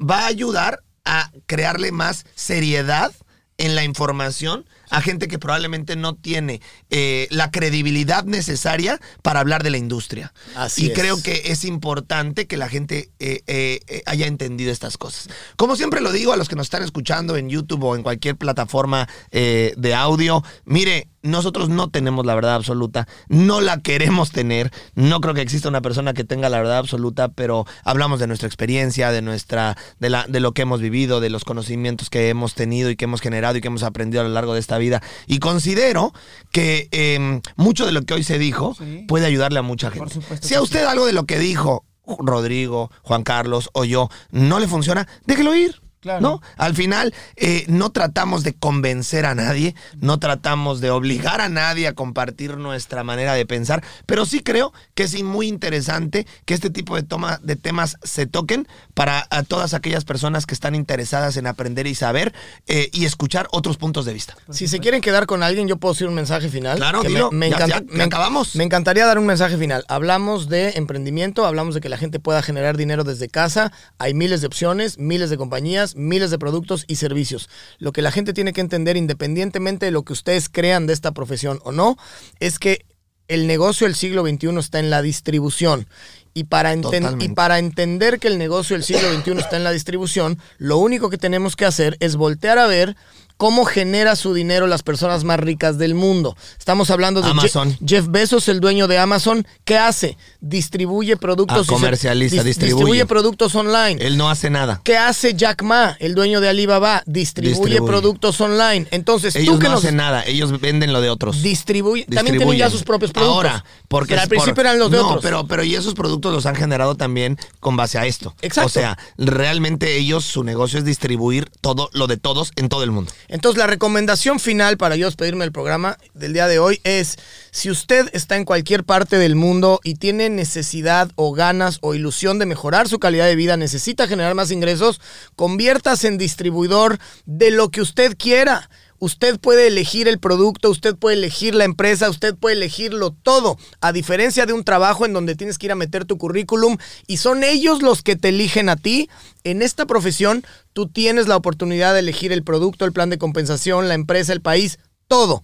va 0.00 0.20
a 0.20 0.26
ayudar 0.26 0.82
a 1.04 1.30
crearle 1.46 1.90
más 1.90 2.24
seriedad 2.36 3.12
en 3.58 3.74
la 3.74 3.82
información 3.84 4.66
a 4.90 5.00
gente 5.00 5.28
que 5.28 5.38
probablemente 5.38 5.96
no 5.96 6.14
tiene 6.14 6.60
eh, 6.90 7.28
la 7.30 7.50
credibilidad 7.50 8.24
necesaria 8.24 9.00
para 9.22 9.40
hablar 9.40 9.62
de 9.62 9.70
la 9.70 9.78
industria. 9.78 10.32
Así 10.54 10.86
y 10.86 10.88
es. 10.88 10.98
creo 10.98 11.22
que 11.22 11.42
es 11.46 11.64
importante 11.64 12.46
que 12.46 12.56
la 12.56 12.68
gente 12.68 13.10
eh, 13.18 13.42
eh, 13.46 14.02
haya 14.06 14.26
entendido 14.26 14.72
estas 14.72 14.98
cosas. 14.98 15.28
Como 15.56 15.76
siempre 15.76 16.00
lo 16.00 16.12
digo 16.12 16.32
a 16.32 16.36
los 16.36 16.48
que 16.48 16.56
nos 16.56 16.66
están 16.66 16.82
escuchando 16.82 17.36
en 17.36 17.48
YouTube 17.48 17.84
o 17.84 17.96
en 17.96 18.02
cualquier 18.02 18.36
plataforma 18.36 19.08
de 19.30 19.94
audio, 19.94 20.42
mire, 20.64 21.08
nosotros 21.22 21.68
no 21.68 21.88
tenemos 21.90 22.24
la 22.26 22.34
verdad 22.34 22.54
absoluta, 22.54 23.06
no 23.28 23.60
la 23.60 23.80
queremos 23.80 24.30
tener, 24.32 24.70
no 24.94 25.20
creo 25.20 25.34
que 25.34 25.42
exista 25.42 25.68
una 25.68 25.80
persona 25.82 26.14
que 26.14 26.24
tenga 26.24 26.48
la 26.48 26.58
verdad 26.58 26.78
absoluta, 26.78 27.28
pero 27.28 27.66
hablamos 27.84 28.20
de 28.20 28.26
nuestra 28.26 28.46
experiencia, 28.46 29.10
de 29.12 29.22
nuestra, 29.22 29.76
de 29.98 30.10
la, 30.10 30.26
de 30.28 30.40
lo 30.40 30.52
que 30.52 30.62
hemos 30.62 30.80
vivido, 30.80 31.20
de 31.20 31.30
los 31.30 31.44
conocimientos 31.44 32.10
que 32.10 32.28
hemos 32.30 32.54
tenido 32.54 32.90
y 32.90 32.96
que 32.96 33.04
hemos 33.04 33.20
generado 33.20 33.56
y 33.56 33.60
que 33.60 33.68
hemos 33.68 33.82
aprendido 33.82 34.22
a 34.22 34.24
lo 34.24 34.30
largo 34.30 34.54
de 34.54 34.60
esta 34.60 34.78
vida. 34.78 35.02
Y 35.26 35.38
considero 35.38 36.12
que 36.52 36.88
eh, 36.92 37.40
mucho 37.56 37.86
de 37.86 37.92
lo 37.92 38.02
que 38.02 38.14
hoy 38.14 38.24
se 38.24 38.38
dijo 38.38 38.74
Sí. 38.78 39.04
puede 39.08 39.26
ayudarle 39.26 39.58
a 39.58 39.62
mucha 39.62 39.90
gente. 39.90 40.14
supuesto 40.14 40.46
Si 40.46 40.54
a 40.54 40.62
usted 40.62 40.84
algo 40.84 41.06
de 41.06 41.12
lo 41.12 41.24
que 41.24 41.38
dijo 41.38 41.84
Rodrigo, 42.18 42.90
Juan 43.02 43.22
Carlos 43.22 43.70
o 43.72 43.84
yo 43.84 44.08
no 44.30 44.58
le 44.58 44.68
funciona, 44.68 45.06
déjelo 45.26 45.54
ir. 45.54 45.79
Claro. 46.00 46.20
¿No? 46.22 46.42
Al 46.56 46.74
final, 46.74 47.14
eh, 47.36 47.64
no 47.68 47.90
tratamos 47.90 48.42
de 48.42 48.54
convencer 48.54 49.26
a 49.26 49.34
nadie, 49.34 49.74
no 50.00 50.18
tratamos 50.18 50.80
de 50.80 50.90
obligar 50.90 51.42
a 51.42 51.50
nadie 51.50 51.86
a 51.86 51.94
compartir 51.94 52.56
nuestra 52.56 53.04
manera 53.04 53.34
de 53.34 53.44
pensar, 53.44 53.84
pero 54.06 54.24
sí 54.24 54.40
creo 54.40 54.72
que 54.94 55.02
es 55.02 55.22
muy 55.22 55.46
interesante 55.46 56.26
que 56.46 56.54
este 56.54 56.70
tipo 56.70 56.96
de, 56.96 57.02
toma, 57.02 57.38
de 57.42 57.56
temas 57.56 57.96
se 58.02 58.26
toquen 58.26 58.66
para 59.00 59.26
a 59.30 59.44
todas 59.44 59.72
aquellas 59.72 60.04
personas 60.04 60.44
que 60.44 60.52
están 60.52 60.74
interesadas 60.74 61.38
en 61.38 61.46
aprender 61.46 61.86
y 61.86 61.94
saber 61.94 62.34
eh, 62.66 62.90
y 62.92 63.06
escuchar 63.06 63.48
otros 63.50 63.78
puntos 63.78 64.04
de 64.04 64.12
vista. 64.12 64.36
Si 64.50 64.68
se 64.68 64.78
quieren 64.78 65.00
quedar 65.00 65.24
con 65.24 65.42
alguien, 65.42 65.66
yo 65.68 65.78
puedo 65.78 65.94
decir 65.94 66.06
un 66.06 66.12
mensaje 66.14 66.50
final. 66.50 66.76
Claro, 66.76 67.00
que 67.00 67.08
dilo. 67.08 67.30
me, 67.30 67.38
me 67.38 67.50
Ya- 67.50 67.56
encanta- 67.56 67.80
ya- 67.80 67.86
ya 67.92 67.96
me- 67.96 68.04
acabamos. 68.04 68.56
Me 68.56 68.64
encantaría 68.64 69.06
dar 69.06 69.18
un 69.18 69.24
mensaje 69.24 69.56
final. 69.56 69.86
Hablamos 69.88 70.50
de 70.50 70.72
emprendimiento, 70.76 71.46
hablamos 71.46 71.74
de 71.74 71.80
que 71.80 71.88
la 71.88 71.96
gente 71.96 72.20
pueda 72.20 72.42
generar 72.42 72.76
dinero 72.76 73.02
desde 73.02 73.30
casa. 73.30 73.72
Hay 73.96 74.12
miles 74.12 74.42
de 74.42 74.48
opciones, 74.48 74.98
miles 74.98 75.30
de 75.30 75.38
compañías, 75.38 75.96
miles 75.96 76.30
de 76.30 76.38
productos 76.38 76.84
y 76.86 76.96
servicios. 76.96 77.48
Lo 77.78 77.92
que 77.92 78.02
la 78.02 78.12
gente 78.12 78.34
tiene 78.34 78.52
que 78.52 78.60
entender, 78.60 78.98
independientemente 78.98 79.86
de 79.86 79.92
lo 79.92 80.02
que 80.02 80.12
ustedes 80.12 80.50
crean 80.50 80.86
de 80.86 80.92
esta 80.92 81.12
profesión 81.12 81.58
o 81.64 81.72
no, 81.72 81.96
es 82.38 82.58
que 82.58 82.84
el 83.28 83.46
negocio 83.46 83.86
del 83.86 83.94
siglo 83.96 84.26
XXI 84.26 84.58
está 84.58 84.78
en 84.78 84.90
la 84.90 85.00
distribución. 85.00 85.86
Y 86.32 86.44
para, 86.44 86.74
enten- 86.74 87.22
y 87.22 87.28
para 87.30 87.58
entender 87.58 88.18
que 88.20 88.28
el 88.28 88.38
negocio 88.38 88.76
del 88.76 88.84
siglo 88.84 89.12
XXI 89.12 89.32
está 89.38 89.56
en 89.56 89.64
la 89.64 89.72
distribución, 89.72 90.38
lo 90.58 90.78
único 90.78 91.10
que 91.10 91.18
tenemos 91.18 91.56
que 91.56 91.64
hacer 91.64 91.96
es 92.00 92.16
voltear 92.16 92.58
a 92.58 92.66
ver 92.66 92.96
cómo 93.36 93.64
genera 93.64 94.16
su 94.16 94.34
dinero 94.34 94.66
las 94.66 94.82
personas 94.82 95.24
más 95.24 95.40
ricas 95.40 95.78
del 95.78 95.94
mundo. 95.94 96.36
Estamos 96.58 96.90
hablando 96.90 97.22
de 97.22 97.30
Amazon. 97.30 97.70
Je- 97.72 97.78
Jeff 97.88 98.06
Bezos, 98.10 98.48
el 98.50 98.60
dueño 98.60 98.86
de 98.86 98.98
Amazon. 98.98 99.46
¿Qué 99.64 99.78
hace? 99.78 100.18
Distribuye 100.42 101.16
productos. 101.16 101.56
Ah, 101.60 101.62
y 101.62 101.66
comercializa, 101.66 102.36
dis- 102.42 102.44
distribuye. 102.44 103.06
productos 103.06 103.54
online. 103.54 103.96
Él 104.04 104.18
no 104.18 104.28
hace 104.28 104.50
nada. 104.50 104.82
¿Qué 104.84 104.98
hace 104.98 105.32
Jack 105.32 105.62
Ma, 105.62 105.96
el 106.00 106.14
dueño 106.14 106.42
de 106.42 106.50
Alibaba? 106.50 107.02
Distribuye, 107.06 107.54
Distribuye. 107.54 107.90
productos 107.90 108.38
online. 108.42 108.86
Entonces, 108.90 109.34
Ellos 109.36 109.54
tú 109.54 109.58
que 109.58 109.68
no 109.68 109.76
nos 109.76 109.84
hacen 109.84 109.96
nada, 109.96 110.22
ellos 110.26 110.60
venden 110.60 110.92
lo 110.92 111.00
de 111.00 111.08
otros. 111.08 111.40
distribuye, 111.42 112.04
también 112.04 112.36
tienen 112.36 112.58
ya 112.58 112.68
sus 112.68 112.82
propios 112.82 113.10
productos. 113.10 113.36
Ahora, 113.36 113.64
porque 113.88 114.08
Pero 114.10 114.20
al 114.20 114.28
por- 114.28 114.36
principio 114.36 114.60
eran 114.60 114.78
los 114.78 114.90
de 114.90 114.98
no, 114.98 115.06
otros. 115.08 115.22
pero 115.22 115.46
pero 115.46 115.64
y 115.64 115.74
esos 115.74 115.94
productos 115.94 116.19
los 116.20 116.46
han 116.46 116.54
generado 116.54 116.94
también 116.94 117.38
con 117.60 117.76
base 117.76 117.98
a 117.98 118.06
esto. 118.06 118.34
Exacto. 118.42 118.66
O 118.66 118.68
sea, 118.68 118.98
realmente 119.16 119.96
ellos 119.96 120.24
su 120.24 120.44
negocio 120.44 120.78
es 120.78 120.84
distribuir 120.84 121.50
todo 121.60 121.90
lo 121.92 122.06
de 122.06 122.16
todos 122.16 122.52
en 122.56 122.68
todo 122.68 122.84
el 122.84 122.90
mundo. 122.90 123.12
Entonces, 123.28 123.58
la 123.58 123.66
recomendación 123.66 124.40
final 124.40 124.76
para 124.76 124.96
yo 124.96 125.06
despedirme 125.06 125.44
del 125.44 125.52
programa 125.52 125.96
del 126.14 126.32
día 126.32 126.46
de 126.46 126.58
hoy 126.58 126.80
es, 126.84 127.16
si 127.50 127.70
usted 127.70 128.10
está 128.12 128.36
en 128.36 128.44
cualquier 128.44 128.84
parte 128.84 129.16
del 129.16 129.34
mundo 129.34 129.80
y 129.82 129.94
tiene 129.94 130.28
necesidad 130.30 131.10
o 131.16 131.32
ganas 131.32 131.78
o 131.80 131.94
ilusión 131.94 132.38
de 132.38 132.46
mejorar 132.46 132.88
su 132.88 132.98
calidad 132.98 133.26
de 133.26 133.36
vida, 133.36 133.56
necesita 133.56 134.06
generar 134.06 134.34
más 134.34 134.50
ingresos, 134.50 135.00
conviértase 135.36 136.08
en 136.08 136.18
distribuidor 136.18 136.98
de 137.26 137.50
lo 137.50 137.70
que 137.70 137.80
usted 137.80 138.16
quiera. 138.16 138.68
Usted 139.00 139.40
puede 139.40 139.66
elegir 139.66 140.08
el 140.08 140.18
producto, 140.18 140.68
usted 140.68 140.94
puede 140.94 141.16
elegir 141.16 141.54
la 141.54 141.64
empresa, 141.64 142.10
usted 142.10 142.36
puede 142.36 142.56
elegirlo 142.56 143.12
todo. 143.12 143.56
A 143.80 143.92
diferencia 143.92 144.44
de 144.44 144.52
un 144.52 144.62
trabajo 144.62 145.06
en 145.06 145.14
donde 145.14 145.36
tienes 145.36 145.56
que 145.56 145.66
ir 145.66 145.72
a 145.72 145.74
meter 145.74 146.04
tu 146.04 146.18
currículum 146.18 146.76
y 147.06 147.16
son 147.16 147.42
ellos 147.42 147.80
los 147.80 148.02
que 148.02 148.16
te 148.16 148.28
eligen 148.28 148.68
a 148.68 148.76
ti, 148.76 149.08
en 149.42 149.62
esta 149.62 149.86
profesión 149.86 150.44
tú 150.74 150.86
tienes 150.86 151.28
la 151.28 151.36
oportunidad 151.36 151.94
de 151.94 152.00
elegir 152.00 152.30
el 152.30 152.44
producto, 152.44 152.84
el 152.84 152.92
plan 152.92 153.08
de 153.08 153.16
compensación, 153.16 153.88
la 153.88 153.94
empresa, 153.94 154.34
el 154.34 154.42
país, 154.42 154.78
todo. 155.08 155.42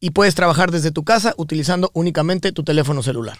Y 0.00 0.10
puedes 0.10 0.34
trabajar 0.34 0.72
desde 0.72 0.90
tu 0.90 1.04
casa 1.04 1.34
utilizando 1.36 1.92
únicamente 1.94 2.50
tu 2.50 2.64
teléfono 2.64 3.04
celular. 3.04 3.38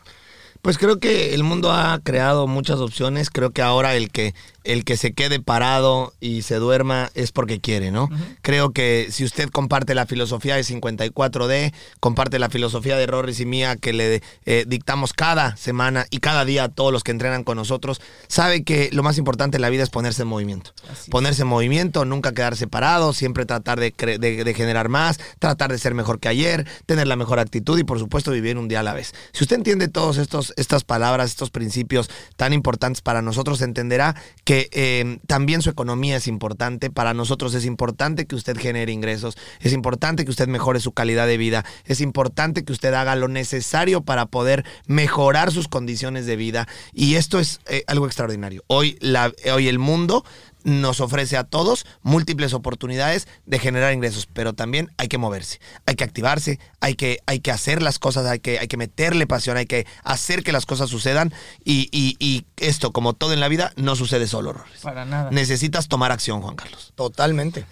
Pues 0.62 0.78
creo 0.78 1.00
que 1.00 1.34
el 1.34 1.42
mundo 1.42 1.72
ha 1.72 1.98
creado 2.04 2.46
muchas 2.46 2.78
opciones. 2.78 3.30
Creo 3.30 3.50
que 3.50 3.62
ahora 3.62 3.96
el 3.96 4.12
que, 4.12 4.32
el 4.62 4.84
que 4.84 4.96
se 4.96 5.12
quede 5.12 5.40
parado 5.40 6.12
y 6.20 6.42
se 6.42 6.54
duerma 6.54 7.10
es 7.16 7.32
porque 7.32 7.60
quiere, 7.60 7.90
¿no? 7.90 8.08
Creo 8.42 8.70
que 8.72 9.08
si 9.10 9.24
usted 9.24 9.50
comparte 9.50 9.96
la 9.96 10.06
filosofía 10.06 10.54
de 10.54 10.62
54D, 10.62 11.72
comparte 11.98 12.38
la 12.38 12.48
filosofía 12.48 12.96
de 12.96 13.08
Rorris 13.08 13.40
y 13.40 13.44
mía 13.44 13.74
que 13.74 13.92
le 13.92 14.22
eh, 14.44 14.64
dictamos 14.68 15.12
cada 15.12 15.56
semana 15.56 16.06
y 16.10 16.18
cada 16.18 16.44
día 16.44 16.62
a 16.62 16.68
todos 16.68 16.92
los 16.92 17.02
que 17.02 17.10
entrenan 17.10 17.42
con 17.42 17.56
nosotros, 17.56 18.00
sabe 18.28 18.62
que 18.62 18.88
lo 18.92 19.02
más 19.02 19.18
importante 19.18 19.56
en 19.56 19.62
la 19.62 19.68
vida 19.68 19.82
es 19.82 19.90
ponerse 19.90 20.22
en 20.22 20.28
movimiento. 20.28 20.70
Ponerse 21.10 21.42
en 21.42 21.48
movimiento, 21.48 22.04
nunca 22.04 22.34
quedarse 22.34 22.68
parado, 22.68 23.12
siempre 23.14 23.46
tratar 23.46 23.80
de, 23.80 23.90
de 23.90 24.54
generar 24.54 24.88
más, 24.88 25.18
tratar 25.40 25.72
de 25.72 25.78
ser 25.78 25.94
mejor 25.94 26.20
que 26.20 26.28
ayer, 26.28 26.68
tener 26.86 27.08
la 27.08 27.16
mejor 27.16 27.40
actitud 27.40 27.76
y 27.80 27.82
por 27.82 27.98
supuesto 27.98 28.30
vivir 28.30 28.56
un 28.58 28.68
día 28.68 28.78
a 28.78 28.84
la 28.84 28.94
vez. 28.94 29.12
Si 29.32 29.42
usted 29.42 29.56
entiende 29.56 29.88
todos 29.88 30.18
estos 30.18 30.51
estas 30.56 30.84
palabras, 30.84 31.30
estos 31.30 31.50
principios 31.50 32.10
tan 32.36 32.52
importantes 32.52 33.02
para 33.02 33.22
nosotros, 33.22 33.62
entenderá 33.62 34.16
que 34.44 34.68
eh, 34.72 35.18
también 35.26 35.62
su 35.62 35.70
economía 35.70 36.16
es 36.16 36.26
importante. 36.26 36.90
Para 36.90 37.14
nosotros 37.14 37.54
es 37.54 37.64
importante 37.64 38.26
que 38.26 38.34
usted 38.34 38.56
genere 38.58 38.92
ingresos, 38.92 39.36
es 39.60 39.72
importante 39.72 40.24
que 40.24 40.30
usted 40.30 40.48
mejore 40.48 40.80
su 40.80 40.92
calidad 40.92 41.26
de 41.26 41.36
vida, 41.36 41.64
es 41.84 42.00
importante 42.00 42.64
que 42.64 42.72
usted 42.72 42.94
haga 42.94 43.16
lo 43.16 43.28
necesario 43.28 44.02
para 44.02 44.26
poder 44.26 44.64
mejorar 44.86 45.52
sus 45.52 45.68
condiciones 45.68 46.26
de 46.26 46.36
vida. 46.36 46.68
Y 46.92 47.14
esto 47.14 47.38
es 47.38 47.60
eh, 47.66 47.84
algo 47.86 48.06
extraordinario. 48.06 48.64
Hoy, 48.66 48.98
la, 49.00 49.32
hoy 49.52 49.68
el 49.68 49.78
mundo 49.78 50.24
nos 50.64 51.00
ofrece 51.00 51.36
a 51.36 51.44
todos 51.44 51.86
múltiples 52.02 52.52
oportunidades 52.54 53.28
de 53.46 53.58
generar 53.58 53.92
ingresos, 53.92 54.26
pero 54.32 54.52
también 54.52 54.90
hay 54.98 55.08
que 55.08 55.18
moverse, 55.18 55.60
hay 55.86 55.94
que 55.96 56.04
activarse, 56.04 56.58
hay 56.80 56.94
que, 56.94 57.18
hay 57.26 57.40
que 57.40 57.50
hacer 57.50 57.82
las 57.82 57.98
cosas, 57.98 58.26
hay 58.26 58.40
que, 58.40 58.58
hay 58.58 58.68
que 58.68 58.76
meterle 58.76 59.26
pasión, 59.26 59.56
hay 59.56 59.66
que 59.66 59.86
hacer 60.04 60.42
que 60.42 60.52
las 60.52 60.66
cosas 60.66 60.90
sucedan 60.90 61.32
y, 61.64 61.88
y- 61.92 62.16
y 62.18 62.46
esto, 62.56 62.92
como 62.92 63.12
todo 63.14 63.32
en 63.32 63.40
la 63.40 63.48
vida, 63.48 63.72
no 63.76 63.96
sucede 63.96 64.26
solo, 64.26 64.52
Rorris. 64.52 64.80
Para 64.80 65.04
nada. 65.04 65.30
Necesitas 65.30 65.88
tomar 65.88 66.12
acción, 66.12 66.40
Juan 66.42 66.56
Carlos. 66.56 66.92
Totalmente. 66.94 67.64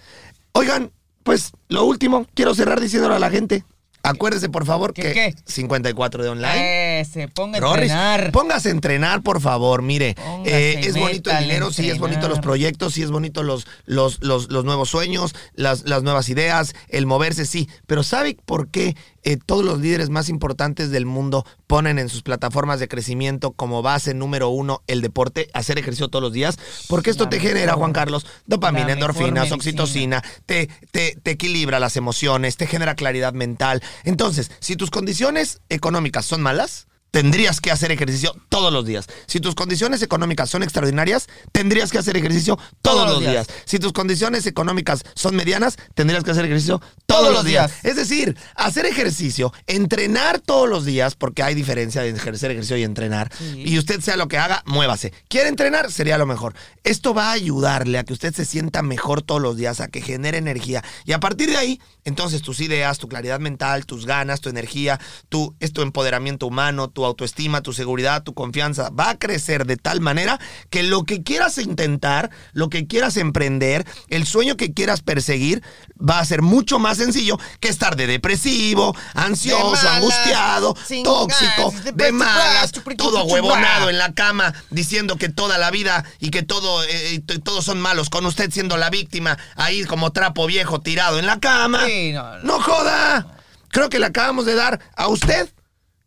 Oigan, 0.53 0.91
pues 1.23 1.51
lo 1.69 1.85
último, 1.85 2.25
quiero 2.33 2.53
cerrar 2.55 2.81
diciéndole 2.81 3.15
a 3.15 3.19
la 3.19 3.29
gente, 3.29 3.63
acuérdese 4.03 4.49
por 4.49 4.65
favor 4.65 4.93
¿Qué, 4.93 5.01
que 5.03 5.13
qué? 5.13 5.35
54 5.45 6.23
de 6.23 6.29
online. 6.29 6.99
Eh, 7.01 7.05
se 7.05 7.27
ponga 7.27 7.59
a 7.59 7.73
entrenar. 7.73 8.31
póngase 8.31 8.69
a 8.69 8.71
entrenar, 8.71 9.21
por 9.21 9.41
favor. 9.41 9.81
Mire, 9.81 10.15
eh, 10.45 10.81
es 10.83 10.97
bonito 10.97 11.31
el 11.31 11.39
dinero, 11.39 11.71
sí, 11.71 11.89
es 11.89 11.99
bonito 11.99 12.27
los 12.27 12.39
proyectos, 12.39 12.93
sí, 12.93 13.03
es 13.03 13.11
bonito 13.11 13.43
los, 13.43 13.67
los, 13.85 14.21
los, 14.21 14.51
los 14.51 14.65
nuevos 14.65 14.89
sueños, 14.89 15.35
las, 15.53 15.83
las 15.83 16.03
nuevas 16.03 16.29
ideas, 16.29 16.73
el 16.89 17.05
moverse, 17.05 17.45
sí. 17.45 17.69
Pero 17.87 18.03
¿sabe 18.03 18.37
por 18.45 18.69
qué 18.69 18.95
eh, 19.23 19.37
todos 19.37 19.63
los 19.63 19.79
líderes 19.79 20.09
más 20.09 20.29
importantes 20.29 20.91
del 20.91 21.05
mundo 21.05 21.45
ponen 21.67 21.99
en 21.99 22.09
sus 22.09 22.21
plataformas 22.21 22.79
de 22.79 22.87
crecimiento 22.87 23.51
como 23.51 23.81
base 23.81 24.13
número 24.13 24.49
uno 24.49 24.81
el 24.87 25.01
deporte, 25.01 25.49
hacer 25.53 25.77
ejercicio 25.77 26.09
todos 26.09 26.23
los 26.23 26.33
días? 26.33 26.57
Porque 26.87 27.09
esto 27.09 27.25
La 27.25 27.29
te 27.31 27.39
genera, 27.39 27.73
Juan 27.73 27.93
Carlos, 27.93 28.25
dopamina, 28.45 28.93
endorfinas, 28.93 29.51
oxitocina, 29.51 30.23
te, 30.45 30.69
te, 30.91 31.17
te 31.21 31.31
equilibra 31.31 31.79
las 31.79 31.97
emociones, 31.97 32.57
te 32.57 32.67
genera 32.67 32.95
claridad 32.95 33.33
mental. 33.33 33.81
Entonces, 34.03 34.51
si 34.59 34.75
tus 34.75 34.91
condiciones 34.91 35.61
económicas 35.69 36.25
son 36.25 36.41
malas, 36.41 36.87
tendrías 37.11 37.61
que 37.61 37.71
hacer 37.71 37.91
ejercicio 37.91 38.35
todos 38.49 38.73
los 38.73 38.85
días. 38.85 39.07
Si 39.27 39.39
tus 39.39 39.53
condiciones 39.53 40.01
económicas 40.01 40.49
son 40.49 40.63
extraordinarias, 40.63 41.27
tendrías 41.51 41.91
que 41.91 41.99
hacer 41.99 42.17
ejercicio 42.17 42.57
todos, 42.81 43.09
los 43.09 43.19
días. 43.19 43.47
Si 43.65 43.79
tus 43.79 43.91
condiciones 43.93 44.45
económicas 44.45 45.03
son 45.13 45.35
medianas, 45.35 45.77
tendrías 45.93 46.23
que 46.23 46.31
hacer 46.31 46.45
ejercicio 46.45 46.81
todos, 47.05 47.33
los 47.33 47.45
días. 47.45 47.71
Es 47.83 47.97
decir, 47.97 48.37
hacer 48.55 48.85
ejercicio, 48.85 49.53
entrenar 49.67 50.39
todos 50.39 50.67
los 50.67 50.85
días, 50.85 51.15
porque 51.15 51.43
hay 51.43 51.53
diferencia 51.53 52.01
de 52.01 52.09
ejercer 52.09 52.51
ejercicio 52.51 52.77
y 52.77 52.83
entrenar. 52.83 53.31
Y 53.55 53.77
usted 53.77 53.99
sea 54.01 54.15
lo 54.15 54.27
que 54.27 54.37
haga, 54.37 54.63
muévase. 54.65 55.13
¿Quiere 55.27 55.49
entrenar? 55.49 55.91
Sería 55.91 56.17
lo 56.17 56.25
mejor. 56.25 56.55
Esto 56.83 57.13
va 57.13 57.29
a 57.29 57.33
ayudarle 57.33 57.99
a 57.99 58.03
que 58.03 58.13
usted 58.13 58.33
se 58.33 58.45
sienta 58.45 58.81
mejor 58.81 59.21
todos 59.21 59.41
los 59.41 59.57
días, 59.57 59.81
a 59.81 59.89
que 59.89 60.01
genere 60.01 60.37
energía. 60.37 60.83
Y 61.05 61.11
a 61.11 61.19
partir 61.19 61.49
de 61.49 61.57
ahí, 61.57 61.81
entonces 62.03 62.41
tus 62.41 62.59
ideas, 62.59 62.97
tu 62.97 63.07
claridad 63.07 63.39
mental, 63.39 63.85
tus 63.85 64.05
ganas, 64.05 64.41
tu 64.41 64.49
energía, 64.49 64.99
tu, 65.29 65.55
es 65.59 65.71
tu 65.71 65.81
empoderamiento 65.81 66.47
humano, 66.47 66.89
tu 66.89 67.05
autoestima, 67.05 67.61
tu 67.61 67.73
seguridad, 67.73 68.23
tu 68.23 68.33
confianza, 68.33 68.89
va 68.89 69.11
a 69.11 69.19
crecer 69.19 69.65
de 69.65 69.77
tal 69.77 70.01
manera 70.01 70.39
que 70.69 70.83
lo 70.83 71.03
que 71.03 71.23
quieras 71.23 71.57
intentar, 71.57 72.31
lo 72.53 72.69
que 72.69 72.87
quieras 72.87 73.17
emprender, 73.17 73.85
el 74.07 74.25
sueño 74.25 74.57
que 74.57 74.73
quieras 74.73 75.01
perseguir, 75.01 75.63
va 75.97 76.19
a 76.19 76.25
ser 76.25 76.41
mucho 76.41 76.79
más 76.79 76.97
sencillo 76.97 77.37
que 77.59 77.69
estar 77.69 77.95
de 77.95 78.07
depresivo, 78.07 78.95
ansioso, 79.13 79.71
malas, 79.71 79.85
angustiado, 79.85 80.75
tóxico, 81.03 81.73
de 81.93 82.11
malas, 82.11 82.71
todo 82.97 83.25
huevonado 83.25 83.89
en 83.89 83.97
la 83.97 84.13
cama, 84.13 84.53
diciendo 84.71 85.17
que 85.17 85.29
toda 85.29 85.57
la 85.57 85.69
vida 85.69 86.03
y 86.19 86.31
que 86.31 86.41
todo, 86.41 86.83
eh, 86.85 87.21
todos 87.43 87.65
son 87.65 87.79
malos, 87.79 88.09
con 88.09 88.25
usted 88.25 88.51
siendo 88.51 88.77
la 88.77 88.89
víctima, 88.89 89.37
ahí 89.55 89.83
como 89.85 90.11
trapo 90.11 90.47
viejo 90.47 90.81
tirado 90.81 91.19
en 91.19 91.25
la 91.25 91.39
cama. 91.39 91.85
Sí, 91.91 92.11
no, 92.13 92.37
no. 92.37 92.43
¡No 92.43 92.61
joda! 92.61 93.37
Creo 93.69 93.89
que 93.89 93.99
le 93.99 94.05
acabamos 94.05 94.45
de 94.45 94.55
dar 94.55 94.79
a 94.95 95.07
usted 95.07 95.49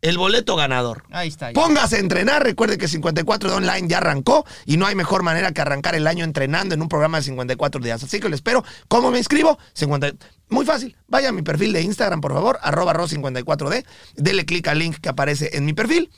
el 0.01 0.17
boleto 0.19 0.55
ganador. 0.55 1.03
Ahí 1.11 1.29
está. 1.29 1.51
ya. 1.51 1.53
Póngase 1.53 1.95
a 1.95 1.99
entrenar. 1.99 2.43
Recuerde 2.43 2.77
que 2.77 2.87
54 2.87 3.49
de 3.49 3.55
online 3.55 3.87
ya 3.87 3.97
arrancó 3.97 4.45
y 4.65 4.77
no 4.77 4.85
hay 4.85 4.93
mejor 4.93 5.23
manera 5.23 5.51
que 5.51 5.61
arrancar 5.61 5.95
el 5.95 6.05
año 6.05 6.23
entrenando 6.23 6.75
en 6.75 6.81
un 6.81 6.89
programa 6.89 7.17
de 7.17 7.23
54 7.23 7.81
días. 7.81 8.03
Así 8.03 8.19
que 8.19 8.29
lo 8.29 8.35
espero. 8.35 8.63
¿Cómo 8.87 9.09
me 9.09 9.17
inscribo? 9.17 9.57
50 9.73 10.11
Muy 10.49 10.63
fácil. 10.65 10.95
Vaya 11.07 11.29
a 11.29 11.31
mi 11.31 11.41
perfil 11.41 11.73
de 11.73 11.81
Instagram, 11.81 12.21
por 12.21 12.33
favor, 12.33 12.59
arroba 12.61 12.93
ro54d. 12.93 13.83
Dele 14.15 14.45
clic 14.45 14.67
al 14.67 14.77
link 14.77 14.97
que 14.97 15.09
aparece 15.09 15.57
en 15.57 15.65
mi 15.65 15.73
perfil. 15.73 16.11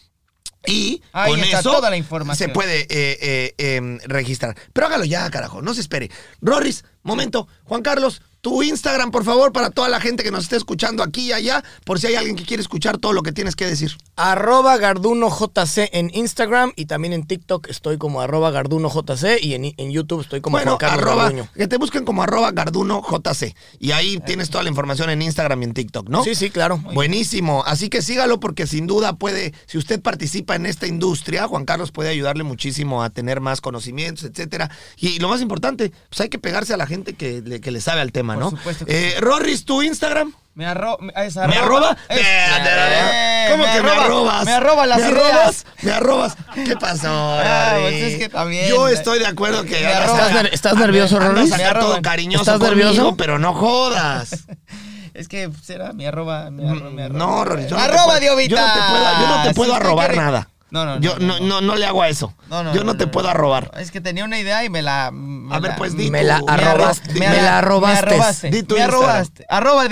Y 0.65 1.01
Ahí 1.13 1.31
con 1.31 1.39
está 1.39 1.59
eso 1.59 1.71
toda 1.71 1.89
la 1.89 1.95
información. 1.95 2.49
se 2.49 2.53
puede 2.53 2.81
eh, 2.81 3.17
eh, 3.21 3.53
eh, 3.57 3.99
registrar. 4.05 4.57
Pero 4.73 4.87
hágalo 4.87 5.05
ya, 5.05 5.29
carajo, 5.29 5.61
no 5.61 5.73
se 5.73 5.79
espere. 5.79 6.11
Rorris, 6.41 6.83
momento. 7.03 7.47
Juan 7.63 7.81
Carlos, 7.83 8.21
tu 8.47 8.63
Instagram, 8.63 9.11
por 9.11 9.25
favor, 9.25 9.51
para 9.51 9.71
toda 9.71 9.89
la 9.89 9.99
gente 9.99 10.23
que 10.23 10.31
nos 10.31 10.43
esté 10.43 10.55
escuchando 10.55 11.03
aquí 11.03 11.27
y 11.27 11.33
allá, 11.33 11.65
por 11.83 11.99
si 11.99 12.07
hay 12.07 12.15
alguien 12.15 12.37
que 12.37 12.45
quiere 12.45 12.61
escuchar 12.61 12.97
todo 12.97 13.11
lo 13.11 13.21
que 13.21 13.33
tienes 13.33 13.57
que 13.57 13.65
decir. 13.65 13.97
Arroba 14.15 14.77
GardunoJC 14.77 15.89
en 15.91 16.09
Instagram 16.13 16.71
y 16.77 16.85
también 16.85 17.11
en 17.11 17.27
TikTok 17.27 17.67
estoy 17.67 17.97
como 17.97 18.21
arroba 18.21 18.49
GardunoJC 18.51 19.43
y 19.43 19.53
en, 19.53 19.65
en 19.75 19.91
YouTube 19.91 20.21
estoy 20.21 20.39
como 20.39 20.55
bueno, 20.55 20.77
Juan 20.77 20.79
Carlos 20.79 21.03
arroba, 21.03 21.23
Garduño. 21.23 21.49
que 21.53 21.67
te 21.67 21.77
busquen 21.77 22.05
como 22.05 22.23
arroba 22.23 22.53
GardunoJC. 22.53 23.53
Y 23.79 23.91
ahí 23.91 24.17
tienes 24.25 24.49
toda 24.49 24.63
la 24.63 24.69
información 24.69 25.09
en 25.09 25.21
Instagram 25.21 25.63
y 25.63 25.65
en 25.65 25.73
TikTok, 25.73 26.07
¿no? 26.07 26.23
Sí, 26.23 26.33
sí, 26.33 26.49
claro. 26.49 26.77
Buenísimo. 26.93 27.65
Así 27.65 27.89
que 27.89 28.01
sígalo 28.01 28.39
porque 28.39 28.65
sin 28.65 28.87
duda 28.87 29.17
puede, 29.17 29.53
si 29.65 29.77
usted 29.77 30.01
participa 30.01 30.55
en 30.55 30.67
esta 30.67 30.87
industria, 30.87 31.49
Juan 31.49 31.65
Carlos 31.65 31.91
puede 31.91 32.11
ayudarle 32.11 32.45
muchísimo 32.45 33.03
a 33.03 33.09
tener 33.09 33.41
más 33.41 33.59
conocimientos, 33.59 34.23
etcétera. 34.23 34.71
Y 34.95 35.19
lo 35.19 35.27
más 35.27 35.41
importante, 35.41 35.91
pues 36.09 36.21
hay 36.21 36.29
que 36.29 36.39
pegarse 36.39 36.73
a 36.73 36.77
la 36.77 36.87
gente 36.87 37.13
que 37.13 37.41
le, 37.41 37.59
que 37.59 37.71
le 37.71 37.81
sabe 37.81 37.99
al 37.99 38.13
tema, 38.13 38.36
Por 38.39 38.43
¿no? 38.43 38.57
supuesto 38.57 38.85
que 38.85 39.09
Eh, 39.09 39.19
Rorris, 39.19 39.65
tu 39.65 39.81
Instagram. 39.81 40.33
Me, 40.55 40.65
arro 40.65 40.97
me, 40.99 41.13
es 41.23 41.35
¿Me 41.35 41.55
arroba? 41.55 41.95
es- 42.09 42.17
Eh, 42.19 43.47
¿Cómo 43.51 43.63
me 43.63 43.71
que 43.73 43.81
me 43.83 43.89
arroba- 43.89 44.05
arrobas? 44.05 44.45
Me 44.45 44.51
arroba 44.53 44.85
las 44.87 44.97
¿Me 44.99 45.09
ideas. 45.09 45.23
arrobas? 45.27 45.65
¿Me 45.83 45.91
arrobas? 45.91 46.37
¿Qué 46.65 46.75
pasó, 46.77 47.07
Ah, 47.39 47.77
pues 47.81 47.93
es 47.93 48.17
que 48.17 48.29
también. 48.29 48.67
Yo 48.67 48.87
estoy 48.87 49.19
de 49.19 49.27
acuerdo 49.27 49.63
que... 49.63 49.75
¿Estás 49.79 50.31
ner- 50.33 50.49
estás 50.51 50.75
nervioso, 50.75 51.17
andas 51.17 51.49
Rorris? 51.51 51.79
todo 51.79 52.01
cariñoso 52.01 52.41
¿Estás 52.41 52.57
conmigo, 52.59 52.89
nervioso? 52.89 53.15
pero 53.17 53.37
no 53.39 53.53
jodas. 53.53 54.29
Es 55.13 55.27
que 55.27 55.49
será 55.63 55.93
mi 55.93 56.05
arroba. 56.05 56.51
Mi 56.51 56.67
arroba, 56.69 56.89
mi 56.91 57.01
arroba. 57.01 57.17
No, 57.19 57.43
Rorris, 57.43 57.67
yo 57.67 57.75
no 57.75 57.81
te 57.83 57.89
arroba 57.89 58.19
puedo-. 58.19 58.39
Yo 58.47 58.55
no 58.55 58.65
te 58.73 58.79
puedo, 58.79 59.19
yo 59.21 59.27
no 59.27 59.41
te 59.43 59.47
Si 59.49 59.53
puedo 59.55 59.71
usted 59.73 59.83
arrobar 59.85 60.15
nada. 60.15 60.47
No, 60.69 60.85
no, 60.85 60.95
no. 60.95 61.01
Yo 61.01 61.17
no, 61.19 61.39
no, 61.39 61.61
no 61.61 61.75
le 61.75 61.85
hago 61.85 62.01
a 62.01 62.09
eso. 62.09 62.33
No, 62.49 62.63
no, 62.63 62.73
yo 62.73 62.83
no, 62.83 62.97
te 62.97 63.07
puedo 63.07 63.29
arrobar. 63.29 63.71
Es 63.79 63.89
que 63.91 64.01
tenía 64.01 64.25
una 64.25 64.37
idea 64.37 64.63
y 64.65 64.69
me 64.69 64.81
la. 64.81 65.11
me 65.13 65.55
A 65.55 65.59
ver, 65.59 65.75
pues, 65.77 65.95
di 65.95 66.11
Me 66.11 66.23
la 66.23 66.39
Me 66.41 66.51
arrobaste. 66.51 67.09
arro- 67.11 67.19
Me 67.19 67.29
me 67.29 67.41
la 67.41 67.57
arrobaste. 67.59 68.05
Me 68.05 68.11
arrobaste. 68.15 68.49
Di 68.51 68.63
tu 68.63 68.75
me 68.75 68.81
arrobaste. 68.83 69.45
Arroba 69.47 69.87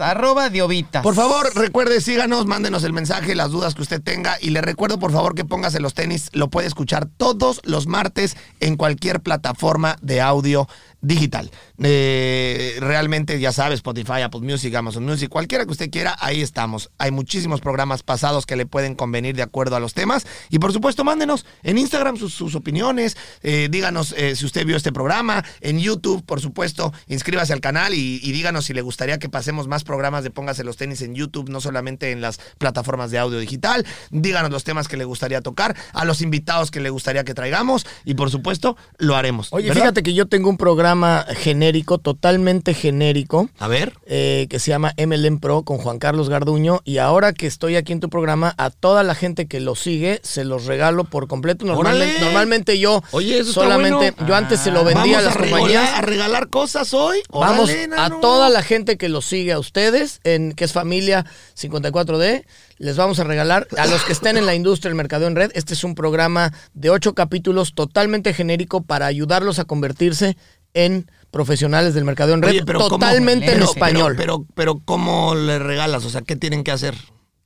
Arroba 0.00 0.50
Diovitas. 0.50 1.02
Por 1.02 1.14
favor, 1.14 1.50
recuerde, 1.54 2.00
síganos, 2.00 2.46
mándenos 2.46 2.84
el 2.84 2.92
mensaje, 2.92 3.34
las 3.34 3.50
dudas 3.50 3.74
que 3.74 3.82
usted 3.82 4.02
tenga. 4.02 4.36
Y 4.40 4.50
le 4.50 4.60
recuerdo, 4.60 4.98
por 4.98 5.12
favor, 5.12 5.34
que 5.34 5.44
póngase 5.44 5.80
los 5.80 5.94
tenis. 5.94 6.30
Lo 6.32 6.48
puede 6.48 6.66
escuchar 6.66 7.08
todos 7.16 7.60
los 7.64 7.86
martes 7.86 8.36
en 8.60 8.76
cualquier 8.76 9.20
plataforma 9.20 9.96
de 10.02 10.20
audio 10.20 10.68
digital. 11.00 11.50
Eh, 11.82 12.76
realmente, 12.80 13.38
ya 13.38 13.52
sabes, 13.52 13.76
Spotify, 13.76 14.22
Apple 14.22 14.40
Music, 14.40 14.74
Amazon 14.74 15.04
Music, 15.04 15.28
cualquiera 15.28 15.64
que 15.64 15.70
usted 15.70 15.90
quiera, 15.90 16.16
ahí 16.18 16.42
estamos. 16.42 16.90
Hay 16.98 17.10
muchísimos 17.10 17.60
programas 17.60 18.02
pasados 18.02 18.46
que 18.46 18.56
le 18.56 18.66
pueden 18.66 18.94
convenir 18.94 19.36
de 19.36 19.42
acuerdo 19.42 19.76
a 19.76 19.80
los 19.80 19.94
temas. 19.94 20.26
Y 20.50 20.58
por 20.58 20.72
supuesto, 20.72 21.04
mándenos 21.04 21.46
en 21.62 21.78
Instagram 21.78 22.16
sus, 22.16 22.54
opiniones, 22.54 23.16
eh, 23.42 23.68
díganos 23.70 24.14
eh, 24.16 24.34
si 24.34 24.44
usted 24.44 24.66
vio 24.66 24.76
este 24.76 24.92
programa, 24.92 25.44
en 25.60 25.78
YouTube, 25.78 26.24
por 26.24 26.40
supuesto, 26.40 26.92
inscríbase 27.06 27.52
al 27.52 27.60
canal 27.60 27.94
y 27.94 28.32
díganos 28.32 28.64
si 28.64 28.74
le 28.74 28.82
gustaría 28.82 29.18
que 29.18 29.28
pasemos 29.28 29.68
más 29.68 29.84
programas 29.88 30.22
de 30.22 30.30
Póngase 30.30 30.62
los 30.62 30.76
tenis 30.76 31.02
en 31.02 31.16
YouTube, 31.16 31.48
no 31.48 31.60
solamente 31.60 32.12
en 32.12 32.20
las 32.20 32.38
plataformas 32.58 33.10
de 33.10 33.18
audio 33.18 33.38
digital. 33.40 33.84
Díganos 34.10 34.50
los 34.52 34.62
temas 34.62 34.86
que 34.86 34.96
le 34.96 35.04
gustaría 35.04 35.40
tocar, 35.40 35.74
a 35.92 36.04
los 36.04 36.20
invitados 36.22 36.70
que 36.70 36.78
le 36.80 36.90
gustaría 36.90 37.24
que 37.24 37.34
traigamos 37.34 37.86
y 38.04 38.14
por 38.14 38.30
supuesto 38.30 38.76
lo 38.98 39.16
haremos. 39.16 39.48
Oye, 39.50 39.68
¿verdad? 39.68 39.82
fíjate 39.82 40.02
que 40.04 40.14
yo 40.14 40.26
tengo 40.26 40.48
un 40.50 40.56
programa 40.58 41.24
genérico, 41.36 41.98
totalmente 41.98 42.74
genérico, 42.74 43.48
A 43.58 43.66
ver. 43.68 43.94
eh, 44.06 44.46
que 44.50 44.58
se 44.58 44.70
llama 44.70 44.92
MLM 44.98 45.40
Pro 45.40 45.62
con 45.62 45.78
Juan 45.78 45.98
Carlos 45.98 46.28
Garduño. 46.28 46.80
Y 46.84 46.98
ahora 46.98 47.32
que 47.32 47.46
estoy 47.46 47.76
aquí 47.76 47.92
en 47.94 48.00
tu 48.00 48.10
programa, 48.10 48.54
a 48.58 48.70
toda 48.70 49.02
la 49.02 49.14
gente 49.14 49.46
que 49.46 49.60
lo 49.60 49.74
sigue, 49.74 50.20
se 50.22 50.44
los 50.44 50.66
regalo 50.66 51.04
por 51.04 51.26
completo. 51.28 51.64
Normalmente, 51.64 52.20
normalmente 52.20 52.78
yo 52.78 53.02
Oye, 53.12 53.38
eso 53.38 53.52
solamente, 53.52 54.10
bueno. 54.12 54.28
yo 54.28 54.34
antes 54.34 54.60
se 54.60 54.70
lo 54.70 54.84
vendía 54.84 54.98
Vamos 55.02 55.16
a 55.18 55.22
las 55.22 55.34
regalar- 55.34 55.50
compañías. 55.50 55.90
a 55.94 56.00
regalar 56.02 56.48
cosas 56.48 56.92
hoy. 56.92 57.18
Vamos 57.30 57.70
a 57.96 58.10
toda 58.20 58.50
la 58.50 58.62
gente 58.62 58.96
que 58.98 59.08
los 59.08 59.24
sigue 59.24 59.52
a 59.52 59.58
ustedes, 59.78 60.20
en 60.24 60.52
que 60.52 60.64
es 60.64 60.72
familia 60.72 61.24
54D, 61.56 62.44
les 62.78 62.96
vamos 62.96 63.20
a 63.20 63.24
regalar 63.24 63.68
a 63.76 63.86
los 63.86 64.02
que 64.04 64.12
estén 64.12 64.36
en 64.36 64.44
la 64.46 64.54
industria 64.54 64.88
del 64.90 64.96
mercado 64.96 65.26
en 65.28 65.36
red. 65.36 65.50
Este 65.54 65.74
es 65.74 65.84
un 65.84 65.94
programa 65.94 66.52
de 66.74 66.90
ocho 66.90 67.14
capítulos 67.14 67.74
totalmente 67.74 68.34
genérico 68.34 68.82
para 68.82 69.06
ayudarlos 69.06 69.58
a 69.60 69.64
convertirse 69.64 70.36
en 70.74 71.08
profesionales 71.30 71.94
del 71.94 72.04
mercado 72.04 72.34
en 72.34 72.42
red, 72.42 72.50
Oye, 72.50 72.64
pero 72.64 72.80
¿cómo? 72.80 72.90
totalmente 72.90 73.46
en 73.46 73.52
Pero- 73.54 73.64
español. 73.66 74.14
Pero, 74.16 74.38
pero, 74.38 74.74
pero, 74.74 74.82
¿cómo 74.84 75.34
le 75.36 75.58
regalas? 75.60 76.04
O 76.04 76.10
sea, 76.10 76.22
¿qué 76.22 76.34
tienen 76.36 76.64
que 76.64 76.72
hacer? 76.72 76.94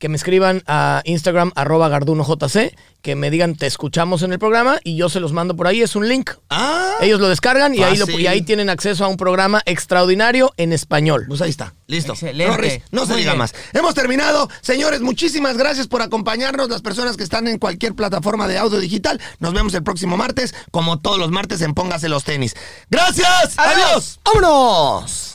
Que 0.03 0.09
me 0.09 0.17
escriban 0.17 0.65
a 0.67 1.01
Instagram 1.05 1.53
arroba 1.55 1.89
gardunojc, 1.89 2.75
que 3.03 3.15
me 3.15 3.31
digan 3.31 3.55
te 3.55 3.69
escuchamos 3.69 4.23
en 4.25 4.33
el 4.33 4.41
programa 4.41 4.81
y 4.83 4.97
yo 4.97 5.09
se 5.09 5.21
los 5.21 5.33
mando 5.33 5.55
por 5.55 5.69
ahí, 5.69 5.81
es 5.81 5.95
un 5.95 6.09
link. 6.09 6.31
Ah, 6.51 6.95
Ellos 7.01 7.21
lo 7.21 7.29
descargan 7.29 7.73
y 7.73 7.85
ahí, 7.85 7.97
lo- 7.97 8.07
Fácil. 8.07 8.21
y 8.21 8.27
ahí 8.27 8.43
tienen 8.43 8.69
acceso 8.69 9.05
a 9.05 9.09
un 9.09 9.17
programa 9.17 9.63
extraordinario 9.65 10.53
en 10.57 10.73
español. 10.73 11.27
Pues 11.29 11.41
ahí 11.41 11.51
está, 11.51 11.75
listo. 11.87 12.15
Excelente. 12.15 12.83
No 12.91 13.03
se 13.07 13.13
Muy 13.13 13.21
diga 13.21 13.35
bien. 13.35 13.39
más. 13.39 13.55
Hemos 13.73 13.95
terminado. 13.95 14.49
Señores, 14.61 15.03
muchísimas 15.03 15.57
gracias 15.57 15.87
por 15.87 16.03
acompañarnos. 16.03 16.69
Las 16.69 16.83
personas 16.83 17.17
que 17.17 17.23
están 17.23 17.47
en 17.47 17.59
cualquier 17.61 17.95
plataforma 17.95 18.49
de 18.49 18.59
audio 18.59 18.81
digital. 18.81 19.21
Nos 19.39 19.55
vemos 19.55 19.73
el 19.75 19.85
próximo 19.85 20.17
martes, 20.17 20.53
como 20.73 20.99
todos 20.99 21.19
los 21.19 21.31
martes 21.31 21.61
en 21.61 21.75
Póngase 21.75 22.09
los 22.09 22.25
tenis. 22.25 22.57
¡Gracias! 22.91 23.57
¡Adiós! 23.57 24.19
¡Vámonos! 24.25 25.35